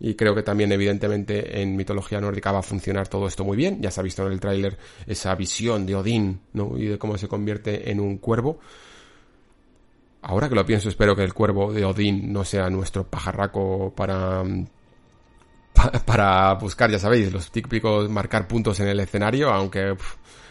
Y 0.00 0.14
creo 0.14 0.34
que 0.34 0.42
también, 0.42 0.72
evidentemente, 0.72 1.60
en 1.60 1.76
mitología 1.76 2.22
nórdica 2.22 2.52
va 2.52 2.60
a 2.60 2.62
funcionar 2.62 3.06
todo 3.08 3.26
esto 3.26 3.44
muy 3.44 3.56
bien. 3.56 3.82
Ya 3.82 3.90
se 3.90 4.00
ha 4.00 4.02
visto 4.02 4.26
en 4.26 4.32
el 4.32 4.40
tráiler 4.40 4.78
esa 5.06 5.34
visión 5.34 5.84
de 5.84 5.94
Odín, 5.94 6.40
¿no? 6.54 6.78
Y 6.78 6.86
de 6.86 6.98
cómo 6.98 7.18
se 7.18 7.28
convierte 7.28 7.90
en 7.90 8.00
un 8.00 8.16
cuervo. 8.16 8.60
Ahora 10.26 10.48
que 10.48 10.54
lo 10.54 10.64
pienso, 10.64 10.88
espero 10.88 11.14
que 11.14 11.22
el 11.22 11.34
cuervo 11.34 11.70
de 11.70 11.84
Odín 11.84 12.32
no 12.32 12.44
sea 12.44 12.70
nuestro 12.70 13.04
pajarraco 13.04 13.92
para 13.94 14.42
para 16.06 16.54
buscar, 16.54 16.90
ya 16.90 16.98
sabéis, 16.98 17.30
los 17.30 17.50
típicos 17.50 18.08
marcar 18.08 18.48
puntos 18.48 18.80
en 18.80 18.88
el 18.88 19.00
escenario, 19.00 19.50
aunque 19.50 19.94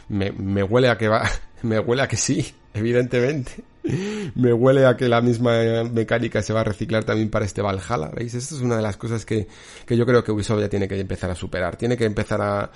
me, 0.10 0.32
me, 0.32 0.62
huele 0.62 0.90
a 0.90 0.98
que 0.98 1.08
va, 1.08 1.28
me 1.64 1.80
huele 1.80 2.04
a 2.04 2.08
que 2.08 2.18
sí, 2.18 2.54
evidentemente. 2.74 3.64
Me 4.36 4.54
huele 4.54 4.86
a 4.86 4.96
que 4.96 5.10
la 5.10 5.22
misma 5.22 5.84
mecánica 5.92 6.44
se 6.44 6.54
va 6.54 6.62
a 6.62 6.66
reciclar 6.66 7.04
también 7.04 7.32
para 7.32 7.46
este 7.46 7.64
Valhalla, 7.64 8.12
¿veis? 8.16 8.36
Esto 8.36 8.56
es 8.56 8.62
una 8.62 8.76
de 8.76 8.84
las 8.84 8.96
cosas 8.96 9.26
que, 9.26 9.48
que 9.88 9.98
yo 9.98 10.06
creo 10.06 10.24
que 10.24 10.32
Ubisoft 10.32 10.62
ya 10.62 10.70
tiene 10.70 10.88
que 10.88 11.00
empezar 11.00 11.32
a 11.32 11.36
superar. 11.36 11.78
Tiene 11.78 11.98
que 11.98 12.06
empezar 12.06 12.42
a, 12.42 12.72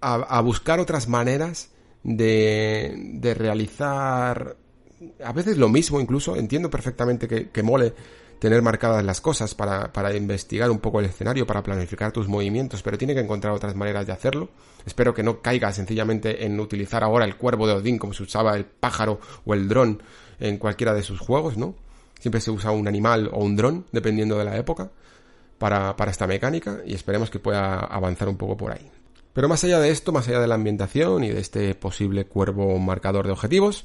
a, 0.00 0.14
a 0.14 0.40
buscar 0.40 0.78
otras 0.78 1.08
maneras 1.08 1.72
de, 2.04 2.94
de 3.14 3.34
realizar 3.34 4.56
a 5.22 5.32
veces 5.32 5.56
lo 5.56 5.68
mismo 5.68 6.00
incluso. 6.00 6.36
Entiendo 6.36 6.70
perfectamente 6.70 7.28
que, 7.28 7.62
mole 7.62 7.94
tener 8.38 8.60
marcadas 8.62 9.04
las 9.04 9.20
cosas 9.20 9.54
para, 9.54 9.92
para 9.92 10.14
investigar 10.14 10.70
un 10.70 10.78
poco 10.78 11.00
el 11.00 11.06
escenario, 11.06 11.46
para 11.46 11.62
planificar 11.62 12.12
tus 12.12 12.28
movimientos, 12.28 12.82
pero 12.82 12.98
tiene 12.98 13.14
que 13.14 13.20
encontrar 13.20 13.54
otras 13.54 13.74
maneras 13.74 14.06
de 14.06 14.12
hacerlo. 14.12 14.50
Espero 14.84 15.14
que 15.14 15.22
no 15.22 15.40
caiga 15.40 15.72
sencillamente 15.72 16.44
en 16.44 16.60
utilizar 16.60 17.02
ahora 17.02 17.24
el 17.24 17.36
cuervo 17.36 17.66
de 17.66 17.74
Odín 17.74 17.98
como 17.98 18.12
se 18.12 18.24
usaba 18.24 18.56
el 18.56 18.66
pájaro 18.66 19.20
o 19.46 19.54
el 19.54 19.68
dron 19.68 20.02
en 20.40 20.58
cualquiera 20.58 20.92
de 20.92 21.02
sus 21.02 21.20
juegos, 21.20 21.56
¿no? 21.56 21.74
Siempre 22.18 22.40
se 22.40 22.50
usa 22.50 22.70
un 22.70 22.86
animal 22.88 23.30
o 23.32 23.42
un 23.42 23.56
dron, 23.56 23.86
dependiendo 23.92 24.36
de 24.38 24.44
la 24.44 24.56
época, 24.56 24.90
para, 25.58 25.96
para 25.96 26.10
esta 26.10 26.26
mecánica 26.26 26.80
y 26.84 26.94
esperemos 26.94 27.30
que 27.30 27.38
pueda 27.38 27.78
avanzar 27.78 28.28
un 28.28 28.36
poco 28.36 28.56
por 28.56 28.72
ahí. 28.72 28.90
Pero 29.34 29.48
más 29.48 29.64
allá 29.64 29.80
de 29.80 29.90
esto, 29.90 30.12
más 30.12 30.28
allá 30.28 30.40
de 30.40 30.46
la 30.46 30.54
ambientación 30.54 31.24
y 31.24 31.30
de 31.30 31.40
este 31.40 31.74
posible 31.74 32.24
cuervo 32.24 32.78
marcador 32.78 33.26
de 33.26 33.32
objetivos, 33.32 33.84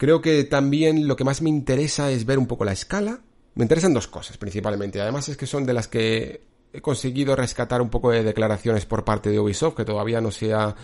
creo 0.00 0.22
que 0.22 0.44
también 0.44 1.06
lo 1.06 1.14
que 1.14 1.24
más 1.24 1.42
me 1.42 1.50
interesa 1.50 2.10
es 2.10 2.24
ver 2.24 2.38
un 2.38 2.46
poco 2.46 2.64
la 2.64 2.72
escala, 2.72 3.20
me 3.54 3.64
interesan 3.64 3.92
dos 3.92 4.06
cosas 4.06 4.38
principalmente. 4.38 4.98
Además 4.98 5.28
es 5.28 5.36
que 5.36 5.44
son 5.44 5.66
de 5.66 5.74
las 5.74 5.88
que 5.88 6.40
he 6.72 6.80
conseguido 6.80 7.36
rescatar 7.36 7.82
un 7.82 7.90
poco 7.90 8.10
de 8.10 8.22
declaraciones 8.22 8.86
por 8.86 9.04
parte 9.04 9.28
de 9.28 9.38
Ubisoft, 9.38 9.74
que 9.74 9.84
todavía 9.84 10.22
no 10.22 10.30
se 10.30 10.54
ha 10.54 10.74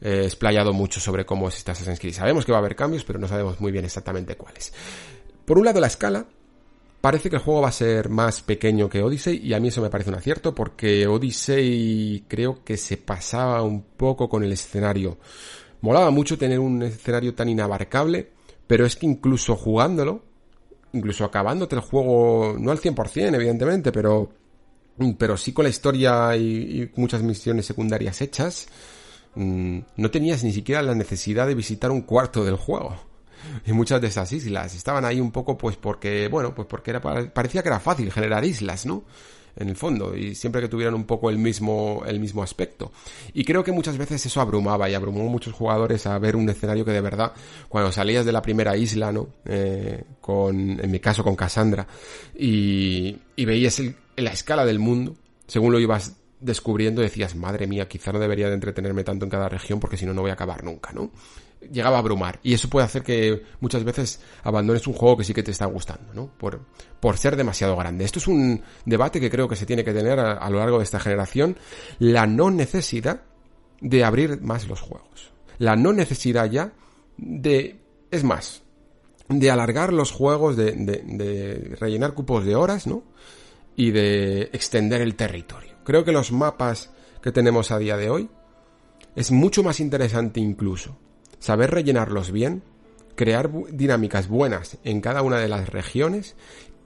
eh, 0.00 0.22
explayado 0.24 0.72
mucho 0.72 0.98
sobre 0.98 1.24
cómo 1.24 1.48
es 1.48 1.58
esta 1.58 1.72
Assassin's 1.72 2.00
Creed. 2.00 2.14
Sabemos 2.14 2.44
que 2.44 2.50
va 2.50 2.58
a 2.58 2.60
haber 2.60 2.74
cambios, 2.74 3.04
pero 3.04 3.20
no 3.20 3.28
sabemos 3.28 3.60
muy 3.60 3.70
bien 3.70 3.84
exactamente 3.84 4.34
cuáles. 4.34 4.72
Por 5.44 5.58
un 5.58 5.64
lado, 5.64 5.78
la 5.78 5.86
escala. 5.86 6.26
Parece 7.00 7.30
que 7.30 7.36
el 7.36 7.42
juego 7.42 7.60
va 7.60 7.68
a 7.68 7.72
ser 7.72 8.08
más 8.08 8.42
pequeño 8.42 8.88
que 8.88 9.00
Odyssey 9.00 9.36
y 9.46 9.54
a 9.54 9.60
mí 9.60 9.68
eso 9.68 9.80
me 9.80 9.90
parece 9.90 10.10
un 10.10 10.16
acierto 10.16 10.56
porque 10.56 11.06
Odyssey 11.06 12.24
creo 12.26 12.64
que 12.64 12.76
se 12.76 12.96
pasaba 12.96 13.62
un 13.62 13.82
poco 13.96 14.28
con 14.28 14.42
el 14.42 14.50
escenario. 14.50 15.18
Molaba 15.82 16.10
mucho 16.10 16.36
tener 16.36 16.58
un 16.58 16.82
escenario 16.82 17.32
tan 17.32 17.48
inabarcable, 17.48 18.32
pero 18.66 18.86
es 18.86 18.96
que 18.96 19.06
incluso 19.06 19.56
jugándolo 19.56 20.22
incluso 20.96 21.24
acabándote 21.24 21.76
el 21.76 21.82
juego, 21.82 22.56
no 22.58 22.70
al 22.70 22.80
100%, 22.80 23.34
evidentemente, 23.34 23.92
pero, 23.92 24.30
pero 25.18 25.36
sí 25.36 25.52
con 25.52 25.64
la 25.64 25.68
historia 25.68 26.36
y, 26.36 26.90
muchas 26.96 27.22
misiones 27.22 27.66
secundarias 27.66 28.20
hechas, 28.20 28.66
mm, 29.34 29.78
no 29.96 30.10
tenías 30.10 30.42
ni 30.44 30.52
siquiera 30.52 30.82
la 30.82 30.94
necesidad 30.94 31.46
de 31.46 31.54
visitar 31.54 31.90
un 31.90 32.02
cuarto 32.02 32.44
del 32.44 32.56
juego. 32.56 32.96
Y 33.64 33.72
muchas 33.72 34.00
de 34.00 34.08
esas 34.08 34.32
islas 34.32 34.74
estaban 34.74 35.04
ahí 35.04 35.20
un 35.20 35.30
poco 35.30 35.56
pues 35.56 35.76
porque, 35.76 36.26
bueno, 36.28 36.54
pues 36.54 36.66
porque 36.66 36.90
era, 36.90 37.00
parecía 37.00 37.62
que 37.62 37.68
era 37.68 37.78
fácil 37.78 38.10
generar 38.10 38.44
islas, 38.44 38.86
¿no? 38.86 39.04
En 39.56 39.68
el 39.68 39.76
fondo 39.76 40.16
y 40.16 40.34
siempre 40.34 40.60
que 40.60 40.68
tuvieran 40.68 40.94
un 40.94 41.04
poco 41.04 41.30
el 41.30 41.38
mismo 41.38 42.02
el 42.06 42.20
mismo 42.20 42.42
aspecto. 42.42 42.92
Y 43.32 43.44
creo 43.44 43.64
que 43.64 43.72
muchas 43.72 43.98
veces 43.98 44.24
eso 44.26 44.40
abrumaba 44.40 44.88
y 44.88 44.94
abrumó 44.94 45.22
a 45.22 45.30
muchos 45.30 45.54
jugadores 45.54 46.06
a 46.06 46.18
ver 46.18 46.36
un 46.36 46.48
escenario 46.48 46.84
que 46.84 46.92
de 46.92 47.00
verdad 47.00 47.32
cuando 47.68 47.92
salías 47.92 48.24
de 48.24 48.32
la 48.32 48.42
primera 48.42 48.76
isla 48.76 49.12
no 49.12 49.28
eh, 49.44 50.04
con 50.20 50.80
en 50.80 50.90
mi 50.90 51.00
caso 51.00 51.24
con 51.24 51.36
Cassandra 51.36 51.86
y, 52.38 53.16
y 53.34 53.44
veías 53.44 53.82
la 54.16 54.30
escala 54.30 54.64
del 54.64 54.78
mundo 54.78 55.16
según 55.46 55.72
lo 55.72 55.80
ibas 55.80 56.16
descubriendo 56.40 57.00
decías 57.00 57.34
madre 57.34 57.66
mía 57.66 57.88
quizá 57.88 58.12
no 58.12 58.18
debería 58.18 58.48
de 58.48 58.54
entretenerme 58.54 59.04
tanto 59.04 59.24
en 59.24 59.30
cada 59.30 59.48
región 59.48 59.80
porque 59.80 59.96
si 59.96 60.04
no 60.04 60.12
no 60.12 60.20
voy 60.22 60.30
a 60.30 60.34
acabar 60.34 60.64
nunca 60.64 60.92
no 60.92 61.10
llegaba 61.72 61.96
a 61.96 62.00
abrumar. 62.00 62.40
Y 62.42 62.54
eso 62.54 62.68
puede 62.68 62.86
hacer 62.86 63.02
que 63.02 63.42
muchas 63.60 63.84
veces 63.84 64.20
abandones 64.42 64.86
un 64.86 64.94
juego 64.94 65.16
que 65.16 65.24
sí 65.24 65.34
que 65.34 65.42
te 65.42 65.50
está 65.50 65.66
gustando, 65.66 66.12
¿no? 66.14 66.26
Por, 66.26 66.62
por 67.00 67.16
ser 67.16 67.36
demasiado 67.36 67.76
grande. 67.76 68.04
Esto 68.04 68.18
es 68.18 68.28
un 68.28 68.62
debate 68.84 69.20
que 69.20 69.30
creo 69.30 69.48
que 69.48 69.56
se 69.56 69.66
tiene 69.66 69.84
que 69.84 69.92
tener 69.92 70.18
a, 70.18 70.48
lo 70.50 70.58
largo 70.58 70.78
de 70.78 70.84
esta 70.84 71.00
generación. 71.00 71.56
La 71.98 72.26
no 72.26 72.50
necesidad 72.50 73.22
de 73.80 74.04
abrir 74.04 74.40
más 74.40 74.66
los 74.68 74.80
juegos. 74.80 75.32
La 75.58 75.76
no 75.76 75.92
necesidad 75.92 76.50
ya 76.50 76.72
de... 77.16 77.80
Es 78.10 78.22
más, 78.22 78.62
de 79.28 79.50
alargar 79.50 79.92
los 79.92 80.12
juegos, 80.12 80.56
de, 80.56 80.72
de, 80.72 81.02
de 81.04 81.76
rellenar 81.80 82.14
cupos 82.14 82.44
de 82.44 82.54
horas, 82.54 82.86
¿no? 82.86 83.02
Y 83.74 83.90
de 83.90 84.42
extender 84.52 85.00
el 85.00 85.16
territorio. 85.16 85.74
Creo 85.84 86.04
que 86.04 86.12
los 86.12 86.32
mapas 86.32 86.90
que 87.20 87.32
tenemos 87.32 87.70
a 87.70 87.78
día 87.78 87.96
de 87.96 88.10
hoy 88.10 88.30
es 89.16 89.32
mucho 89.32 89.62
más 89.62 89.80
interesante 89.80 90.40
incluso 90.40 90.96
saber 91.46 91.70
rellenarlos 91.70 92.32
bien, 92.32 92.64
crear 93.14 93.48
dinámicas 93.70 94.26
buenas 94.26 94.78
en 94.82 95.00
cada 95.00 95.22
una 95.22 95.38
de 95.38 95.46
las 95.46 95.68
regiones, 95.68 96.34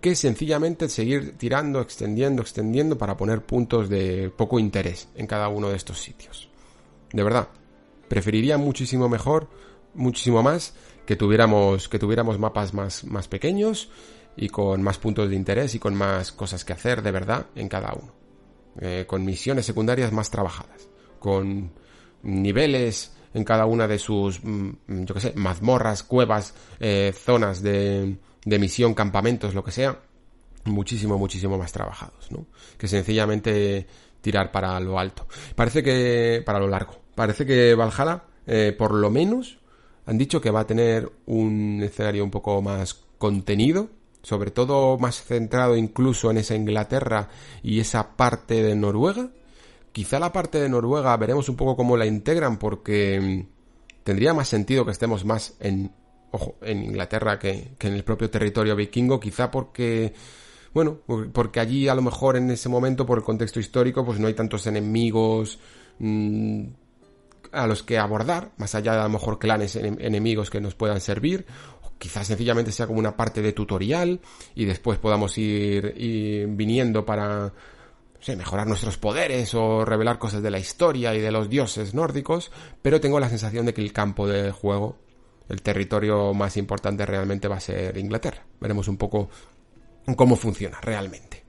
que 0.03 0.15
sencillamente 0.15 0.91
seguir 0.91 1.39
tirando, 1.39 1.81
extendiendo, 1.81 2.43
extendiendo 2.43 2.99
para 2.99 3.17
poner 3.17 3.41
puntos 3.41 3.89
de 3.89 4.31
poco 4.37 4.59
interés 4.59 5.09
en 5.15 5.27
cada 5.27 5.49
uno 5.49 5.71
de 5.71 5.77
estos 5.77 6.03
sitios. 6.03 6.51
De 7.11 7.23
verdad, 7.23 7.49
preferiría 8.07 8.59
muchísimo 8.59 9.09
mejor, 9.09 9.49
muchísimo 9.95 10.43
más, 10.43 10.75
que 11.07 11.17
tuviéramos, 11.17 11.89
que 11.89 11.99
tuviéramos 11.99 12.39
mapas 12.39 12.75
más, 12.75 13.05
más 13.05 13.29
pequeños 13.29 13.89
y 14.37 14.51
con 14.51 14.83
más 14.83 14.99
puntos 14.99 15.31
de 15.31 15.37
interés 15.37 15.75
y 15.75 15.79
con 15.79 15.95
más 15.95 16.33
cosas 16.33 16.67
que 16.67 16.75
hacer 16.75 17.01
de 17.01 17.13
verdad 17.13 17.47
en 17.55 17.71
cada 17.71 17.95
uno. 17.95 18.13
Eh, 18.79 19.07
con 19.07 19.25
misiones 19.25 19.65
secundarias 19.65 20.13
más 20.13 20.31
trabajadas, 20.31 20.91
con 21.19 21.73
niveles 22.23 23.13
en 23.35 23.45
cada 23.45 23.67
una 23.67 23.87
de 23.87 23.99
sus, 23.99 24.43
mm, 24.43 24.71
yo 25.05 25.15
qué 25.15 25.21
sé, 25.21 25.33
mazmorras, 25.37 26.03
cuevas, 26.03 26.55
eh, 26.81 27.13
zonas 27.15 27.63
de, 27.63 28.17
de 28.45 28.59
misión, 28.59 28.95
campamentos, 28.95 29.55
lo 29.55 29.65
que 29.65 29.71
sea, 29.71 29.99
muchísimo, 30.65 31.19
muchísimo 31.19 31.59
más 31.59 31.73
trabajados, 31.73 32.31
¿no? 32.31 32.47
Que 32.77 32.89
sencillamente 32.89 33.87
tirar 34.21 34.53
para 34.53 34.79
lo 34.81 34.99
alto. 34.99 35.27
Parece 35.55 35.83
que, 35.83 36.43
para 36.45 36.59
lo 36.59 36.69
largo. 36.69 37.01
Parece 37.15 37.47
que 37.47 37.75
Valhalla, 37.75 38.25
eh, 38.47 38.75
por 38.77 38.95
lo 38.95 39.11
menos, 39.11 39.59
han 40.07 40.19
dicho 40.19 40.41
que 40.41 40.51
va 40.51 40.61
a 40.61 40.67
tener 40.67 41.11
un 41.27 41.81
escenario 41.83 42.25
un 42.25 42.31
poco 42.31 42.61
más 42.63 42.95
contenido, 43.19 43.89
sobre 44.23 44.51
todo 44.51 44.99
más 44.99 45.23
centrado 45.23 45.77
incluso 45.77 46.31
en 46.31 46.39
esa 46.39 46.55
Inglaterra 46.55 47.29
y 47.63 47.81
esa 47.81 48.17
parte 48.17 48.63
de 48.63 48.75
Noruega, 48.77 49.31
Quizá 49.93 50.21
la 50.21 50.33
parte 50.33 50.61
de 50.61 50.69
Noruega 50.69 51.17
veremos 51.17 51.49
un 51.49 51.57
poco 51.57 51.77
cómo 51.77 51.97
la 51.97 52.07
integran 52.07 52.59
porque 52.59 53.21
mm, 53.21 54.05
tendría 54.05 54.33
más 54.33 54.49
sentido 54.49 54.85
que 54.85 54.93
estemos 54.93 55.25
más 55.25 55.57
en, 55.61 55.93
ojo, 56.31 56.57
en 56.63 56.85
Inglaterra 56.85 57.39
que, 57.39 57.75
en 57.79 57.95
el 57.95 58.05
propio 58.05 58.31
territorio 58.31 58.77
vikingo, 58.77 59.19
quizá 59.19 59.51
porque, 59.51 60.15
bueno, 60.73 60.99
porque 61.33 61.61
allí 61.61 61.89
a 61.89 61.95
lo 61.95 62.03
mejor 62.03 62.37
en 62.37 62.51
ese 62.51 62.69
momento, 62.69 63.05
por 63.05 63.19
el 63.19 63.25
contexto 63.25 63.59
histórico, 63.59 64.05
pues 64.05 64.21
no 64.21 64.29
hay 64.29 64.35
tantos 64.35 64.67
enemigos 64.69 65.59
mm, 65.99 66.65
a 67.51 67.67
los 67.67 67.83
que 67.83 67.99
abordar, 67.99 68.53
más 68.59 68.77
allá 68.77 68.93
de 68.93 69.01
a 69.01 69.05
lo 69.05 69.11
mejor 69.11 69.41
clanes 69.41 69.75
enemigos 69.75 70.51
que 70.51 70.61
nos 70.61 70.77
puedan 70.77 71.01
servir, 71.01 71.47
quizás 71.99 72.29
sencillamente 72.29 72.73
sea 72.73 72.87
como 72.87 72.99
una 72.99 73.17
parte 73.17 73.43
de 73.43 73.53
tutorial 73.53 74.21
y 74.55 74.65
después 74.65 74.99
podamos 74.99 75.37
ir 75.37 75.93
viniendo 76.49 77.05
para 77.05 77.53
sé, 78.21 78.37
mejorar 78.37 78.67
nuestros 78.67 78.99
poderes 78.99 79.55
o 79.55 79.85
revelar 79.85 80.19
cosas 80.19 80.43
de 80.43 80.51
la 80.51 80.59
historia 80.59 81.15
y 81.15 81.21
de 81.21 81.31
los 81.31 81.49
dioses 81.49 81.95
nórdicos, 81.95 82.51
pero 82.83 83.01
tengo 83.01 83.21
la 83.21 83.29
sensación 83.29 83.67
de 83.67 83.75
que 83.75 83.83
el 83.83 83.93
campo 83.93 84.27
de 84.27 84.53
juego, 84.53 84.99
el 85.49 85.63
territorio 85.63 86.33
más 86.35 86.57
importante 86.57 87.07
realmente 87.07 87.49
va 87.49 87.57
a 87.57 87.61
ser 87.61 87.97
Inglaterra. 87.97 88.45
Veremos 88.61 88.89
un 88.89 88.97
poco 88.97 89.31
cómo 90.17 90.37
funciona 90.37 90.81
realmente. 90.81 91.45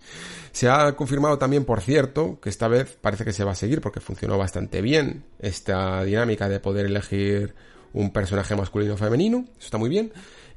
Se 0.52 0.70
ha 0.70 0.96
confirmado 0.96 1.38
también, 1.38 1.64
por 1.64 1.82
cierto, 1.82 2.40
que 2.42 2.50
esta 2.50 2.68
vez 2.68 2.98
parece 3.00 3.24
que 3.24 3.34
se 3.34 3.44
va 3.44 3.52
a 3.52 3.56
seguir 3.56 3.82
porque 3.82 4.02
funcionó 4.02 4.38
bastante 4.38 4.82
bien 4.82 5.24
esta 5.40 6.04
dinámica 6.04 6.50
de 6.50 6.60
poder 6.60 6.88
elegir 6.88 7.56
un 7.94 8.12
personaje 8.12 8.56
masculino 8.56 8.96
o 8.96 8.98
femenino, 8.98 9.46
eso 9.58 9.66
está 9.66 9.78
muy 9.78 9.90
bien, 9.90 10.12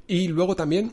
Y 0.06 0.28
luego 0.28 0.54
también, 0.54 0.92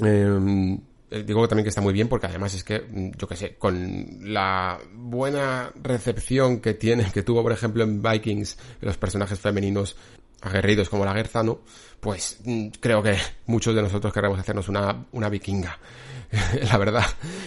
em, 0.00 0.78
digo 1.22 1.46
también 1.46 1.64
que 1.64 1.68
está 1.68 1.80
muy 1.80 1.92
bien 1.92 2.08
porque 2.08 2.26
además 2.26 2.54
es 2.54 2.64
que, 2.64 2.80
mm, 2.80 3.12
yo 3.18 3.28
que 3.28 3.36
sé, 3.36 3.54
con 3.56 4.18
la 4.32 4.78
buena 4.92 5.72
recepción 5.82 6.60
que 6.60 6.74
tiene, 6.74 7.10
que 7.12 7.22
tuvo 7.22 7.42
por 7.42 7.52
ejemplo 7.52 7.84
en 7.84 8.02
Vikings 8.02 8.56
los 8.80 8.96
personajes 8.96 9.38
femeninos 9.38 9.96
aguerridos 10.40 10.88
como 10.88 11.04
la 11.04 11.14
Gerzano, 11.14 11.60
pues 12.00 12.38
mm, 12.44 12.68
creo 12.80 13.02
que 13.02 13.16
muchos 13.46 13.74
de 13.74 13.82
nosotros 13.82 14.12
queremos 14.12 14.38
hacernos 14.38 14.68
una, 14.68 15.06
una 15.12 15.28
vikinga. 15.28 15.78
la 16.70 16.78
verdad, 16.78 17.04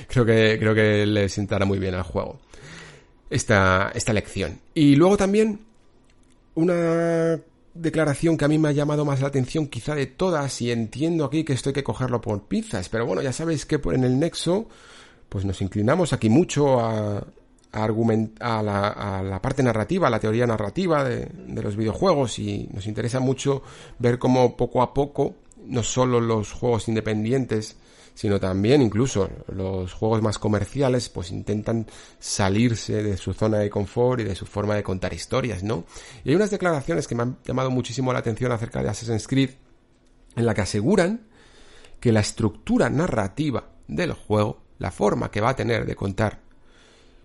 creo 0.07 0.25
que, 0.25 0.57
creo 0.59 0.73
que 0.73 1.05
le 1.05 1.27
sentará 1.29 1.65
muy 1.65 1.79
bien 1.79 1.93
al 1.95 2.03
juego 2.03 2.39
esta, 3.29 3.91
esta 3.93 4.13
lección. 4.13 4.59
Y 4.73 4.95
luego 4.95 5.17
también 5.17 5.59
una 6.55 7.39
declaración 7.79 8.37
que 8.37 8.45
a 8.45 8.47
mí 8.47 8.57
me 8.57 8.69
ha 8.69 8.73
llamado 8.73 9.05
más 9.05 9.21
la 9.21 9.27
atención 9.27 9.67
quizá 9.67 9.95
de 9.95 10.07
todas 10.07 10.61
y 10.61 10.71
entiendo 10.71 11.25
aquí 11.25 11.43
que 11.43 11.53
esto 11.53 11.69
hay 11.69 11.73
que 11.73 11.83
cogerlo 11.83 12.21
por 12.21 12.43
pizzas, 12.43 12.89
pero 12.89 13.05
bueno, 13.05 13.21
ya 13.21 13.33
sabéis 13.33 13.65
que 13.65 13.79
en 13.93 14.03
el 14.03 14.19
nexo 14.19 14.67
pues 15.29 15.45
nos 15.45 15.61
inclinamos 15.61 16.13
aquí 16.13 16.29
mucho 16.29 16.79
a, 16.79 17.17
a, 17.17 17.83
a, 17.83 18.63
la, 18.63 18.87
a 18.87 19.23
la, 19.23 19.41
parte 19.41 19.61
narrativa, 19.63 20.07
a 20.07 20.11
la 20.11 20.19
teoría 20.19 20.47
narrativa 20.47 21.03
de, 21.03 21.25
de 21.25 21.61
los 21.61 21.75
videojuegos 21.75 22.39
y 22.39 22.69
nos 22.73 22.87
interesa 22.87 23.19
mucho 23.19 23.61
ver 23.99 24.19
cómo 24.19 24.55
poco 24.55 24.81
a 24.81 24.93
poco 24.93 25.35
no 25.65 25.83
solo 25.83 26.21
los 26.21 26.53
juegos 26.53 26.87
independientes 26.87 27.77
sino 28.17 28.39
también 28.39 28.81
incluso 28.81 29.29
los 29.53 29.93
juegos 29.93 30.23
más 30.23 30.39
comerciales 30.39 31.07
pues 31.07 31.29
intentan 31.29 31.85
salirse 32.17 33.03
de 33.03 33.15
su 33.15 33.31
zona 33.31 33.59
de 33.59 33.69
confort 33.69 34.21
y 34.21 34.23
de 34.23 34.33
su 34.33 34.47
forma 34.47 34.73
de 34.73 34.81
contar 34.81 35.13
historias, 35.13 35.61
¿no? 35.61 35.85
Y 36.23 36.29
hay 36.29 36.35
unas 36.35 36.49
declaraciones 36.49 37.07
que 37.07 37.13
me 37.13 37.21
han 37.21 37.37
llamado 37.45 37.69
muchísimo 37.69 38.11
la 38.11 38.17
atención 38.17 38.51
acerca 38.51 38.81
de 38.81 38.89
Assassin's 38.89 39.27
Creed 39.27 39.51
en 40.35 40.47
la 40.47 40.55
que 40.55 40.61
aseguran 40.61 41.27
que 41.99 42.11
la 42.11 42.21
estructura 42.21 42.89
narrativa 42.89 43.69
del 43.87 44.13
juego, 44.13 44.63
la 44.79 44.89
forma 44.89 45.29
que 45.29 45.41
va 45.41 45.51
a 45.51 45.55
tener 45.55 45.85
de 45.85 45.95
contar 45.95 46.41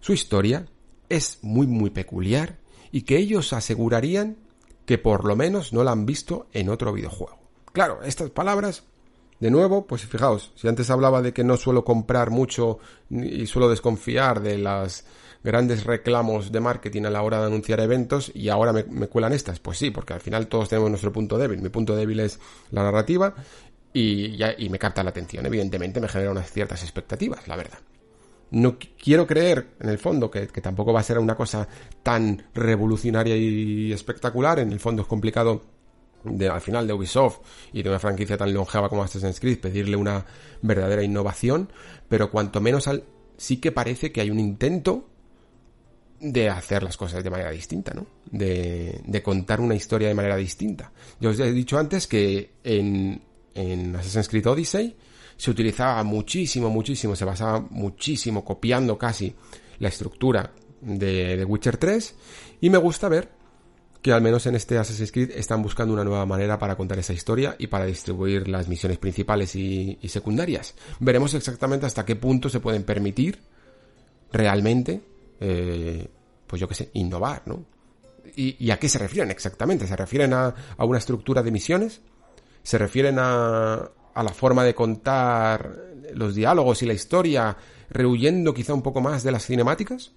su 0.00 0.12
historia, 0.12 0.66
es 1.08 1.38
muy 1.40 1.66
muy 1.66 1.88
peculiar 1.88 2.58
y 2.90 3.02
que 3.02 3.16
ellos 3.16 3.54
asegurarían 3.54 4.36
que 4.84 4.98
por 4.98 5.24
lo 5.24 5.36
menos 5.36 5.72
no 5.72 5.84
la 5.84 5.92
han 5.92 6.04
visto 6.04 6.48
en 6.52 6.68
otro 6.68 6.92
videojuego. 6.92 7.38
Claro, 7.72 8.02
estas 8.02 8.28
palabras 8.28 8.84
de 9.42 9.50
nuevo, 9.50 9.88
pues 9.88 10.06
fijaos, 10.06 10.52
si 10.54 10.68
antes 10.68 10.88
hablaba 10.88 11.20
de 11.20 11.32
que 11.32 11.42
no 11.42 11.56
suelo 11.56 11.84
comprar 11.84 12.30
mucho 12.30 12.78
y 13.10 13.44
suelo 13.46 13.68
desconfiar 13.68 14.40
de 14.40 14.56
las 14.56 15.04
grandes 15.42 15.82
reclamos 15.82 16.52
de 16.52 16.60
marketing 16.60 17.06
a 17.06 17.10
la 17.10 17.22
hora 17.22 17.40
de 17.40 17.46
anunciar 17.46 17.80
eventos 17.80 18.30
y 18.36 18.50
ahora 18.50 18.72
me, 18.72 19.08
cuelan 19.08 19.32
estas, 19.32 19.58
pues 19.58 19.78
sí, 19.78 19.90
porque 19.90 20.12
al 20.12 20.20
final 20.20 20.46
todos 20.46 20.68
tenemos 20.68 20.90
nuestro 20.90 21.12
punto 21.12 21.38
débil. 21.38 21.60
Mi 21.60 21.70
punto 21.70 21.96
débil 21.96 22.20
es 22.20 22.38
la 22.70 22.84
narrativa 22.84 23.34
y, 23.92 24.38
me 24.70 24.78
capta 24.78 25.02
la 25.02 25.10
atención. 25.10 25.44
Evidentemente 25.44 26.00
me 26.00 26.06
genera 26.06 26.30
unas 26.30 26.48
ciertas 26.48 26.80
expectativas, 26.84 27.48
la 27.48 27.56
verdad. 27.56 27.80
No 28.52 28.76
quiero 28.78 29.26
creer, 29.26 29.70
en 29.80 29.88
el 29.88 29.98
fondo, 29.98 30.30
que 30.30 30.46
tampoco 30.46 30.92
va 30.92 31.00
a 31.00 31.02
ser 31.02 31.18
una 31.18 31.34
cosa 31.34 31.66
tan 32.04 32.44
revolucionaria 32.54 33.36
y 33.36 33.92
espectacular. 33.92 34.60
En 34.60 34.70
el 34.70 34.78
fondo 34.78 35.02
es 35.02 35.08
complicado 35.08 35.71
de, 36.24 36.48
al 36.48 36.60
final 36.60 36.86
de 36.86 36.92
Ubisoft 36.92 37.40
y 37.72 37.82
de 37.82 37.88
una 37.88 37.98
franquicia 37.98 38.36
tan 38.36 38.52
longeva 38.52 38.88
como 38.88 39.02
Assassin's 39.02 39.40
Creed 39.40 39.60
pedirle 39.60 39.96
una 39.96 40.24
verdadera 40.62 41.02
innovación, 41.02 41.70
pero 42.08 42.30
cuanto 42.30 42.60
menos 42.60 42.88
al, 42.88 43.04
sí 43.36 43.58
que 43.58 43.72
parece 43.72 44.12
que 44.12 44.20
hay 44.20 44.30
un 44.30 44.40
intento 44.40 45.08
de 46.20 46.48
hacer 46.48 46.84
las 46.84 46.96
cosas 46.96 47.24
de 47.24 47.30
manera 47.30 47.50
distinta, 47.50 47.92
¿no? 47.94 48.06
De, 48.30 49.00
de 49.04 49.22
contar 49.22 49.60
una 49.60 49.74
historia 49.74 50.08
de 50.08 50.14
manera 50.14 50.36
distinta. 50.36 50.92
Yo 51.20 51.30
os 51.30 51.40
he 51.40 51.50
dicho 51.52 51.78
antes 51.78 52.06
que 52.06 52.52
en, 52.62 53.20
en 53.54 53.96
Assassin's 53.96 54.28
Creed 54.28 54.46
Odyssey 54.46 54.96
se 55.36 55.50
utilizaba 55.50 56.02
muchísimo, 56.04 56.70
muchísimo, 56.70 57.16
se 57.16 57.24
basaba 57.24 57.58
muchísimo 57.58 58.44
copiando 58.44 58.96
casi 58.96 59.34
la 59.80 59.88
estructura 59.88 60.52
de, 60.80 61.36
de 61.36 61.44
Witcher 61.44 61.76
3 61.76 62.14
y 62.60 62.70
me 62.70 62.78
gusta 62.78 63.08
ver 63.08 63.41
que 64.02 64.12
al 64.12 64.20
menos 64.20 64.46
en 64.46 64.56
este 64.56 64.78
Assassin's 64.78 65.12
Creed 65.12 65.30
están 65.30 65.62
buscando 65.62 65.94
una 65.94 66.02
nueva 66.02 66.26
manera 66.26 66.58
para 66.58 66.76
contar 66.76 66.98
esa 66.98 67.12
historia 67.12 67.54
y 67.56 67.68
para 67.68 67.86
distribuir 67.86 68.48
las 68.48 68.66
misiones 68.66 68.98
principales 68.98 69.54
y, 69.54 69.96
secundarias. 70.08 70.74
Veremos 70.98 71.34
exactamente 71.34 71.86
hasta 71.86 72.04
qué 72.04 72.16
punto 72.16 72.48
se 72.48 72.58
pueden 72.58 72.82
permitir 72.82 73.40
realmente, 74.32 75.00
eh, 75.40 76.08
pues 76.48 76.58
yo 76.58 76.66
qué 76.66 76.74
sé, 76.74 76.90
innovar, 76.94 77.42
¿no? 77.46 77.64
¿Y, 78.34 78.70
a 78.70 78.78
qué 78.78 78.88
se 78.88 78.98
refieren 78.98 79.30
exactamente? 79.30 79.86
¿Se 79.86 79.94
refieren 79.94 80.32
a, 80.32 80.54
a 80.76 80.84
una 80.84 80.98
estructura 80.98 81.42
de 81.42 81.50
misiones? 81.50 82.00
¿Se 82.62 82.78
refieren 82.78 83.18
a, 83.20 83.88
a 84.14 84.22
la 84.22 84.32
forma 84.32 84.64
de 84.64 84.74
contar 84.74 85.76
los 86.14 86.34
diálogos 86.34 86.82
y 86.82 86.86
la 86.86 86.94
historia, 86.94 87.56
rehuyendo 87.90 88.52
quizá 88.52 88.74
un 88.74 88.82
poco 88.82 89.00
más 89.00 89.22
de 89.22 89.32
las 89.32 89.46
cinemáticas? 89.46 90.12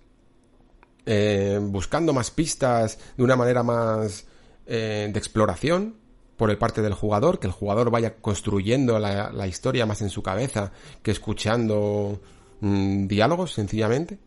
Eh, 1.05 1.59
buscando 1.61 2.13
más 2.13 2.31
pistas 2.31 2.97
de 3.15 3.23
una 3.23 3.35
manera 3.35 3.61
más 3.61 4.25
eh, 4.65 5.07
de 5.11 5.19
exploración 5.19 5.97
por 6.35 6.49
el 6.49 6.57
parte 6.57 6.81
del 6.81 6.93
jugador, 6.93 7.39
que 7.39 7.47
el 7.47 7.53
jugador 7.53 7.91
vaya 7.91 8.15
construyendo 8.15 8.97
la, 8.97 9.47
historia 9.47 9.85
más 9.85 10.01
en 10.01 10.09
su 10.09 10.23
cabeza 10.23 10.71
que 11.03 11.11
escuchando 11.11 12.19
mm, 12.59 13.07
diálogos 13.07 13.53
sencillamente. 13.53 14.17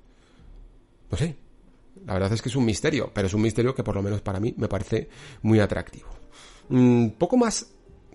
No 1.10 1.18
sé, 1.18 1.36
la 2.06 2.14
verdad 2.14 2.32
es 2.32 2.42
que 2.42 2.48
es 2.48 2.56
un 2.56 2.64
misterio, 2.64 3.10
pero 3.12 3.26
es 3.26 3.34
un 3.34 3.42
misterio 3.42 3.74
que 3.74 3.82
por 3.82 3.96
lo 3.96 4.02
menos 4.02 4.20
para 4.20 4.38
mí 4.38 4.54
me 4.56 4.68
parece 4.68 5.08
muy 5.42 5.58
atractivo. 5.60 6.08
Mm, 6.68 7.08
poco 7.18 7.36
más 7.36 7.66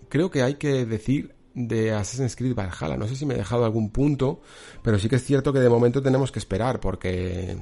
creo 0.10 0.32
que 0.32 0.42
hay 0.42 0.56
que 0.56 0.86
decir 0.86 1.36
de 1.54 1.92
Assassin's 1.92 2.36
Creed 2.36 2.56
Valhalla. 2.56 2.98
No 2.98 3.08
sé 3.08 3.16
si 3.16 3.26
me 3.26 3.34
he 3.34 3.38
dejado 3.38 3.66
algún 3.66 3.90
punto, 3.90 4.42
pero 4.82 4.98
sí 4.98 5.10
que 5.10 5.18
es 5.18 5.24
cierto 5.24 5.52
que 5.52 5.60
de 5.60 5.70
momento 5.70 6.02
tenemos 6.02 6.32
que 6.32 6.40
esperar 6.40 6.80
porque 6.80 7.58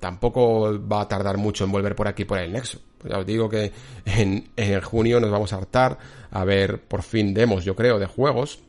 tampoco 0.00 0.78
va 0.86 1.02
a 1.02 1.08
tardar 1.08 1.36
mucho 1.36 1.64
en 1.64 1.72
volver 1.72 1.94
por 1.94 2.08
aquí 2.08 2.24
por 2.24 2.38
el 2.38 2.52
Nexo. 2.52 2.80
Ya 3.08 3.18
os 3.18 3.26
digo 3.26 3.48
que 3.48 3.72
en, 4.04 4.50
en 4.56 4.80
junio 4.80 5.20
nos 5.20 5.30
vamos 5.30 5.52
a 5.52 5.56
hartar 5.56 5.98
a 6.30 6.44
ver 6.44 6.82
por 6.82 7.02
fin 7.02 7.34
demos, 7.34 7.64
yo 7.64 7.74
creo, 7.76 7.98
de 7.98 8.06
juegos, 8.06 8.60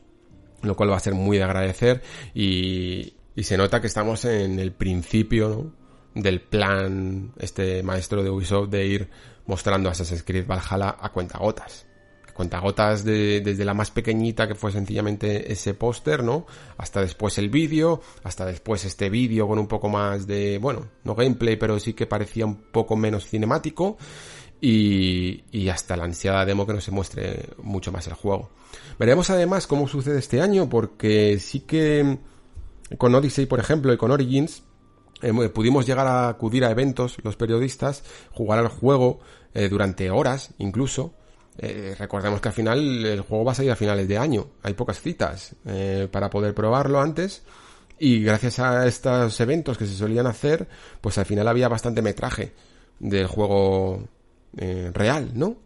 lo 0.62 0.76
cual 0.76 0.90
va 0.90 0.96
a 0.96 1.00
ser 1.00 1.14
muy 1.14 1.38
de 1.38 1.44
agradecer 1.44 2.02
y, 2.34 3.14
y 3.34 3.42
se 3.44 3.56
nota 3.56 3.80
que 3.80 3.86
estamos 3.86 4.24
en 4.24 4.58
el 4.58 4.72
principio 4.72 5.72
del 6.14 6.40
plan 6.40 7.32
este 7.38 7.82
maestro 7.82 8.22
de 8.22 8.30
Ubisoft 8.30 8.70
de 8.70 8.86
ir 8.86 9.10
mostrando 9.46 9.88
Assassin's 9.88 10.22
Creed 10.22 10.46
Valhalla 10.46 10.96
a 11.00 11.10
cuentagotas 11.10 11.86
cuentagotas 12.40 13.04
de, 13.04 13.42
desde 13.42 13.66
la 13.66 13.74
más 13.74 13.90
pequeñita 13.90 14.48
que 14.48 14.54
fue 14.54 14.72
sencillamente 14.72 15.52
ese 15.52 15.74
póster, 15.74 16.24
¿no? 16.24 16.46
Hasta 16.78 17.02
después 17.02 17.36
el 17.36 17.50
vídeo, 17.50 18.00
hasta 18.22 18.46
después 18.46 18.86
este 18.86 19.10
vídeo 19.10 19.46
con 19.46 19.58
un 19.58 19.66
poco 19.66 19.90
más 19.90 20.26
de, 20.26 20.56
bueno, 20.56 20.86
no 21.04 21.14
gameplay, 21.14 21.56
pero 21.56 21.78
sí 21.78 21.92
que 21.92 22.06
parecía 22.06 22.46
un 22.46 22.56
poco 22.56 22.96
menos 22.96 23.26
cinemático 23.26 23.98
y, 24.58 25.44
y 25.52 25.68
hasta 25.68 25.98
la 25.98 26.04
ansiada 26.04 26.46
demo 26.46 26.66
que 26.66 26.72
nos 26.72 26.84
se 26.84 26.92
muestre 26.92 27.50
mucho 27.62 27.92
más 27.92 28.06
el 28.06 28.14
juego. 28.14 28.48
Veremos 28.98 29.28
además 29.28 29.66
cómo 29.66 29.86
sucede 29.86 30.18
este 30.18 30.40
año 30.40 30.66
porque 30.70 31.38
sí 31.40 31.60
que 31.60 32.20
con 32.96 33.14
Odyssey, 33.14 33.44
por 33.44 33.60
ejemplo, 33.60 33.92
y 33.92 33.98
con 33.98 34.12
Origins, 34.12 34.62
eh, 35.20 35.50
pudimos 35.50 35.84
llegar 35.84 36.06
a 36.06 36.30
acudir 36.30 36.64
a 36.64 36.70
eventos, 36.70 37.18
los 37.22 37.36
periodistas, 37.36 38.02
jugar 38.32 38.60
al 38.60 38.68
juego 38.68 39.20
eh, 39.52 39.68
durante 39.68 40.10
horas 40.10 40.54
incluso, 40.56 41.12
eh, 41.58 41.94
recordemos 41.98 42.40
que 42.40 42.48
al 42.48 42.54
final 42.54 43.04
el 43.04 43.20
juego 43.20 43.44
va 43.44 43.52
a 43.52 43.54
salir 43.54 43.70
a 43.70 43.76
finales 43.76 44.08
de 44.08 44.18
año. 44.18 44.48
Hay 44.62 44.74
pocas 44.74 45.00
citas 45.00 45.54
eh, 45.66 46.08
para 46.10 46.30
poder 46.30 46.54
probarlo 46.54 47.00
antes. 47.00 47.42
Y 47.98 48.22
gracias 48.22 48.58
a 48.60 48.86
estos 48.86 49.38
eventos 49.40 49.76
que 49.76 49.84
se 49.84 49.94
solían 49.94 50.26
hacer, 50.26 50.66
pues 51.02 51.18
al 51.18 51.26
final 51.26 51.46
había 51.46 51.68
bastante 51.68 52.00
metraje 52.00 52.54
del 52.98 53.26
juego 53.26 54.08
eh, 54.56 54.90
real, 54.94 55.32
¿no? 55.34 55.56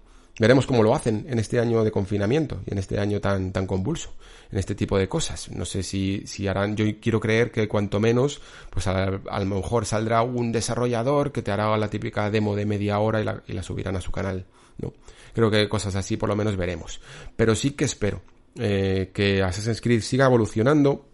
Veremos 0.41 0.67
cómo 0.67 0.83
lo 0.83 0.97
hacen 0.97 1.27
en 1.29 1.39
este 1.39 1.61
año 1.61 1.85
de 1.85 1.93
confinamiento 1.93 2.61
y 2.67 2.73
en 2.73 2.79
este 2.79 2.99
año 2.99 3.21
tan, 3.21 3.53
tan 3.53 3.69
convulso, 3.69 4.15
en 4.51 4.59
este 4.59 4.75
tipo 4.75 4.99
de 4.99 5.09
cosas. 5.09 5.49
No 5.53 5.65
sé 5.65 5.85
si, 5.85 6.27
si 6.27 6.49
harán, 6.49 6.75
yo 6.75 6.85
quiero 7.01 7.21
creer 7.21 7.53
que 7.53 7.69
cuanto 7.69 8.01
menos, 8.01 8.41
pues 8.69 8.89
a, 8.89 9.11
lo 9.11 9.45
mejor 9.45 9.87
saldrá 9.87 10.23
un 10.23 10.51
desarrollador 10.51 11.31
que 11.31 11.43
te 11.43 11.53
hará 11.53 11.77
la 11.77 11.89
típica 11.89 12.33
demo 12.33 12.57
de 12.57 12.67
media 12.67 12.99
hora 12.99 13.21
y 13.21 13.25
la, 13.25 13.45
y 13.47 13.53
la 13.53 13.63
subirán 13.63 13.95
a 13.95 14.01
su 14.01 14.11
canal, 14.11 14.45
¿no? 14.79 14.93
Creo 15.35 15.51
que 15.51 15.69
cosas 15.69 15.97
así 15.97 16.17
por 16.17 16.29
lo 16.29 16.37
menos 16.37 16.57
veremos. 16.57 17.01
Pero 17.37 17.55
sí 17.55 17.73
que 17.73 17.85
espero 17.85 18.23
eh, 18.57 19.11
que 19.13 19.43
Assassin's 19.43 19.81
Creed 19.81 20.01
siga 20.01 20.27
evolucionando. 20.27 21.07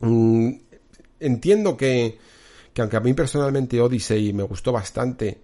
Mm, 0.00 0.50
entiendo 1.20 1.76
que, 1.76 2.18
que 2.72 2.82
aunque 2.82 2.96
a 2.96 3.00
mí 3.00 3.14
personalmente 3.14 3.80
Odyssey 3.80 4.32
me 4.32 4.42
gustó 4.42 4.72
bastante, 4.72 5.38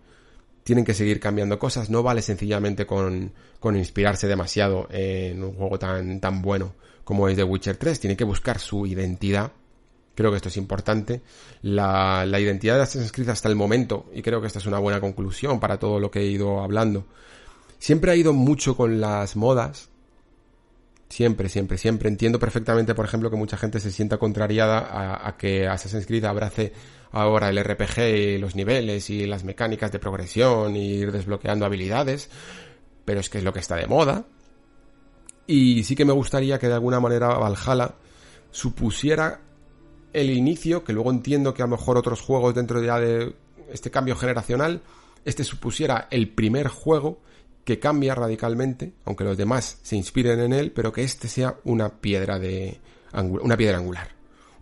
tienen 0.62 0.84
que 0.84 0.92
seguir 0.92 1.18
cambiando 1.18 1.58
cosas. 1.58 1.88
No 1.88 2.02
vale 2.02 2.20
sencillamente 2.20 2.86
con, 2.86 3.32
con 3.58 3.76
inspirarse 3.76 4.28
demasiado 4.28 4.86
en 4.90 5.42
un 5.42 5.54
juego 5.54 5.78
tan, 5.78 6.20
tan 6.20 6.42
bueno 6.42 6.74
como 7.04 7.26
es 7.26 7.36
The 7.36 7.44
Witcher 7.44 7.78
3. 7.78 8.00
Tiene 8.00 8.16
que 8.18 8.24
buscar 8.24 8.58
su 8.58 8.86
identidad. 8.86 9.52
Creo 10.14 10.30
que 10.30 10.36
esto 10.36 10.50
es 10.50 10.58
importante. 10.58 11.22
La, 11.62 12.26
la 12.26 12.38
identidad 12.38 12.76
de 12.76 12.82
Assassin's 12.82 13.12
Creed 13.12 13.30
hasta 13.30 13.48
el 13.48 13.56
momento, 13.56 14.10
y 14.12 14.20
creo 14.20 14.42
que 14.42 14.48
esta 14.48 14.58
es 14.58 14.66
una 14.66 14.78
buena 14.78 15.00
conclusión 15.00 15.58
para 15.58 15.78
todo 15.78 16.00
lo 16.00 16.10
que 16.10 16.20
he 16.20 16.26
ido 16.26 16.60
hablando, 16.60 17.06
siempre 17.78 18.10
ha 18.10 18.16
ido 18.16 18.32
mucho 18.32 18.76
con 18.76 19.00
las 19.00 19.36
modas 19.36 19.90
Siempre, 21.08 21.48
siempre, 21.48 21.78
siempre. 21.78 22.08
Entiendo 22.08 22.38
perfectamente, 22.38 22.94
por 22.94 23.06
ejemplo, 23.06 23.30
que 23.30 23.36
mucha 23.36 23.56
gente 23.56 23.80
se 23.80 23.90
sienta 23.90 24.18
contrariada 24.18 24.78
a, 24.78 25.28
a, 25.28 25.36
que 25.36 25.66
Assassin's 25.66 26.06
Creed 26.06 26.24
abrace 26.24 26.72
ahora 27.10 27.48
el 27.48 27.62
RPG 27.64 27.98
y 27.98 28.38
los 28.38 28.54
niveles 28.54 29.08
y 29.08 29.26
las 29.26 29.42
mecánicas 29.42 29.90
de 29.90 29.98
progresión 29.98 30.76
y 30.76 30.96
ir 30.96 31.12
desbloqueando 31.12 31.64
habilidades, 31.64 32.28
pero 33.06 33.20
es 33.20 33.30
que 33.30 33.38
es 33.38 33.44
lo 33.44 33.54
que 33.54 33.60
está 33.60 33.76
de 33.76 33.86
moda. 33.86 34.26
Y 35.46 35.82
sí 35.84 35.96
que 35.96 36.04
me 36.04 36.12
gustaría 36.12 36.58
que 36.58 36.68
de 36.68 36.74
alguna 36.74 37.00
manera 37.00 37.28
Valhalla 37.28 37.94
supusiera 38.50 39.40
el 40.12 40.30
inicio, 40.30 40.84
que 40.84 40.92
luego 40.92 41.10
entiendo 41.10 41.54
que 41.54 41.62
a 41.62 41.66
lo 41.66 41.76
mejor 41.76 41.96
otros 41.96 42.20
juegos 42.20 42.54
dentro 42.54 42.82
de 42.82 43.34
este 43.72 43.90
cambio 43.90 44.14
generacional, 44.14 44.82
este 45.24 45.42
supusiera 45.42 46.06
el 46.10 46.28
primer 46.28 46.68
juego 46.68 47.22
que 47.68 47.78
cambia 47.78 48.14
radicalmente, 48.14 48.94
aunque 49.04 49.24
los 49.24 49.36
demás 49.36 49.78
se 49.82 49.94
inspiren 49.94 50.40
en 50.40 50.54
él, 50.54 50.72
pero 50.72 50.90
que 50.90 51.02
este 51.02 51.28
sea 51.28 51.58
una 51.64 52.00
piedra 52.00 52.38
de 52.38 52.80
una 53.12 53.58
piedra 53.58 53.76
angular, 53.76 54.08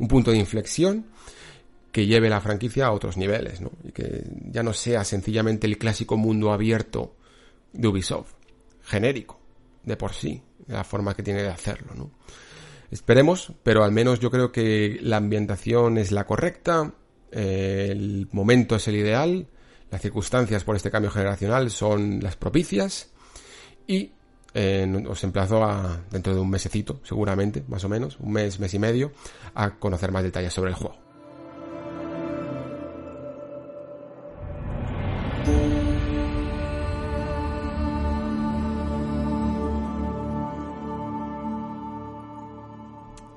un 0.00 0.08
punto 0.08 0.32
de 0.32 0.38
inflexión 0.38 1.06
que 1.92 2.04
lleve 2.04 2.28
la 2.28 2.40
franquicia 2.40 2.86
a 2.86 2.90
otros 2.90 3.16
niveles, 3.16 3.60
¿no? 3.60 3.70
Y 3.84 3.92
que 3.92 4.24
ya 4.50 4.64
no 4.64 4.72
sea 4.72 5.04
sencillamente 5.04 5.68
el 5.68 5.78
clásico 5.78 6.16
mundo 6.16 6.50
abierto 6.50 7.14
de 7.72 7.86
Ubisoft, 7.86 8.32
genérico, 8.82 9.38
de 9.84 9.96
por 9.96 10.12
sí, 10.12 10.42
de 10.66 10.74
la 10.74 10.82
forma 10.82 11.14
que 11.14 11.22
tiene 11.22 11.44
de 11.44 11.50
hacerlo, 11.50 11.94
¿no? 11.94 12.10
Esperemos, 12.90 13.52
pero 13.62 13.84
al 13.84 13.92
menos 13.92 14.18
yo 14.18 14.32
creo 14.32 14.50
que 14.50 14.98
la 15.00 15.18
ambientación 15.18 15.96
es 15.96 16.10
la 16.10 16.26
correcta, 16.26 16.92
eh, 17.30 17.86
el 17.92 18.26
momento 18.32 18.74
es 18.74 18.88
el 18.88 18.96
ideal, 18.96 19.46
las 19.90 20.00
circunstancias 20.00 20.64
por 20.64 20.76
este 20.76 20.90
cambio 20.90 21.10
generacional 21.10 21.70
son 21.70 22.20
las 22.20 22.36
propicias 22.36 23.10
y 23.86 24.12
eh, 24.54 25.04
os 25.08 25.22
emplazo 25.22 25.62
a, 25.62 26.00
dentro 26.10 26.34
de 26.34 26.40
un 26.40 26.50
mesecito, 26.50 27.00
seguramente, 27.04 27.62
más 27.68 27.84
o 27.84 27.88
menos, 27.88 28.18
un 28.20 28.32
mes, 28.32 28.58
mes 28.58 28.72
y 28.74 28.78
medio, 28.78 29.12
a 29.54 29.70
conocer 29.74 30.10
más 30.10 30.22
detalles 30.22 30.52
sobre 30.52 30.70
el 30.70 30.76
juego. 30.76 30.96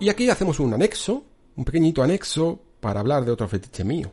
Y 0.01 0.07
aquí 0.07 0.30
hacemos 0.30 0.61
un 0.61 0.73
anexo, 0.73 1.26
un 1.57 1.65
pequeñito 1.65 2.01
anexo, 2.01 2.61
para 2.80 3.01
hablar 3.01 3.26
de 3.26 3.31
otro 3.31 3.49
fetiche 3.49 3.84
mío. 3.84 4.09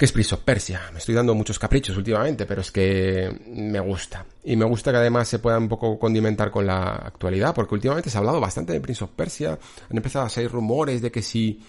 Que 0.00 0.06
es 0.06 0.12
Prince 0.12 0.34
of 0.34 0.40
Persia. 0.40 0.80
Me 0.94 0.98
estoy 0.98 1.14
dando 1.14 1.34
muchos 1.34 1.58
caprichos 1.58 1.94
últimamente, 1.94 2.46
pero 2.46 2.62
es 2.62 2.72
que 2.72 3.38
me 3.48 3.80
gusta. 3.80 4.24
Y 4.44 4.56
me 4.56 4.64
gusta 4.64 4.92
que 4.92 4.96
además 4.96 5.28
se 5.28 5.40
pueda 5.40 5.58
un 5.58 5.68
poco 5.68 5.98
condimentar 5.98 6.50
con 6.50 6.66
la 6.66 6.92
actualidad, 6.92 7.54
porque 7.54 7.74
últimamente 7.74 8.08
se 8.08 8.16
ha 8.16 8.20
hablado 8.20 8.40
bastante 8.40 8.72
de 8.72 8.80
Prince 8.80 9.04
of 9.04 9.10
Persia. 9.10 9.58
Han 9.90 9.96
empezado 9.98 10.24
a 10.24 10.30
salir 10.30 10.50
rumores 10.50 11.02
de 11.02 11.10
que 11.10 11.20
si, 11.20 11.60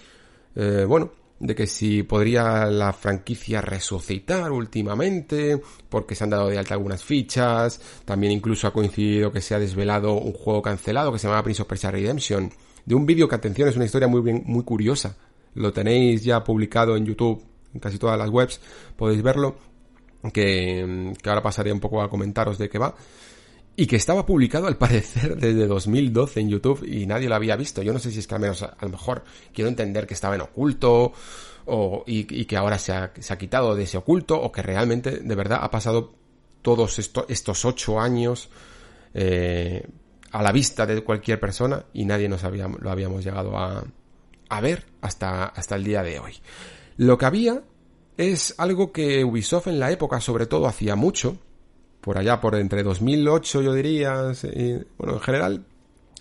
eh, 0.56 0.86
bueno, 0.88 1.12
de 1.42 1.54
que 1.54 1.68
si 1.68 2.04
podría 2.04 2.68
la 2.68 2.94
franquicia 2.94 3.60
resucitar 3.60 4.50
últimamente, 4.50 5.62
porque 5.90 6.16
se 6.16 6.24
han 6.24 6.30
dado 6.30 6.48
de 6.48 6.58
alta 6.58 6.76
algunas 6.76 7.04
fichas. 7.04 7.82
También 8.06 8.32
incluso 8.32 8.66
ha 8.66 8.72
coincidido 8.72 9.34
que 9.34 9.42
se 9.42 9.56
ha 9.56 9.60
desvelado 9.60 10.14
un 10.14 10.32
juego 10.32 10.62
cancelado 10.62 11.12
que 11.12 11.20
se 11.20 11.28
llama 11.28 11.44
Prince 11.44 11.64
of 11.64 11.68
Persia 11.68 11.92
Redemption 11.92 12.50
de 12.86 12.96
un 12.96 13.06
vídeo 13.06 13.28
que, 13.28 13.36
atención, 13.36 13.68
es 13.68 13.76
una 13.76 13.84
historia 13.84 14.08
muy, 14.08 14.22
bien, 14.22 14.44
muy 14.46 14.64
curiosa. 14.64 15.18
Lo 15.54 15.74
tenéis 15.74 16.24
ya 16.24 16.46
publicado 16.46 16.96
en 16.96 17.06
YouTube, 17.06 17.44
en 17.74 17.80
casi 17.80 17.98
todas 17.98 18.18
las 18.18 18.30
webs, 18.30 18.60
podéis 18.96 19.22
verlo, 19.22 19.58
que, 20.34 21.14
que 21.22 21.30
ahora 21.30 21.42
pasaré 21.42 21.72
un 21.72 21.80
poco 21.80 22.02
a 22.02 22.10
comentaros 22.10 22.58
de 22.58 22.70
qué 22.70 22.78
va. 22.78 22.96
Y 23.76 23.88
que 23.88 23.96
estaba 23.96 24.26
publicado 24.26 24.68
al 24.68 24.78
parecer 24.78 25.36
desde 25.38 25.66
2012 25.66 26.40
en 26.40 26.50
YouTube 26.50 26.86
y 26.86 27.06
nadie 27.06 27.30
lo 27.30 27.36
había 27.36 27.56
visto. 27.56 27.82
Yo 27.82 27.94
no 27.94 28.00
sé 28.00 28.12
si 28.12 28.20
es 28.20 28.28
que 28.28 28.36
al 28.36 28.42
menos 28.42 28.62
a, 28.64 28.76
lo 28.82 28.90
mejor 28.90 29.24
quiero 29.54 29.70
entender 29.70 30.06
que 30.06 30.14
estaba 30.14 30.36
en 30.36 30.42
oculto 30.42 31.14
o, 31.66 32.04
y, 32.06 32.46
que 32.46 32.58
ahora 32.58 32.78
se 32.78 32.92
ha, 32.92 33.12
quitado 33.38 33.76
de 33.76 33.84
ese 33.84 33.98
oculto 33.98 34.40
o 34.40 34.52
que 34.52 34.62
realmente 34.62 35.20
de 35.20 35.36
verdad 35.36 35.60
ha 35.62 35.72
pasado 35.72 36.14
todos 36.62 37.00
esto, 37.00 37.26
estos 37.30 37.66
ocho 37.66 38.00
años 38.00 38.50
eh, 39.14 39.88
a 40.32 40.44
la 40.44 40.52
vista 40.52 40.86
de 40.86 41.02
cualquier 41.04 41.40
persona 41.40 41.86
y 41.94 42.06
nadie 42.06 42.30
nos 42.30 42.44
había, 42.44 42.68
lo 42.68 42.92
habíamos 42.92 43.24
llegado 43.24 43.58
a, 43.58 43.84
a 44.50 44.62
ver 44.62 44.86
hasta, 45.02 45.46
hasta 45.46 45.76
el 45.76 45.84
día 45.84 46.04
de 46.04 46.20
hoy. 46.20 46.34
Lo 47.02 47.18
que 47.18 47.26
había 47.26 47.64
es 48.16 48.54
algo 48.60 48.92
que 48.92 49.26
Ubisoft 49.26 49.66
en 49.66 49.80
la 49.80 49.90
época 49.90 50.22
sobre 50.22 50.46
todo 50.46 50.68
hacía 50.68 50.96
mucho, 50.96 51.36
por 52.00 52.20
allá 52.20 52.40
por 52.40 52.54
entre 52.54 52.84
2008 52.84 53.64
yo 53.64 53.74
diría, 53.74 54.34
bueno, 55.00 55.16
en 55.16 55.20
general, 55.20 55.66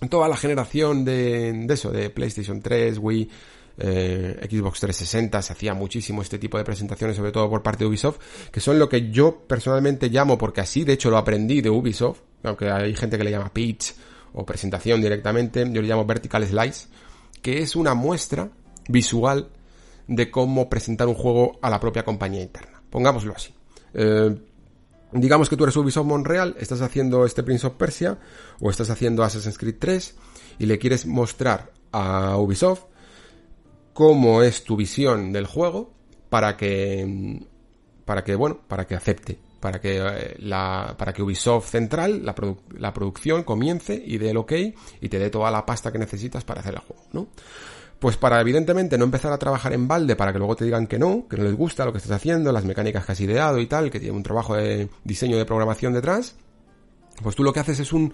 toda 0.09 0.27
la 0.27 0.39
generación 0.39 1.05
de, 1.05 1.53
de 1.53 1.75
eso, 1.75 1.91
de 1.91 2.09
PlayStation 2.09 2.63
3, 2.63 2.97
Wii, 2.97 3.29
eh, 3.77 4.49
Xbox 4.51 4.81
360 4.81 5.43
se 5.43 5.53
hacía 5.53 5.75
muchísimo 5.75 6.23
este 6.23 6.39
tipo 6.39 6.57
de 6.57 6.65
presentaciones, 6.65 7.15
sobre 7.15 7.33
todo 7.33 7.51
por 7.51 7.63
parte 7.63 7.85
de 7.85 7.91
Ubisoft, 7.91 8.17
que 8.51 8.61
son 8.61 8.79
lo 8.79 8.89
que 8.89 9.11
yo 9.11 9.37
personalmente 9.47 10.09
llamo, 10.09 10.39
porque 10.39 10.63
así 10.63 10.85
de 10.85 10.95
hecho 10.95 11.11
lo 11.11 11.19
aprendí 11.19 11.61
de 11.61 11.69
Ubisoft, 11.69 12.21
aunque 12.43 12.71
hay 12.71 12.97
gente 12.97 13.19
que 13.19 13.25
le 13.25 13.33
llama 13.33 13.53
pitch 13.53 13.93
o 14.33 14.47
presentación 14.47 15.03
directamente, 15.03 15.61
yo 15.71 15.83
le 15.83 15.89
llamo 15.89 16.07
vertical 16.07 16.43
slice, 16.47 16.89
que 17.43 17.59
es 17.59 17.77
una 17.77 17.93
muestra 17.93 18.49
visual 18.89 19.51
de 20.11 20.29
cómo 20.29 20.69
presentar 20.69 21.07
un 21.07 21.15
juego 21.15 21.61
a 21.63 21.71
la 21.71 21.79
propia 21.79 22.05
compañía 22.05 22.43
interna. 22.43 22.83
Pongámoslo 22.91 23.33
así. 23.33 23.55
Eh, 23.95 24.37
digamos 25.13 25.49
que 25.49 25.57
tú 25.57 25.63
eres 25.63 25.77
Ubisoft 25.77 26.07
Montreal, 26.07 26.57
estás 26.59 26.83
haciendo 26.83 27.25
este 27.25 27.45
Prince 27.45 27.69
of 27.69 27.75
Persia 27.75 28.19
o 28.61 28.71
estás 28.71 28.91
haciendo 28.91 29.23
Assassin's 29.23 29.57
Creed 29.57 29.77
3 29.79 30.17
y 30.59 30.67
le 30.67 30.79
quieres 30.81 31.07
mostrar 31.07 31.71
a 31.93 32.37
Ubisoft 32.39 32.87
cómo 33.93 34.43
es 34.43 34.65
tu 34.65 34.77
visión 34.77 35.33
del 35.33 35.47
juego 35.47 35.95
para 36.29 36.57
que 36.57 37.47
para 38.05 38.25
que 38.25 38.35
bueno, 38.35 38.61
para 38.67 38.89
que 38.89 38.97
acepte 38.97 39.39
para 39.61 39.81
que 39.81 39.99
eh, 39.99 40.37
la, 40.39 40.97
para 40.99 41.13
que 41.13 41.23
Ubisoft 41.23 41.71
Central, 41.71 42.25
la, 42.25 42.35
la 42.79 42.93
producción 42.93 43.45
comience 43.45 43.95
y 43.95 44.19
dé 44.19 44.31
el 44.31 44.39
ok 44.39 44.53
y 45.01 45.09
te 45.09 45.19
dé 45.19 45.31
toda 45.31 45.51
la 45.51 45.65
pasta 45.65 45.93
que 45.93 45.99
necesitas 45.99 46.43
para 46.45 46.61
hacer 46.61 46.75
el 46.75 46.81
juego, 46.81 47.05
¿no? 47.13 47.29
Pues 48.01 48.17
para 48.17 48.41
evidentemente 48.41 48.97
no 48.97 49.05
empezar 49.05 49.31
a 49.31 49.39
trabajar 49.39 49.75
en 49.75 49.87
balde 49.87 50.17
para 50.17 50.33
que 50.33 50.39
luego 50.39 50.57
te 50.57 50.65
digan 50.65 50.87
que 50.87 50.99
no, 50.99 51.29
que 51.29 51.37
no 51.37 51.45
les 51.45 51.55
gusta 51.55 51.85
lo 51.85 51.93
que 51.93 51.99
estás 51.99 52.13
haciendo, 52.13 52.51
las 52.51 52.65
mecánicas 52.65 53.05
que 53.05 53.13
has 53.13 53.21
ideado 53.21 53.61
y 53.61 53.67
tal, 53.67 53.91
que 53.91 54.01
tiene 54.01 54.17
un 54.17 54.23
trabajo 54.23 54.57
de 54.57 54.89
diseño 55.05 55.37
de 55.37 55.45
programación 55.45 55.93
detrás, 55.93 56.35
pues 57.23 57.37
tú 57.37 57.45
lo 57.45 57.53
que 57.53 57.61
haces 57.61 57.79
es 57.79 57.93
un 57.93 58.13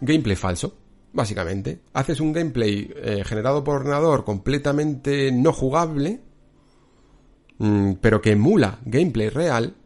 gameplay 0.00 0.34
falso, 0.34 0.76
básicamente. 1.12 1.82
Haces 1.92 2.18
un 2.18 2.32
gameplay 2.32 2.92
eh, 2.96 3.22
generado 3.24 3.62
por 3.62 3.76
ordenador 3.76 4.24
completamente 4.24 5.30
no 5.30 5.52
jugable, 5.52 6.20
mmm, 7.58 7.92
pero 8.00 8.20
que 8.20 8.32
emula 8.32 8.80
gameplay 8.84 9.28
real, 9.28 9.76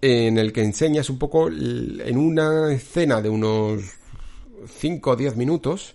en 0.00 0.36
el 0.36 0.52
que 0.52 0.62
enseñas 0.62 1.08
un 1.08 1.18
poco 1.18 1.48
en 1.48 2.18
una 2.18 2.72
escena 2.72 3.22
de 3.22 3.30
unos 3.30 3.82
5 4.66 5.10
o 5.10 5.16
10 5.16 5.36
minutos 5.36 5.94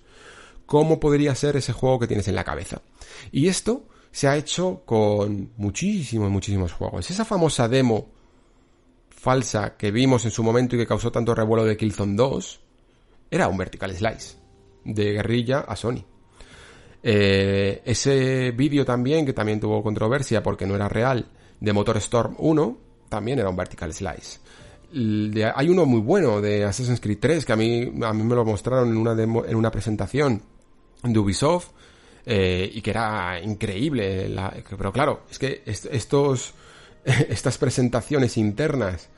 cómo 0.70 1.00
podría 1.00 1.34
ser 1.34 1.58
ese 1.58 1.74
juego 1.74 1.98
que 1.98 2.06
tienes 2.06 2.28
en 2.28 2.36
la 2.36 2.44
cabeza. 2.44 2.84
Y 3.32 3.48
esto 3.48 3.88
se 4.12 4.28
ha 4.28 4.38
hecho 4.38 4.84
con 4.86 5.50
muchísimos, 5.58 6.30
muchísimos 6.30 6.74
juegos. 6.74 7.10
Esa 7.10 7.26
famosa 7.26 7.68
demo 7.68 8.12
falsa 9.10 9.76
que 9.76 9.90
vimos 9.90 10.26
en 10.26 10.32
su 10.32 10.44
momento 10.44 10.76
y 10.76 10.80
que 10.80 10.86
causó 10.86 11.12
tanto 11.12 11.34
revuelo 11.34 11.66
de 11.66 11.76
Killzone 11.76 12.16
2 12.16 12.60
era 13.32 13.48
un 13.48 13.58
vertical 13.58 13.92
slice 13.96 14.36
de 14.86 15.14
guerrilla 15.14 15.62
a 15.62 15.76
Sony. 15.76 16.06
Eh, 17.02 17.82
ese 17.84 18.52
vídeo 18.52 18.86
también, 18.86 19.26
que 19.26 19.34
también 19.34 19.60
tuvo 19.60 19.82
controversia 19.82 20.44
porque 20.44 20.68
no 20.68 20.76
era 20.76 20.88
real, 20.88 21.32
de 21.60 21.74
Motor 21.74 21.98
Storm 21.98 22.36
1, 22.38 22.78
también 23.10 23.40
era 23.40 23.50
un 23.50 23.56
vertical 23.56 23.92
slice. 23.92 24.40
hay 25.56 25.70
uno 25.70 25.88
muy 25.88 26.02
bueno 26.02 26.42
de 26.42 26.64
Assassin's 26.64 27.02
Creed 27.02 27.18
3 27.20 27.44
que 27.44 27.54
a 27.54 27.56
mí, 27.56 27.92
a 28.04 28.14
mí 28.14 28.22
me 28.22 28.36
lo 28.36 28.46
mostraron 28.46 28.90
en 28.90 28.98
una, 28.98 29.16
demo, 29.16 29.44
en 29.44 29.56
una 29.56 29.72
presentación 29.72 30.44
de 31.04 31.20
Ubisoft 31.20 31.70
eh, 32.26 32.70
y 32.74 32.82
que 32.82 32.90
era 32.92 33.40
increíble. 33.42 34.34
Pero 34.70 34.92
claro, 34.92 35.24
es 35.30 35.40
que 35.40 35.64
estos, 35.66 36.54
estas 37.06 37.58
presentaciones 37.58 38.38
internas 38.38 39.10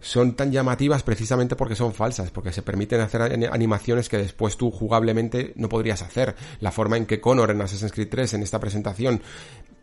son 0.00 0.36
tan 0.36 0.52
llamativas 0.52 1.02
precisamente 1.02 1.56
porque 1.56 1.74
son 1.74 1.92
falsas, 1.92 2.30
porque 2.30 2.52
se 2.52 2.62
permiten 2.62 3.00
hacer 3.00 3.20
animaciones 3.50 4.08
que 4.08 4.18
después 4.18 4.56
tú 4.56 4.70
jugablemente 4.70 5.52
no 5.56 5.68
podrías 5.68 6.02
hacer. 6.02 6.36
La 6.60 6.70
forma 6.70 6.96
en 6.96 7.06
que 7.06 7.20
Connor 7.20 7.50
en 7.50 7.60
Assassin's 7.60 7.92
Creed 7.92 8.08
3 8.08 8.34
en 8.34 8.42
esta 8.42 8.60
presentación 8.60 9.20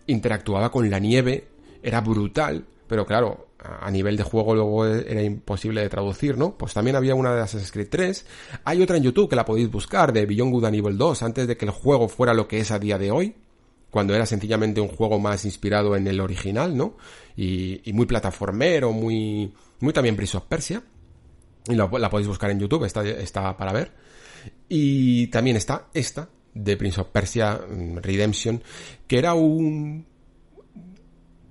interactuaba 0.07 0.71
con 0.71 0.89
la 0.89 0.99
nieve 0.99 1.47
era 1.83 1.99
brutal 2.01 2.65
pero 2.87 3.05
claro, 3.05 3.47
a 3.79 3.89
nivel 3.91 4.17
de 4.17 4.23
juego 4.23 4.55
luego 4.55 4.85
era 4.85 5.21
imposible 5.21 5.81
de 5.81 5.89
traducir, 5.89 6.37
¿no? 6.37 6.57
Pues 6.57 6.73
también 6.73 6.95
había 6.95 7.15
una 7.15 7.33
de 7.33 7.41
Assassin's 7.41 7.71
Creed 7.71 7.87
3. 7.89 8.25
Hay 8.63 8.81
otra 8.81 8.97
en 8.97 9.03
YouTube 9.03 9.29
que 9.29 9.35
la 9.35 9.45
podéis 9.45 9.69
buscar, 9.69 10.13
de 10.13 10.25
Beyond 10.25 10.51
Good 10.51 10.65
and 10.65 10.75
Evil 10.75 10.97
2, 10.97 11.23
antes 11.23 11.47
de 11.47 11.57
que 11.57 11.65
el 11.65 11.71
juego 11.71 12.07
fuera 12.07 12.33
lo 12.33 12.47
que 12.47 12.59
es 12.59 12.71
a 12.71 12.79
día 12.79 12.97
de 12.97 13.11
hoy, 13.11 13.35
cuando 13.89 14.13
era 14.13 14.25
sencillamente 14.25 14.81
un 14.81 14.89
juego 14.89 15.19
más 15.19 15.45
inspirado 15.45 15.95
en 15.95 16.07
el 16.07 16.19
original, 16.19 16.75
¿no? 16.75 16.97
Y, 17.35 17.81
y 17.89 17.93
muy 17.93 18.05
plataformero, 18.05 18.91
muy, 18.91 19.53
muy 19.79 19.93
también 19.93 20.15
Prince 20.15 20.37
of 20.37 20.45
Persia. 20.45 20.83
Y 21.67 21.75
la, 21.75 21.87
la 21.87 22.09
podéis 22.09 22.27
buscar 22.27 22.51
en 22.51 22.59
YouTube, 22.59 22.85
está, 22.85 23.07
está 23.07 23.55
para 23.57 23.73
ver. 23.73 23.91
Y 24.69 25.27
también 25.27 25.57
está 25.57 25.87
esta, 25.93 26.29
de 26.53 26.77
Prince 26.77 27.01
of 27.01 27.07
Persia 27.07 27.59
mm, 27.67 27.97
Redemption, 27.97 28.63
que 29.07 29.17
era 29.17 29.33
un 29.33 30.05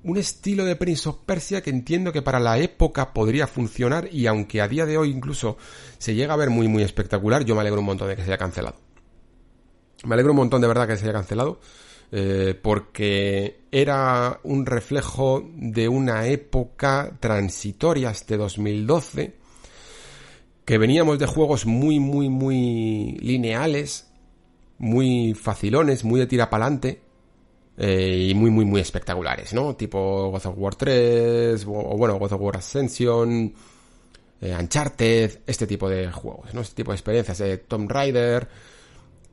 un 0.05 0.19
estilo 0.19 0.65
de 0.65 0.77
Prince 0.77 1.09
of 1.09 1.19
Persia 1.25 1.63
que 1.63 1.71
entiendo 1.71 2.13
que 2.13 2.23
para 2.23 2.39
la 2.39 2.59
época 2.59 3.13
podría 3.15 3.47
funcionar 3.47 4.09
y 4.13 4.27
aunque 4.27 4.61
a 4.61 4.69
día 4.69 4.85
de 4.85 4.99
hoy 4.99 5.11
incluso 5.11 5.57
se 5.99 6.15
llega 6.15 6.35
a 6.35 6.37
ver 6.37 6.51
muy 6.51 6.69
muy 6.69 6.83
espectacular, 6.83 7.45
yo 7.45 7.55
me 7.55 7.63
alegro 7.63 7.81
un 7.81 7.87
montón 7.87 8.09
de 8.09 8.17
que 8.17 8.23
se 8.23 8.29
haya 8.29 8.39
cancelado. 8.39 8.77
Me 10.05 10.15
alegro 10.15 10.33
un 10.33 10.37
montón 10.37 10.61
de 10.61 10.69
verdad 10.69 10.87
que 10.87 10.99
se 10.99 11.05
haya 11.05 11.15
cancelado 11.15 11.59
eh, 12.13 12.59
porque 12.63 13.63
era 13.73 14.41
un 14.45 14.67
reflejo 14.67 15.43
de 15.57 15.89
una 15.89 16.27
época 16.27 17.17
transitoria 17.19 18.11
este 18.11 18.37
2012 18.37 19.35
que 20.67 20.79
veníamos 20.79 21.19
de 21.19 21.27
juegos 21.27 21.65
muy 21.65 21.99
muy 21.99 22.29
muy 22.29 23.17
lineales, 23.23 24.11
muy 24.77 25.33
facilones, 25.33 26.05
muy 26.05 26.21
de 26.21 26.27
tira 26.27 26.51
pa'lante 26.51 27.04
eh, 27.77 28.29
y 28.31 28.35
muy, 28.35 28.51
muy, 28.51 28.65
muy 28.65 28.81
espectaculares, 28.81 29.53
¿no? 29.53 29.75
Tipo 29.75 30.31
God 30.31 30.47
of 30.47 30.55
War 30.57 30.75
3, 30.77 31.65
o, 31.67 31.97
bueno, 31.97 32.19
God 32.19 32.33
of 32.33 32.41
War 32.41 32.57
Ascension, 32.59 33.53
eh, 34.41 34.57
Uncharted, 34.59 35.41
este 35.47 35.67
tipo 35.67 35.89
de 35.89 36.11
juegos, 36.13 36.55
¿no? 36.55 36.61
Este 36.61 36.77
tipo 36.77 36.93
de 36.93 36.97
experiencias, 36.97 37.39
de 37.39 37.59
Tomb 37.59 37.91
Raider. 37.91 38.49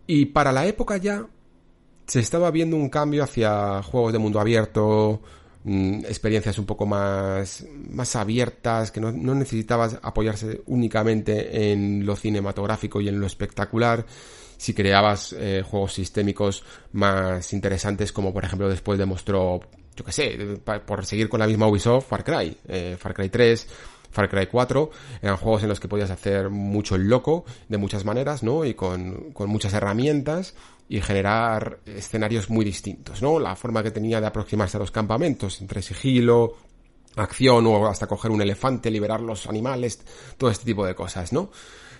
Y 0.07 0.25
para 0.27 0.51
la 0.51 0.65
época 0.65 0.97
ya 0.97 1.27
se 2.07 2.19
estaba 2.19 2.51
viendo 2.51 2.75
un 2.75 2.89
cambio 2.89 3.23
hacia 3.23 3.83
juegos 3.83 4.11
de 4.11 4.19
mundo 4.19 4.39
abierto, 4.39 5.21
mm, 5.63 6.05
experiencias 6.05 6.57
un 6.57 6.65
poco 6.65 6.85
más, 6.85 7.65
más 7.91 8.15
abiertas, 8.15 8.91
que 8.91 8.99
no, 8.99 9.11
no 9.11 9.35
necesitabas 9.35 9.99
apoyarse 10.01 10.61
únicamente 10.65 11.71
en 11.71 12.05
lo 12.05 12.15
cinematográfico 12.15 13.01
y 13.01 13.07
en 13.07 13.19
lo 13.19 13.27
espectacular, 13.27 14.05
si 14.61 14.75
creabas 14.75 15.33
eh, 15.33 15.63
juegos 15.67 15.93
sistémicos 15.93 16.63
más 16.91 17.51
interesantes, 17.51 18.11
como 18.11 18.31
por 18.31 18.45
ejemplo 18.45 18.69
después 18.69 18.99
demostró, 18.99 19.59
yo 19.95 20.05
que 20.05 20.11
sé, 20.11 20.37
por 20.85 21.03
seguir 21.03 21.29
con 21.29 21.39
la 21.39 21.47
misma 21.47 21.67
Ubisoft, 21.67 22.07
Far 22.07 22.23
Cry, 22.23 22.55
eh, 22.67 22.95
Far 22.99 23.15
Cry 23.15 23.29
3, 23.29 23.67
Far 24.11 24.29
Cry 24.29 24.45
4, 24.45 24.91
eran 25.23 25.37
juegos 25.37 25.63
en 25.63 25.69
los 25.69 25.79
que 25.79 25.87
podías 25.87 26.11
hacer 26.11 26.51
mucho 26.51 26.93
el 26.93 27.09
loco, 27.09 27.43
de 27.69 27.79
muchas 27.79 28.05
maneras, 28.05 28.43
¿no? 28.43 28.63
Y 28.63 28.75
con, 28.75 29.31
con 29.31 29.49
muchas 29.49 29.73
herramientas 29.73 30.53
y 30.87 31.01
generar 31.01 31.79
escenarios 31.87 32.51
muy 32.51 32.63
distintos, 32.63 33.23
¿no? 33.23 33.39
La 33.39 33.55
forma 33.55 33.81
que 33.81 33.89
tenía 33.89 34.21
de 34.21 34.27
aproximarse 34.27 34.77
a 34.77 34.79
los 34.79 34.91
campamentos, 34.91 35.59
entre 35.59 35.81
sigilo, 35.81 36.57
acción 37.15 37.65
o 37.65 37.87
hasta 37.87 38.05
coger 38.05 38.29
un 38.29 38.43
elefante, 38.43 38.91
liberar 38.91 39.21
los 39.21 39.47
animales, 39.47 40.01
todo 40.37 40.51
este 40.51 40.65
tipo 40.65 40.85
de 40.85 40.93
cosas, 40.93 41.33
¿no? 41.33 41.49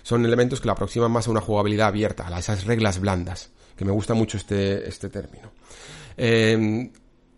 Son 0.02 0.24
elementos 0.24 0.60
que 0.60 0.66
la 0.66 0.72
aproximan 0.72 1.10
más 1.10 1.28
a 1.28 1.30
una 1.30 1.40
jugabilidad 1.40 1.88
abierta, 1.88 2.26
a 2.28 2.38
esas 2.38 2.64
reglas 2.64 3.00
blandas, 3.00 3.50
que 3.76 3.84
me 3.84 3.92
gusta 3.92 4.14
mucho 4.14 4.36
este, 4.36 4.88
este 4.88 5.08
término. 5.08 5.52
Eh, 6.16 6.90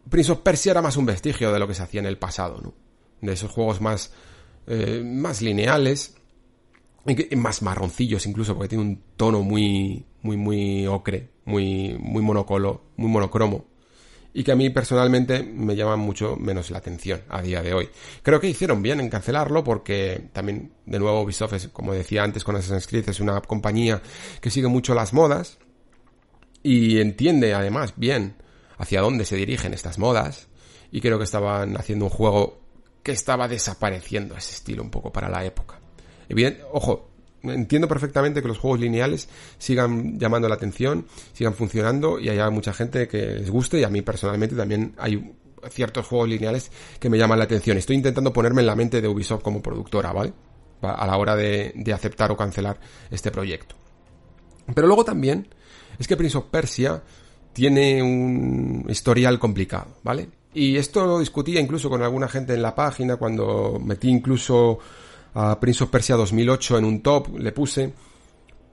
Prince 0.09 0.33
of 0.33 0.41
Persia 0.41 0.73
era 0.73 0.83
más 0.83 0.97
un 0.97 1.07
vestigio 1.07 1.53
de 1.53 1.59
lo 1.59 1.67
que 1.67 1.75
se 1.75 1.83
hacía 1.83 2.01
en 2.01 2.07
el 2.07 2.19
pasado, 2.19 2.61
¿no? 2.61 2.75
De 3.21 3.33
esos 3.33 3.51
juegos 3.51 3.81
más, 3.81 4.13
eh, 4.67 5.03
más 5.05 5.41
lineales, 5.41 6.17
más 7.37 7.63
marroncillos 7.63 8.27
incluso, 8.27 8.55
porque 8.55 8.69
tiene 8.69 8.85
un 8.85 9.03
tono 9.17 9.43
muy, 9.43 10.05
muy, 10.23 10.37
muy 10.37 10.87
ocre, 10.87 11.31
muy, 11.45 11.97
muy 11.99 12.23
monocolo, 12.23 12.85
muy 12.97 13.11
monocromo 13.11 13.74
y 14.37 14.43
que 14.43 14.51
a 14.51 14.57
mí 14.57 14.69
personalmente 14.69 15.45
me 15.45 15.77
llaman 15.77 16.01
mucho 16.01 16.37
menos 16.37 16.71
la 16.73 16.79
atención 16.79 17.23
a 17.29 17.41
día 17.41 17.63
de 17.63 17.73
hoy. 17.73 17.89
Creo 18.23 18.41
que 18.41 18.49
hicieron 18.49 18.83
bien 18.83 18.99
en 18.99 19.09
cancelarlo 19.09 19.63
porque 19.63 20.29
también, 20.33 20.73
de 20.85 20.99
nuevo, 20.99 21.23
Ubisoft, 21.23 21.53
es, 21.53 21.69
como 21.69 21.95
decía 21.95 22.25
antes 22.25 22.43
con 22.43 22.57
Assassin's 22.57 22.89
Creed, 22.89 23.09
es 23.09 23.21
una 23.21 23.41
compañía 23.41 24.03
que 24.41 24.51
sigue 24.51 24.67
mucho 24.67 24.93
las 24.93 25.13
modas 25.13 25.59
y 26.65 26.99
entiende 26.99 27.55
además 27.55 27.95
bien 27.97 28.37
hacia 28.77 29.01
dónde 29.01 29.25
se 29.25 29.37
dirigen 29.37 29.73
estas 29.73 29.99
modas 29.99 30.49
y 30.91 31.01
creo 31.01 31.19
que 31.19 31.25
estaban 31.25 31.77
haciendo 31.77 32.07
un 32.07 32.11
juego 32.11 32.61
que 33.05 33.13
estaba 33.13 33.47
desapareciendo 33.47 34.37
ese 34.37 34.55
estilo 34.55 34.83
un 34.83 34.91
poco 34.91 35.13
para 35.13 35.29
la 35.29 35.45
época. 35.45 35.79
Evidente, 36.29 36.65
ojo, 36.73 37.14
entiendo 37.45 37.89
perfectamente 37.89 38.43
que 38.43 38.49
los 38.49 38.59
juegos 38.59 38.81
lineales 38.81 39.29
sigan 39.59 40.19
llamando 40.19 40.49
la 40.49 40.55
atención, 40.55 41.07
sigan 41.33 41.55
funcionando 41.55 42.19
y 42.19 42.29
haya 42.29 42.49
mucha 42.51 42.73
gente 42.73 43.09
que 43.09 43.19
les 43.19 43.51
guste 43.51 43.81
y 43.81 43.85
a 43.85 43.89
mí 43.89 44.03
personalmente 44.03 44.57
también 44.57 44.95
hay 44.99 45.35
ciertos 45.71 46.07
juegos 46.07 46.29
lineales 46.29 46.71
que 46.99 47.09
me 47.09 47.19
llaman 47.19 47.39
la 47.39 47.45
atención. 47.45 47.77
Estoy 47.77 47.97
intentando 47.97 48.33
ponerme 48.33 48.61
en 48.61 48.67
la 48.67 48.77
mente 48.77 49.01
de 49.01 49.09
Ubisoft 49.09 49.43
como 49.43 49.63
productora, 49.63 50.13
¿vale? 50.13 50.33
A 50.83 51.07
la 51.07 51.17
hora 51.17 51.35
de, 51.37 51.73
de 51.75 51.93
aceptar 51.93 52.31
o 52.31 52.37
cancelar 52.37 52.79
este 53.11 53.31
proyecto. 53.31 53.75
Pero 54.75 54.87
luego 54.87 55.05
también 55.05 55.49
es 55.99 56.07
que 56.07 56.17
Prince 56.17 56.39
of 56.39 56.47
Persia 56.51 57.03
tiene 57.53 58.03
un 58.03 58.85
historial 58.89 59.39
complicado, 59.39 59.97
¿vale? 60.03 60.29
Y 60.53 60.77
esto 60.77 61.05
lo 61.05 61.19
discutía 61.19 61.61
incluso 61.61 61.91
con 61.91 62.03
alguna 62.03 62.29
gente 62.29 62.55
en 62.55 62.63
la 62.63 62.75
página 62.75 63.17
cuando 63.17 63.81
metí 63.83 64.09
incluso 64.09 64.79
a 65.35 65.59
Prince 65.61 65.85
of 65.85 65.91
Persia 65.91 66.17
2008 66.17 66.79
en 66.79 66.85
un 66.85 67.03
top, 67.03 67.39
le 67.39 67.53
puse 67.53 67.93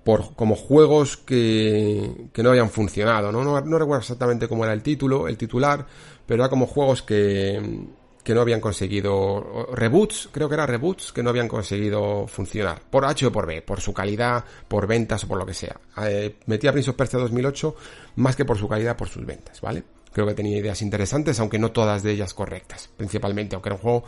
por 0.04 0.36
como 0.36 0.56
juegos 0.56 1.18
que, 1.18 2.30
que 2.34 2.44
no 2.44 2.50
habían 2.50 2.70
funcionado, 2.70 3.32
¿no? 3.32 3.44
¿no? 3.44 3.60
No 3.62 3.78
recuerdo 3.78 4.02
exactamente 4.02 4.48
cómo 4.48 4.64
era 4.64 4.74
el 4.74 4.82
título, 4.82 5.28
el 5.28 5.38
titular, 5.38 5.86
pero 6.26 6.44
era 6.44 6.50
como 6.50 6.66
juegos 6.66 7.04
que, 7.04 7.88
que 8.24 8.34
no 8.34 8.42
habían 8.42 8.62
conseguido 8.62 9.68
reboots, 9.74 10.30
creo 10.32 10.48
que 10.48 10.56
era 10.56 10.66
reboots 10.66 11.12
que 11.12 11.24
no 11.24 11.30
habían 11.30 11.48
conseguido 11.48 12.28
funcionar, 12.28 12.82
por 12.90 13.06
H 13.06 13.26
o 13.28 13.32
por 13.32 13.46
B, 13.46 13.62
por 13.62 13.80
su 13.80 13.94
calidad, 13.94 14.44
por 14.68 14.88
ventas 14.88 15.24
o 15.24 15.28
por 15.28 15.38
lo 15.38 15.46
que 15.46 15.54
sea. 15.54 15.80
Eh, 16.04 16.38
metí 16.46 16.68
a 16.68 16.72
Prince 16.72 16.92
of 16.92 16.96
Persia 16.96 17.20
2008 17.20 17.76
más 18.16 18.36
que 18.36 18.46
por 18.46 18.58
su 18.58 18.68
calidad, 18.68 18.98
por 18.98 19.08
sus 19.08 19.26
ventas, 19.26 19.62
¿vale? 19.62 19.84
Creo 20.12 20.28
que 20.28 20.34
tenía 20.34 20.58
ideas 20.58 20.82
interesantes, 20.82 21.40
aunque 21.40 21.58
no 21.58 21.72
todas 21.72 22.04
de 22.04 22.12
ellas 22.12 22.34
correctas, 22.34 22.90
principalmente, 22.98 23.56
aunque 23.56 23.70
era 23.70 23.76
un 23.76 23.82
juego 23.82 24.04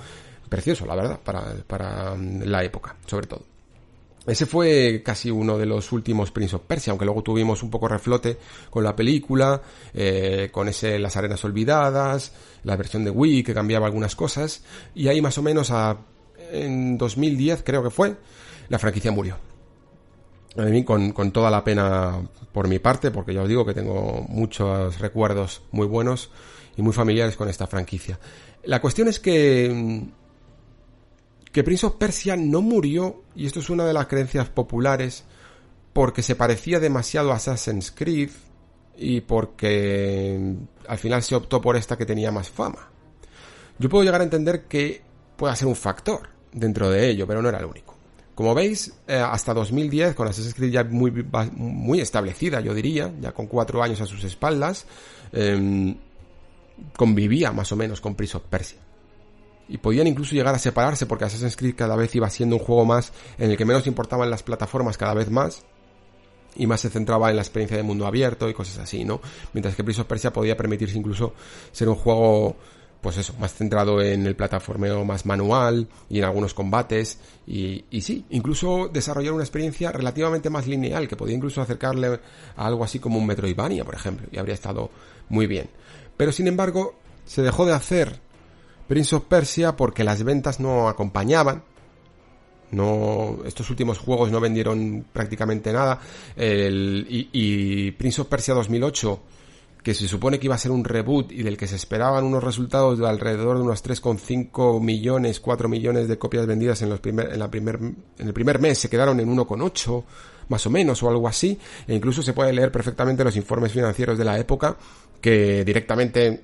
precioso, 0.50 0.86
la 0.86 0.96
verdad, 0.96 1.20
para, 1.24 1.56
para 1.68 2.16
mm, 2.16 2.44
la 2.44 2.64
época, 2.64 2.96
sobre 3.06 3.28
todo. 3.28 3.54
Ese 4.26 4.46
fue 4.46 5.02
casi 5.04 5.30
uno 5.30 5.58
de 5.58 5.66
los 5.66 5.92
últimos 5.92 6.32
Prince 6.32 6.56
of 6.56 6.62
Persia, 6.66 6.92
aunque 6.92 7.04
luego 7.04 7.24
tuvimos 7.24 7.62
un 7.62 7.70
poco 7.70 7.90
reflote 7.90 8.38
con 8.70 8.84
la 8.84 8.96
película, 8.96 9.62
eh, 9.94 10.50
con 10.52 10.70
ese 10.70 10.98
Las 10.98 11.18
Arenas 11.18 11.44
Olvidadas, 11.44 12.32
la 12.64 12.78
versión 12.78 13.04
de 13.04 13.12
Wii 13.12 13.44
que 13.44 13.54
cambiaba 13.54 13.86
algunas 13.86 14.16
cosas, 14.16 14.64
y 14.96 15.10
ahí 15.10 15.22
más 15.22 15.38
o 15.38 15.42
menos 15.42 15.72
a, 15.72 15.98
en 16.52 16.98
2010 16.98 17.64
creo 17.66 17.84
que 17.84 17.90
fue, 17.90 18.16
la 18.70 18.80
franquicia 18.80 19.12
murió. 19.12 19.38
A 20.56 20.62
mí 20.64 20.86
con, 20.86 21.12
con 21.12 21.32
toda 21.32 21.52
la 21.52 21.64
pena 21.64 22.22
por 22.54 22.70
mi 22.70 22.80
parte, 22.80 23.12
porque 23.12 23.34
ya 23.34 23.42
os 23.42 23.50
digo 23.50 23.66
que 23.66 23.74
tengo 23.74 24.26
muchos 24.30 25.00
recuerdos 25.00 25.64
muy 25.72 25.88
buenos 25.88 26.30
y 26.78 26.82
muy 26.82 26.94
familiares 26.94 27.36
con 27.36 27.50
esta 27.50 27.68
franquicia. 27.68 28.20
La 28.64 28.80
cuestión 28.80 29.10
es 29.10 29.20
que 29.20 29.70
mm, 29.74 30.23
que 31.54 31.64
Prince 31.64 31.86
of 31.86 31.94
Persia 31.94 32.36
no 32.36 32.62
murió, 32.64 33.22
y 33.36 33.46
esto 33.46 33.60
es 33.60 33.70
una 33.70 33.86
de 33.86 33.94
las 33.94 34.08
creencias 34.08 34.50
populares, 34.50 35.24
porque 35.94 36.24
se 36.24 36.36
parecía 36.36 36.80
demasiado 36.80 37.32
a 37.32 37.36
Assassin's 37.36 37.92
Creed 37.92 38.32
y 38.98 39.22
porque 39.22 40.56
al 40.88 40.98
final 40.98 41.22
se 41.22 41.36
optó 41.36 41.62
por 41.62 41.78
esta 41.78 41.96
que 41.96 42.08
tenía 42.08 42.32
más 42.32 42.50
fama. 42.50 42.90
Yo 43.78 43.88
puedo 43.88 44.04
llegar 44.04 44.22
a 44.22 44.24
entender 44.24 44.64
que 44.64 45.04
pueda 45.38 45.56
ser 45.56 45.68
un 45.68 45.76
factor 45.76 46.28
dentro 46.52 46.90
de 46.90 47.10
ello, 47.10 47.28
pero 47.28 47.44
no 47.44 47.50
era 47.50 47.60
el 47.60 47.66
único. 47.66 47.96
Como 48.34 48.56
veis, 48.56 48.92
eh, 49.08 49.14
hasta 49.16 49.54
2010, 49.54 50.16
con 50.16 50.28
Assassin's 50.28 50.56
Creed 50.56 50.72
ya 50.72 50.84
muy, 50.84 51.12
muy 51.52 52.02
establecida, 52.02 52.62
yo 52.62 52.74
diría, 52.74 53.14
ya 53.22 53.32
con 53.32 53.46
cuatro 53.46 53.84
años 53.84 54.02
a 54.02 54.08
sus 54.08 54.24
espaldas, 54.24 54.88
em, 55.32 55.96
convivía 56.98 57.52
más 57.52 57.72
o 57.72 57.76
menos 57.76 58.02
con 58.02 58.16
Prince 58.16 58.38
of 58.38 58.44
Persia 58.50 58.83
y 59.68 59.78
podían 59.78 60.08
incluso 60.08 60.36
llegar 60.36 60.54
a 60.54 60.60
separarse 60.60 61.06
porque 61.06 61.26
Assassin's 61.26 61.56
Creed 61.56 61.76
cada 61.76 61.96
vez 61.96 62.14
iba 62.16 62.30
siendo 62.30 62.58
un 62.58 62.62
juego 62.62 62.86
más 62.86 63.14
en 63.38 63.52
el 63.52 63.58
que 63.58 63.66
menos 63.66 63.88
importaban 63.88 64.30
las 64.30 64.44
plataformas 64.44 64.98
cada 64.98 65.14
vez 65.14 65.30
más 65.30 65.64
y 66.56 66.68
más 66.68 66.82
se 66.82 66.90
centraba 66.90 67.30
en 67.30 67.36
la 67.36 67.42
experiencia 67.42 67.78
de 67.78 67.84
mundo 67.84 68.06
abierto 68.06 68.50
y 68.50 68.54
cosas 68.54 68.78
así, 68.78 69.04
¿no? 69.04 69.22
Mientras 69.54 69.76
que 69.76 69.84
Prince 69.84 70.02
of 70.02 70.08
Persia 70.08 70.32
podía 70.32 70.56
permitirse 70.56 70.98
incluso 70.98 71.34
ser 71.72 71.90
un 71.90 71.96
juego 71.96 72.56
pues 73.02 73.18
eso, 73.18 73.34
más 73.38 73.54
centrado 73.54 74.02
en 74.02 74.26
el 74.26 74.36
plataformeo 74.36 75.04
más 75.04 75.26
manual 75.26 75.90
y 76.10 76.20
en 76.20 76.24
algunos 76.24 76.54
combates 76.54 77.20
y, 77.46 77.84
y 77.92 78.00
sí, 78.00 78.26
incluso 78.30 78.88
desarrollar 78.88 79.34
una 79.34 79.44
experiencia 79.44 79.92
relativamente 79.92 80.50
más 80.50 80.68
lineal 80.68 81.10
que 81.10 81.18
podía 81.18 81.36
incluso 81.36 81.62
acercarle 81.62 82.22
a 82.56 82.66
algo 82.66 82.82
así 82.82 83.00
como 83.00 83.18
un 83.18 83.28
Metroidvania, 83.28 83.84
por 83.84 83.96
ejemplo, 83.96 84.28
y 84.32 84.38
habría 84.38 84.56
estado 84.56 84.90
muy 85.28 85.48
bien. 85.48 85.70
Pero 86.16 86.32
sin 86.32 86.48
embargo, 86.48 86.96
se 87.26 87.42
dejó 87.42 87.66
de 87.66 87.74
hacer 87.74 88.22
Prince 88.88 89.16
of 89.16 89.26
Persia 89.26 89.76
porque 89.76 90.04
las 90.04 90.24
ventas 90.24 90.60
no 90.60 90.88
acompañaban. 90.88 91.64
No, 92.72 93.40
estos 93.46 93.70
últimos 93.70 94.00
juegos 94.00 94.32
no 94.32 94.40
vendieron 94.40 95.06
prácticamente 95.14 95.72
nada. 95.72 96.00
y, 96.38 97.92
Prince 97.92 98.22
of 98.22 98.28
Persia 98.28 98.54
2008 98.54 99.22
que 99.84 99.94
se 99.94 100.08
supone 100.08 100.40
que 100.40 100.48
iba 100.48 100.56
a 100.56 100.58
ser 100.58 100.72
un 100.72 100.86
reboot 100.86 101.34
y 101.34 101.44
del 101.44 101.58
que 101.58 101.68
se 101.68 101.76
esperaban 101.76 102.24
unos 102.24 102.42
resultados 102.42 102.98
de 102.98 103.08
alrededor 103.08 103.58
de 103.58 103.64
unos 103.64 103.84
3,5 103.84 104.80
millones, 104.80 105.42
4 105.42 105.68
millones 105.68 106.08
de 106.08 106.18
copias 106.18 106.48
vendidas 106.48 106.82
en, 106.82 106.90
los 106.90 107.02
primer, 107.02 107.34
en, 107.34 107.40
la 107.40 107.52
primer, 107.52 107.76
en 107.76 107.98
el 108.18 108.34
primer 108.34 108.60
mes, 108.60 108.78
se 108.78 108.90
quedaron 108.90 109.20
en 109.20 109.28
1,8 109.36 110.04
más 110.48 110.66
o 110.66 110.70
menos 110.70 111.04
o 111.04 111.10
algo 111.10 111.28
así, 111.28 111.60
e 111.86 111.94
incluso 111.94 112.22
se 112.22 112.32
puede 112.32 112.54
leer 112.54 112.72
perfectamente 112.72 113.26
los 113.26 113.36
informes 113.36 113.74
financieros 113.74 114.18
de 114.18 114.26
la 114.26 114.40
época 114.40 114.78
que 115.20 115.66
directamente 115.66 116.42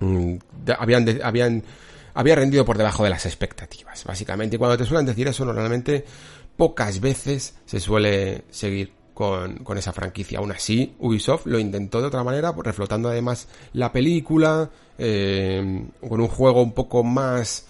mm, 0.00 0.34
habían, 0.78 1.20
habían, 1.22 1.62
había 2.14 2.34
rendido 2.34 2.64
por 2.64 2.78
debajo 2.78 3.04
de 3.04 3.10
las 3.10 3.26
expectativas, 3.26 4.04
básicamente. 4.04 4.56
Y 4.56 4.58
cuando 4.58 4.76
te 4.76 4.84
suelen 4.84 5.06
decir 5.06 5.28
eso, 5.28 5.44
normalmente 5.44 6.04
pocas 6.56 7.00
veces 7.00 7.54
se 7.64 7.80
suele 7.80 8.44
seguir 8.50 8.92
con, 9.12 9.56
con, 9.58 9.78
esa 9.78 9.92
franquicia. 9.92 10.38
Aún 10.38 10.52
así, 10.52 10.94
Ubisoft 10.98 11.46
lo 11.46 11.58
intentó 11.58 12.00
de 12.00 12.08
otra 12.08 12.24
manera, 12.24 12.52
reflotando 12.56 13.08
además 13.08 13.48
la 13.72 13.92
película, 13.92 14.70
eh, 14.98 15.86
con 16.06 16.20
un 16.20 16.28
juego 16.28 16.62
un 16.62 16.72
poco 16.72 17.02
más, 17.02 17.66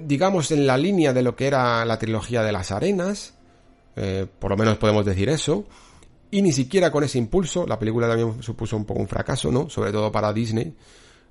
digamos, 0.00 0.50
en 0.50 0.66
la 0.66 0.76
línea 0.76 1.12
de 1.12 1.22
lo 1.22 1.36
que 1.36 1.46
era 1.46 1.84
la 1.84 1.98
trilogía 1.98 2.42
de 2.42 2.52
las 2.52 2.70
arenas, 2.70 3.34
eh, 3.96 4.26
por 4.38 4.50
lo 4.50 4.56
menos 4.56 4.78
podemos 4.78 5.04
decir 5.04 5.28
eso, 5.28 5.64
y 6.30 6.42
ni 6.42 6.52
siquiera 6.52 6.90
con 6.90 7.04
ese 7.04 7.18
impulso, 7.18 7.66
la 7.66 7.78
película 7.78 8.08
también 8.08 8.42
supuso 8.42 8.76
un 8.76 8.84
poco 8.84 9.00
un 9.00 9.08
fracaso, 9.08 9.50
¿no? 9.50 9.68
Sobre 9.68 9.92
todo 9.92 10.12
para 10.12 10.32
Disney, 10.32 10.74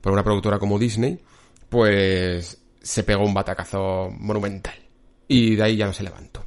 para 0.02 0.14
una 0.14 0.24
productora 0.24 0.60
como 0.60 0.78
Disney, 0.78 1.20
pues 1.70 2.58
se 2.82 3.04
pegó 3.04 3.24
un 3.24 3.34
batacazo 3.34 4.10
monumental. 4.12 4.76
Y 5.28 5.56
de 5.56 5.64
ahí 5.64 5.78
ya 5.78 5.86
no 5.86 5.94
se 5.94 6.04
levantó. 6.04 6.44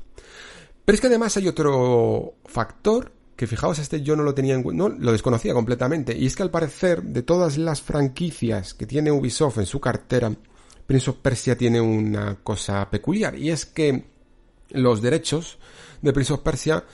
Pero 0.84 0.94
es 0.94 1.00
que 1.00 1.06
además 1.06 1.36
hay 1.36 1.48
otro 1.48 2.34
factor 2.44 3.12
que 3.36 3.46
fijaos, 3.46 3.78
este 3.78 4.02
yo 4.02 4.16
no 4.16 4.22
lo 4.22 4.34
tenía 4.34 4.54
en 4.54 4.64
no, 4.76 4.88
lo 4.88 5.12
desconocía 5.12 5.54
completamente. 5.54 6.16
Y 6.16 6.26
es 6.26 6.36
que 6.36 6.42
al 6.42 6.50
parecer, 6.50 7.02
de 7.02 7.22
todas 7.22 7.56
las 7.58 7.80
franquicias 7.80 8.74
que 8.74 8.86
tiene 8.86 9.12
Ubisoft 9.12 9.58
en 9.58 9.66
su 9.66 9.80
cartera, 9.80 10.32
Prince 10.86 11.10
of 11.10 11.16
Persia 11.16 11.56
tiene 11.56 11.80
una 11.80 12.36
cosa 12.42 12.88
peculiar. 12.90 13.36
Y 13.36 13.50
es 13.50 13.66
que 13.66 14.04
los 14.70 15.00
derechos 15.00 15.58
de 16.02 16.12
Prince 16.12 16.32
of 16.32 16.40
Persia 16.40 16.84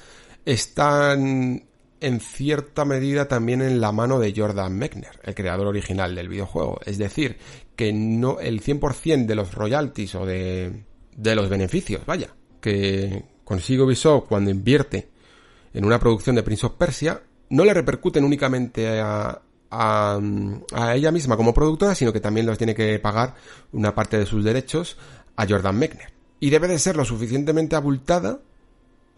están 0.44 1.65
en 2.01 2.20
cierta 2.20 2.85
medida 2.85 3.27
también 3.27 3.62
en 3.62 3.81
la 3.81 3.93
mano 3.93 4.19
de 4.20 4.32
Jordan 4.36 4.77
Mechner, 4.77 5.20
el 5.24 5.35
creador 5.35 5.66
original 5.66 6.15
del 6.15 6.28
videojuego. 6.28 6.81
Es 6.85 6.98
decir, 6.98 7.39
que 7.77 7.93
no 7.93 8.40
el 8.40 8.62
100% 8.62 9.27
de 9.27 9.35
los 9.35 9.55
royalties 9.55 10.15
o 10.15 10.27
de, 10.27 10.85
de 11.16 11.35
los 11.35 11.48
beneficios, 11.48 12.05
vaya, 12.06 12.28
que 12.60 13.24
consigue 13.44 13.82
Ubisoft 13.82 14.28
cuando 14.28 14.51
invierte 14.51 15.09
en 15.74 15.85
una 15.85 15.98
producción 15.98 16.36
de 16.36 16.43
Prince 16.43 16.66
of 16.66 16.73
Persia, 16.73 17.23
no 17.51 17.65
le 17.65 17.74
repercuten 17.74 18.24
únicamente 18.24 19.01
a, 19.01 19.40
a, 19.70 20.20
a, 20.73 20.94
ella 20.94 21.10
misma 21.10 21.36
como 21.36 21.55
productora, 21.55 21.94
sino 21.94 22.12
que 22.12 22.20
también 22.20 22.47
los 22.47 22.59
tiene 22.59 22.74
que 22.74 22.98
pagar 22.98 23.35
una 23.73 23.94
parte 23.94 24.19
de 24.19 24.27
sus 24.27 24.44
derechos 24.44 24.97
a 25.36 25.47
Jordan 25.47 25.78
Mechner. 25.78 26.12
Y 26.40 26.51
debe 26.51 26.69
de 26.69 26.78
ser 26.78 26.97
lo 26.97 27.05
suficientemente 27.05 27.74
abultada, 27.77 28.40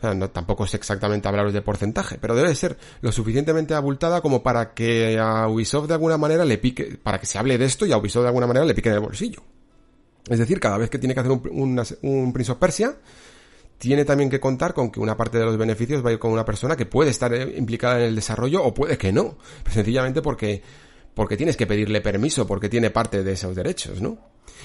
no, 0.02 0.30
tampoco 0.30 0.66
sé 0.66 0.76
exactamente 0.76 1.28
hablaros 1.28 1.52
de 1.52 1.62
porcentaje, 1.62 2.18
pero 2.20 2.34
debe 2.34 2.48
de 2.48 2.54
ser 2.54 2.76
lo 3.00 3.12
suficientemente 3.12 3.74
abultada 3.74 4.20
como 4.20 4.42
para 4.42 4.74
que 4.74 5.18
a 5.18 5.48
Ubisoft 5.48 5.88
de 5.88 5.94
alguna 5.94 6.16
manera 6.16 6.44
le 6.44 6.58
pique, 6.58 6.98
para 7.02 7.18
que 7.18 7.26
se 7.26 7.38
hable 7.38 7.58
de 7.58 7.64
esto 7.64 7.86
y 7.86 7.92
a 7.92 7.98
Ubisoft 7.98 8.22
de 8.22 8.28
alguna 8.28 8.46
manera 8.46 8.66
le 8.66 8.74
pique 8.74 8.88
el 8.88 9.00
bolsillo. 9.00 9.42
Es 10.28 10.38
decir, 10.38 10.60
cada 10.60 10.78
vez 10.78 10.90
que 10.90 10.98
tiene 10.98 11.14
que 11.14 11.20
hacer 11.20 11.32
un, 11.32 11.42
un, 11.50 11.82
un 12.02 12.32
Prince 12.32 12.52
of 12.52 12.58
Persia, 12.58 12.96
tiene 13.80 14.04
también 14.04 14.28
que 14.28 14.38
contar 14.38 14.74
con 14.74 14.90
que 14.90 15.00
una 15.00 15.16
parte 15.16 15.38
de 15.38 15.44
los 15.46 15.56
beneficios 15.56 16.04
va 16.04 16.10
a 16.10 16.12
ir 16.12 16.18
con 16.18 16.30
una 16.30 16.44
persona 16.44 16.76
que 16.76 16.84
puede 16.84 17.10
estar 17.10 17.32
eh, 17.32 17.54
implicada 17.56 17.98
en 17.98 18.08
el 18.08 18.14
desarrollo 18.14 18.62
o 18.62 18.74
puede 18.74 18.98
que 18.98 19.10
no. 19.10 19.38
Pues 19.62 19.74
sencillamente 19.74 20.20
porque, 20.20 20.62
porque 21.14 21.38
tienes 21.38 21.56
que 21.56 21.66
pedirle 21.66 22.02
permiso, 22.02 22.46
porque 22.46 22.68
tiene 22.68 22.90
parte 22.90 23.24
de 23.24 23.32
esos 23.32 23.56
derechos, 23.56 24.02
¿no? 24.02 24.18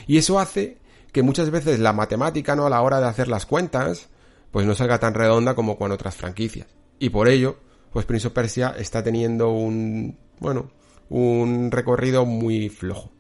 Y 0.05 0.17
eso 0.17 0.37
hace 0.37 0.79
que 1.13 1.23
muchas 1.23 1.49
veces 1.49 1.79
la 1.79 1.93
matemática, 1.93 2.57
¿no? 2.57 2.65
A 2.65 2.69
la 2.69 2.81
hora 2.81 2.99
de 2.99 3.07
hacer 3.07 3.29
las 3.29 3.45
cuentas, 3.45 4.09
pues 4.55 4.65
no 4.65 4.73
salga 4.73 4.99
tan 4.99 5.13
redonda 5.13 5.53
como 5.53 5.77
con 5.77 5.91
otras 5.91 6.15
franquicias. 6.15 6.65
Y 6.97 7.09
por 7.09 7.27
ello, 7.27 7.57
pues 7.91 8.05
Prince 8.05 8.27
of 8.27 8.33
Persia 8.33 8.73
está 8.79 9.03
teniendo 9.03 9.49
un, 9.49 10.17
bueno, 10.39 10.71
un 11.09 11.71
recorrido 11.71 12.25
muy 12.25 12.69
flojo. 12.69 13.11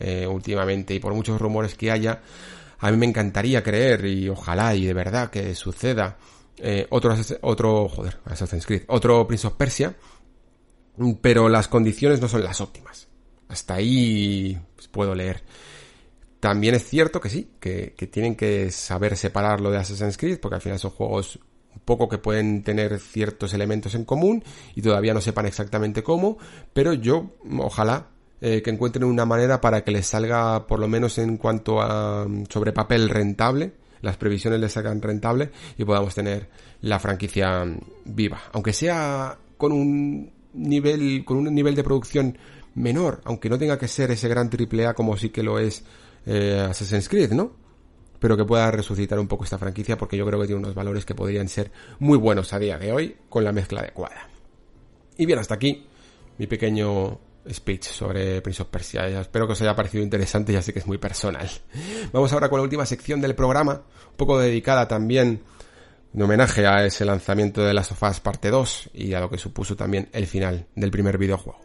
Eh, 0.00 0.26
últimamente 0.26 0.92
y 0.92 0.98
por 0.98 1.14
muchos 1.14 1.40
rumores 1.40 1.76
que 1.76 1.92
haya, 1.92 2.22
a 2.80 2.90
mí 2.90 2.96
me 2.96 3.06
encantaría 3.06 3.62
creer 3.62 4.04
y 4.04 4.28
ojalá 4.28 4.74
y 4.74 4.84
de 4.84 4.94
verdad 4.94 5.30
que 5.30 5.54
suceda 5.54 6.16
eh, 6.56 6.88
otro, 6.90 7.14
otro, 7.42 7.88
joder, 7.88 8.18
Assassin's 8.24 8.66
Creed, 8.66 8.82
otro 8.88 9.28
Prince 9.28 9.46
of 9.46 9.52
Persia, 9.52 9.94
pero 11.20 11.48
las 11.48 11.68
condiciones 11.68 12.20
no 12.20 12.26
son 12.26 12.42
las 12.42 12.60
óptimas. 12.60 13.06
Hasta 13.46 13.74
ahí 13.74 14.60
pues, 14.74 14.88
puedo 14.88 15.14
leer. 15.14 15.44
También 16.44 16.74
es 16.74 16.84
cierto 16.84 17.22
que 17.22 17.30
sí, 17.30 17.52
que, 17.58 17.94
tienen 18.12 18.36
que 18.36 18.70
saber 18.70 19.16
separarlo 19.16 19.70
de 19.70 19.78
Assassin's 19.78 20.18
Creed, 20.18 20.40
porque 20.40 20.56
al 20.56 20.60
final 20.60 20.78
son 20.78 20.90
juegos 20.90 21.38
un 21.74 21.80
poco 21.86 22.06
que 22.06 22.18
pueden 22.18 22.62
tener 22.62 23.00
ciertos 23.00 23.54
elementos 23.54 23.94
en 23.94 24.04
común 24.04 24.44
y 24.74 24.82
todavía 24.82 25.14
no 25.14 25.22
sepan 25.22 25.46
exactamente 25.46 26.02
cómo, 26.02 26.36
pero 26.74 26.92
yo 26.92 27.30
ojalá 27.60 28.08
eh, 28.42 28.60
que 28.60 28.68
encuentren 28.68 29.04
una 29.04 29.24
manera 29.24 29.62
para 29.62 29.84
que 29.84 29.90
les 29.90 30.04
salga, 30.04 30.66
por 30.66 30.80
lo 30.80 30.86
menos 30.86 31.16
en 31.16 31.38
cuanto 31.38 31.80
a 31.80 32.26
mm, 32.28 32.44
sobre 32.50 32.74
papel 32.74 33.08
rentable, 33.08 33.72
las 34.02 34.18
previsiones 34.18 34.60
les 34.60 34.72
salgan 34.72 35.00
rentable 35.00 35.50
y 35.78 35.84
podamos 35.86 36.14
tener 36.14 36.50
la 36.82 36.98
franquicia 36.98 37.64
mm, 37.64 37.78
viva. 38.04 38.42
Aunque 38.52 38.74
sea 38.74 39.38
con 39.56 39.72
un 39.72 40.30
nivel, 40.52 41.24
con 41.24 41.38
un 41.38 41.54
nivel 41.54 41.74
de 41.74 41.84
producción 41.84 42.36
menor, 42.74 43.22
aunque 43.24 43.48
no 43.48 43.56
tenga 43.56 43.78
que 43.78 43.88
ser 43.88 44.10
ese 44.10 44.28
gran 44.28 44.50
triple 44.50 44.86
A 44.86 44.92
como 44.92 45.16
sí 45.16 45.30
que 45.30 45.42
lo 45.42 45.58
es 45.58 45.84
eh, 46.26 46.66
Assassin's 46.68 47.08
Creed, 47.08 47.32
¿no? 47.32 47.52
Pero 48.18 48.36
que 48.36 48.44
pueda 48.44 48.70
resucitar 48.70 49.18
un 49.18 49.28
poco 49.28 49.44
esta 49.44 49.58
franquicia 49.58 49.98
porque 49.98 50.16
yo 50.16 50.26
creo 50.26 50.40
que 50.40 50.46
tiene 50.46 50.60
unos 50.60 50.74
valores 50.74 51.04
que 51.04 51.14
podrían 51.14 51.48
ser 51.48 51.70
muy 51.98 52.16
buenos 52.16 52.52
a 52.52 52.58
día 52.58 52.78
de 52.78 52.92
hoy 52.92 53.16
con 53.28 53.44
la 53.44 53.52
mezcla 53.52 53.80
adecuada. 53.80 54.28
Y 55.16 55.26
bien, 55.26 55.38
hasta 55.38 55.54
aquí 55.54 55.86
mi 56.38 56.46
pequeño 56.46 57.18
speech 57.50 57.84
sobre 57.84 58.40
Prince 58.40 58.62
of 58.62 58.68
Persia. 58.68 59.20
espero 59.20 59.46
que 59.46 59.52
os 59.52 59.62
haya 59.62 59.74
parecido 59.74 60.02
interesante, 60.02 60.52
ya 60.52 60.62
sé 60.62 60.72
que 60.72 60.78
es 60.78 60.86
muy 60.86 60.98
personal. 60.98 61.48
Vamos 62.12 62.32
ahora 62.32 62.48
con 62.48 62.58
la 62.58 62.64
última 62.64 62.86
sección 62.86 63.20
del 63.20 63.34
programa, 63.34 63.82
un 64.10 64.16
poco 64.16 64.38
dedicada 64.38 64.88
también 64.88 65.42
en 66.14 66.22
homenaje 66.22 66.66
a 66.66 66.84
ese 66.86 67.04
lanzamiento 67.04 67.62
de 67.62 67.74
las 67.74 67.88
sofás 67.88 68.20
parte 68.20 68.50
2 68.50 68.90
y 68.94 69.14
a 69.14 69.20
lo 69.20 69.28
que 69.28 69.38
supuso 69.38 69.76
también 69.76 70.08
el 70.12 70.26
final 70.26 70.66
del 70.74 70.90
primer 70.90 71.18
videojuego. 71.18 71.63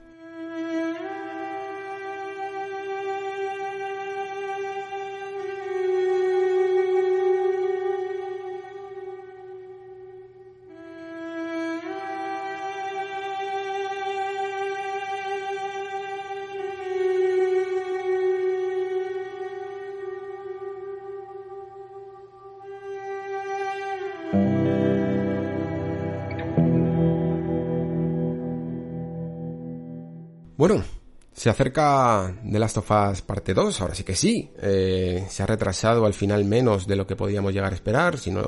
Se 31.39 31.49
acerca 31.49 32.35
The 32.43 32.59
Last 32.59 32.79
of 32.79 32.91
Us 32.91 33.21
parte 33.21 33.53
2, 33.53 33.79
ahora 33.79 33.95
sí 33.95 34.03
que 34.03 34.13
sí. 34.13 34.51
Eh, 34.61 35.25
se 35.29 35.41
ha 35.41 35.45
retrasado 35.45 36.05
al 36.05 36.13
final 36.13 36.43
menos 36.43 36.85
de 36.85 36.97
lo 36.97 37.07
que 37.07 37.15
podíamos 37.15 37.53
llegar 37.53 37.71
a 37.71 37.75
esperar. 37.75 38.17
Si 38.17 38.29
no, 38.29 38.43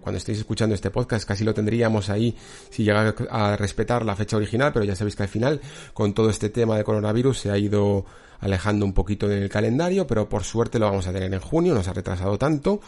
cuando 0.00 0.16
estéis 0.16 0.38
escuchando 0.38 0.74
este 0.74 0.90
podcast 0.90 1.28
casi 1.28 1.44
lo 1.44 1.52
tendríamos 1.52 2.08
ahí 2.08 2.34
si 2.70 2.82
llega 2.82 3.14
a 3.28 3.56
respetar 3.58 4.06
la 4.06 4.16
fecha 4.16 4.38
original, 4.38 4.72
pero 4.72 4.86
ya 4.86 4.96
sabéis 4.96 5.16
que 5.16 5.24
al 5.24 5.28
final, 5.28 5.60
con 5.92 6.14
todo 6.14 6.30
este 6.30 6.48
tema 6.48 6.78
de 6.78 6.84
coronavirus, 6.84 7.40
se 7.40 7.50
ha 7.50 7.58
ido 7.58 8.06
alejando 8.38 8.86
un 8.86 8.94
poquito 8.94 9.28
del 9.28 9.50
calendario, 9.50 10.06
pero 10.06 10.26
por 10.26 10.42
suerte 10.42 10.78
lo 10.78 10.86
vamos 10.86 11.06
a 11.06 11.12
tener 11.12 11.34
en 11.34 11.40
junio, 11.40 11.74
no 11.74 11.82
se 11.82 11.90
ha 11.90 11.92
retrasado 11.92 12.38
tanto, 12.38 12.80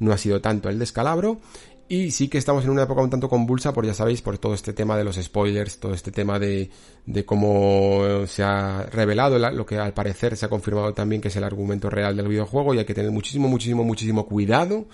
no 0.00 0.12
ha 0.12 0.18
sido 0.18 0.42
tanto 0.42 0.68
el 0.68 0.78
descalabro 0.78 1.40
y 1.88 2.10
sí 2.10 2.28
que 2.28 2.38
estamos 2.38 2.64
en 2.64 2.70
una 2.70 2.82
época 2.82 3.00
un 3.00 3.10
tanto 3.10 3.28
convulsa, 3.28 3.72
por 3.72 3.86
ya 3.86 3.94
sabéis, 3.94 4.20
por 4.20 4.36
todo 4.38 4.52
este 4.52 4.72
tema 4.72 4.96
de 4.96 5.04
los 5.04 5.16
spoilers, 5.16 5.80
todo 5.80 5.94
este 5.94 6.10
tema 6.10 6.38
de, 6.38 6.70
de 7.06 7.24
cómo 7.24 8.26
se 8.26 8.42
ha 8.42 8.82
revelado 8.92 9.38
lo 9.38 9.64
que 9.64 9.78
al 9.78 9.94
parecer 9.94 10.36
se 10.36 10.46
ha 10.46 10.50
confirmado 10.50 10.92
también 10.92 11.22
que 11.22 11.28
es 11.28 11.36
el 11.36 11.44
argumento 11.44 11.88
real 11.88 12.16
del 12.16 12.28
videojuego 12.28 12.74
y 12.74 12.78
hay 12.78 12.84
que 12.84 12.94
tener 12.94 13.10
muchísimo, 13.10 13.48
muchísimo, 13.48 13.84
muchísimo 13.84 14.26
cuidado 14.26 14.86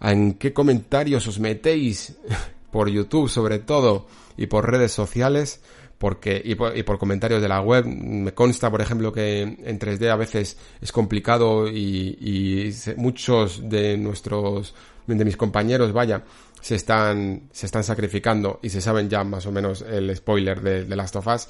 en 0.00 0.34
qué 0.34 0.52
comentarios 0.52 1.26
os 1.26 1.40
metéis 1.40 2.16
por 2.70 2.88
YouTube 2.90 3.30
sobre 3.30 3.58
todo 3.58 4.06
y 4.36 4.46
por 4.46 4.70
redes 4.70 4.92
sociales 4.92 5.60
porque 5.96 6.42
y 6.44 6.54
por, 6.54 6.98
comentarios 6.98 7.40
de 7.40 7.48
la 7.48 7.62
web. 7.62 7.86
Me 7.86 8.34
consta 8.34 8.70
por 8.70 8.82
ejemplo 8.82 9.12
que 9.12 9.40
en 9.40 9.78
3D 9.78 10.10
a 10.10 10.16
veces 10.16 10.58
es 10.82 10.92
complicado 10.92 11.68
y 11.68 12.74
muchos 12.96 13.70
de 13.70 13.96
nuestros 13.96 14.74
de 15.06 15.24
mis 15.24 15.36
compañeros, 15.36 15.92
vaya, 15.92 16.24
se 16.60 16.74
están, 16.74 17.48
se 17.52 17.66
están 17.66 17.84
sacrificando 17.84 18.60
y 18.62 18.70
se 18.70 18.80
saben 18.80 19.08
ya 19.08 19.24
más 19.24 19.46
o 19.46 19.52
menos 19.52 19.82
el 19.82 20.14
spoiler 20.16 20.60
de, 20.60 20.84
de 20.84 20.96
Last 20.96 21.16
of 21.16 21.26
Us 21.26 21.48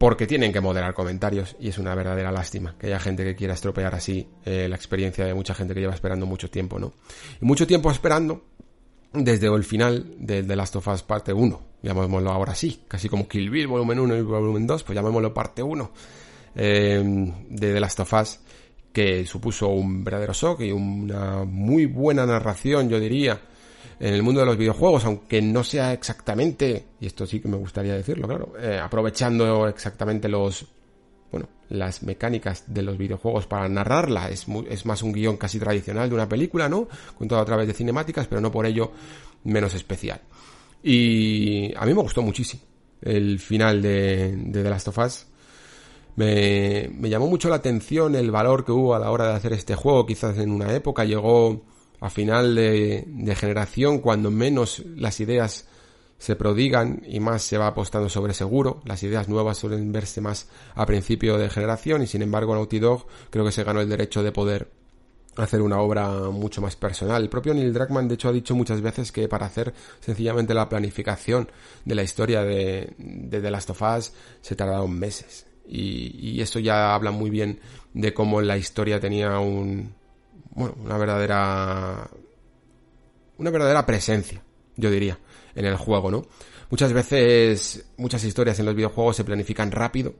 porque 0.00 0.26
tienen 0.26 0.50
que 0.50 0.62
moderar 0.62 0.94
comentarios 0.94 1.56
y 1.60 1.68
es 1.68 1.76
una 1.76 1.94
verdadera 1.94 2.32
lástima 2.32 2.74
que 2.78 2.86
haya 2.86 2.98
gente 2.98 3.22
que 3.22 3.36
quiera 3.36 3.52
estropear 3.52 3.94
así 3.94 4.26
eh, 4.46 4.66
la 4.66 4.74
experiencia 4.74 5.26
de 5.26 5.34
mucha 5.34 5.52
gente 5.52 5.74
que 5.74 5.80
lleva 5.80 5.92
esperando 5.92 6.24
mucho 6.24 6.48
tiempo, 6.48 6.78
¿no? 6.78 6.94
Y 7.38 7.44
mucho 7.44 7.66
tiempo 7.66 7.90
esperando 7.90 8.46
desde 9.12 9.54
el 9.54 9.62
final 9.62 10.14
de 10.18 10.42
The 10.42 10.56
Last 10.56 10.76
of 10.76 10.88
Us 10.88 11.02
parte 11.02 11.34
1, 11.34 11.60
llamémoslo 11.82 12.30
ahora 12.30 12.54
sí, 12.54 12.84
casi 12.88 13.10
como 13.10 13.28
Kill 13.28 13.50
Bill 13.50 13.66
volumen 13.66 14.00
1 14.00 14.16
y 14.16 14.22
volumen 14.22 14.66
2, 14.66 14.84
pues 14.84 14.96
llamémoslo 14.96 15.34
parte 15.34 15.62
1 15.62 15.92
eh, 16.54 17.32
de 17.50 17.74
The 17.74 17.80
Last 17.80 18.00
of 18.00 18.12
Us, 18.14 18.40
que 18.92 19.24
supuso 19.26 19.68
un 19.68 20.02
verdadero 20.04 20.32
shock 20.32 20.62
y 20.62 20.72
una 20.72 21.44
muy 21.44 21.86
buena 21.86 22.26
narración, 22.26 22.88
yo 22.88 22.98
diría, 22.98 23.40
en 23.98 24.14
el 24.14 24.22
mundo 24.22 24.40
de 24.40 24.46
los 24.46 24.56
videojuegos, 24.56 25.04
aunque 25.04 25.40
no 25.42 25.62
sea 25.62 25.92
exactamente, 25.92 26.86
y 27.00 27.06
esto 27.06 27.26
sí 27.26 27.40
que 27.40 27.48
me 27.48 27.56
gustaría 27.56 27.94
decirlo, 27.94 28.26
claro, 28.26 28.52
eh, 28.58 28.78
aprovechando 28.82 29.68
exactamente 29.68 30.28
los, 30.28 30.66
bueno, 31.30 31.48
las 31.68 32.02
mecánicas 32.02 32.64
de 32.66 32.82
los 32.82 32.98
videojuegos 32.98 33.46
para 33.46 33.68
narrarla, 33.68 34.28
es, 34.28 34.46
es 34.68 34.86
más 34.86 35.02
un 35.02 35.12
guion 35.12 35.36
casi 35.36 35.58
tradicional 35.58 36.08
de 36.08 36.14
una 36.14 36.28
película, 36.28 36.68
¿no? 36.68 36.88
Contado 37.16 37.40
a 37.40 37.44
través 37.44 37.68
de 37.68 37.74
cinemáticas, 37.74 38.26
pero 38.26 38.40
no 38.40 38.50
por 38.50 38.66
ello 38.66 38.92
menos 39.44 39.74
especial. 39.74 40.20
Y 40.82 41.74
a 41.76 41.84
mí 41.84 41.94
me 41.94 42.02
gustó 42.02 42.22
muchísimo 42.22 42.62
el 43.02 43.38
final 43.38 43.80
de, 43.80 44.34
de 44.36 44.62
The 44.62 44.70
Last 44.70 44.88
of 44.88 44.98
Us. 44.98 45.26
Me, 46.16 46.90
llamó 47.02 47.26
mucho 47.26 47.48
la 47.48 47.56
atención 47.56 48.14
el 48.14 48.30
valor 48.30 48.64
que 48.64 48.72
hubo 48.72 48.94
a 48.94 48.98
la 48.98 49.10
hora 49.10 49.28
de 49.28 49.34
hacer 49.34 49.52
este 49.52 49.74
juego, 49.74 50.06
quizás 50.06 50.36
en 50.38 50.50
una 50.50 50.74
época 50.74 51.04
llegó 51.04 51.62
a 52.00 52.10
final 52.10 52.54
de, 52.54 53.36
generación, 53.38 53.98
cuando 53.98 54.30
menos 54.30 54.82
las 54.96 55.20
ideas 55.20 55.66
se 56.18 56.36
prodigan 56.36 57.02
y 57.06 57.20
más 57.20 57.42
se 57.42 57.56
va 57.56 57.68
apostando 57.68 58.08
sobre 58.08 58.34
seguro. 58.34 58.82
Las 58.84 59.02
ideas 59.02 59.28
nuevas 59.28 59.58
suelen 59.58 59.92
verse 59.92 60.20
más 60.20 60.48
a 60.74 60.84
principio 60.84 61.38
de 61.38 61.48
generación 61.48 62.02
y 62.02 62.06
sin 62.06 62.22
embargo 62.22 62.54
Naughty 62.54 62.78
Dog 62.78 63.06
creo 63.30 63.44
que 63.44 63.52
se 63.52 63.64
ganó 63.64 63.80
el 63.80 63.88
derecho 63.88 64.22
de 64.22 64.32
poder 64.32 64.70
hacer 65.36 65.62
una 65.62 65.80
obra 65.80 66.10
mucho 66.30 66.60
más 66.60 66.76
personal. 66.76 67.22
El 67.22 67.30
propio 67.30 67.54
Neil 67.54 67.72
Druckmann 67.72 68.08
de 68.08 68.14
hecho 68.14 68.28
ha 68.28 68.32
dicho 68.32 68.54
muchas 68.54 68.82
veces 68.82 69.12
que 69.12 69.28
para 69.28 69.46
hacer 69.46 69.72
sencillamente 70.00 70.52
la 70.52 70.68
planificación 70.68 71.50
de 71.84 71.94
la 71.94 72.02
historia 72.02 72.42
de, 72.42 72.92
de 72.98 73.40
The 73.40 73.50
Last 73.50 73.70
of 73.70 73.82
Us 73.82 74.12
se 74.42 74.56
tardaron 74.56 74.92
meses. 74.92 75.49
Y, 75.72 76.16
y 76.18 76.40
eso 76.40 76.58
ya 76.58 76.94
habla 76.94 77.12
muy 77.12 77.30
bien 77.30 77.60
de 77.94 78.12
cómo 78.12 78.40
la 78.40 78.58
historia 78.58 78.98
tenía 78.98 79.38
un, 79.38 79.94
bueno, 80.50 80.74
una 80.82 80.98
verdadera, 80.98 82.10
una 83.38 83.50
verdadera 83.50 83.86
presencia, 83.86 84.42
yo 84.76 84.90
diría, 84.90 85.18
en 85.54 85.64
el 85.64 85.76
juego, 85.76 86.10
¿no? 86.10 86.26
Muchas 86.70 86.92
veces, 86.92 87.84
muchas 87.96 88.24
historias 88.24 88.58
en 88.58 88.66
los 88.66 88.74
videojuegos 88.74 89.16
se 89.16 89.24
planifican 89.24 89.70
rápido, 89.70 90.14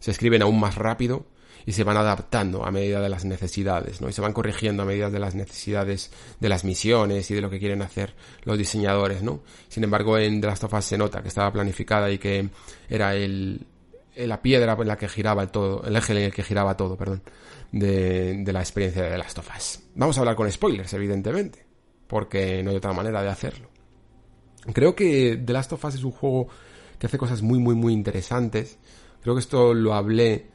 se 0.00 0.10
escriben 0.10 0.42
aún 0.42 0.58
más 0.58 0.76
rápido 0.76 1.26
y 1.66 1.72
se 1.72 1.84
van 1.84 1.96
adaptando 1.96 2.64
a 2.64 2.70
medida 2.70 3.00
de 3.00 3.08
las 3.08 3.24
necesidades, 3.24 4.00
¿no? 4.00 4.08
Y 4.08 4.12
se 4.12 4.20
van 4.20 4.32
corrigiendo 4.32 4.82
a 4.82 4.86
medida 4.86 5.08
de 5.08 5.18
las 5.18 5.34
necesidades 5.34 6.10
de 6.40 6.48
las 6.48 6.64
misiones 6.64 7.30
y 7.30 7.34
de 7.34 7.40
lo 7.40 7.48
que 7.48 7.58
quieren 7.58 7.82
hacer 7.82 8.14
los 8.42 8.58
diseñadores, 8.58 9.22
¿no? 9.22 9.42
Sin 9.68 9.84
embargo, 9.84 10.18
en 10.18 10.40
The 10.40 10.46
Last 10.48 10.64
of 10.64 10.74
Us 10.74 10.84
se 10.84 10.98
nota 10.98 11.22
que 11.22 11.28
estaba 11.28 11.52
planificada 11.52 12.10
y 12.10 12.18
que 12.18 12.50
era 12.88 13.14
el, 13.14 13.66
la 14.16 14.40
piedra 14.42 14.76
en 14.78 14.88
la 14.88 14.96
que 14.96 15.08
giraba 15.08 15.42
el 15.42 15.50
todo, 15.50 15.84
el 15.84 15.96
eje 15.96 16.12
en 16.12 16.18
el 16.18 16.32
que 16.32 16.42
giraba 16.42 16.76
todo, 16.76 16.96
perdón 16.96 17.22
de, 17.78 18.52
la 18.52 18.60
experiencia 18.60 19.02
de 19.02 19.16
of 19.16 19.50
Us. 19.56 19.80
Vamos 19.94 20.16
a 20.16 20.20
hablar 20.20 20.36
con 20.36 20.50
spoilers, 20.50 20.92
evidentemente, 20.92 21.66
porque 22.06 22.62
no 22.62 22.70
hay 22.70 22.76
otra 22.76 22.92
manera 22.92 23.22
de 23.22 23.28
hacerlo. 23.28 23.68
Creo 24.72 24.94
que 24.94 25.40
The 25.44 25.52
Last 25.52 25.72
of 25.72 25.84
Us 25.84 25.94
es 25.96 26.04
un 26.04 26.12
juego 26.12 26.48
que 26.98 27.06
hace 27.06 27.18
cosas 27.18 27.42
muy, 27.42 27.58
muy, 27.58 27.74
muy 27.74 27.92
interesantes. 27.92 28.78
Creo 29.22 29.34
que 29.34 29.40
esto 29.40 29.74
lo 29.74 29.94
hablé 29.94 30.46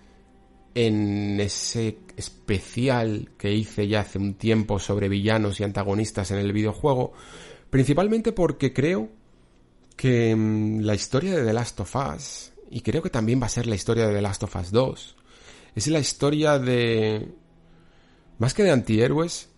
en 0.75 1.39
ese 1.39 1.99
especial 2.15 3.31
que 3.37 3.53
hice 3.53 3.87
ya 3.87 4.01
hace 4.01 4.17
un 4.17 4.35
tiempo 4.35 4.79
sobre 4.79 5.09
villanos 5.09 5.59
y 5.59 5.63
antagonistas 5.63 6.31
en 6.31 6.37
el 6.37 6.53
videojuego, 6.53 7.11
principalmente 7.69 8.31
porque 8.31 8.71
creo 8.71 9.09
que 9.95 10.33
mm, 10.35 10.81
la 10.81 10.95
historia 10.95 11.35
de 11.35 11.43
The 11.43 11.53
Last 11.53 11.79
of 11.81 11.95
Us, 11.95 12.48
y 12.69 12.81
creo 12.81 13.01
que 13.01 13.09
también 13.09 13.41
va 13.41 13.47
a 13.47 13.49
ser 13.49 13.67
la 13.67 13.75
historia 13.75 14.07
de 14.07 14.13
The 14.13 14.21
Last 14.21 14.43
of 14.43 14.55
Us 14.55 14.71
2, 14.71 15.15
es 15.75 15.87
la 15.87 15.99
historia 15.99 16.59
de... 16.59 17.29
Más 18.37 18.53
que 18.53 18.63
de 18.63 18.71
antihéroes, 18.71 19.49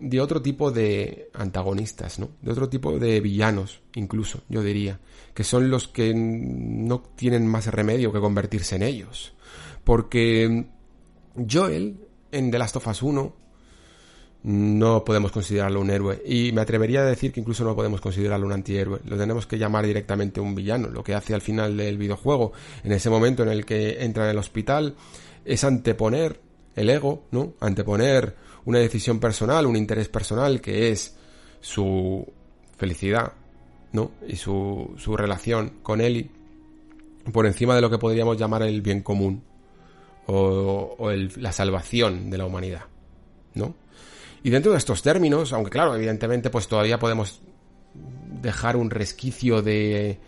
de 0.00 0.20
otro 0.20 0.42
tipo 0.42 0.70
de 0.70 1.30
antagonistas, 1.34 2.18
¿no? 2.18 2.30
De 2.42 2.50
otro 2.50 2.68
tipo 2.68 2.98
de 2.98 3.20
villanos, 3.20 3.80
incluso, 3.94 4.42
yo 4.48 4.62
diría, 4.62 5.00
que 5.34 5.44
son 5.44 5.70
los 5.70 5.88
que 5.88 6.12
no 6.14 7.00
tienen 7.16 7.46
más 7.46 7.66
remedio 7.66 8.12
que 8.12 8.20
convertirse 8.20 8.76
en 8.76 8.82
ellos. 8.82 9.34
Porque 9.84 10.66
Joel, 11.48 12.08
en 12.32 12.50
The 12.50 12.58
Last 12.58 12.76
of 12.76 12.86
Us 12.86 13.02
1, 13.02 13.36
no 14.42 15.04
podemos 15.04 15.32
considerarlo 15.32 15.80
un 15.80 15.90
héroe. 15.90 16.22
Y 16.24 16.52
me 16.52 16.60
atrevería 16.60 17.00
a 17.00 17.04
decir 17.04 17.32
que 17.32 17.40
incluso 17.40 17.64
no 17.64 17.74
podemos 17.74 18.00
considerarlo 18.00 18.46
un 18.46 18.52
antihéroe. 18.52 19.00
Lo 19.04 19.16
tenemos 19.16 19.46
que 19.46 19.58
llamar 19.58 19.86
directamente 19.86 20.40
un 20.40 20.54
villano. 20.54 20.88
Lo 20.88 21.02
que 21.02 21.14
hace 21.14 21.34
al 21.34 21.40
final 21.40 21.76
del 21.76 21.98
videojuego, 21.98 22.52
en 22.84 22.92
ese 22.92 23.10
momento 23.10 23.42
en 23.42 23.48
el 23.50 23.64
que 23.64 24.04
entra 24.04 24.24
en 24.24 24.30
el 24.30 24.38
hospital, 24.38 24.94
es 25.44 25.64
anteponer 25.64 26.40
el 26.76 26.90
ego, 26.90 27.24
¿no? 27.30 27.54
Anteponer 27.60 28.36
una 28.64 28.78
decisión 28.78 29.18
personal, 29.18 29.66
un 29.66 29.76
interés 29.76 30.08
personal 30.08 30.60
que 30.60 30.90
es 30.90 31.16
su 31.60 32.26
felicidad, 32.76 33.32
¿no? 33.92 34.12
Y 34.26 34.36
su, 34.36 34.94
su 34.96 35.16
relación 35.16 35.78
con 35.82 36.00
Eli 36.00 36.30
por 37.32 37.46
encima 37.46 37.74
de 37.74 37.80
lo 37.80 37.90
que 37.90 37.98
podríamos 37.98 38.36
llamar 38.36 38.62
el 38.62 38.80
bien 38.82 39.02
común 39.02 39.42
o, 40.26 41.10
la 41.36 41.52
salvación 41.52 42.30
de 42.30 42.38
la 42.38 42.46
humanidad, 42.46 42.82
¿no? 43.54 43.74
Y 44.42 44.50
dentro 44.50 44.72
de 44.72 44.78
estos 44.78 45.02
términos, 45.02 45.52
aunque 45.52 45.70
claro, 45.70 45.94
evidentemente 45.94 46.50
pues 46.50 46.68
todavía 46.68 46.98
podemos 46.98 47.40
dejar 48.40 48.76
un 48.76 48.90
resquicio 48.90 49.62
de 49.62 50.18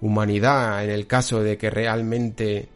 humanidad 0.00 0.84
en 0.84 0.90
el 0.90 1.06
caso 1.06 1.42
de 1.42 1.56
que 1.56 1.70
realmente 1.70 2.68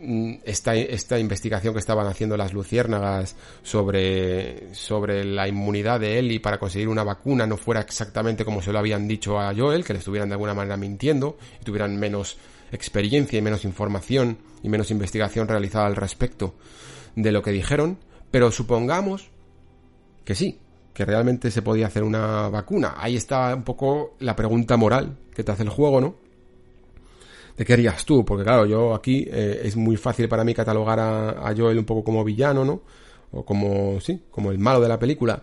Mm, 0.00 0.34
esta, 0.44 0.76
esta 0.76 1.18
investigación 1.18 1.74
que 1.74 1.80
estaban 1.80 2.06
haciendo 2.06 2.36
las 2.36 2.52
luciérnagas 2.52 3.34
sobre, 3.64 4.72
sobre 4.72 5.24
la 5.24 5.48
inmunidad 5.48 5.98
de 5.98 6.20
Ellie 6.20 6.38
para 6.38 6.58
conseguir 6.58 6.88
una 6.88 7.02
vacuna 7.02 7.48
no 7.48 7.56
fuera 7.56 7.80
exactamente 7.80 8.44
como 8.44 8.62
se 8.62 8.72
lo 8.72 8.78
habían 8.78 9.08
dicho 9.08 9.40
a 9.40 9.52
Joel, 9.52 9.84
que 9.84 9.94
le 9.94 9.98
estuvieran 9.98 10.28
de 10.28 10.34
alguna 10.34 10.54
manera 10.54 10.76
mintiendo 10.76 11.36
y 11.60 11.64
tuvieran 11.64 11.98
menos 11.98 12.36
experiencia 12.70 13.40
y 13.40 13.42
menos 13.42 13.64
información 13.64 14.38
y 14.62 14.68
menos 14.68 14.92
investigación 14.92 15.48
realizada 15.48 15.86
al 15.86 15.96
respecto 15.96 16.54
de 17.16 17.32
lo 17.32 17.42
que 17.42 17.50
dijeron, 17.50 17.98
pero 18.30 18.52
supongamos 18.52 19.30
que 20.28 20.34
sí, 20.34 20.58
que 20.92 21.06
realmente 21.06 21.50
se 21.50 21.62
podía 21.62 21.86
hacer 21.86 22.02
una 22.02 22.50
vacuna. 22.50 22.96
Ahí 22.98 23.16
está 23.16 23.54
un 23.54 23.62
poco 23.62 24.14
la 24.18 24.36
pregunta 24.36 24.76
moral 24.76 25.16
que 25.34 25.42
te 25.42 25.52
hace 25.52 25.62
el 25.62 25.70
juego, 25.70 26.02
¿no? 26.02 26.16
de 27.56 27.64
qué 27.64 27.72
harías 27.72 28.04
tú, 28.04 28.26
porque 28.26 28.44
claro, 28.44 28.66
yo 28.66 28.94
aquí 28.94 29.26
eh, 29.26 29.62
es 29.64 29.74
muy 29.74 29.96
fácil 29.96 30.28
para 30.28 30.44
mí 30.44 30.52
catalogar 30.52 31.00
a, 31.00 31.54
Joel 31.56 31.78
un 31.78 31.86
poco 31.86 32.04
como 32.04 32.22
villano, 32.24 32.62
¿no? 32.62 32.82
O 33.32 33.42
como, 33.42 33.98
sí, 34.02 34.24
como 34.30 34.52
el 34.52 34.58
malo 34.58 34.82
de 34.82 34.88
la 34.88 34.98
película. 34.98 35.42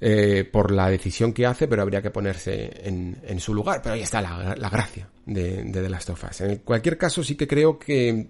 Eh, 0.00 0.48
por 0.50 0.70
la 0.70 0.88
decisión 0.88 1.32
que 1.32 1.44
hace, 1.44 1.66
pero 1.66 1.82
habría 1.82 2.00
que 2.00 2.10
ponerse 2.10 2.70
en, 2.86 3.18
en 3.24 3.40
su 3.40 3.52
lugar. 3.54 3.80
Pero 3.82 3.96
ahí 3.96 4.02
está 4.02 4.20
la, 4.20 4.54
la 4.56 4.70
gracia 4.70 5.08
de, 5.26 5.64
de, 5.64 5.82
The 5.82 5.88
Last 5.88 6.10
of 6.10 6.24
Us. 6.30 6.42
En 6.42 6.58
cualquier 6.58 6.96
caso, 6.96 7.24
sí 7.24 7.34
que 7.34 7.48
creo 7.48 7.76
que, 7.76 8.28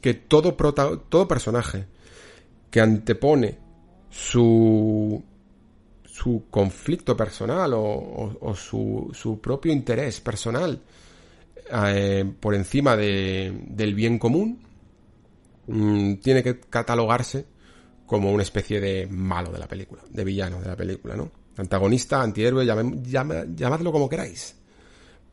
que 0.00 0.14
todo, 0.14 0.56
prota, 0.56 0.90
todo 1.08 1.26
personaje 1.26 1.86
que 2.70 2.80
antepone 2.80 3.67
su, 4.10 5.22
su 6.04 6.44
conflicto 6.50 7.16
personal 7.16 7.74
o, 7.74 8.38
o, 8.40 8.54
su, 8.54 9.10
su 9.12 9.40
propio 9.40 9.72
interés 9.72 10.20
personal 10.20 10.80
eh, 11.70 12.24
por 12.40 12.54
encima 12.54 12.96
de, 12.96 13.52
del 13.66 13.94
bien 13.94 14.18
común, 14.18 14.60
mm, 15.66 16.14
tiene 16.14 16.42
que 16.42 16.60
catalogarse 16.60 17.46
como 18.06 18.32
una 18.32 18.42
especie 18.42 18.80
de 18.80 19.06
malo 19.06 19.52
de 19.52 19.58
la 19.58 19.68
película, 19.68 20.02
de 20.08 20.24
villano 20.24 20.60
de 20.60 20.68
la 20.68 20.76
película, 20.76 21.14
¿no? 21.14 21.30
Antagonista, 21.58 22.22
antihéroe, 22.22 22.64
llamadlo 22.64 23.92
como 23.92 24.08
queráis. 24.08 24.56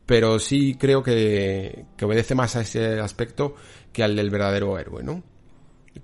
Pero 0.04 0.38
sí 0.38 0.76
creo 0.78 1.02
que, 1.02 1.86
que 1.96 2.04
obedece 2.04 2.34
más 2.34 2.54
a 2.56 2.60
ese 2.60 3.00
aspecto 3.00 3.54
que 3.92 4.04
al 4.04 4.14
del 4.14 4.30
verdadero 4.30 4.78
héroe, 4.78 5.02
¿no? 5.02 5.22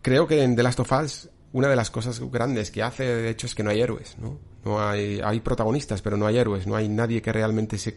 Creo 0.00 0.26
que 0.26 0.42
en 0.42 0.56
The 0.56 0.62
Last 0.62 0.80
of 0.80 0.92
Us 0.92 1.28
una 1.52 1.68
de 1.68 1.76
las 1.76 1.90
cosas 1.90 2.20
grandes 2.30 2.70
que 2.70 2.82
hace, 2.82 3.04
de 3.04 3.30
hecho, 3.30 3.46
es 3.46 3.54
que 3.54 3.62
no 3.62 3.70
hay 3.70 3.80
héroes, 3.80 4.16
¿no? 4.18 4.38
No 4.64 4.80
hay, 4.80 5.20
hay 5.22 5.40
protagonistas, 5.40 6.02
pero 6.02 6.16
no 6.16 6.26
hay 6.26 6.38
héroes, 6.38 6.66
no 6.66 6.76
hay 6.76 6.88
nadie 6.88 7.20
que 7.20 7.32
realmente 7.32 7.78
se, 7.78 7.94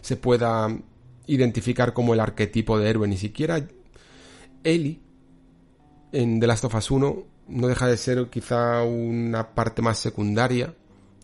se 0.00 0.16
pueda 0.16 0.68
identificar 1.26 1.92
como 1.92 2.14
el 2.14 2.20
arquetipo 2.20 2.78
de 2.78 2.88
héroe. 2.88 3.08
Ni 3.08 3.16
siquiera 3.16 3.66
Ellie 4.64 5.00
en 6.12 6.40
The 6.40 6.46
Last 6.46 6.64
of 6.64 6.74
Us 6.74 6.90
1 6.90 7.24
no 7.48 7.66
deja 7.66 7.86
de 7.86 7.96
ser 7.96 8.28
quizá 8.28 8.82
una 8.82 9.54
parte 9.54 9.82
más 9.82 9.98
secundaria, 9.98 10.74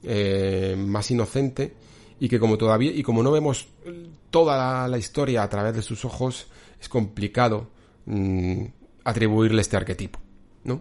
eh, 0.03 0.75
más 0.79 1.11
inocente 1.11 1.75
y 2.19 2.29
que 2.29 2.39
como 2.39 2.59
todavía 2.59 2.91
y 2.91 3.03
como 3.03 3.23
no 3.23 3.31
vemos 3.31 3.69
toda 4.31 4.89
la, 4.89 4.99
historia 4.99 5.43
a 5.43 5.49
través 5.49 5.75
de 5.75 5.83
sus 5.83 6.05
ojos 6.05 6.49
es 6.81 6.89
complicado 6.89 7.69
mm, 8.07 8.65
atribuirle 9.05 9.61
este 9.63 9.77
arquetipo, 9.77 10.19
¿no? 10.65 10.81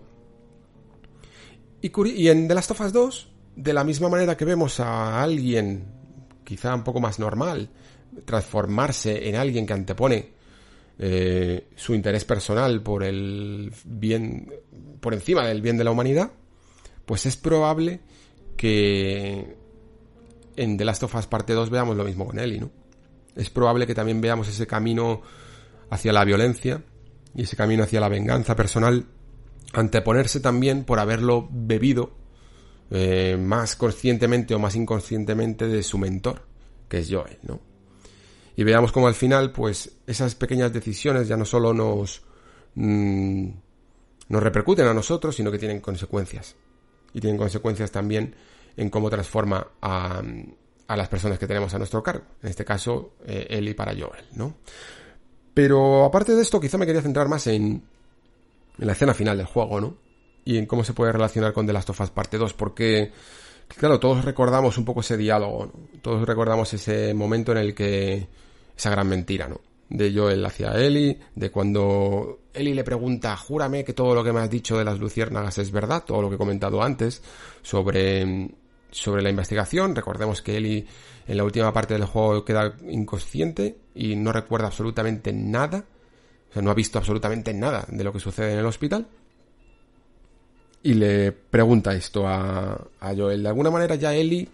Y, 1.85 2.29
en 2.29 2.47
The 2.47 2.55
Last 2.55 2.71
of 2.71 2.81
Us 2.81 2.93
2, 2.93 3.27
de 3.57 3.73
la 3.73 3.83
misma 3.83 4.09
manera 4.09 4.35
que 4.35 4.43
vemos 4.43 4.79
a 4.79 5.21
alguien 5.21 5.85
quizá 6.43 6.73
un 6.73 6.83
poco 6.83 6.99
más 6.99 7.19
normal 7.19 7.69
transformarse 8.25 9.29
en 9.29 9.35
alguien 9.35 9.67
que 9.67 9.73
antepone 9.73 10.29
eh, 10.97 11.67
su 11.75 11.93
interés 11.93 12.25
personal 12.25 12.81
por 12.81 13.03
el 13.03 13.71
bien 13.83 14.51
por 14.99 15.13
encima 15.13 15.45
del 15.45 15.61
bien 15.61 15.77
de 15.77 15.83
la 15.83 15.91
humanidad, 15.91 16.31
pues 17.05 17.27
es 17.27 17.37
probable 17.37 17.99
que 18.57 19.55
en 20.55 20.77
The 20.77 20.85
Last 20.85 21.03
of 21.03 21.13
Us 21.13 21.27
parte 21.27 21.53
2 21.53 21.69
veamos 21.69 21.95
lo 21.97 22.03
mismo 22.03 22.25
con 22.25 22.39
Ellie, 22.39 22.61
¿no? 22.61 22.71
Es 23.35 23.51
probable 23.51 23.85
que 23.85 23.93
también 23.93 24.21
veamos 24.21 24.47
ese 24.47 24.65
camino 24.65 25.21
hacia 25.91 26.13
la 26.13 26.25
violencia 26.25 26.81
y 27.35 27.43
ese 27.43 27.55
camino 27.55 27.83
hacia 27.83 27.99
la 27.99 28.09
venganza 28.09 28.55
personal 28.55 29.05
anteponerse 29.79 30.39
también 30.39 30.83
por 30.83 30.99
haberlo 30.99 31.47
bebido 31.51 32.11
eh, 32.91 33.37
más 33.39 33.75
conscientemente 33.75 34.53
o 34.53 34.59
más 34.59 34.75
inconscientemente 34.75 35.67
de 35.67 35.83
su 35.83 35.97
mentor, 35.97 36.43
que 36.87 36.99
es 36.99 37.07
Joel, 37.11 37.39
¿no? 37.43 37.59
Y 38.55 38.63
veamos 38.63 38.91
cómo 38.91 39.07
al 39.07 39.15
final, 39.15 39.51
pues, 39.51 39.91
esas 40.07 40.35
pequeñas 40.35 40.71
decisiones 40.71 41.27
ya 41.27 41.35
no 41.35 41.45
solo 41.45 41.73
nos, 41.73 42.23
mm, 42.75 43.49
nos 44.29 44.43
repercuten 44.43 44.87
a 44.87 44.93
nosotros, 44.93 45.35
sino 45.35 45.51
que 45.51 45.59
tienen 45.59 45.81
consecuencias. 45.81 46.55
Y 47.13 47.19
tienen 47.19 47.37
consecuencias 47.37 47.91
también 47.91 48.35
en 48.77 48.89
cómo 48.89 49.09
transforma 49.09 49.67
a, 49.81 50.21
a 50.87 50.95
las 50.97 51.09
personas 51.09 51.39
que 51.39 51.47
tenemos 51.47 51.73
a 51.73 51.77
nuestro 51.77 52.03
cargo. 52.03 52.25
En 52.41 52.49
este 52.49 52.63
caso, 52.63 53.15
eh, 53.25 53.47
Eli 53.49 53.73
para 53.73 53.93
Joel, 53.93 54.25
¿no? 54.35 54.55
Pero 55.53 56.05
aparte 56.05 56.35
de 56.35 56.41
esto, 56.41 56.59
quizá 56.59 56.77
me 56.77 56.85
quería 56.85 57.01
centrar 57.01 57.27
más 57.27 57.47
en, 57.47 57.83
en 58.79 58.87
la 58.87 58.93
escena 58.93 59.13
final 59.13 59.37
del 59.37 59.45
juego, 59.45 59.81
¿no? 59.81 59.97
Y 60.43 60.57
en 60.57 60.65
cómo 60.65 60.83
se 60.83 60.93
puede 60.93 61.11
relacionar 61.11 61.53
con 61.53 61.65
The 61.65 61.73
Last 61.73 61.89
of 61.89 62.01
Us 62.01 62.09
Parte 62.11 62.37
2, 62.37 62.53
porque, 62.53 63.11
claro, 63.67 63.99
todos 63.99 64.23
recordamos 64.23 64.77
un 64.77 64.85
poco 64.85 65.01
ese 65.01 65.17
diálogo, 65.17 65.65
¿no? 65.65 65.99
Todos 66.01 66.27
recordamos 66.27 66.73
ese 66.73 67.13
momento 67.13 67.51
en 67.51 67.57
el 67.59 67.73
que... 67.73 68.27
esa 68.75 68.89
gran 68.89 69.07
mentira, 69.07 69.47
¿no? 69.47 69.61
De 69.89 70.11
Joel 70.13 70.43
hacia 70.45 70.71
Eli, 70.73 71.19
de 71.35 71.51
cuando 71.51 72.39
Eli 72.53 72.73
le 72.73 72.83
pregunta, 72.83 73.37
júrame 73.37 73.83
que 73.83 73.93
todo 73.93 74.15
lo 74.15 74.23
que 74.23 74.33
me 74.33 74.39
has 74.39 74.49
dicho 74.49 74.77
de 74.77 74.83
las 74.83 74.99
luciérnagas 74.99 75.57
es 75.59 75.71
verdad, 75.71 76.03
todo 76.05 76.23
lo 76.23 76.29
que 76.29 76.35
he 76.35 76.39
comentado 76.39 76.81
antes 76.81 77.21
sobre 77.61 78.49
sobre 78.95 79.21
la 79.21 79.29
investigación. 79.29 79.93
Recordemos 79.93 80.41
que 80.41 80.55
Ellie 80.55 80.87
en 81.27 81.37
la 81.37 81.43
última 81.43 81.73
parte 81.73 81.95
del 81.95 82.05
juego 82.05 82.45
queda 82.45 82.75
inconsciente 82.87 83.77
y 83.93 84.15
no 84.15 84.31
recuerda 84.31 84.67
absolutamente 84.67 85.33
nada. 85.33 85.83
Sea, 86.55 86.61
no 86.61 86.71
ha 86.71 86.73
visto 86.73 86.97
absolutamente 86.97 87.53
nada 87.53 87.85
de 87.89 88.01
lo 88.01 88.13
que 88.13 88.21
sucede 88.21 88.53
en 88.53 88.59
el 88.59 88.65
hospital. 88.65 89.05
Y 90.83 90.93
le 90.93 91.33
pregunta 91.33 91.93
esto 91.93 92.25
a, 92.25 92.79
a 93.01 93.13
Joel. 93.13 93.43
De 93.43 93.49
alguna 93.49 93.71
manera 93.71 93.95
ya 93.95 94.13
Ellie, 94.13 94.47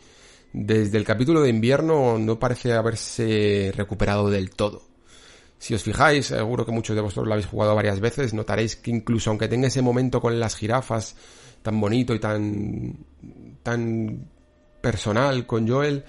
desde 0.51 0.97
el 0.97 1.03
capítulo 1.03 1.41
de 1.41 1.49
invierno, 1.49 2.17
no 2.17 2.39
parece 2.39 2.73
haberse 2.73 3.71
recuperado 3.75 4.31
del 4.31 4.49
todo. 4.49 4.81
Si 5.59 5.75
os 5.75 5.83
fijáis, 5.83 6.25
seguro 6.25 6.65
que 6.65 6.71
muchos 6.71 6.95
de 6.95 7.03
vosotros 7.03 7.27
lo 7.27 7.33
habéis 7.33 7.45
jugado 7.45 7.75
varias 7.75 7.99
veces, 7.99 8.33
notaréis 8.33 8.77
que 8.77 8.89
incluso 8.89 9.29
aunque 9.29 9.47
tenga 9.47 9.67
ese 9.67 9.83
momento 9.83 10.21
con 10.21 10.39
las 10.39 10.55
jirafas 10.55 11.15
tan 11.61 11.79
bonito 11.79 12.15
y 12.15 12.19
tan 12.19 12.97
tan 13.61 14.25
personal 14.81 15.45
con 15.45 15.67
Joel, 15.67 16.03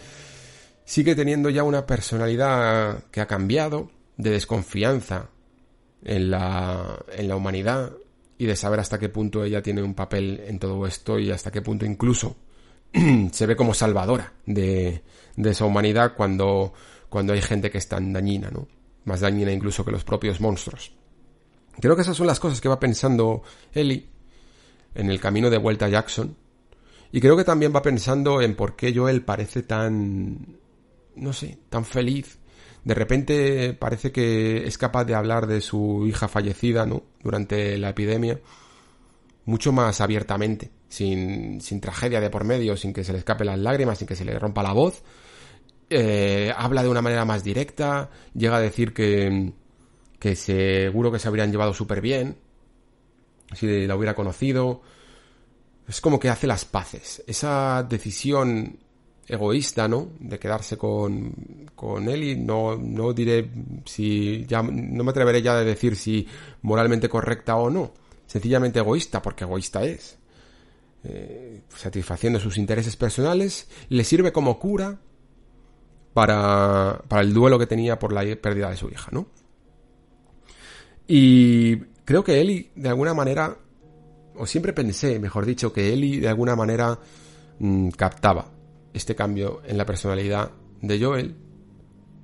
sigue 0.87 1.15
teniendo 1.15 1.51
ya 1.51 1.65
una 1.65 1.85
personalidad 1.85 3.05
que 3.11 3.21
ha 3.21 3.27
cambiado, 3.27 3.91
de 4.17 4.31
desconfianza 4.31 5.32
en 6.05 6.31
la, 6.31 7.05
en 7.17 7.29
la 7.29 7.37
humanidad 7.37 7.93
y 8.39 8.47
de 8.47 8.57
saber 8.57 8.81
hasta 8.81 8.99
qué 8.99 9.09
punto 9.09 9.45
ella 9.45 9.63
tiene 9.63 9.83
un 9.83 9.95
papel 9.95 10.43
en 10.47 10.59
todo 10.59 10.87
esto 10.87 11.19
y 11.19 11.31
hasta 11.31 11.51
qué 11.51 11.63
punto 11.63 11.85
incluso 11.85 12.37
se 13.33 13.47
ve 13.47 13.57
como 13.57 13.75
salvadora 13.75 14.33
de, 14.47 15.03
de 15.37 15.51
esa 15.51 15.65
humanidad 15.65 16.15
cuando, 16.17 16.73
cuando 17.09 17.33
hay 17.33 17.43
gente 17.43 17.71
que 17.71 17.79
es 17.79 17.89
tan 17.89 18.13
dañina, 18.13 18.51
¿no? 18.51 18.67
Más 19.05 19.21
dañina 19.21 19.53
incluso 19.53 19.85
que 19.85 19.91
los 19.91 20.05
propios 20.05 20.41
monstruos. 20.41 20.93
Creo 21.81 21.97
que 21.97 22.03
esas 22.03 22.17
son 22.17 22.27
las 22.27 22.39
cosas 22.41 22.61
que 22.61 22.69
va 22.69 22.79
pensando 22.79 23.43
Ellie 23.73 24.09
en 24.95 25.11
el 25.11 25.21
camino 25.21 25.51
de 25.51 25.59
vuelta 25.59 25.87
a 25.87 25.89
Jackson 25.89 26.37
y 27.13 27.21
creo 27.21 27.37
que 27.37 27.45
también 27.45 27.75
va 27.75 27.83
pensando 27.83 28.41
en 28.41 28.57
por 28.57 28.75
qué 28.75 28.95
Joel 28.95 29.23
parece 29.23 29.63
tan, 29.63 30.59
no 31.17 31.33
sé, 31.33 31.59
tan 31.69 31.85
feliz. 31.85 32.39
De 32.85 32.95
repente 32.95 33.75
parece 33.75 34.11
que 34.11 34.67
es 34.67 34.77
capaz 34.77 35.05
de 35.05 35.15
hablar 35.15 35.47
de 35.47 35.61
su 35.61 36.07
hija 36.07 36.29
fallecida, 36.29 36.85
¿no? 36.85 37.05
Durante 37.23 37.79
la 37.79 37.91
epidemia. 37.91 38.41
Mucho 39.45 39.73
más 39.73 40.01
abiertamente, 40.01 40.71
sin, 40.89 41.61
sin 41.61 41.81
tragedia 41.81 42.21
de 42.21 42.31
por 42.31 42.45
medio, 42.45 42.77
sin 42.77 42.93
que 42.93 43.05
se 43.05 43.13
le 43.13 43.19
escape 43.19 43.45
las 43.45 43.59
lágrimas, 43.59 43.99
sin 43.99 44.07
que 44.07 44.17
se 44.17 44.25
le 44.25 44.39
rompa 44.39 44.63
la 44.63 44.73
voz. 44.73 45.03
Eh, 45.91 46.53
habla 46.57 46.83
de 46.83 46.89
una 46.89 47.03
manera 47.03 47.25
más 47.25 47.45
directa, 47.45 48.09
llega 48.35 48.57
a 48.57 48.61
decir 48.61 48.95
que, 48.95 49.53
que 50.19 50.37
seguro 50.37 51.13
que 51.13 51.19
se 51.19 51.29
habrían 51.29 51.51
llevado 51.51 51.75
súper 51.75 52.01
bien, 52.01 52.39
si 53.55 53.87
la 53.87 53.97
hubiera 53.97 54.15
conocido, 54.15 54.83
es 55.87 56.01
como 56.01 56.19
que 56.19 56.31
hace 56.31 56.47
las 56.47 56.65
paces. 56.65 57.23
Esa 57.27 57.83
decisión 57.83 58.79
egoísta, 59.27 59.89
¿no? 59.89 60.13
De 60.19 60.39
quedarse 60.39 60.77
con, 60.77 61.33
con 61.75 62.09
él 62.09 62.23
y 62.25 62.37
no, 62.37 62.77
no 62.77 63.13
diré 63.13 63.51
si, 63.85 64.45
ya, 64.47 64.63
no 64.63 65.05
me 65.05 65.11
atreveré 65.11 65.43
ya 65.43 65.59
a 65.59 65.65
decir 65.65 65.97
si 65.97 66.27
moralmente 66.63 67.09
correcta 67.09 67.57
o 67.57 67.71
no. 67.71 67.93
Sencillamente 68.27 68.79
egoísta, 68.79 69.23
porque 69.23 69.45
egoísta 69.45 69.85
es. 69.85 70.19
Eh, 71.05 71.63
satisfaciendo 71.69 72.39
sus 72.39 72.57
intereses 72.59 72.97
personales, 72.97 73.69
le 73.89 74.05
sirve 74.05 74.33
como 74.33 74.59
cura 74.59 75.01
para, 76.15 77.03
para 77.09 77.23
el 77.23 77.33
duelo 77.33 77.59
que 77.59 77.67
tenía 77.67 77.99
por 77.99 78.13
la 78.13 78.23
pérdida 78.37 78.71
de 78.71 78.77
su 78.77 78.89
hija, 78.89 79.09
¿no? 79.11 79.27
Y 81.07 81.77
creo 82.05 82.23
que 82.23 82.41
Eli, 82.41 82.71
de 82.77 82.89
alguna 82.89 83.15
manera, 83.15 83.57
o 84.37 84.47
siempre 84.47 84.73
pensé, 84.73 85.19
mejor 85.19 85.45
dicho, 85.45 85.73
que 85.73 85.93
Ellie 85.93 86.21
de 86.21 86.29
alguna 86.29 86.55
manera 86.55 86.99
mm, 87.59 87.89
captaba 87.91 88.62
este 88.93 89.15
cambio 89.15 89.63
en 89.67 89.79
la 89.79 89.87
personalidad 89.87 90.51
de 90.81 91.03
Joel, 91.03 91.37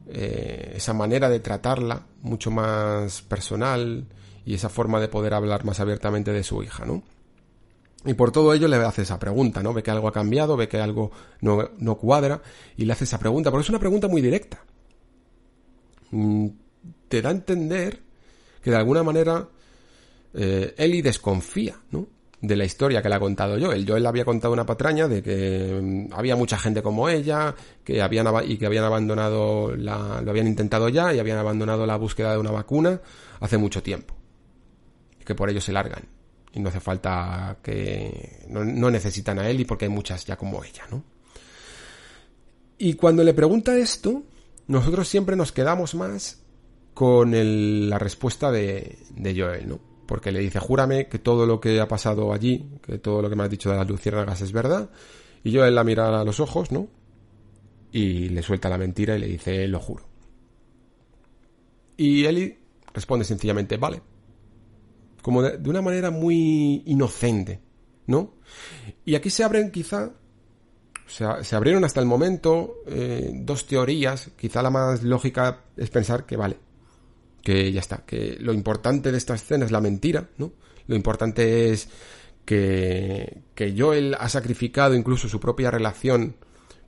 eh, 0.09 0.73
esa 0.77 0.93
manera 0.93 1.28
de 1.28 1.40
tratarla 1.40 2.07
mucho 2.23 2.51
más 2.51 3.23
personal 3.23 4.07
y 4.45 4.55
esa 4.55 4.69
forma 4.69 5.01
de 5.01 5.09
poder 5.09 5.35
hablar 5.35 5.65
más 5.65 5.81
abiertamente 5.81 6.32
de 6.32 6.43
su 6.43 6.62
hija, 6.62 6.85
¿no? 6.85 7.03
Y 8.05 8.15
por 8.15 8.31
todo 8.31 8.55
ello 8.55 8.69
le 8.69 8.77
hace 8.77 9.03
esa 9.03 9.19
pregunta, 9.19 9.62
¿no? 9.62 9.74
Ve 9.74 9.82
que 9.82 9.90
algo 9.90 10.09
ha 10.09 10.12
cambiado, 10.12 10.57
ve 10.57 10.69
que 10.69 10.81
algo 10.81 11.11
no, 11.40 11.70
no 11.78 11.97
cuadra 11.97 12.40
y 12.77 12.85
le 12.85 12.93
hace 12.93 13.05
esa 13.05 13.19
pregunta, 13.19 13.51
porque 13.51 13.65
es 13.65 13.70
una 13.70 13.81
pregunta 13.81 14.09
muy 14.09 14.23
directa. 14.23 14.65
Mm, 16.11 16.49
te 17.09 17.20
da 17.20 17.31
a 17.31 17.32
entender 17.32 18.01
que 18.62 18.70
de 18.70 18.77
alguna 18.77 19.03
manera 19.03 19.49
eh, 20.35 20.74
Ellie 20.78 21.03
desconfía, 21.03 21.77
¿no? 21.90 22.07
De 22.40 22.55
la 22.55 22.65
historia 22.65 23.02
que 23.02 23.09
le 23.09 23.16
ha 23.16 23.20
contado 23.20 23.59
Joel. 23.60 23.85
Joel 23.86 24.02
le 24.02 24.09
había 24.09 24.24
contado 24.24 24.52
una 24.52 24.65
patraña 24.65 25.09
de 25.09 25.23
que 25.23 25.81
mm, 25.82 26.12
había 26.12 26.36
mucha 26.36 26.56
gente 26.56 26.82
como 26.82 27.09
ella, 27.09 27.55
que 27.82 28.01
habían, 28.01 28.28
y 28.47 28.56
que 28.56 28.66
habían 28.66 28.85
abandonado 28.85 29.74
la, 29.74 30.20
lo 30.23 30.31
habían 30.31 30.47
intentado 30.47 30.89
ya 30.89 31.12
y 31.12 31.19
habían 31.19 31.39
abandonado 31.39 31.85
la 31.85 31.97
búsqueda 31.97 32.32
de 32.32 32.39
una 32.39 32.52
vacuna 32.52 33.01
hace 33.40 33.59
mucho 33.59 33.82
tiempo. 33.82 34.15
Que 35.24 35.35
por 35.35 35.51
ello 35.51 35.60
se 35.60 35.73
largan. 35.73 36.05
Y 36.52 36.60
no 36.60 36.69
hace 36.69 36.81
falta 36.81 37.59
que, 37.62 38.47
no, 38.48 38.90
necesitan 38.90 39.39
a 39.39 39.48
Ellie 39.48 39.66
porque 39.66 39.86
hay 39.86 39.90
muchas 39.90 40.24
ya 40.24 40.36
como 40.36 40.62
ella, 40.65 40.85
¿no? 40.90 41.05
Y 42.78 42.94
cuando 42.94 43.24
le 43.24 43.35
pregunta 43.35 43.77
esto, 43.77 44.23
nosotros 44.69 45.09
siempre 45.09 45.35
nos 45.35 45.51
quedamos 45.51 45.94
más 45.94 46.40
con 46.94 47.32
la 47.90 47.98
respuesta 47.98 48.52
de, 48.52 48.98
de 49.10 49.40
Joel, 49.40 49.69
¿no? 49.69 49.88
Porque 50.09 50.32
le 50.32 50.40
dice, 50.40 50.59
júrame 50.59 51.06
que 51.06 51.18
todo 51.18 51.44
lo 51.44 51.60
que 51.60 51.78
ha 51.80 51.86
pasado 51.86 52.32
allí, 52.32 52.66
que 52.82 52.97
todo 52.98 53.20
lo 53.20 53.28
que 53.28 53.36
me 53.36 53.44
has 53.44 53.51
dicho 53.51 53.70
de 53.70 53.76
las 53.76 53.86
luciérnagas 53.86 54.40
es 54.40 54.52
verdad. 54.52 54.89
Y 55.44 55.51
yo 55.51 55.66
él 55.66 55.74
la 55.74 55.85
mira 55.85 56.18
a 56.18 56.24
los 56.24 56.40
ojos, 56.40 56.72
¿no? 56.72 56.89
Y 57.93 58.30
le 58.30 58.43
suelta 58.43 58.70
la 58.70 58.78
mentira 58.78 59.16
y 59.16 59.18
le 59.20 59.26
dice, 59.26 59.68
lo 59.68 59.78
juro. 59.78 60.09
Y 61.98 62.24
Eli 62.24 62.59
responde 62.94 63.26
sencillamente, 63.26 63.76
vale. 63.76 64.01
Como 65.20 65.43
de, 65.43 65.68
una 65.68 65.82
manera 65.82 66.10
muy 66.10 66.82
inocente, 66.86 67.60
¿no? 68.06 68.32
Y 69.05 69.14
aquí 69.14 69.28
se 69.28 69.44
abren 69.44 69.70
quizá, 69.70 70.06
o 70.06 71.10
sea, 71.10 71.44
se 71.44 71.55
abrieron 71.55 71.85
hasta 71.85 72.01
el 72.01 72.06
momento 72.06 72.76
eh, 72.86 73.30
dos 73.35 73.66
teorías. 73.66 74.30
Quizá 74.39 74.62
la 74.62 74.70
más 74.70 75.02
lógica 75.02 75.64
es 75.76 75.90
pensar 75.90 76.24
que, 76.24 76.39
vale, 76.39 76.56
que 77.43 77.73
ya 77.73 77.81
está, 77.81 78.05
que 78.05 78.36
lo 78.40 78.52
importante 78.52 79.12
de 79.12 79.19
esta 79.19 79.35
escena 79.35 79.65
es 79.65 79.73
la 79.73 79.81
mentira, 79.81 80.28
¿no? 80.39 80.52
Lo 80.86 80.97
importante 80.97 81.70
es 81.70 81.89
que, 82.44 83.43
que 83.55 83.74
Joel 83.77 84.16
ha 84.19 84.28
sacrificado 84.28 84.94
incluso 84.94 85.28
su 85.28 85.39
propia 85.39 85.70
relación 85.70 86.35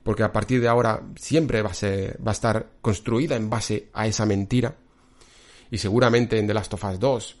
porque 0.03 0.23
a 0.23 0.31
partir 0.31 0.61
de 0.61 0.67
ahora 0.67 1.03
siempre 1.15 1.61
va 1.61 1.71
a, 1.71 1.73
ser, 1.73 2.17
va 2.25 2.31
a 2.31 2.33
estar 2.33 2.71
construida 2.81 3.35
en 3.35 3.49
base 3.49 3.89
a 3.93 4.07
esa 4.07 4.25
mentira. 4.25 4.75
Y 5.69 5.77
seguramente 5.77 6.37
en 6.37 6.47
The 6.47 6.53
Last 6.53 6.73
of 6.73 6.83
Us 6.83 6.99
2 6.99 7.37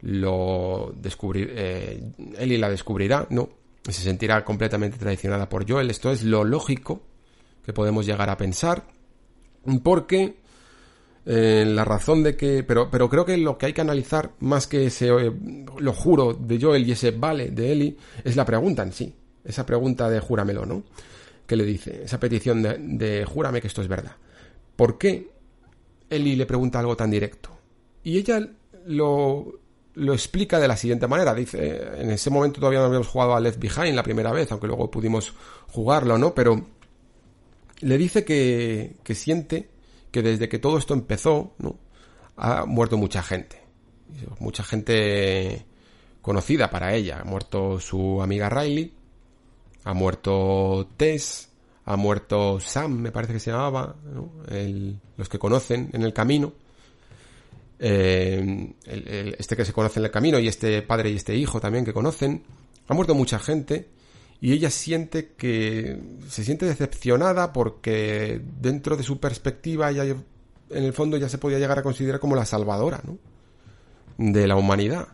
lo 0.00 0.94
descubrir, 0.96 1.52
eh, 1.54 2.02
Ellie 2.38 2.58
la 2.58 2.70
descubrirá, 2.70 3.26
¿no? 3.30 3.50
Se 3.84 4.02
sentirá 4.02 4.44
completamente 4.44 4.96
traicionada 4.96 5.48
por 5.48 5.68
Joel. 5.68 5.90
Esto 5.90 6.10
es 6.10 6.22
lo 6.22 6.44
lógico 6.44 7.02
que 7.64 7.72
podemos 7.72 8.06
llegar 8.06 8.30
a 8.30 8.36
pensar. 8.36 8.86
Porque 9.82 10.36
eh, 11.30 11.66
la 11.66 11.84
razón 11.84 12.22
de 12.22 12.36
que. 12.36 12.64
Pero, 12.64 12.90
pero 12.90 13.10
creo 13.10 13.26
que 13.26 13.36
lo 13.36 13.58
que 13.58 13.66
hay 13.66 13.72
que 13.74 13.82
analizar, 13.82 14.32
más 14.40 14.66
que 14.66 14.86
ese 14.86 15.08
eh, 15.08 15.30
lo 15.78 15.92
juro 15.92 16.32
de 16.32 16.58
Joel 16.58 16.88
y 16.88 16.92
ese 16.92 17.10
vale 17.10 17.50
de 17.50 17.70
Ellie, 17.70 17.96
es 18.24 18.34
la 18.34 18.46
pregunta 18.46 18.82
en 18.82 18.92
sí. 18.92 19.14
Esa 19.44 19.66
pregunta 19.66 20.08
de 20.08 20.20
júramelo, 20.20 20.64
¿no? 20.64 20.84
Que 21.46 21.54
le 21.56 21.64
dice, 21.64 22.04
esa 22.04 22.18
petición 22.18 22.62
de, 22.62 22.78
de 22.78 23.26
júrame 23.26 23.60
que 23.60 23.66
esto 23.66 23.82
es 23.82 23.88
verdad. 23.88 24.12
¿Por 24.74 24.96
qué 24.96 25.30
Ellie 26.08 26.34
le 26.34 26.46
pregunta 26.46 26.78
algo 26.78 26.96
tan 26.96 27.10
directo? 27.10 27.50
Y 28.04 28.16
ella 28.16 28.48
lo, 28.86 29.60
lo 29.96 30.14
explica 30.14 30.58
de 30.58 30.68
la 30.68 30.78
siguiente 30.78 31.08
manera. 31.08 31.34
Dice, 31.34 32.00
en 32.00 32.10
ese 32.10 32.30
momento 32.30 32.58
todavía 32.58 32.80
no 32.80 32.86
habíamos 32.86 33.08
jugado 33.08 33.34
a 33.34 33.40
Left 33.40 33.58
Behind 33.58 33.94
la 33.94 34.02
primera 34.02 34.32
vez, 34.32 34.50
aunque 34.50 34.66
luego 34.66 34.90
pudimos 34.90 35.34
jugarlo, 35.66 36.16
¿no? 36.16 36.34
Pero 36.34 36.64
le 37.80 37.98
dice 37.98 38.24
que, 38.24 38.96
que 39.02 39.14
siente 39.14 39.68
que 40.10 40.22
desde 40.22 40.48
que 40.48 40.58
todo 40.58 40.78
esto 40.78 40.94
empezó. 40.94 41.54
Ha 42.36 42.64
muerto 42.66 42.96
mucha 42.96 43.22
gente. 43.22 43.60
Mucha 44.38 44.62
gente 44.62 45.66
conocida 46.22 46.70
para 46.70 46.94
ella. 46.94 47.20
Ha 47.20 47.24
muerto 47.24 47.80
su 47.80 48.22
amiga 48.22 48.48
Riley, 48.48 48.92
ha 49.84 49.94
muerto 49.94 50.88
Tess, 50.96 51.48
ha 51.84 51.96
muerto 51.96 52.60
Sam, 52.60 52.98
me 52.98 53.12
parece 53.12 53.32
que 53.32 53.40
se 53.40 53.50
llamaba, 53.50 53.96
los 55.16 55.28
que 55.28 55.38
conocen 55.38 55.90
en 55.92 56.02
el 56.02 56.12
camino. 56.12 56.52
Eh, 57.80 58.74
este 59.38 59.56
que 59.56 59.64
se 59.64 59.72
conoce 59.72 60.00
en 60.00 60.06
el 60.06 60.10
camino 60.10 60.40
y 60.40 60.48
este 60.48 60.82
padre 60.82 61.10
y 61.10 61.16
este 61.16 61.36
hijo 61.36 61.60
también 61.60 61.84
que 61.84 61.92
conocen. 61.92 62.42
Ha 62.88 62.94
muerto 62.94 63.14
mucha 63.14 63.38
gente 63.38 63.88
y 64.40 64.52
ella 64.52 64.70
siente 64.70 65.32
que 65.36 66.00
se 66.28 66.44
siente 66.44 66.66
decepcionada 66.66 67.52
porque 67.52 68.40
dentro 68.60 68.96
de 68.96 69.02
su 69.02 69.18
perspectiva 69.18 69.90
en 69.90 70.24
el 70.70 70.92
fondo 70.92 71.16
ya 71.16 71.28
se 71.28 71.38
podía 71.38 71.58
llegar 71.58 71.78
a 71.78 71.82
considerar 71.82 72.20
como 72.20 72.36
la 72.36 72.44
salvadora 72.44 73.00
¿no? 73.04 73.18
de 74.16 74.46
la 74.46 74.56
humanidad. 74.56 75.08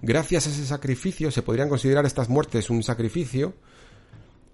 Gracias 0.00 0.46
a 0.46 0.50
ese 0.50 0.66
sacrificio 0.66 1.30
se 1.30 1.42
podrían 1.42 1.68
considerar 1.68 2.06
estas 2.06 2.28
muertes 2.28 2.70
un 2.70 2.82
sacrificio 2.82 3.54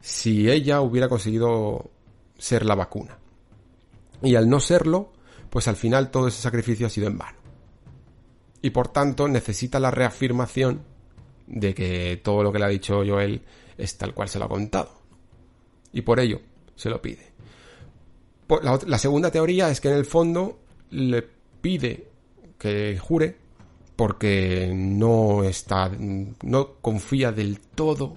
si 0.00 0.50
ella 0.50 0.80
hubiera 0.80 1.08
conseguido 1.08 1.90
ser 2.38 2.64
la 2.64 2.74
vacuna. 2.74 3.18
Y 4.22 4.34
al 4.34 4.48
no 4.48 4.60
serlo, 4.60 5.12
pues 5.50 5.68
al 5.68 5.76
final 5.76 6.10
todo 6.10 6.28
ese 6.28 6.42
sacrificio 6.42 6.86
ha 6.86 6.90
sido 6.90 7.06
en 7.06 7.18
vano. 7.18 7.38
Y 8.62 8.70
por 8.70 8.88
tanto 8.88 9.28
necesita 9.28 9.78
la 9.78 9.90
reafirmación 9.90 10.82
de 11.46 11.74
que 11.74 12.20
todo 12.22 12.42
lo 12.42 12.52
que 12.52 12.58
le 12.58 12.64
ha 12.64 12.68
dicho 12.68 13.02
Joel 13.06 13.42
es 13.80 13.96
tal 13.96 14.14
cual 14.14 14.28
se 14.28 14.38
lo 14.38 14.44
ha 14.44 14.48
contado. 14.48 14.90
Y 15.92 16.02
por 16.02 16.20
ello 16.20 16.40
se 16.76 16.90
lo 16.90 17.00
pide. 17.00 17.30
La, 18.86 18.98
segunda 18.98 19.30
teoría 19.30 19.70
es 19.70 19.80
que 19.80 19.88
en 19.88 19.94
el 19.94 20.04
fondo 20.04 20.58
le 20.90 21.24
pide 21.60 22.08
que 22.58 22.98
jure 22.98 23.36
porque 23.94 24.72
no 24.74 25.44
está, 25.44 25.90
no 26.42 26.72
confía 26.80 27.30
del 27.30 27.60
todo 27.60 28.16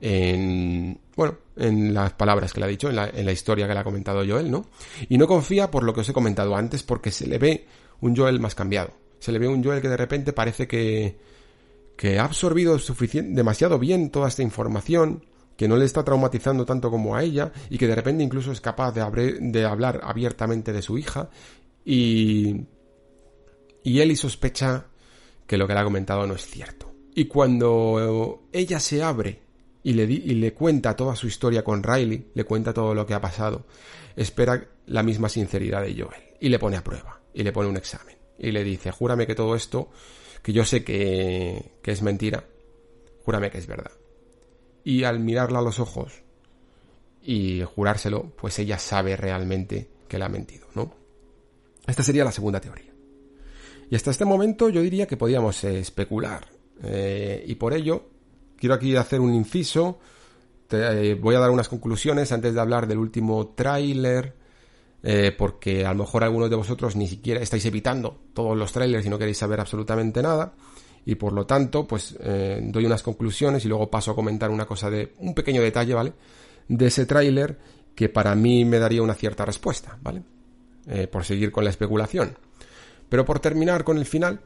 en, 0.00 0.98
bueno, 1.14 1.36
en 1.56 1.92
las 1.92 2.12
palabras 2.14 2.52
que 2.52 2.60
le 2.60 2.66
ha 2.66 2.70
dicho, 2.70 2.88
en 2.88 2.96
la, 2.96 3.10
en 3.10 3.26
la 3.26 3.32
historia 3.32 3.66
que 3.66 3.74
le 3.74 3.80
ha 3.80 3.84
comentado 3.84 4.24
Joel, 4.26 4.50
¿no? 4.50 4.66
Y 5.08 5.18
no 5.18 5.26
confía 5.26 5.70
por 5.70 5.82
lo 5.82 5.92
que 5.92 6.00
os 6.00 6.08
he 6.08 6.14
comentado 6.14 6.56
antes 6.56 6.82
porque 6.82 7.10
se 7.10 7.26
le 7.26 7.38
ve 7.38 7.66
un 8.00 8.16
Joel 8.16 8.40
más 8.40 8.54
cambiado. 8.54 8.92
Se 9.18 9.30
le 9.30 9.38
ve 9.38 9.48
un 9.48 9.62
Joel 9.62 9.82
que 9.82 9.88
de 9.88 9.96
repente 9.98 10.32
parece 10.32 10.66
que, 10.66 11.16
que 12.00 12.18
ha 12.18 12.24
absorbido 12.24 12.78
demasiado 13.24 13.78
bien 13.78 14.08
toda 14.08 14.28
esta 14.28 14.42
información, 14.42 15.26
que 15.54 15.68
no 15.68 15.76
le 15.76 15.84
está 15.84 16.02
traumatizando 16.02 16.64
tanto 16.64 16.90
como 16.90 17.14
a 17.14 17.22
ella 17.22 17.52
y 17.68 17.76
que 17.76 17.86
de 17.86 17.94
repente 17.94 18.24
incluso 18.24 18.52
es 18.52 18.62
capaz 18.62 18.92
de, 18.92 19.64
hablar 19.66 20.00
abiertamente 20.02 20.72
de 20.72 20.80
su 20.80 20.96
hija 20.96 21.28
y, 21.84 22.64
y 23.84 24.00
Eli 24.00 24.16
sospecha 24.16 24.86
que 25.46 25.58
lo 25.58 25.66
que 25.66 25.74
le 25.74 25.80
ha 25.80 25.84
comentado 25.84 26.26
no 26.26 26.32
es 26.32 26.46
cierto. 26.46 26.90
Y 27.14 27.26
cuando 27.26 28.44
ella 28.50 28.80
se 28.80 29.02
abre 29.02 29.42
y 29.82 29.92
le, 29.92 30.04
y 30.04 30.36
le 30.36 30.54
cuenta 30.54 30.96
toda 30.96 31.14
su 31.14 31.26
historia 31.26 31.62
con 31.62 31.82
Riley, 31.82 32.30
le 32.32 32.44
cuenta 32.44 32.72
todo 32.72 32.94
lo 32.94 33.04
que 33.04 33.12
ha 33.12 33.20
pasado, 33.20 33.66
espera 34.16 34.70
la 34.86 35.02
misma 35.02 35.28
sinceridad 35.28 35.82
de 35.82 36.02
Joel 36.02 36.22
y 36.40 36.48
le 36.48 36.58
pone 36.58 36.78
a 36.78 36.82
prueba 36.82 37.20
y 37.34 37.42
le 37.42 37.52
pone 37.52 37.68
un 37.68 37.76
examen 37.76 38.16
y 38.38 38.52
le 38.52 38.64
dice, 38.64 38.90
júrame 38.90 39.26
que 39.26 39.34
todo 39.34 39.54
esto 39.54 39.90
que 40.42 40.52
yo 40.52 40.64
sé 40.64 40.84
que, 40.84 41.72
que 41.82 41.92
es 41.92 42.02
mentira, 42.02 42.44
júrame 43.24 43.50
que 43.50 43.58
es 43.58 43.66
verdad. 43.66 43.92
Y 44.84 45.04
al 45.04 45.20
mirarla 45.20 45.58
a 45.58 45.62
los 45.62 45.78
ojos 45.78 46.22
y 47.22 47.62
jurárselo, 47.62 48.32
pues 48.36 48.58
ella 48.58 48.78
sabe 48.78 49.16
realmente 49.16 49.88
que 50.08 50.18
le 50.18 50.24
ha 50.24 50.28
mentido, 50.28 50.66
¿no? 50.74 50.92
Esta 51.86 52.02
sería 52.02 52.24
la 52.24 52.32
segunda 52.32 52.60
teoría. 52.60 52.92
Y 53.90 53.96
hasta 53.96 54.10
este 54.10 54.24
momento 54.24 54.68
yo 54.68 54.80
diría 54.82 55.06
que 55.06 55.16
podíamos 55.16 55.64
especular. 55.64 56.46
Eh, 56.82 57.44
y 57.46 57.56
por 57.56 57.72
ello, 57.74 58.08
quiero 58.56 58.74
aquí 58.74 58.94
hacer 58.94 59.20
un 59.20 59.34
inciso. 59.34 59.98
Eh, 60.70 61.18
voy 61.20 61.34
a 61.34 61.40
dar 61.40 61.50
unas 61.50 61.68
conclusiones 61.68 62.30
antes 62.30 62.54
de 62.54 62.60
hablar 62.60 62.86
del 62.86 62.98
último 62.98 63.48
tráiler 63.48 64.36
eh, 65.02 65.32
porque 65.36 65.86
a 65.86 65.92
lo 65.92 66.00
mejor 66.00 66.24
algunos 66.24 66.50
de 66.50 66.56
vosotros 66.56 66.96
ni 66.96 67.06
siquiera 67.06 67.40
estáis 67.40 67.64
evitando 67.64 68.18
todos 68.34 68.56
los 68.56 68.72
trailers 68.72 69.06
y 69.06 69.08
no 69.08 69.18
queréis 69.18 69.38
saber 69.38 69.60
absolutamente 69.60 70.22
nada. 70.22 70.52
Y 71.06 71.14
por 71.14 71.32
lo 71.32 71.46
tanto, 71.46 71.86
pues 71.86 72.16
eh, 72.20 72.60
doy 72.62 72.84
unas 72.84 73.02
conclusiones 73.02 73.64
y 73.64 73.68
luego 73.68 73.90
paso 73.90 74.10
a 74.10 74.14
comentar 74.14 74.50
una 74.50 74.66
cosa 74.66 74.90
de 74.90 75.14
un 75.18 75.34
pequeño 75.34 75.62
detalle, 75.62 75.94
¿vale? 75.94 76.12
De 76.68 76.86
ese 76.86 77.06
tráiler 77.06 77.58
que 77.94 78.08
para 78.08 78.34
mí 78.34 78.64
me 78.64 78.78
daría 78.78 79.02
una 79.02 79.14
cierta 79.14 79.44
respuesta, 79.44 79.98
¿vale? 80.02 80.22
Eh, 80.86 81.06
por 81.06 81.24
seguir 81.24 81.50
con 81.50 81.64
la 81.64 81.70
especulación. 81.70 82.36
Pero 83.08 83.24
por 83.24 83.40
terminar 83.40 83.82
con 83.82 83.96
el 83.98 84.04
final, 84.04 84.40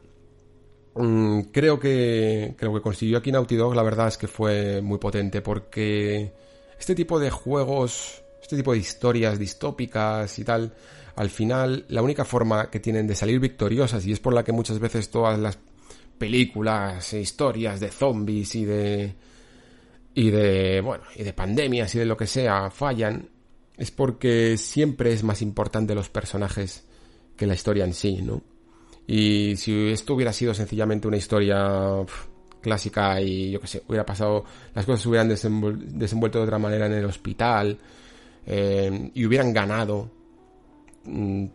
mmm, 0.95 1.41
creo 1.51 1.79
que 1.79 2.55
creo 2.57 2.73
que 2.73 2.81
consiguió 2.81 3.17
aquí 3.17 3.31
Naughty 3.31 3.55
Dog, 3.55 3.75
la 3.75 3.83
verdad 3.83 4.07
es 4.07 4.17
que 4.17 4.27
fue 4.27 4.81
muy 4.81 4.97
potente 4.97 5.41
porque 5.41 6.33
este 6.79 6.95
tipo 6.95 7.19
de 7.19 7.29
juegos 7.29 8.24
este 8.45 8.57
tipo 8.57 8.73
de 8.73 8.77
historias 8.77 9.39
distópicas 9.39 10.37
y 10.37 10.43
tal, 10.43 10.71
al 11.15 11.29
final 11.31 11.83
la 11.89 12.03
única 12.03 12.23
forma 12.23 12.69
que 12.69 12.79
tienen 12.79 13.07
de 13.07 13.15
salir 13.15 13.39
victoriosas 13.39 14.05
y 14.05 14.11
es 14.11 14.19
por 14.19 14.35
la 14.35 14.43
que 14.43 14.51
muchas 14.51 14.77
veces 14.77 15.09
todas 15.09 15.39
las 15.39 15.57
películas 16.19 17.11
e 17.13 17.21
historias 17.21 17.79
de 17.79 17.89
zombies 17.89 18.53
y 18.53 18.65
de 18.65 19.15
y 20.13 20.29
de 20.29 20.79
bueno, 20.81 21.05
y 21.15 21.23
de 21.23 21.33
pandemias 21.33 21.95
y 21.95 21.99
de 21.99 22.05
lo 22.05 22.15
que 22.15 22.27
sea 22.27 22.69
fallan 22.69 23.29
es 23.77 23.89
porque 23.89 24.57
siempre 24.57 25.11
es 25.11 25.23
más 25.23 25.41
importante 25.41 25.95
los 25.95 26.09
personajes 26.09 26.85
que 27.35 27.47
la 27.47 27.55
historia 27.55 27.83
en 27.83 27.95
sí, 27.95 28.21
¿no? 28.21 28.43
Y 29.07 29.55
si 29.57 29.89
esto 29.89 30.13
hubiera 30.13 30.31
sido 30.31 30.53
sencillamente 30.53 31.07
una 31.07 31.17
historia 31.17 32.05
clásica 32.61 33.19
y 33.21 33.51
yo 33.51 33.59
que 33.59 33.67
sé, 33.67 33.83
hubiera 33.87 34.05
pasado, 34.05 34.45
las 34.75 34.85
cosas 34.85 35.01
se 35.01 35.09
hubieran 35.09 35.29
desenvuelto 35.29 36.37
de 36.37 36.43
otra 36.45 36.59
manera 36.59 36.85
en 36.85 36.93
el 36.93 37.05
hospital, 37.05 37.77
eh, 38.45 39.11
y 39.13 39.25
hubieran 39.25 39.53
ganado, 39.53 40.09
mm, 41.05 41.45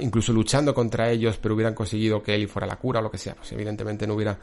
incluso 0.00 0.32
luchando 0.32 0.74
contra 0.74 1.10
ellos, 1.10 1.38
pero 1.40 1.54
hubieran 1.54 1.74
conseguido 1.74 2.22
que 2.22 2.34
Eli 2.34 2.46
fuera 2.46 2.66
la 2.66 2.76
cura 2.76 3.00
o 3.00 3.02
lo 3.02 3.10
que 3.10 3.18
sea, 3.18 3.34
pues 3.34 3.52
evidentemente 3.52 4.06
no 4.06 4.14
hubiera, 4.14 4.38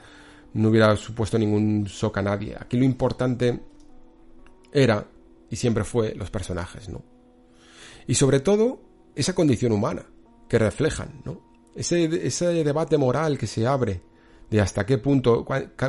no 0.53 0.69
hubiera 0.69 0.95
supuesto 0.95 1.37
ningún 1.37 1.85
shock 1.85 2.17
a 2.17 2.21
nadie. 2.21 2.55
Aquí 2.59 2.77
lo 2.77 2.83
importante 2.83 3.59
era 4.71 5.05
y 5.49 5.55
siempre 5.55 5.83
fue 5.83 6.13
los 6.15 6.29
personajes, 6.29 6.89
¿no? 6.89 7.03
Y 8.07 8.15
sobre 8.15 8.39
todo 8.39 8.81
esa 9.15 9.35
condición 9.35 9.71
humana 9.71 10.05
que 10.47 10.57
reflejan, 10.59 11.21
¿no? 11.25 11.41
Ese, 11.75 12.05
ese 12.27 12.47
debate 12.63 12.97
moral 12.97 13.37
que 13.37 13.47
se 13.47 13.65
abre 13.65 14.01
de 14.49 14.59
hasta 14.59 14.85
qué 14.85 14.97
punto, 14.97 15.45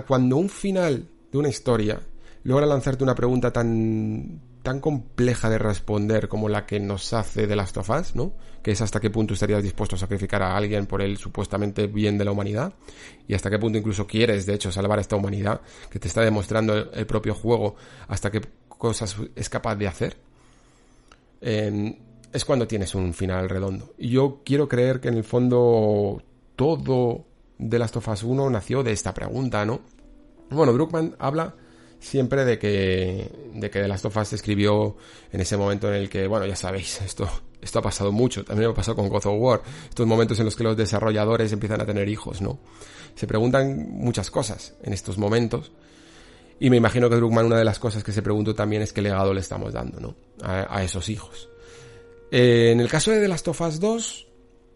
cuando 0.06 0.36
un 0.36 0.48
final 0.48 1.09
de 1.30 1.39
una 1.39 1.48
historia 1.48 2.01
logra 2.44 2.66
lanzarte 2.66 3.02
una 3.02 3.14
pregunta 3.14 3.52
tan 3.52 4.40
tan 4.62 4.80
compleja 4.80 5.51
de 5.51 5.59
responder 5.59 6.28
como 6.28 6.48
la 6.48 6.66
que 6.66 6.78
nos 6.78 7.12
hace 7.12 7.47
de 7.47 7.56
las 7.56 7.72
tofas, 7.72 8.14
¿no? 8.14 8.32
Que 8.62 8.70
es 8.70 8.80
hasta 8.80 9.01
qué 9.01 9.10
punto 9.10 9.34
estarías 9.34 9.62
dispuesto 9.62 9.97
a 9.97 9.98
sacrificar 9.98 10.43
a 10.43 10.56
alguien 10.56 10.86
por 10.86 11.02
el 11.02 11.16
supuestamente 11.16 11.89
bien 11.89 12.16
de 12.16 12.24
la 12.24 12.32
humanidad 12.32 12.74
y 13.26 13.34
hasta 13.34 13.51
qué 13.51 13.59
punto 13.59 13.78
incluso 13.78 14.06
quieres, 14.06 14.47
de 14.47 14.55
hecho, 14.55 14.70
salvar 14.70 14.98
a 14.98 15.01
esta 15.01 15.16
humanidad 15.16 15.60
que 15.90 15.98
te 15.98 16.09
está 16.09 16.22
demostrando 16.22 16.93
el, 16.93 17.06
propio 17.06 17.34
juego 17.34 17.74
hasta 18.06 18.30
qué 18.30 18.40
cosas 18.68 19.16
es 19.34 19.48
capaz 19.48 19.74
de 19.76 19.89
hacer. 19.89 20.16
es 21.40 22.44
cuando 22.44 22.68
tienes 22.68 22.94
un 22.94 23.14
final 23.14 23.48
redondo. 23.48 23.94
Y 23.98 24.10
yo 24.10 24.43
quiero 24.44 24.68
creer 24.68 25.01
que 25.01 25.09
en 25.09 25.16
el 25.16 25.24
fondo 25.24 26.22
todo 26.55 27.26
de 27.59 27.78
las 27.78 27.90
tofas 27.90 28.22
1 28.22 28.48
nació 28.48 28.82
de 28.84 28.93
esta 28.93 29.12
pregunta, 29.12 29.64
¿no? 29.64 29.80
Bueno, 30.51 30.72
Brookman 30.72 31.16
habla 31.18 31.55
siempre 32.02 32.44
de 32.44 32.58
que, 32.58 33.30
de 33.54 33.70
que 33.70 33.80
The 33.80 33.88
Last 33.88 34.04
of 34.04 34.16
Us 34.16 34.28
se 34.28 34.36
escribió 34.36 34.96
en 35.30 35.40
ese 35.40 35.56
momento 35.56 35.88
en 35.88 35.94
el 35.94 36.08
que, 36.10 36.26
bueno, 36.26 36.44
ya 36.46 36.56
sabéis, 36.56 37.00
esto, 37.00 37.28
esto 37.60 37.78
ha 37.78 37.82
pasado 37.82 38.10
mucho, 38.10 38.44
también 38.44 38.70
ha 38.70 38.74
pasado 38.74 38.96
con 38.96 39.08
God 39.08 39.26
of 39.26 39.36
War, 39.38 39.62
estos 39.88 40.06
momentos 40.06 40.38
en 40.40 40.44
los 40.44 40.56
que 40.56 40.64
los 40.64 40.76
desarrolladores 40.76 41.52
empiezan 41.52 41.80
a 41.80 41.86
tener 41.86 42.08
hijos, 42.08 42.42
¿no? 42.42 42.58
Se 43.14 43.26
preguntan 43.26 43.88
muchas 43.88 44.30
cosas 44.30 44.74
en 44.82 44.92
estos 44.92 45.16
momentos, 45.16 45.70
y 46.58 46.70
me 46.70 46.76
imagino 46.76 47.08
que 47.08 47.16
Druckmann 47.16 47.46
una 47.46 47.58
de 47.58 47.64
las 47.64 47.78
cosas 47.78 48.02
que 48.02 48.12
se 48.12 48.22
preguntó 48.22 48.54
también 48.54 48.82
es 48.82 48.92
qué 48.92 49.00
legado 49.00 49.32
le 49.32 49.40
estamos 49.40 49.72
dando, 49.72 50.00
¿no? 50.00 50.14
A, 50.42 50.82
esos 50.82 51.08
hijos. 51.08 51.48
Eh, 52.30 52.70
en 52.72 52.80
el 52.80 52.88
caso 52.88 53.10
de 53.10 53.20
The 53.20 53.28
Last 53.28 53.48
of 53.48 53.60
Us 53.60 53.80
2, 53.80 54.26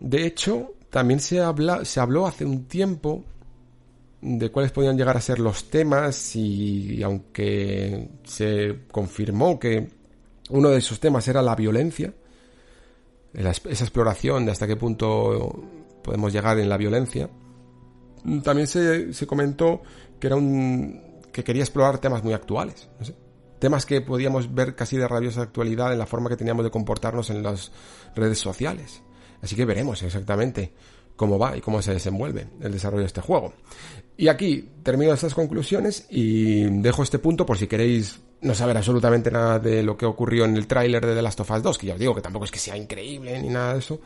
de 0.01 0.27
hecho, 0.27 0.75
también 0.91 1.21
se, 1.21 1.41
habla, 1.41 1.85
se 1.85 2.01
habló 2.01 2.27
hace 2.27 2.45
un 2.45 2.67
tiempo 2.67 3.25
de 4.27 4.51
cuáles 4.51 4.73
podían 4.73 4.97
llegar 4.97 5.17
a 5.17 5.21
ser 5.21 5.39
los 5.39 5.71
temas 5.71 6.35
y 6.35 7.01
aunque 7.03 8.09
se 8.25 8.81
confirmó 8.91 9.59
que 9.59 9.89
uno 10.51 10.71
de 10.71 10.79
esos 10.79 10.99
temas 10.99 11.29
era 11.29 11.43
la 11.43 11.55
violencia, 11.55 12.13
esa 13.33 13.85
exploración 13.85 14.45
de 14.45 14.53
hasta 14.53 14.67
qué 14.67 14.77
punto 14.77 15.63
podemos 16.03 16.33
llegar 16.33 16.59
en 16.59 16.69
la 16.69 16.77
violencia, 16.77 17.31
también 18.43 18.67
se, 18.67 19.13
se 19.13 19.27
comentó 19.27 19.83
que 20.19 20.27
era 20.27 20.37
un 20.37 21.07
que 21.33 21.45
quería 21.45 21.63
explorar 21.63 21.99
temas 21.99 22.25
muy 22.25 22.33
actuales, 22.33 22.89
temas 23.59 23.87
que 23.87 24.01
podíamos 24.01 24.55
ver 24.55 24.75
casi 24.75 24.97
de 24.97 25.07
rabiosa 25.07 25.43
actualidad 25.43 25.93
en 25.93 25.99
la 25.99 26.07
forma 26.07 26.31
que 26.31 26.37
teníamos 26.37 26.65
de 26.65 26.71
comportarnos 26.71 27.31
en 27.31 27.43
las 27.43 27.71
redes 28.15 28.39
sociales. 28.39 29.03
Así 29.43 29.55
que 29.55 29.67
veremos 29.67 30.03
exactamente 30.03 30.73
cómo 31.15 31.39
va 31.39 31.57
y 31.57 31.61
cómo 31.61 31.83
se 31.83 31.93
desenvuelve 31.93 32.49
el 32.61 32.73
desarrollo 32.73 33.03
de 33.03 33.09
este 33.09 33.21
juego. 33.21 33.53
Y 34.17 34.29
aquí 34.29 34.69
termino 34.83 35.13
estas 35.13 35.35
conclusiones 35.35 36.07
y 36.09 36.65
dejo 36.81 37.03
este 37.03 37.19
punto 37.19 37.45
por 37.45 37.59
si 37.59 37.67
queréis 37.67 38.21
no 38.41 38.55
saber 38.55 38.77
absolutamente 38.77 39.31
nada 39.31 39.59
de 39.59 39.83
lo 39.83 39.97
que 39.97 40.07
ocurrió 40.07 40.45
en 40.45 40.57
el 40.57 40.67
tráiler 40.67 41.05
de 41.05 41.15
The 41.15 41.23
Last 41.23 41.41
of 41.41 41.51
Us 41.51 41.63
2, 41.63 41.79
que 41.79 41.87
ya 41.87 41.95
os 41.95 42.01
digo 42.01 42.15
que 42.15 42.23
tampoco 42.23 42.45
es 42.45 42.51
que 42.51 42.59
sea 42.59 42.77
increíble 42.77 43.39
ni 43.41 43.49
nada 43.49 43.75
de 43.75 43.81
eso, 43.81 44.01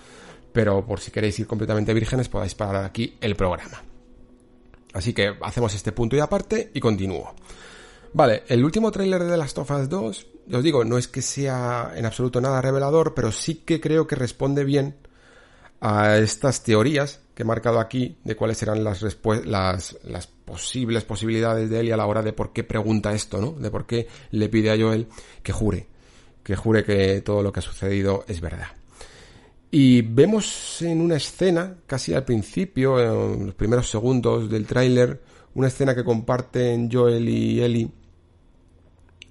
pero 0.52 0.84
por 0.84 1.00
si 1.00 1.10
queréis 1.10 1.38
ir 1.38 1.46
completamente 1.46 1.94
vírgenes 1.94 2.28
podáis 2.28 2.54
parar 2.54 2.84
aquí 2.84 3.16
el 3.20 3.36
programa. 3.36 3.82
Así 4.92 5.12
que 5.12 5.34
hacemos 5.42 5.74
este 5.74 5.92
punto 5.92 6.16
y 6.16 6.20
aparte 6.20 6.70
y 6.74 6.80
continúo. 6.80 7.34
Vale, 8.12 8.42
el 8.48 8.64
último 8.64 8.90
tráiler 8.90 9.22
de 9.22 9.30
The 9.30 9.36
Last 9.36 9.58
of 9.58 9.70
Us 9.70 9.88
2, 9.88 10.26
os 10.52 10.62
digo, 10.64 10.84
no 10.84 10.98
es 10.98 11.06
que 11.06 11.22
sea 11.22 11.92
en 11.94 12.06
absoluto 12.06 12.40
nada 12.40 12.60
revelador, 12.60 13.14
pero 13.14 13.30
sí 13.30 13.62
que 13.64 13.80
creo 13.80 14.08
que 14.08 14.16
responde 14.16 14.64
bien 14.64 14.96
a 15.80 16.18
estas 16.18 16.62
teorías 16.62 17.20
que 17.34 17.42
he 17.42 17.46
marcado 17.46 17.80
aquí 17.80 18.18
de 18.24 18.36
cuáles 18.36 18.58
serán 18.58 18.84
las, 18.84 19.02
las, 19.44 20.26
posibles 20.44 21.04
posibilidades 21.04 21.70
de 21.70 21.80
él 21.80 21.88
y 21.88 21.90
a 21.92 21.96
la 21.96 22.06
hora 22.06 22.22
de 22.22 22.32
por 22.32 22.52
qué 22.52 22.64
pregunta 22.64 23.12
esto, 23.12 23.40
¿no? 23.40 23.52
De 23.52 23.70
por 23.70 23.86
qué 23.86 24.08
le 24.32 24.48
pide 24.48 24.70
a 24.70 24.76
Joel 24.76 25.06
que 25.42 25.52
jure, 25.52 25.86
que 26.42 26.56
jure 26.56 26.84
que 26.84 27.20
todo 27.20 27.42
lo 27.42 27.52
que 27.52 27.60
ha 27.60 27.62
sucedido 27.62 28.24
es 28.26 28.40
verdad. 28.40 28.68
Y 29.70 30.02
vemos 30.02 30.82
en 30.82 31.00
una 31.00 31.16
escena, 31.16 31.76
casi 31.86 32.12
al 32.12 32.24
principio, 32.24 32.98
en 32.98 33.46
los 33.46 33.54
primeros 33.54 33.88
segundos 33.88 34.50
del 34.50 34.66
tráiler, 34.66 35.22
una 35.54 35.68
escena 35.68 35.94
que 35.94 36.02
comparten 36.02 36.90
Joel 36.90 37.28
y 37.28 37.62
Ellie 37.62 37.88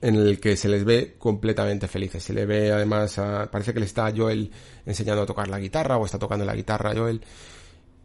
en 0.01 0.15
el 0.15 0.39
que 0.39 0.55
se 0.55 0.69
les 0.69 0.85
ve 0.85 1.15
completamente 1.17 1.87
felices. 1.87 2.23
Se 2.23 2.33
le 2.33 2.45
ve 2.45 2.71
además, 2.71 3.19
parece 3.51 3.73
que 3.73 3.79
le 3.79 3.85
está 3.85 4.11
Joel 4.15 4.51
enseñando 4.85 5.23
a 5.23 5.25
tocar 5.25 5.47
la 5.47 5.59
guitarra 5.59 5.97
o 5.97 6.05
está 6.05 6.17
tocando 6.17 6.45
la 6.45 6.55
guitarra 6.55 6.93
Joel 6.95 7.21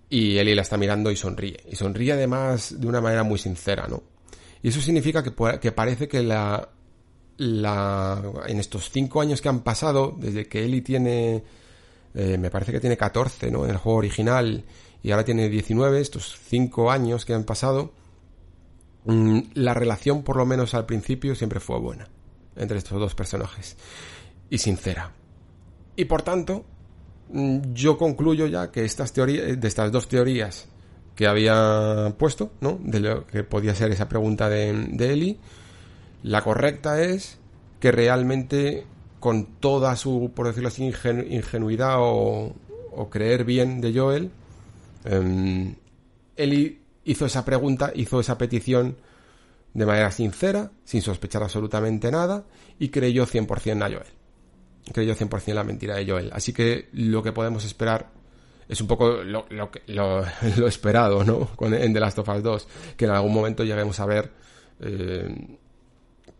y 0.08 0.38
Ellie 0.38 0.54
la 0.54 0.62
está 0.62 0.76
mirando 0.76 1.10
y 1.10 1.16
sonríe. 1.16 1.58
Y 1.70 1.76
sonríe 1.76 2.12
además 2.12 2.80
de 2.80 2.86
una 2.86 3.00
manera 3.00 3.22
muy 3.22 3.38
sincera, 3.38 3.86
¿no? 3.88 4.02
Y 4.62 4.68
eso 4.68 4.80
significa 4.80 5.22
que, 5.22 5.32
que 5.60 5.72
parece 5.72 6.08
que 6.08 6.22
la, 6.22 6.68
la, 7.36 8.22
en 8.46 8.60
estos 8.60 8.90
cinco 8.90 9.20
años 9.20 9.40
que 9.40 9.48
han 9.48 9.60
pasado, 9.60 10.16
desde 10.18 10.46
que 10.46 10.64
Ellie 10.64 10.82
tiene, 10.82 11.42
eh, 12.14 12.38
me 12.38 12.50
parece 12.50 12.72
que 12.72 12.80
tiene 12.80 12.96
14, 12.96 13.50
¿no? 13.50 13.64
En 13.64 13.70
el 13.70 13.76
juego 13.76 13.98
original 13.98 14.64
y 15.02 15.10
ahora 15.10 15.24
tiene 15.24 15.48
19, 15.48 16.00
estos 16.00 16.38
cinco 16.48 16.90
años 16.90 17.24
que 17.24 17.34
han 17.34 17.44
pasado, 17.44 17.92
la 19.06 19.74
relación, 19.74 20.22
por 20.22 20.36
lo 20.36 20.46
menos 20.46 20.74
al 20.74 20.86
principio, 20.86 21.34
siempre 21.34 21.60
fue 21.60 21.78
buena 21.78 22.08
entre 22.56 22.78
estos 22.78 22.98
dos 22.98 23.14
personajes 23.14 23.76
y 24.48 24.58
sincera. 24.58 25.12
Y 25.96 26.06
por 26.06 26.22
tanto, 26.22 26.64
mm, 27.30 27.72
yo 27.72 27.98
concluyo 27.98 28.46
ya 28.46 28.70
que 28.70 28.84
estas 28.84 29.12
teorías, 29.12 29.60
de 29.60 29.68
estas 29.68 29.92
dos 29.92 30.08
teorías 30.08 30.68
que 31.14 31.26
había 31.26 32.14
puesto, 32.18 32.52
¿no? 32.60 32.78
De 32.82 33.00
lo 33.00 33.26
que 33.26 33.44
podía 33.44 33.74
ser 33.74 33.92
esa 33.92 34.08
pregunta 34.08 34.48
de, 34.48 34.72
de 34.90 35.12
Eli, 35.12 35.38
la 36.22 36.42
correcta 36.42 37.02
es 37.02 37.38
que 37.80 37.92
realmente 37.92 38.86
con 39.20 39.46
toda 39.60 39.96
su, 39.96 40.32
por 40.34 40.46
decirlo 40.46 40.68
así, 40.68 40.84
ingenuidad 40.84 41.96
o, 41.98 42.54
o 42.92 43.10
creer 43.10 43.44
bien 43.44 43.80
de 43.80 43.98
Joel, 43.98 44.30
eh, 45.04 45.74
Eli 46.36 46.83
hizo 47.04 47.26
esa 47.26 47.44
pregunta, 47.44 47.92
hizo 47.94 48.20
esa 48.20 48.38
petición 48.38 48.96
de 49.72 49.86
manera 49.86 50.10
sincera, 50.10 50.70
sin 50.84 51.02
sospechar 51.02 51.42
absolutamente 51.42 52.10
nada, 52.10 52.44
y 52.78 52.88
creyó 52.88 53.26
100% 53.26 53.82
a 53.82 53.88
Joel. 53.88 54.12
Creyó 54.92 55.14
100% 55.14 55.54
la 55.54 55.64
mentira 55.64 55.96
de 55.96 56.06
Joel. 56.08 56.30
Así 56.32 56.52
que 56.52 56.88
lo 56.92 57.22
que 57.22 57.32
podemos 57.32 57.64
esperar 57.64 58.10
es 58.68 58.80
un 58.80 58.86
poco 58.86 59.22
lo, 59.22 59.46
lo, 59.50 59.70
lo, 60.56 60.66
esperado, 60.66 61.24
¿no? 61.24 61.46
Con, 61.56 61.74
en 61.74 61.92
The 61.92 62.00
Last 62.00 62.18
of 62.18 62.28
Us 62.28 62.42
2, 62.42 62.68
que 62.96 63.04
en 63.04 63.10
algún 63.10 63.32
momento 63.32 63.64
lleguemos 63.64 63.98
a 64.00 64.06
ver 64.06 64.30
eh, 64.80 65.58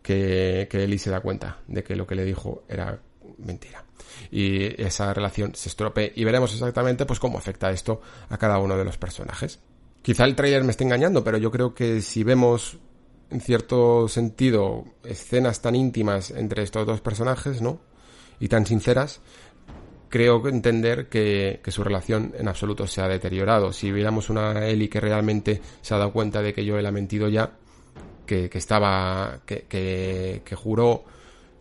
que, 0.02 0.68
que 0.70 0.84
Ellie 0.84 0.98
se 0.98 1.10
da 1.10 1.20
cuenta 1.20 1.58
de 1.66 1.82
que 1.82 1.96
lo 1.96 2.06
que 2.06 2.14
le 2.14 2.24
dijo 2.24 2.64
era 2.68 3.00
mentira. 3.38 3.84
Y 4.30 4.80
esa 4.80 5.12
relación 5.12 5.54
se 5.54 5.68
estropee 5.68 6.12
y 6.14 6.24
veremos 6.24 6.52
exactamente 6.52 7.04
pues 7.04 7.18
cómo 7.18 7.38
afecta 7.38 7.70
esto 7.70 8.00
a 8.28 8.38
cada 8.38 8.58
uno 8.58 8.76
de 8.76 8.84
los 8.84 8.96
personajes. 8.96 9.60
Quizá 10.04 10.26
el 10.26 10.36
trailer 10.36 10.64
me 10.64 10.70
esté 10.70 10.84
engañando, 10.84 11.24
pero 11.24 11.38
yo 11.38 11.50
creo 11.50 11.74
que 11.74 12.02
si 12.02 12.24
vemos 12.24 12.76
en 13.30 13.40
cierto 13.40 14.06
sentido 14.06 14.84
escenas 15.02 15.62
tan 15.62 15.74
íntimas 15.74 16.30
entre 16.30 16.62
estos 16.62 16.86
dos 16.86 17.00
personajes, 17.00 17.62
¿no? 17.62 17.80
Y 18.38 18.48
tan 18.48 18.66
sinceras, 18.66 19.22
creo 20.10 20.46
entender 20.46 21.08
que, 21.08 21.58
su 21.68 21.82
relación 21.82 22.34
en 22.38 22.48
absoluto 22.48 22.86
se 22.86 23.00
ha 23.00 23.08
deteriorado. 23.08 23.72
Si 23.72 23.90
viéramos 23.90 24.28
una 24.28 24.66
Ellie 24.66 24.90
que 24.90 25.00
realmente 25.00 25.62
se 25.80 25.94
ha 25.94 25.96
dado 25.96 26.12
cuenta 26.12 26.42
de 26.42 26.52
que 26.52 26.68
Joel 26.68 26.84
ha 26.84 26.92
mentido 26.92 27.30
ya, 27.30 27.52
que, 28.26 28.50
que 28.50 28.58
estaba, 28.58 29.40
que, 29.46 29.64
que, 29.64 30.54
juró, 30.54 31.04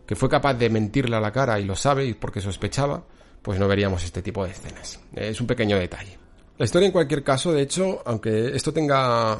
que 0.04 0.16
fue 0.16 0.28
capaz 0.28 0.52
de 0.52 0.68
mentirle 0.68 1.16
a 1.16 1.20
la 1.20 1.32
cara 1.32 1.58
y 1.58 1.64
lo 1.64 1.76
sabe 1.76 2.14
porque 2.14 2.42
sospechaba, 2.42 3.04
pues 3.40 3.58
no 3.58 3.66
veríamos 3.66 4.04
este 4.04 4.20
tipo 4.20 4.44
de 4.44 4.50
escenas. 4.50 5.00
Es 5.14 5.40
un 5.40 5.46
pequeño 5.46 5.78
detalle. 5.78 6.23
La 6.56 6.66
historia 6.66 6.86
en 6.86 6.92
cualquier 6.92 7.24
caso, 7.24 7.52
de 7.52 7.62
hecho, 7.62 8.00
aunque 8.04 8.54
esto 8.54 8.72
tenga 8.72 9.38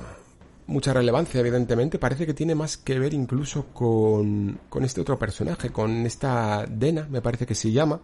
mucha 0.66 0.92
relevancia, 0.92 1.38
evidentemente, 1.38 2.00
parece 2.00 2.26
que 2.26 2.34
tiene 2.34 2.56
más 2.56 2.76
que 2.76 2.98
ver 2.98 3.14
incluso 3.14 3.66
con, 3.66 4.58
con 4.68 4.84
este 4.84 5.00
otro 5.00 5.16
personaje, 5.16 5.70
con 5.70 6.06
esta 6.06 6.66
Dena, 6.68 7.06
me 7.08 7.22
parece 7.22 7.46
que 7.46 7.54
se 7.54 7.70
llama, 7.70 8.00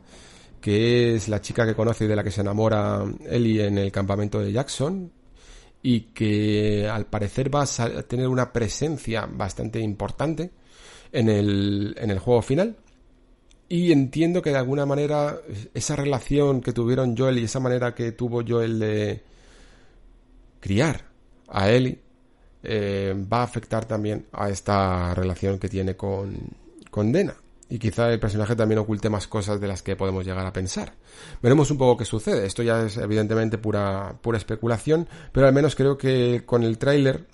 que 0.61 1.17
es 1.17 1.29
la 1.29 1.41
chica 1.41 1.67
que 1.67 1.75
conoce 1.75 2.05
y 2.05 2.07
de 2.07 2.15
la 2.15 2.23
que 2.23 2.31
se 2.31 2.43
enamora 2.43 3.05
Ellie 3.29 3.67
en 3.67 3.79
el 3.79 3.91
campamento 3.91 4.39
de 4.39 4.53
Jackson, 4.53 5.11
y 5.83 6.01
que 6.13 6.89
al 6.89 7.07
parecer 7.07 7.53
va 7.53 7.63
a 7.63 8.03
tener 8.03 8.29
una 8.29 8.53
presencia 8.53 9.27
bastante 9.27 9.81
importante 9.81 10.53
en 11.11 11.29
el, 11.29 11.97
en 11.99 12.11
el 12.11 12.19
juego 12.21 12.43
final. 12.43 12.77
Y 13.73 13.93
entiendo 13.93 14.43
que 14.43 14.51
de 14.51 14.57
alguna 14.57 14.85
manera 14.85 15.39
esa 15.75 15.95
relación 15.95 16.61
que 16.61 16.73
tuvieron 16.73 17.17
Joel 17.17 17.39
y 17.39 17.45
esa 17.45 17.61
manera 17.61 17.95
que 17.95 18.11
tuvo 18.11 18.43
Joel 18.47 18.81
de 18.81 19.23
criar 20.59 21.05
a 21.47 21.71
Ellie 21.71 22.01
eh, 22.65 23.15
va 23.33 23.43
a 23.43 23.45
afectar 23.45 23.85
también 23.85 24.27
a 24.33 24.51
esta 24.51 25.15
relación 25.15 25.61
que 25.61 25.69
tiene 25.69 25.95
con, 25.95 26.37
con 26.91 27.13
Dena. 27.13 27.37
Y 27.69 27.79
quizá 27.79 28.13
el 28.13 28.19
personaje 28.19 28.57
también 28.57 28.81
oculte 28.81 29.09
más 29.09 29.29
cosas 29.29 29.61
de 29.61 29.69
las 29.69 29.83
que 29.85 29.95
podemos 29.95 30.27
llegar 30.27 30.45
a 30.45 30.53
pensar. 30.53 30.95
Veremos 31.41 31.71
un 31.71 31.79
poco 31.79 31.97
qué 31.97 32.05
sucede. 32.05 32.47
Esto 32.47 32.65
ya 32.65 32.83
es 32.83 32.97
evidentemente 32.97 33.57
pura, 33.57 34.17
pura 34.21 34.37
especulación, 34.37 35.09
pero 35.31 35.47
al 35.47 35.53
menos 35.53 35.77
creo 35.77 35.97
que 35.97 36.43
con 36.45 36.65
el 36.65 36.77
tráiler 36.77 37.25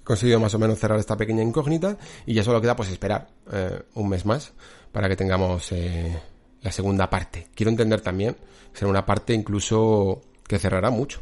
he 0.00 0.02
conseguido 0.02 0.40
más 0.40 0.54
o 0.54 0.58
menos 0.58 0.80
cerrar 0.80 0.98
esta 0.98 1.16
pequeña 1.16 1.44
incógnita 1.44 1.98
y 2.26 2.34
ya 2.34 2.42
solo 2.42 2.60
queda 2.60 2.74
pues 2.74 2.90
esperar 2.90 3.28
eh, 3.52 3.80
un 3.94 4.08
mes 4.08 4.26
más 4.26 4.52
para 4.92 5.08
que 5.08 5.16
tengamos 5.16 5.72
eh, 5.72 6.18
la 6.62 6.72
segunda 6.72 7.08
parte. 7.08 7.48
Quiero 7.54 7.70
entender 7.70 8.00
también 8.00 8.36
que 8.72 8.78
será 8.78 8.90
una 8.90 9.06
parte 9.06 9.34
incluso 9.34 10.20
que 10.46 10.58
cerrará 10.58 10.90
mucho 10.90 11.20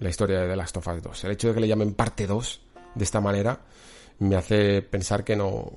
la 0.00 0.10
historia 0.10 0.40
de 0.40 0.48
The 0.48 0.56
Last 0.56 0.76
of 0.76 0.86
Us 0.88 1.02
2. 1.02 1.24
El 1.24 1.30
hecho 1.32 1.48
de 1.48 1.54
que 1.54 1.60
le 1.60 1.68
llamen 1.68 1.94
parte 1.94 2.26
2 2.26 2.60
de 2.94 3.04
esta 3.04 3.20
manera 3.20 3.60
me 4.18 4.36
hace 4.36 4.82
pensar 4.82 5.24
que 5.24 5.36
no, 5.36 5.72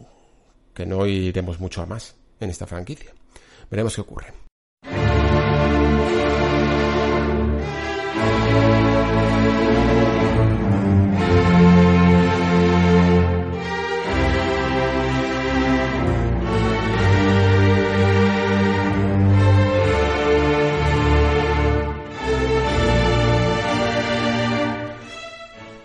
que 0.73 0.85
no 0.85 1.05
iremos 1.05 1.59
mucho 1.59 1.81
a 1.81 1.85
más 1.85 2.15
en 2.39 2.49
esta 2.49 2.65
franquicia. 2.65 3.13
Veremos 3.69 3.95
qué 3.95 4.01
ocurre. 4.01 4.48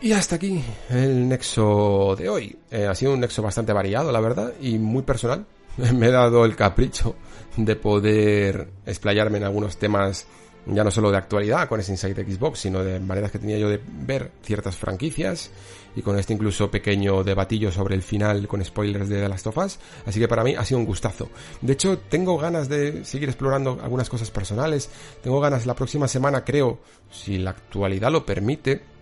Y 0.05 0.13
hasta 0.13 0.37
aquí 0.37 0.63
el 0.91 1.27
nexo 1.27 2.15
de 2.15 2.29
hoy. 2.29 2.55
Eh, 2.71 2.87
ha 2.87 2.95
sido 2.95 3.15
un 3.15 3.21
nexo 3.21 3.41
bastante 3.41 3.73
variado, 3.73 4.13
la 4.13 4.21
verdad, 4.21 4.53
y 4.61 4.79
muy 4.79 5.03
personal. 5.03 5.47
Me 5.95 6.09
he 6.09 6.11
dado 6.11 6.45
el 6.45 6.55
capricho 6.55 7.17
de 7.57 7.75
poder 7.75 8.69
explayarme 8.85 9.39
en 9.39 9.45
algunos 9.45 9.79
temas 9.79 10.27
ya 10.67 10.85
no 10.85 10.91
solo 10.91 11.11
de 11.11 11.17
actualidad 11.17 11.69
con 11.69 11.81
ese 11.81 11.93
Inside 11.93 12.23
Xbox, 12.23 12.61
sino 12.61 12.85
de 12.85 13.01
maneras 13.01 13.31
que 13.31 13.39
tenía 13.39 13.59
yo 13.59 13.71
de 13.71 13.81
ver 13.83 14.31
ciertas 14.43 14.77
franquicias 14.77 15.51
y 15.97 16.03
con 16.03 16.19
este 16.19 16.35
incluso 16.35 16.71
pequeño 16.71 17.23
debatillo 17.25 17.71
sobre 17.71 17.95
el 17.95 18.03
final 18.03 18.47
con 18.47 18.65
spoilers 18.65 19.09
de 19.09 19.21
The 19.21 19.29
Last 19.29 19.47
of 19.47 19.59
Us, 19.59 19.79
así 20.07 20.21
que 20.21 20.29
para 20.29 20.43
mí 20.43 20.55
ha 20.55 20.65
sido 20.65 20.81
un 20.81 20.87
gustazo. 20.87 21.31
De 21.61 21.75
hecho, 21.75 21.99
tengo 21.99 22.37
ganas 22.39 22.69
de 22.69 23.05
seguir 23.05 23.29
explorando 23.29 23.79
algunas 23.83 24.09
cosas 24.09 24.31
personales, 24.31 24.91
tengo 25.23 25.41
ganas 25.41 25.67
la 25.67 25.75
próxima 25.75 26.09
semana, 26.09 26.45
creo, 26.45 26.81
si 27.11 27.39
la 27.39 27.51
actualidad 27.51 28.11
lo 28.11 28.25
permite, 28.27 28.94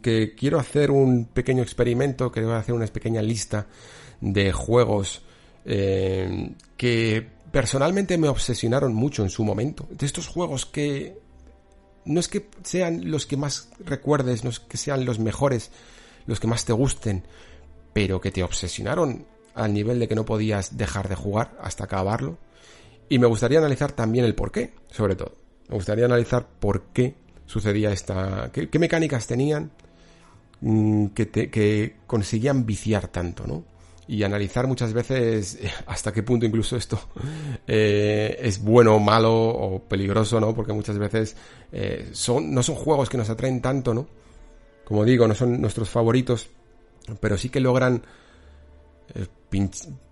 que 0.00 0.34
quiero 0.34 0.58
hacer 0.58 0.90
un 0.90 1.26
pequeño 1.26 1.62
experimento, 1.62 2.30
que 2.30 2.42
voy 2.42 2.52
a 2.52 2.58
hacer 2.58 2.74
una 2.74 2.86
pequeña 2.86 3.22
lista 3.22 3.66
de 4.20 4.52
juegos 4.52 5.22
eh, 5.64 6.52
que 6.76 7.26
personalmente 7.50 8.18
me 8.18 8.28
obsesionaron 8.28 8.94
mucho 8.94 9.22
en 9.22 9.30
su 9.30 9.44
momento. 9.44 9.88
De 9.90 10.06
estos 10.06 10.28
juegos 10.28 10.66
que 10.66 11.18
no 12.04 12.20
es 12.20 12.28
que 12.28 12.48
sean 12.62 13.10
los 13.10 13.26
que 13.26 13.36
más 13.36 13.70
recuerdes, 13.80 14.44
no 14.44 14.50
es 14.50 14.60
que 14.60 14.76
sean 14.76 15.04
los 15.04 15.18
mejores, 15.18 15.70
los 16.26 16.38
que 16.38 16.46
más 16.46 16.64
te 16.64 16.72
gusten, 16.72 17.24
pero 17.92 18.20
que 18.20 18.30
te 18.30 18.44
obsesionaron 18.44 19.26
al 19.54 19.72
nivel 19.72 19.98
de 19.98 20.06
que 20.06 20.14
no 20.14 20.24
podías 20.24 20.76
dejar 20.76 21.08
de 21.08 21.16
jugar 21.16 21.56
hasta 21.60 21.84
acabarlo. 21.84 22.38
Y 23.08 23.18
me 23.18 23.26
gustaría 23.26 23.58
analizar 23.58 23.92
también 23.92 24.24
el 24.24 24.34
por 24.34 24.52
qué, 24.52 24.74
sobre 24.90 25.16
todo. 25.16 25.34
Me 25.68 25.74
gustaría 25.74 26.04
analizar 26.04 26.46
por 26.46 26.84
qué 26.92 27.16
sucedía 27.46 27.92
esta... 27.92 28.50
qué, 28.52 28.78
mecánicas 28.78 29.26
tenían 29.26 29.70
mm, 30.60 31.06
que, 31.08 31.26
te, 31.26 31.50
que 31.50 31.96
conseguían 32.06 32.66
viciar 32.66 33.08
tanto, 33.08 33.46
¿no? 33.46 33.64
y 34.08 34.22
analizar 34.22 34.66
muchas 34.66 34.92
veces 34.92 35.58
eh, 35.60 35.70
hasta 35.86 36.12
qué 36.12 36.22
punto 36.22 36.46
incluso 36.46 36.76
esto 36.76 36.98
eh, 37.66 38.36
es 38.40 38.62
bueno, 38.62 38.98
malo 38.98 39.34
o 39.34 39.82
peligroso, 39.82 40.40
¿no? 40.40 40.54
Porque 40.54 40.72
muchas 40.72 40.98
veces 40.98 41.36
eh, 41.72 42.08
son, 42.12 42.52
no 42.54 42.62
son 42.62 42.76
juegos 42.76 43.08
que 43.08 43.18
nos 43.18 43.30
atraen 43.30 43.60
tanto, 43.60 43.94
¿no? 43.94 44.06
Como 44.84 45.04
digo, 45.04 45.26
no 45.26 45.34
son 45.34 45.60
nuestros 45.60 45.90
favoritos, 45.90 46.48
pero 47.20 47.36
sí 47.36 47.48
que 47.48 47.58
logran 47.58 48.02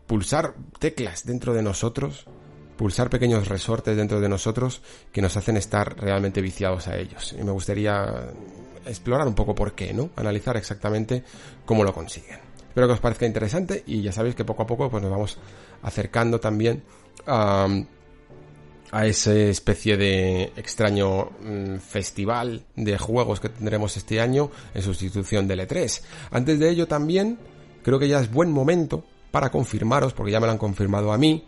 pulsar 0.06 0.55
teclas 0.81 1.24
dentro 1.24 1.55
de 1.55 1.62
nosotros, 1.62 2.27
pulsar 2.77 3.11
pequeños 3.11 3.49
resortes 3.49 3.97
dentro 3.97 4.21
de 4.21 4.29
nosotros 4.29 4.83
que 5.13 5.23
nos 5.23 5.37
hacen 5.37 5.57
estar 5.57 5.97
realmente 5.99 6.41
viciados 6.41 6.89
a 6.89 6.97
ellos. 6.97 7.35
Y 7.39 7.43
me 7.43 7.53
gustaría 7.53 8.33
explorar 8.87 9.27
un 9.27 9.35
poco 9.35 9.55
por 9.55 9.75
qué, 9.75 9.93
¿no? 9.93 10.11
Analizar 10.17 10.57
exactamente 10.57 11.25
cómo 11.65 11.85
lo 11.85 11.93
consiguen. 11.93 12.39
Espero 12.69 12.87
que 12.89 12.95
os 12.95 13.01
parezca 13.01 13.27
interesante 13.27 13.85
y 13.87 14.03
ya 14.03 14.13
sabéis 14.13 14.35
que 14.35 14.45
poco 14.45 14.65
a 14.65 14.67
poco 14.67 14.91
pues 14.91 15.03
nos 15.03 15.13
vamos 15.13 15.39
acercando 15.83 16.41
también 16.41 16.83
a, 17.27 17.69
a 18.91 19.07
esa 19.07 19.33
especie 19.35 19.97
de 19.97 20.53
extraño 20.57 21.31
mm, 21.41 21.77
festival 21.77 22.65
de 22.75 22.99
juegos 22.99 23.39
que 23.41 23.49
tendremos 23.49 23.97
este 23.97 24.21
año 24.21 24.51
en 24.75 24.83
sustitución 24.83 25.47
del 25.47 25.61
E3. 25.61 26.03
Antes 26.33 26.59
de 26.59 26.69
ello 26.69 26.89
también 26.89 27.39
creo 27.85 27.99
que 27.99 28.09
ya 28.09 28.19
es 28.19 28.33
buen 28.33 28.51
momento 28.51 29.05
para 29.31 29.51
confirmaros, 29.51 30.13
porque 30.13 30.33
ya 30.33 30.41
me 30.41 30.47
lo 30.47 30.53
han 30.53 30.59
confirmado 30.59 31.13
a 31.13 31.19
mí, 31.19 31.45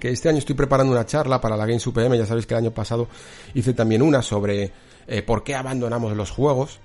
que 0.00 0.10
este 0.10 0.28
año 0.28 0.38
estoy 0.38 0.56
preparando 0.56 0.92
una 0.92 1.06
charla 1.06 1.40
para 1.40 1.56
la 1.56 1.66
Games 1.66 1.86
UPM, 1.86 2.16
ya 2.16 2.26
sabéis 2.26 2.46
que 2.46 2.54
el 2.54 2.58
año 2.58 2.70
pasado 2.72 3.08
hice 3.54 3.74
también 3.74 4.02
una 4.02 4.22
sobre 4.22 4.72
eh, 5.06 5.22
por 5.22 5.44
qué 5.44 5.54
abandonamos 5.54 6.16
los 6.16 6.30
juegos, 6.30 6.80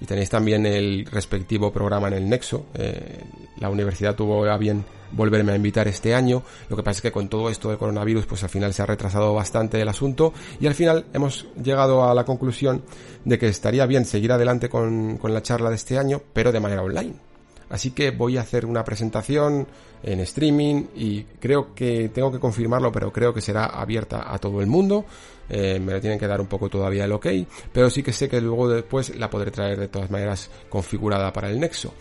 y 0.00 0.04
tenéis 0.04 0.28
también 0.28 0.66
el 0.66 1.06
respectivo 1.06 1.72
programa 1.72 2.08
en 2.08 2.14
el 2.14 2.28
Nexo. 2.28 2.66
Eh, 2.74 3.24
la 3.58 3.70
universidad 3.70 4.14
tuvo 4.14 4.44
a 4.44 4.58
bien 4.58 4.84
volverme 5.12 5.52
a 5.52 5.56
invitar 5.56 5.88
este 5.88 6.14
año. 6.14 6.42
Lo 6.68 6.76
que 6.76 6.82
pasa 6.82 6.98
es 6.98 7.02
que 7.02 7.12
con 7.12 7.28
todo 7.28 7.48
esto 7.48 7.70
de 7.70 7.78
coronavirus, 7.78 8.26
pues 8.26 8.42
al 8.42 8.50
final 8.50 8.74
se 8.74 8.82
ha 8.82 8.86
retrasado 8.86 9.32
bastante 9.32 9.80
el 9.80 9.88
asunto 9.88 10.34
y 10.60 10.66
al 10.66 10.74
final 10.74 11.06
hemos 11.14 11.46
llegado 11.62 12.08
a 12.08 12.14
la 12.14 12.24
conclusión 12.24 12.82
de 13.24 13.38
que 13.38 13.48
estaría 13.48 13.86
bien 13.86 14.04
seguir 14.04 14.32
adelante 14.32 14.68
con, 14.68 15.16
con 15.16 15.32
la 15.32 15.42
charla 15.42 15.70
de 15.70 15.76
este 15.76 15.98
año, 15.98 16.20
pero 16.32 16.52
de 16.52 16.60
manera 16.60 16.82
online. 16.82 17.25
Así 17.68 17.90
que 17.90 18.10
voy 18.10 18.36
a 18.36 18.42
hacer 18.42 18.64
una 18.64 18.84
presentación 18.84 19.66
en 20.02 20.20
streaming 20.20 20.84
y 20.94 21.24
creo 21.40 21.74
que 21.74 22.10
tengo 22.10 22.30
que 22.30 22.38
confirmarlo, 22.38 22.92
pero 22.92 23.12
creo 23.12 23.34
que 23.34 23.40
será 23.40 23.66
abierta 23.66 24.32
a 24.32 24.38
todo 24.38 24.60
el 24.60 24.68
mundo. 24.68 25.04
Eh, 25.48 25.80
me 25.80 26.00
tienen 26.00 26.18
que 26.18 26.26
dar 26.26 26.40
un 26.40 26.46
poco 26.46 26.68
todavía 26.68 27.04
el 27.04 27.12
ok, 27.12 27.26
pero 27.72 27.90
sí 27.90 28.02
que 28.02 28.12
sé 28.12 28.28
que 28.28 28.40
luego 28.40 28.68
después 28.68 29.16
la 29.16 29.30
podré 29.30 29.50
traer 29.50 29.78
de 29.78 29.88
todas 29.88 30.10
maneras 30.10 30.50
configurada 30.68 31.32
para 31.32 31.50
el 31.50 31.58
Nexo. 31.58 31.92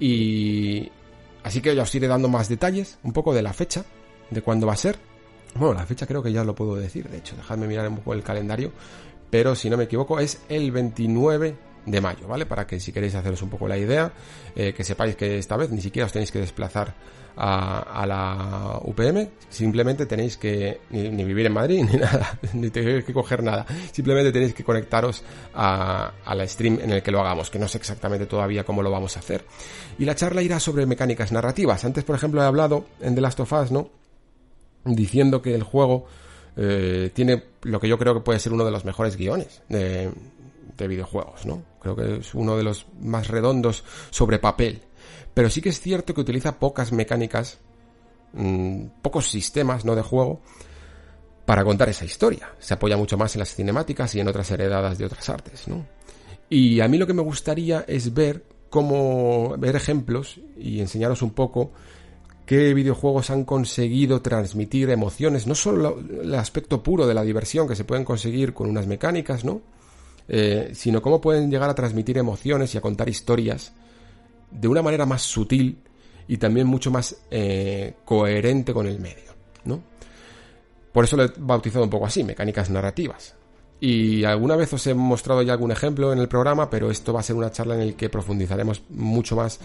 Y 0.00 0.90
así 1.42 1.60
que 1.60 1.74
ya 1.74 1.82
os 1.82 1.94
iré 1.94 2.08
dando 2.08 2.28
más 2.28 2.48
detalles, 2.48 2.98
un 3.02 3.12
poco 3.12 3.34
de 3.34 3.42
la 3.42 3.52
fecha, 3.52 3.84
de 4.30 4.42
cuándo 4.42 4.66
va 4.66 4.72
a 4.72 4.76
ser. 4.76 4.96
Bueno, 5.54 5.74
la 5.74 5.86
fecha 5.86 6.06
creo 6.06 6.22
que 6.22 6.32
ya 6.32 6.44
lo 6.44 6.54
puedo 6.54 6.76
decir, 6.76 7.08
de 7.08 7.18
hecho, 7.18 7.36
dejadme 7.36 7.66
mirar 7.66 7.86
un 7.88 7.96
poco 7.96 8.14
el 8.14 8.22
calendario, 8.22 8.72
pero 9.30 9.54
si 9.54 9.68
no 9.68 9.76
me 9.76 9.84
equivoco 9.84 10.18
es 10.18 10.40
el 10.48 10.72
29 10.72 11.71
de 11.84 12.00
mayo, 12.00 12.26
¿vale? 12.28 12.46
Para 12.46 12.66
que 12.66 12.78
si 12.80 12.92
queréis 12.92 13.14
haceros 13.14 13.42
un 13.42 13.50
poco 13.50 13.66
la 13.66 13.76
idea, 13.76 14.12
eh, 14.54 14.72
que 14.72 14.84
sepáis 14.84 15.16
que 15.16 15.38
esta 15.38 15.56
vez 15.56 15.70
ni 15.70 15.80
siquiera 15.80 16.06
os 16.06 16.12
tenéis 16.12 16.30
que 16.30 16.38
desplazar 16.38 16.94
a, 17.36 18.04
la 18.06 18.80
UPM, 18.84 19.28
simplemente 19.48 20.06
tenéis 20.06 20.36
que 20.36 20.80
ni, 20.90 21.24
vivir 21.24 21.46
en 21.46 21.52
Madrid 21.52 21.84
ni 21.90 21.98
nada, 21.98 22.38
ni 22.52 22.70
tenéis 22.70 23.04
que 23.04 23.12
coger 23.12 23.42
nada, 23.42 23.66
simplemente 23.90 24.32
tenéis 24.32 24.54
que 24.54 24.64
conectaros 24.64 25.22
a, 25.54 26.12
la 26.26 26.46
stream 26.46 26.78
en 26.82 26.92
el 26.92 27.02
que 27.02 27.10
lo 27.10 27.20
hagamos, 27.20 27.50
que 27.50 27.58
no 27.58 27.68
sé 27.68 27.78
exactamente 27.78 28.26
todavía 28.26 28.64
cómo 28.64 28.82
lo 28.82 28.90
vamos 28.90 29.16
a 29.16 29.20
hacer. 29.20 29.44
Y 29.98 30.04
la 30.04 30.14
charla 30.14 30.42
irá 30.42 30.60
sobre 30.60 30.86
mecánicas 30.86 31.32
narrativas. 31.32 31.84
Antes, 31.84 32.04
por 32.04 32.16
ejemplo, 32.16 32.42
he 32.42 32.46
hablado 32.46 32.86
en 33.00 33.14
The 33.14 33.20
Last 33.20 33.40
of 33.40 33.52
Us, 33.52 33.72
¿no? 33.72 33.90
Diciendo 34.84 35.42
que 35.42 35.54
el 35.54 35.62
juego 35.62 36.06
eh, 36.56 37.10
tiene 37.14 37.42
lo 37.62 37.80
que 37.80 37.88
yo 37.88 37.98
creo 37.98 38.14
que 38.14 38.20
puede 38.20 38.38
ser 38.38 38.52
uno 38.52 38.64
de 38.64 38.70
los 38.70 38.84
mejores 38.84 39.16
guiones 39.16 39.62
de 40.76 40.88
videojuegos, 40.88 41.46
¿no? 41.46 41.62
Creo 41.80 41.96
que 41.96 42.16
es 42.16 42.34
uno 42.34 42.56
de 42.56 42.62
los 42.62 42.86
más 43.00 43.28
redondos 43.28 43.84
sobre 44.10 44.38
papel. 44.38 44.82
Pero 45.34 45.50
sí 45.50 45.60
que 45.60 45.70
es 45.70 45.80
cierto 45.80 46.14
que 46.14 46.20
utiliza 46.20 46.58
pocas 46.58 46.92
mecánicas, 46.92 47.58
mmm, 48.32 48.86
pocos 49.02 49.30
sistemas, 49.30 49.84
¿no? 49.84 49.94
De 49.94 50.02
juego 50.02 50.40
para 51.44 51.64
contar 51.64 51.88
esa 51.88 52.04
historia. 52.04 52.50
Se 52.58 52.74
apoya 52.74 52.96
mucho 52.96 53.16
más 53.16 53.34
en 53.34 53.40
las 53.40 53.54
cinemáticas 53.54 54.14
y 54.14 54.20
en 54.20 54.28
otras 54.28 54.50
heredadas 54.50 54.98
de 54.98 55.06
otras 55.06 55.28
artes, 55.28 55.68
¿no? 55.68 55.86
Y 56.48 56.80
a 56.80 56.88
mí 56.88 56.98
lo 56.98 57.06
que 57.06 57.14
me 57.14 57.22
gustaría 57.22 57.84
es 57.88 58.12
ver 58.12 58.44
cómo 58.68 59.56
ver 59.58 59.76
ejemplos 59.76 60.40
y 60.56 60.80
enseñaros 60.80 61.22
un 61.22 61.30
poco 61.30 61.72
qué 62.46 62.74
videojuegos 62.74 63.30
han 63.30 63.44
conseguido 63.44 64.20
transmitir 64.22 64.90
emociones, 64.90 65.46
no 65.46 65.54
solo 65.54 65.98
el 66.22 66.34
aspecto 66.34 66.82
puro 66.82 67.06
de 67.06 67.14
la 67.14 67.22
diversión 67.22 67.68
que 67.68 67.76
se 67.76 67.84
pueden 67.84 68.04
conseguir 68.04 68.52
con 68.52 68.68
unas 68.68 68.86
mecánicas, 68.86 69.44
¿no? 69.44 69.62
Eh, 70.28 70.70
sino 70.74 71.02
cómo 71.02 71.20
pueden 71.20 71.50
llegar 71.50 71.68
a 71.68 71.74
transmitir 71.74 72.16
emociones 72.18 72.74
y 72.74 72.78
a 72.78 72.80
contar 72.80 73.08
historias 73.08 73.72
de 74.50 74.68
una 74.68 74.82
manera 74.82 75.06
más 75.06 75.22
sutil 75.22 75.78
y 76.28 76.36
también 76.36 76.66
mucho 76.66 76.90
más 76.90 77.16
eh, 77.30 77.94
coherente 78.04 78.72
con 78.72 78.86
el 78.86 79.00
medio, 79.00 79.32
¿no? 79.64 79.82
Por 80.92 81.04
eso 81.04 81.16
lo 81.16 81.24
he 81.24 81.32
bautizado 81.38 81.84
un 81.84 81.90
poco 81.90 82.06
así, 82.06 82.22
mecánicas 82.22 82.70
narrativas. 82.70 83.34
Y 83.80 84.24
alguna 84.24 84.54
vez 84.54 84.72
os 84.72 84.86
he 84.86 84.94
mostrado 84.94 85.42
ya 85.42 85.54
algún 85.54 85.72
ejemplo 85.72 86.12
en 86.12 86.18
el 86.18 86.28
programa, 86.28 86.70
pero 86.70 86.90
esto 86.90 87.12
va 87.12 87.20
a 87.20 87.24
ser 87.24 87.34
una 87.34 87.50
charla 87.50 87.74
en 87.74 87.88
la 87.88 87.96
que 87.96 88.08
profundizaremos 88.08 88.82
mucho 88.90 89.34
más, 89.34 89.58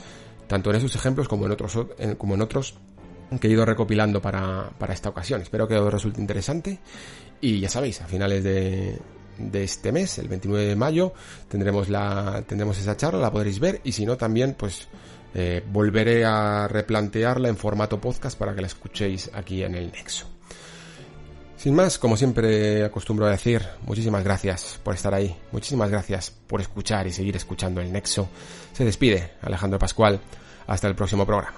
tanto 0.47 0.71
en 0.71 0.77
esos 0.77 0.95
ejemplos 0.95 1.27
como 1.27 1.45
en 1.45 1.51
otros, 1.51 1.77
como 2.17 2.33
en 2.33 2.41
otros 2.41 2.75
que 3.39 3.47
he 3.47 3.51
ido 3.51 3.65
recopilando 3.65 4.21
para, 4.21 4.71
para 4.77 4.93
esta 4.93 5.09
ocasión. 5.09 5.41
Espero 5.41 5.67
que 5.67 5.75
os 5.75 5.93
resulte 5.93 6.21
interesante. 6.21 6.79
Y 7.41 7.59
ya 7.59 7.69
sabéis, 7.69 8.01
a 8.01 8.07
finales 8.07 8.43
de, 8.43 8.97
de 9.39 9.63
este 9.63 9.91
mes, 9.91 10.17
el 10.19 10.27
29 10.27 10.65
de 10.65 10.75
mayo, 10.75 11.13
tendremos 11.47 11.89
la 11.89 12.43
tendremos 12.47 12.77
esa 12.79 12.97
charla, 12.97 13.19
la 13.19 13.31
podréis 13.31 13.59
ver 13.59 13.81
y 13.83 13.91
si 13.91 14.05
no 14.05 14.17
también 14.17 14.55
pues 14.57 14.87
eh, 15.33 15.63
volveré 15.71 16.25
a 16.25 16.67
replantearla 16.67 17.49
en 17.49 17.57
formato 17.57 17.99
podcast 17.99 18.37
para 18.37 18.55
que 18.55 18.61
la 18.61 18.67
escuchéis 18.67 19.29
aquí 19.33 19.63
en 19.63 19.75
el 19.75 19.91
Nexo. 19.91 20.27
Sin 21.57 21.73
más, 21.73 21.97
como 21.97 22.15
siempre 22.15 22.85
acostumbro 22.85 23.25
a 23.25 23.31
decir, 23.31 23.63
muchísimas 23.85 24.23
gracias 24.23 24.79
por 24.83 24.93
estar 24.93 25.13
ahí, 25.13 25.35
muchísimas 25.51 25.89
gracias 25.89 26.31
por 26.31 26.61
escuchar 26.61 27.07
y 27.07 27.11
seguir 27.11 27.35
escuchando 27.35 27.81
el 27.81 27.91
Nexo. 27.91 28.29
Se 28.73 28.85
despide 28.85 29.31
Alejandro 29.41 29.79
Pascual, 29.79 30.19
hasta 30.67 30.87
el 30.87 30.95
próximo 30.95 31.25
programa. 31.25 31.57